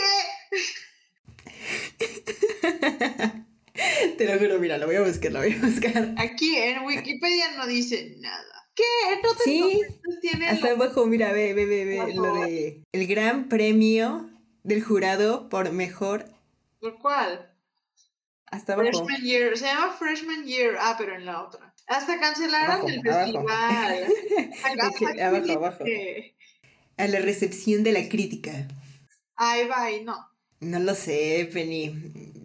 Te 4.17 4.25
lo 4.25 4.39
juro, 4.39 4.59
mira, 4.59 4.77
lo 4.77 4.85
voy 4.85 4.95
a 4.95 5.01
buscar, 5.01 5.31
lo 5.31 5.39
voy 5.39 5.53
a 5.53 5.65
buscar. 5.65 6.13
Aquí 6.17 6.55
en 6.55 6.83
Wikipedia 6.83 7.51
no 7.57 7.65
dice 7.65 8.15
nada. 8.19 8.62
¿Qué? 8.75 8.83
Entonces, 9.13 9.43
sí, 9.43 9.81
tiene 10.21 10.49
hasta 10.49 10.71
abajo, 10.71 11.05
mira, 11.05 11.31
ve, 11.31 11.53
ve, 11.53 11.65
ve, 11.65 11.85
ve, 11.85 12.13
lo 12.15 12.33
de 12.33 12.83
el 12.91 13.07
gran 13.07 13.47
premio 13.47 14.29
del 14.63 14.83
jurado 14.83 15.49
por 15.49 15.71
mejor. 15.71 16.25
¿Por 16.79 16.97
cuál? 16.99 17.51
Hasta 18.47 18.73
abajo. 18.73 18.89
Freshman 18.89 19.21
Year, 19.21 19.57
se 19.57 19.65
llama 19.65 19.91
Freshman 19.91 20.45
Year, 20.45 20.75
ah, 20.79 20.95
pero 20.97 21.15
en 21.15 21.25
la 21.25 21.43
otra. 21.43 21.73
Hasta 21.87 22.19
cancelaron 22.19 22.89
el 22.89 23.01
festival. 23.01 24.07
abajo, 24.63 25.53
abajo. 25.57 25.83
A 26.97 27.07
la 27.07 27.19
recepción 27.19 27.83
de 27.83 27.91
la 27.91 28.07
crítica. 28.09 28.67
Ahí 29.35 29.67
va, 29.67 29.91
y 29.91 30.03
no. 30.03 30.15
No 30.59 30.79
lo 30.79 30.95
sé, 30.95 31.49
Penny. 31.51 31.93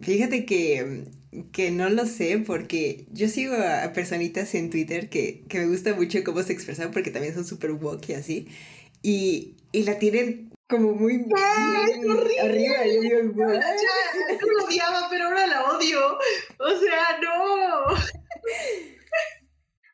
Fíjate 0.01 0.45
que 0.45 1.05
que 1.51 1.71
no 1.71 1.89
lo 1.89 2.05
sé 2.05 2.43
porque 2.45 3.05
yo 3.11 3.27
sigo 3.27 3.55
a 3.55 3.93
personitas 3.93 4.55
en 4.55 4.69
Twitter 4.69 5.09
que, 5.09 5.43
me 5.53 5.67
gusta 5.67 5.93
mucho 5.93 6.23
cómo 6.23 6.41
se 6.43 6.53
expresan 6.53 6.91
porque 6.91 7.11
también 7.11 7.33
son 7.33 7.45
súper 7.45 7.71
woke 7.71 8.09
y 8.09 8.13
así. 8.13 8.47
Y, 9.01 9.55
la 9.73 9.99
tienen 9.99 10.51
como 10.67 10.93
muy 10.93 11.25
arriba. 12.41 12.85
Yo 12.85 13.01
digo, 13.01 13.33
yo 13.35 13.45
la 13.47 13.75
odiaba, 14.65 15.07
pero 15.09 15.25
ahora 15.25 15.47
la 15.47 15.63
odio. 15.71 16.17
O 16.59 16.69
sea, 16.79 17.19
no. 17.21 17.83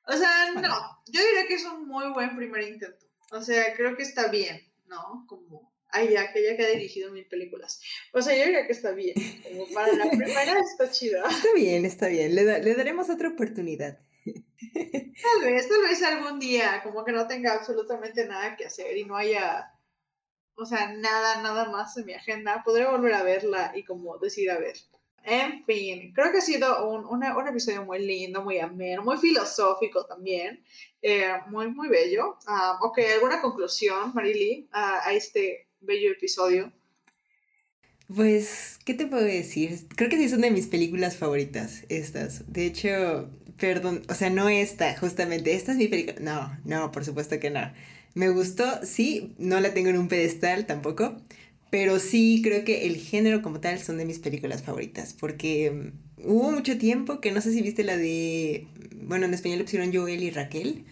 o 0.07 0.17
sea, 0.17 0.51
no. 0.53 1.01
Yo 1.07 1.21
diría 1.21 1.47
que 1.47 1.55
es 1.55 1.65
un 1.65 1.87
muy 1.87 2.11
buen 2.13 2.35
primer 2.35 2.63
intento. 2.63 3.05
O 3.31 3.41
sea, 3.41 3.73
creo 3.75 3.95
que 3.95 4.03
está 4.03 4.29
bien, 4.29 4.61
¿no? 4.87 5.25
Como 5.27 5.74
ay, 5.95 6.09
ya, 6.11 6.31
que 6.31 6.43
ya 6.43 6.55
que 6.55 6.65
ha 6.65 6.69
dirigido 6.69 7.11
mil 7.11 7.25
películas. 7.25 7.81
O 8.13 8.21
sea, 8.21 8.35
yo 8.35 8.45
diría 8.45 8.67
que 8.67 8.73
está 8.73 8.91
bien. 8.91 9.15
Como 9.43 9.67
para 9.73 9.93
la 9.93 10.09
primera 10.09 10.59
está 10.59 10.91
chido. 10.91 11.25
Está 11.29 11.53
bien, 11.55 11.85
está 11.85 12.07
bien. 12.07 12.35
Le, 12.35 12.43
le 12.43 12.75
daremos 12.75 13.09
otra 13.09 13.29
oportunidad. 13.29 13.99
Tal 14.25 15.41
vez, 15.43 15.69
tal 15.69 15.81
vez 15.83 16.03
algún 16.03 16.39
día, 16.39 16.81
como 16.83 17.03
que 17.05 17.11
no 17.11 17.27
tenga 17.27 17.53
absolutamente 17.53 18.25
nada 18.25 18.55
que 18.55 18.65
hacer 18.65 18.97
y 18.97 19.05
no 19.05 19.15
haya, 19.15 19.71
o 20.55 20.65
sea, 20.65 20.93
nada, 20.93 21.41
nada 21.41 21.69
más 21.69 21.95
en 21.97 22.05
mi 22.05 22.13
agenda, 22.13 22.61
podré 22.65 22.85
volver 22.85 23.13
a 23.13 23.23
verla 23.23 23.71
y 23.75 23.83
como 23.83 24.17
decir 24.17 24.49
a 24.49 24.57
ver. 24.57 24.75
En 25.23 25.63
fin, 25.65 26.13
creo 26.13 26.31
que 26.31 26.37
ha 26.37 26.41
sido 26.41 26.87
un, 26.87 27.05
un 27.05 27.47
episodio 27.47 27.83
muy 27.83 27.99
lindo, 27.99 28.43
muy 28.43 28.59
ameno, 28.59 29.03
muy 29.03 29.17
filosófico 29.17 30.05
también, 30.05 30.63
eh, 31.01 31.33
muy, 31.47 31.67
muy 31.67 31.87
bello. 31.89 32.37
Ah, 32.45 32.77
ok, 32.81 32.99
¿alguna 33.15 33.41
conclusión, 33.41 34.11
Marily, 34.13 34.69
a 34.71 35.11
este 35.13 35.64
bello 35.81 36.11
episodio. 36.11 36.71
Pues, 38.13 38.79
¿qué 38.85 38.93
te 38.93 39.07
puedo 39.07 39.23
decir? 39.23 39.79
Creo 39.95 40.09
que 40.09 40.17
sí 40.17 40.29
son 40.29 40.41
de 40.41 40.51
mis 40.51 40.67
películas 40.67 41.17
favoritas, 41.17 41.83
estas. 41.89 42.43
De 42.51 42.65
hecho, 42.65 43.29
perdón, 43.57 44.03
o 44.09 44.13
sea, 44.13 44.29
no 44.29 44.47
esta, 44.49 44.95
justamente, 44.97 45.53
esta 45.55 45.71
es 45.71 45.77
mi 45.77 45.87
película. 45.87 46.17
No, 46.21 46.59
no, 46.65 46.91
por 46.91 47.03
supuesto 47.03 47.39
que 47.39 47.49
no. 47.49 47.71
Me 48.13 48.29
gustó, 48.29 48.65
sí, 48.85 49.33
no 49.39 49.59
la 49.59 49.73
tengo 49.73 49.89
en 49.89 49.97
un 49.97 50.07
pedestal 50.07 50.65
tampoco, 50.67 51.17
pero 51.71 51.99
sí 51.99 52.41
creo 52.43 52.63
que 52.63 52.85
el 52.85 52.97
género 52.97 53.41
como 53.41 53.59
tal 53.59 53.79
son 53.79 53.97
de 53.97 54.05
mis 54.05 54.19
películas 54.19 54.61
favoritas, 54.63 55.13
porque 55.13 55.71
mm, 55.71 56.27
hubo 56.29 56.51
mucho 56.51 56.77
tiempo 56.77 57.19
que 57.21 57.31
no 57.31 57.41
sé 57.41 57.51
si 57.51 57.61
viste 57.61 57.83
la 57.83 57.97
de, 57.97 58.67
bueno, 59.01 59.25
en 59.25 59.33
español 59.33 59.57
le 59.59 59.63
pusieron 59.65 59.93
Joel 59.93 60.23
y 60.23 60.29
Raquel. 60.29 60.85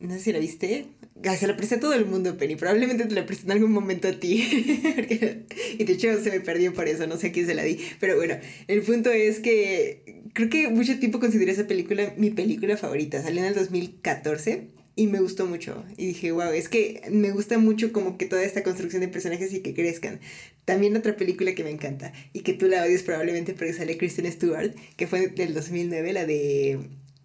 No 0.00 0.12
sé 0.14 0.20
si 0.20 0.32
la 0.32 0.38
viste. 0.38 0.86
Se 1.22 1.46
la 1.46 1.56
presté 1.56 1.74
a 1.74 1.80
todo 1.80 1.92
el 1.92 2.06
mundo, 2.06 2.36
Penny. 2.38 2.56
Probablemente 2.56 3.04
te 3.04 3.14
la 3.14 3.26
presté 3.26 3.44
en 3.44 3.52
algún 3.52 3.72
momento 3.72 4.08
a 4.08 4.12
ti. 4.12 4.42
y 5.78 5.84
de 5.84 5.92
hecho 5.92 6.18
se 6.22 6.30
me 6.30 6.40
perdió 6.40 6.72
por 6.72 6.88
eso, 6.88 7.06
no 7.06 7.16
sé 7.18 7.28
a 7.28 7.32
quién 7.32 7.46
se 7.46 7.54
la 7.54 7.62
di. 7.62 7.78
Pero 7.98 8.16
bueno, 8.16 8.38
el 8.68 8.82
punto 8.82 9.10
es 9.10 9.38
que 9.40 10.22
creo 10.32 10.48
que 10.48 10.68
mucho 10.68 10.98
tiempo 10.98 11.20
consideré 11.20 11.52
esa 11.52 11.66
película 11.66 12.14
mi 12.16 12.30
película 12.30 12.76
favorita. 12.76 13.22
Salió 13.22 13.40
en 13.40 13.48
el 13.48 13.54
2014 13.54 14.68
y 14.96 15.06
me 15.06 15.20
gustó 15.20 15.46
mucho. 15.46 15.84
Y 15.96 16.06
dije, 16.06 16.32
wow, 16.32 16.52
es 16.52 16.68
que 16.68 17.02
me 17.10 17.30
gusta 17.32 17.58
mucho 17.58 17.92
como 17.92 18.16
que 18.16 18.26
toda 18.26 18.42
esta 18.42 18.62
construcción 18.62 19.00
de 19.00 19.08
personajes 19.08 19.52
y 19.52 19.60
que 19.60 19.74
crezcan. 19.74 20.20
También 20.64 20.96
otra 20.96 21.16
película 21.16 21.54
que 21.54 21.64
me 21.64 21.70
encanta 21.70 22.12
y 22.32 22.40
que 22.40 22.54
tú 22.54 22.66
la 22.66 22.82
odias 22.84 23.02
probablemente 23.02 23.54
porque 23.54 23.72
sale 23.72 23.96
Kristen 23.96 24.30
Stewart, 24.30 24.74
que 24.96 25.06
fue 25.06 25.28
del 25.28 25.54
2009, 25.54 26.12
la 26.12 26.26
de... 26.26 26.78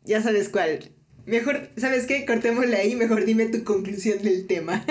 Ya 0.03 0.21
sabes 0.21 0.49
cuál, 0.49 0.91
Mejor, 1.26 1.69
¿sabes 1.76 2.05
qué? 2.05 2.26
Cortémosle 2.26 2.76
ahí, 2.76 2.95
mejor 2.95 3.26
dime 3.26 3.47
tu 3.47 3.63
conclusión 3.63 4.21
del 4.21 4.45
tema. 4.45 4.86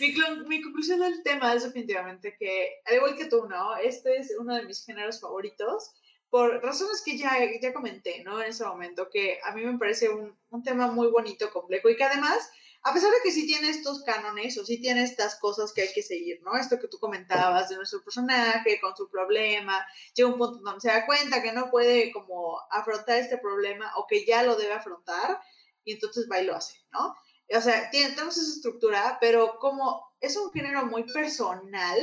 mi, 0.00 0.14
mi, 0.48 0.62
conclusión 0.62 1.00
del 1.00 1.22
tema 1.22 1.54
es 1.54 1.62
definitivamente 1.62 2.36
que, 2.36 2.80
al 2.84 2.96
igual 2.96 3.16
que 3.16 3.26
tú, 3.26 3.46
¿no? 3.46 3.76
Este 3.76 4.16
es 4.16 4.34
uno 4.38 4.56
de 4.56 4.64
mis 4.64 4.84
géneros 4.84 5.20
favoritos, 5.20 5.92
por 6.30 6.62
razones 6.62 7.00
que 7.04 7.16
ya, 7.16 7.38
ya 7.60 7.72
comenté, 7.72 8.24
¿no? 8.24 8.42
En 8.42 8.48
ese 8.48 8.64
momento, 8.64 9.08
que 9.08 9.38
a 9.44 9.54
mí 9.54 9.64
me 9.64 9.78
parece 9.78 10.08
un, 10.08 10.36
un 10.50 10.62
tema 10.64 10.88
muy 10.88 11.08
bonito, 11.08 11.50
complejo, 11.52 11.88
y 11.88 11.96
que 11.96 12.04
además 12.04 12.50
a 12.82 12.94
pesar 12.94 13.10
de 13.10 13.18
que 13.22 13.32
sí 13.32 13.46
tiene 13.46 13.70
estos 13.70 14.02
cánones 14.04 14.56
o 14.56 14.64
sí 14.64 14.80
tiene 14.80 15.02
estas 15.02 15.38
cosas 15.38 15.72
que 15.72 15.82
hay 15.82 15.92
que 15.92 16.02
seguir, 16.02 16.40
¿no? 16.42 16.56
Esto 16.56 16.78
que 16.78 16.88
tú 16.88 16.98
comentabas 16.98 17.68
de 17.68 17.76
nuestro 17.76 18.02
personaje 18.02 18.80
con 18.80 18.96
su 18.96 19.10
problema, 19.10 19.84
llega 20.14 20.28
un 20.28 20.38
punto 20.38 20.60
donde 20.60 20.80
se 20.80 20.88
da 20.88 21.04
cuenta 21.04 21.42
que 21.42 21.52
no 21.52 21.70
puede 21.70 22.12
como 22.12 22.58
afrontar 22.70 23.18
este 23.18 23.36
problema 23.38 23.92
o 23.96 24.06
que 24.06 24.24
ya 24.24 24.42
lo 24.42 24.56
debe 24.56 24.72
afrontar 24.72 25.40
y 25.88 25.92
entonces 25.92 26.28
va 26.30 26.38
y 26.38 26.44
lo 26.44 26.54
hace, 26.54 26.76
¿no? 26.92 27.14
O 27.56 27.60
sea, 27.62 27.88
tiene, 27.88 28.10
tenemos 28.10 28.36
esa 28.36 28.52
estructura, 28.52 29.16
pero 29.22 29.58
como 29.58 30.12
es 30.20 30.36
un 30.36 30.52
género 30.52 30.84
muy 30.84 31.04
personal, 31.04 31.98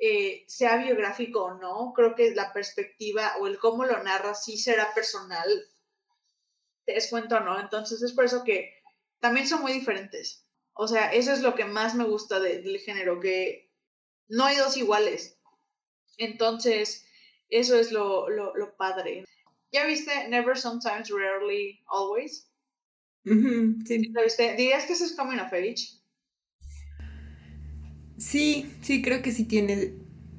eh, 0.00 0.44
sea 0.48 0.76
biográfico 0.76 1.44
o 1.44 1.54
no, 1.54 1.92
creo 1.94 2.16
que 2.16 2.34
la 2.34 2.52
perspectiva 2.52 3.36
o 3.38 3.46
el 3.46 3.58
cómo 3.58 3.84
lo 3.84 4.02
narra 4.02 4.34
sí 4.34 4.58
será 4.58 4.92
personal, 4.92 5.48
te 6.84 6.96
es 6.96 7.08
cuento 7.08 7.36
o 7.36 7.40
no, 7.40 7.60
entonces 7.60 8.02
es 8.02 8.12
por 8.12 8.24
eso 8.24 8.42
que 8.42 8.74
también 9.20 9.46
son 9.46 9.62
muy 9.62 9.72
diferentes. 9.72 10.44
O 10.74 10.88
sea, 10.88 11.12
eso 11.12 11.32
es 11.32 11.42
lo 11.42 11.54
que 11.54 11.64
más 11.64 11.94
me 11.94 12.04
gusta 12.04 12.40
del 12.40 12.78
género, 12.80 13.20
que 13.20 13.72
no 14.28 14.44
hay 14.44 14.56
dos 14.56 14.76
iguales. 14.76 15.38
Entonces, 16.18 17.06
eso 17.48 17.76
es 17.78 17.92
lo, 17.92 18.28
lo, 18.28 18.54
lo 18.56 18.76
padre. 18.76 19.24
¿Ya 19.70 19.86
viste 19.86 20.28
Never, 20.28 20.58
Sometimes, 20.58 21.08
Rarely, 21.08 21.84
Always? 21.86 22.50
Sí. 23.26 24.12
¿Dirías 24.56 24.86
que 24.86 24.92
eso 24.92 25.04
es 25.04 25.12
Coming 25.12 25.38
of 25.38 25.52
Age? 25.52 25.96
Sí, 28.18 28.70
sí, 28.80 29.02
creo 29.02 29.20
que 29.20 29.32
sí 29.32 29.44
tiene 29.44 29.92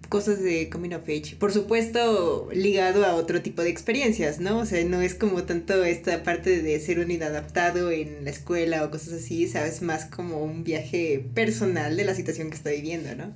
cosas 0.09 0.41
de 0.41 0.69
coming 0.69 0.93
of 0.93 1.03
age. 1.03 1.35
Por 1.37 1.51
supuesto, 1.51 2.49
ligado 2.53 3.05
a 3.05 3.15
otro 3.15 3.41
tipo 3.41 3.61
de 3.61 3.69
experiencias, 3.69 4.39
¿no? 4.39 4.59
O 4.59 4.65
sea, 4.65 4.83
no 4.85 5.01
es 5.01 5.15
como 5.15 5.43
tanto 5.43 5.83
esta 5.83 6.23
parte 6.23 6.61
de 6.61 6.79
ser 6.79 6.99
un 6.99 7.11
inadaptado 7.11 7.91
en 7.91 8.23
la 8.23 8.31
escuela 8.31 8.83
o 8.83 8.91
cosas 8.91 9.13
así, 9.13 9.47
sabes, 9.47 9.81
más 9.81 10.05
como 10.05 10.43
un 10.43 10.63
viaje 10.63 11.23
personal 11.35 11.95
de 11.97 12.05
la 12.05 12.15
situación 12.15 12.49
que 12.49 12.55
está 12.55 12.71
viviendo, 12.71 13.15
¿no? 13.15 13.35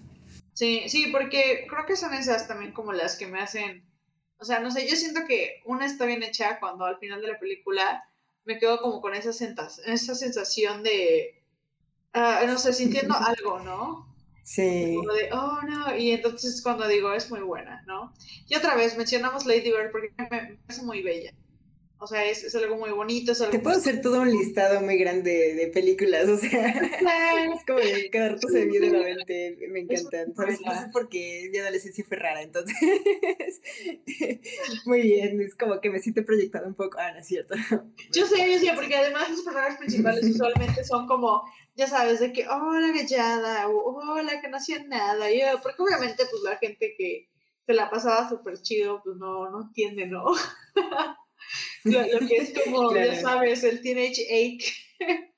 Sí, 0.53 0.83
sí, 0.87 1.07
porque 1.11 1.65
creo 1.69 1.85
que 1.85 1.95
son 1.95 2.13
esas 2.13 2.47
también 2.47 2.71
como 2.71 2.93
las 2.93 3.17
que 3.17 3.27
me 3.27 3.39
hacen, 3.39 3.83
o 4.37 4.45
sea, 4.45 4.59
no 4.59 4.71
sé, 4.71 4.87
yo 4.87 4.95
siento 4.95 5.21
que 5.27 5.61
una 5.65 5.85
está 5.85 6.05
bien 6.05 6.23
hecha 6.23 6.59
cuando 6.59 6.85
al 6.85 6.97
final 6.99 7.21
de 7.21 7.27
la 7.27 7.39
película 7.39 8.03
me 8.45 8.57
quedo 8.57 8.81
como 8.81 9.01
con 9.01 9.13
esa, 9.13 9.29
esa 9.29 10.15
sensación 10.15 10.83
de, 10.83 11.43
uh, 12.15 12.47
no 12.47 12.57
sé, 12.57 12.73
sintiendo 12.73 13.15
algo, 13.19 13.59
¿no? 13.59 14.11
Sí. 14.43 14.95
Como 14.97 15.13
de, 15.13 15.29
oh 15.31 15.61
no, 15.67 15.95
y 15.95 16.11
entonces 16.11 16.61
cuando 16.61 16.87
digo 16.87 17.13
es 17.13 17.29
muy 17.29 17.41
buena, 17.41 17.83
¿no? 17.85 18.13
Y 18.47 18.55
otra 18.55 18.75
vez 18.75 18.97
mencionamos 18.97 19.45
Lady 19.45 19.71
Bird 19.71 19.91
porque 19.91 20.11
me 20.17 20.27
parece 20.27 20.83
muy 20.83 21.01
bella. 21.01 21.33
O 22.03 22.07
sea, 22.07 22.25
es, 22.25 22.43
es 22.43 22.55
algo 22.55 22.77
muy 22.77 22.89
bonito. 22.89 23.31
Es 23.31 23.41
algo 23.41 23.51
Te 23.51 23.59
puedo 23.59 23.77
hacer 23.77 24.01
todo 24.01 24.21
un 24.21 24.31
listado 24.31 24.81
muy 24.81 24.97
grande 24.97 25.53
de 25.53 25.67
películas, 25.67 26.27
o 26.27 26.37
sea, 26.37 26.69
es 26.69 27.65
como 27.65 27.79
que 27.79 28.09
cada 28.11 28.29
rato 28.29 28.47
se 28.47 28.59
me 28.59 28.65
viene 28.65 28.89
la 28.89 29.03
mente, 29.03 29.57
me 29.69 29.81
encantan, 29.81 30.35
¿sabes? 30.35 30.59
No 30.61 30.73
sé 30.73 30.89
porque 30.91 31.49
mi 31.51 31.59
adolescencia 31.59 32.03
fue 32.03 32.17
rara, 32.17 32.41
entonces, 32.41 32.75
muy 34.85 35.01
bien, 35.01 35.39
es 35.41 35.55
como 35.55 35.79
que 35.79 35.89
me 35.89 35.99
siento 35.99 36.25
proyectada 36.25 36.67
un 36.67 36.75
poco, 36.75 36.97
ah, 36.99 37.11
no 37.13 37.19
es 37.19 37.27
cierto. 37.27 37.55
Yo 38.11 38.25
sé, 38.25 38.51
yo 38.51 38.59
sé, 38.59 38.73
porque 38.75 38.95
además 38.95 39.29
los 39.29 39.41
personajes 39.41 39.77
principales 39.77 40.25
usualmente 40.25 40.83
son 40.83 41.07
como 41.07 41.43
ya 41.75 41.87
sabes, 41.87 42.19
de 42.19 42.33
que, 42.33 42.47
oh, 42.47 42.73
la 42.73 42.91
gallada, 42.91 43.69
o 43.69 43.95
oh, 43.95 44.21
la 44.21 44.41
que 44.41 44.49
no 44.49 44.57
hacía 44.57 44.83
nada, 44.83 45.31
yo, 45.31 45.61
porque 45.61 45.81
obviamente, 45.81 46.25
pues, 46.29 46.43
la 46.43 46.57
gente 46.57 46.93
que 46.97 47.29
se 47.65 47.73
la 47.73 47.89
pasaba 47.89 48.27
súper 48.27 48.61
chido, 48.61 49.01
pues, 49.03 49.15
no, 49.17 49.49
no 49.49 49.63
entiende, 49.63 50.05
¿no? 50.05 50.25
lo, 51.83 52.27
que 52.27 52.35
es 52.37 52.53
como, 52.63 52.95
ya 52.95 53.19
sabes, 53.19 53.63
el 53.63 53.81
teenage 53.81 54.23
ache. 54.23 55.31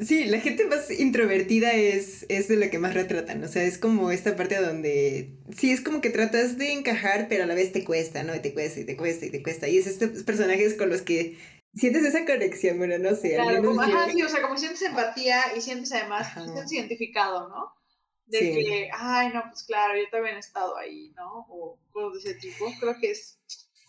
Sí, 0.00 0.26
la 0.26 0.38
gente 0.38 0.64
más 0.64 0.90
introvertida 0.92 1.72
es, 1.72 2.24
es 2.28 2.46
de 2.46 2.56
la 2.56 2.70
que 2.70 2.78
más 2.78 2.94
retratan, 2.94 3.42
o 3.42 3.48
sea, 3.48 3.64
es 3.64 3.78
como 3.78 4.12
esta 4.12 4.36
parte 4.36 4.54
donde, 4.60 5.34
sí, 5.56 5.72
es 5.72 5.80
como 5.80 6.00
que 6.00 6.10
tratas 6.10 6.56
de 6.56 6.72
encajar, 6.72 7.26
pero 7.28 7.42
a 7.42 7.46
la 7.46 7.54
vez 7.54 7.72
te 7.72 7.84
cuesta, 7.84 8.22
¿no? 8.22 8.32
Y 8.34 8.38
te 8.38 8.54
cuesta 8.54 8.78
y 8.78 8.84
te 8.84 8.96
cuesta 8.96 9.26
y 9.26 9.30
te 9.30 9.42
cuesta. 9.42 9.68
Y 9.68 9.76
es 9.76 9.88
estos 9.88 10.22
personajes 10.22 10.74
con 10.74 10.88
los 10.88 11.02
que 11.02 11.36
sientes 11.74 12.04
esa 12.04 12.24
conexión, 12.24 12.78
bueno, 12.78 12.96
no 12.98 13.16
sé. 13.16 13.34
Claro, 13.34 13.64
como, 13.64 13.80
ajá, 13.80 14.08
sí, 14.10 14.22
o 14.22 14.28
sea, 14.28 14.42
como 14.42 14.56
sientes 14.56 14.82
empatía 14.82 15.56
y 15.56 15.60
sientes 15.60 15.90
además, 15.92 16.32
te 16.32 16.42
sientes 16.42 16.72
identificado, 16.72 17.48
¿no? 17.48 17.72
De 18.26 18.38
que, 18.38 18.90
ay, 18.92 19.30
no, 19.32 19.42
pues 19.48 19.64
claro, 19.64 19.98
yo 19.98 20.08
también 20.10 20.36
he 20.36 20.40
estado 20.40 20.76
ahí, 20.76 21.12
¿no? 21.16 21.46
O 21.48 21.80
cosas 21.90 22.22
de 22.22 22.30
ese 22.30 22.40
tipo, 22.40 22.66
creo 22.78 22.94
que 23.00 23.10
es, 23.10 23.40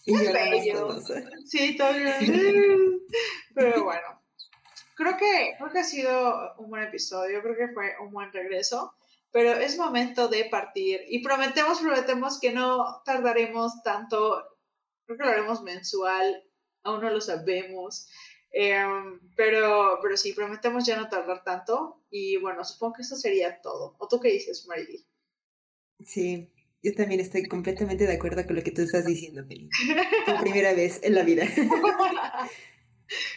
y 0.10 0.16
es 0.16 0.34
bello. 0.34 0.99
Sí, 1.45 1.76
todavía. 1.76 2.18
Pero 3.55 3.84
bueno, 3.84 4.22
creo 4.95 5.18
que, 5.18 5.55
creo 5.57 5.72
que 5.72 5.80
ha 5.80 5.84
sido 5.84 6.55
un 6.57 6.70
buen 6.70 6.84
episodio, 6.84 7.41
creo 7.41 7.55
que 7.55 7.74
fue 7.74 7.93
un 8.01 8.12
buen 8.12 8.32
regreso, 8.32 8.93
pero 9.32 9.51
es 9.51 9.78
momento 9.78 10.28
de 10.28 10.45
partir 10.45 11.01
y 11.07 11.24
prometemos, 11.24 11.80
prometemos 11.80 12.39
que 12.39 12.51
no 12.51 13.01
tardaremos 13.05 13.84
tanto, 13.84 14.43
creo 15.05 15.18
que 15.18 15.26
lo 15.26 15.32
haremos 15.32 15.62
mensual 15.64 16.43
aún 16.84 17.01
no 17.01 17.10
lo 17.10 17.22
sabemos. 17.22 18.07
Em, 18.51 19.20
pero, 19.36 19.99
pero 20.01 20.18
sí, 20.18 20.34
prometemos 20.34 20.86
ya 20.86 20.97
no 20.97 21.10
tardar 21.10 21.43
tanto. 21.43 22.03
Y 22.10 22.38
bueno, 22.38 22.64
supongo 22.64 22.95
que 22.95 23.01
eso 23.03 23.16
sería 23.16 23.62
todo. 23.62 23.95
¿O 23.99 24.07
tú 24.07 24.20
qué 24.20 24.30
dices, 24.30 24.66
Marily? 24.68 25.05
Sí, 26.05 26.51
yo 26.82 26.94
también 26.94 27.20
estoy 27.20 27.48
completamente 27.48 28.06
de 28.06 28.14
acuerdo 28.14 28.46
con 28.46 28.56
lo 28.56 28.64
que 28.64 28.72
tú 28.72 28.82
estás 28.82 29.06
diciendo, 29.06 29.44
Felipe. 29.46 29.72
Por 30.26 30.40
primera 30.42 30.74
vez 30.74 31.00
en 31.04 31.16
la 31.16 31.24
vida. 31.24 31.46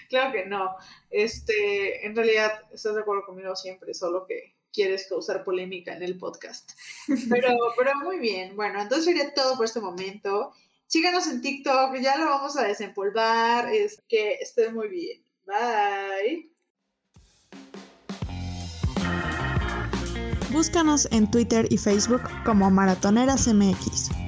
claro 0.09 0.33
que 0.33 0.47
no. 0.47 0.77
Este, 1.11 2.07
en 2.07 2.15
realidad, 2.15 2.53
estás 2.73 2.95
de 2.95 3.01
acuerdo 3.01 3.25
conmigo 3.25 3.55
siempre, 3.57 3.95
solo 3.95 4.27
que 4.27 4.55
quieres 4.73 5.07
causar 5.09 5.45
polémica 5.45 5.95
en 5.95 6.03
el 6.03 6.19
podcast. 6.19 6.73
Pero, 7.29 7.57
pero 7.77 7.95
muy 8.05 8.19
bien. 8.19 8.57
Bueno, 8.57 8.81
entonces 8.81 9.05
sería 9.05 9.35
todo 9.35 9.57
por 9.57 9.67
este 9.67 9.81
momento. 9.81 10.53
Síganos 10.87 11.27
en 11.27 11.41
TikTok, 11.41 11.97
ya 12.01 12.19
lo 12.19 12.27
vamos 12.27 12.57
a 12.57 12.65
desempolvar. 12.65 13.73
Es 13.73 14.03
que 14.09 14.35
estén 14.35 14.75
muy 14.75 14.89
bien. 14.89 15.25
Bye. 15.45 16.52
Búscanos 20.53 21.09
en 21.11 21.31
Twitter 21.31 21.67
y 21.71 21.79
Facebook 21.79 22.23
como 22.45 22.71
Maratoneras 22.71 23.49
MX. 23.49 24.22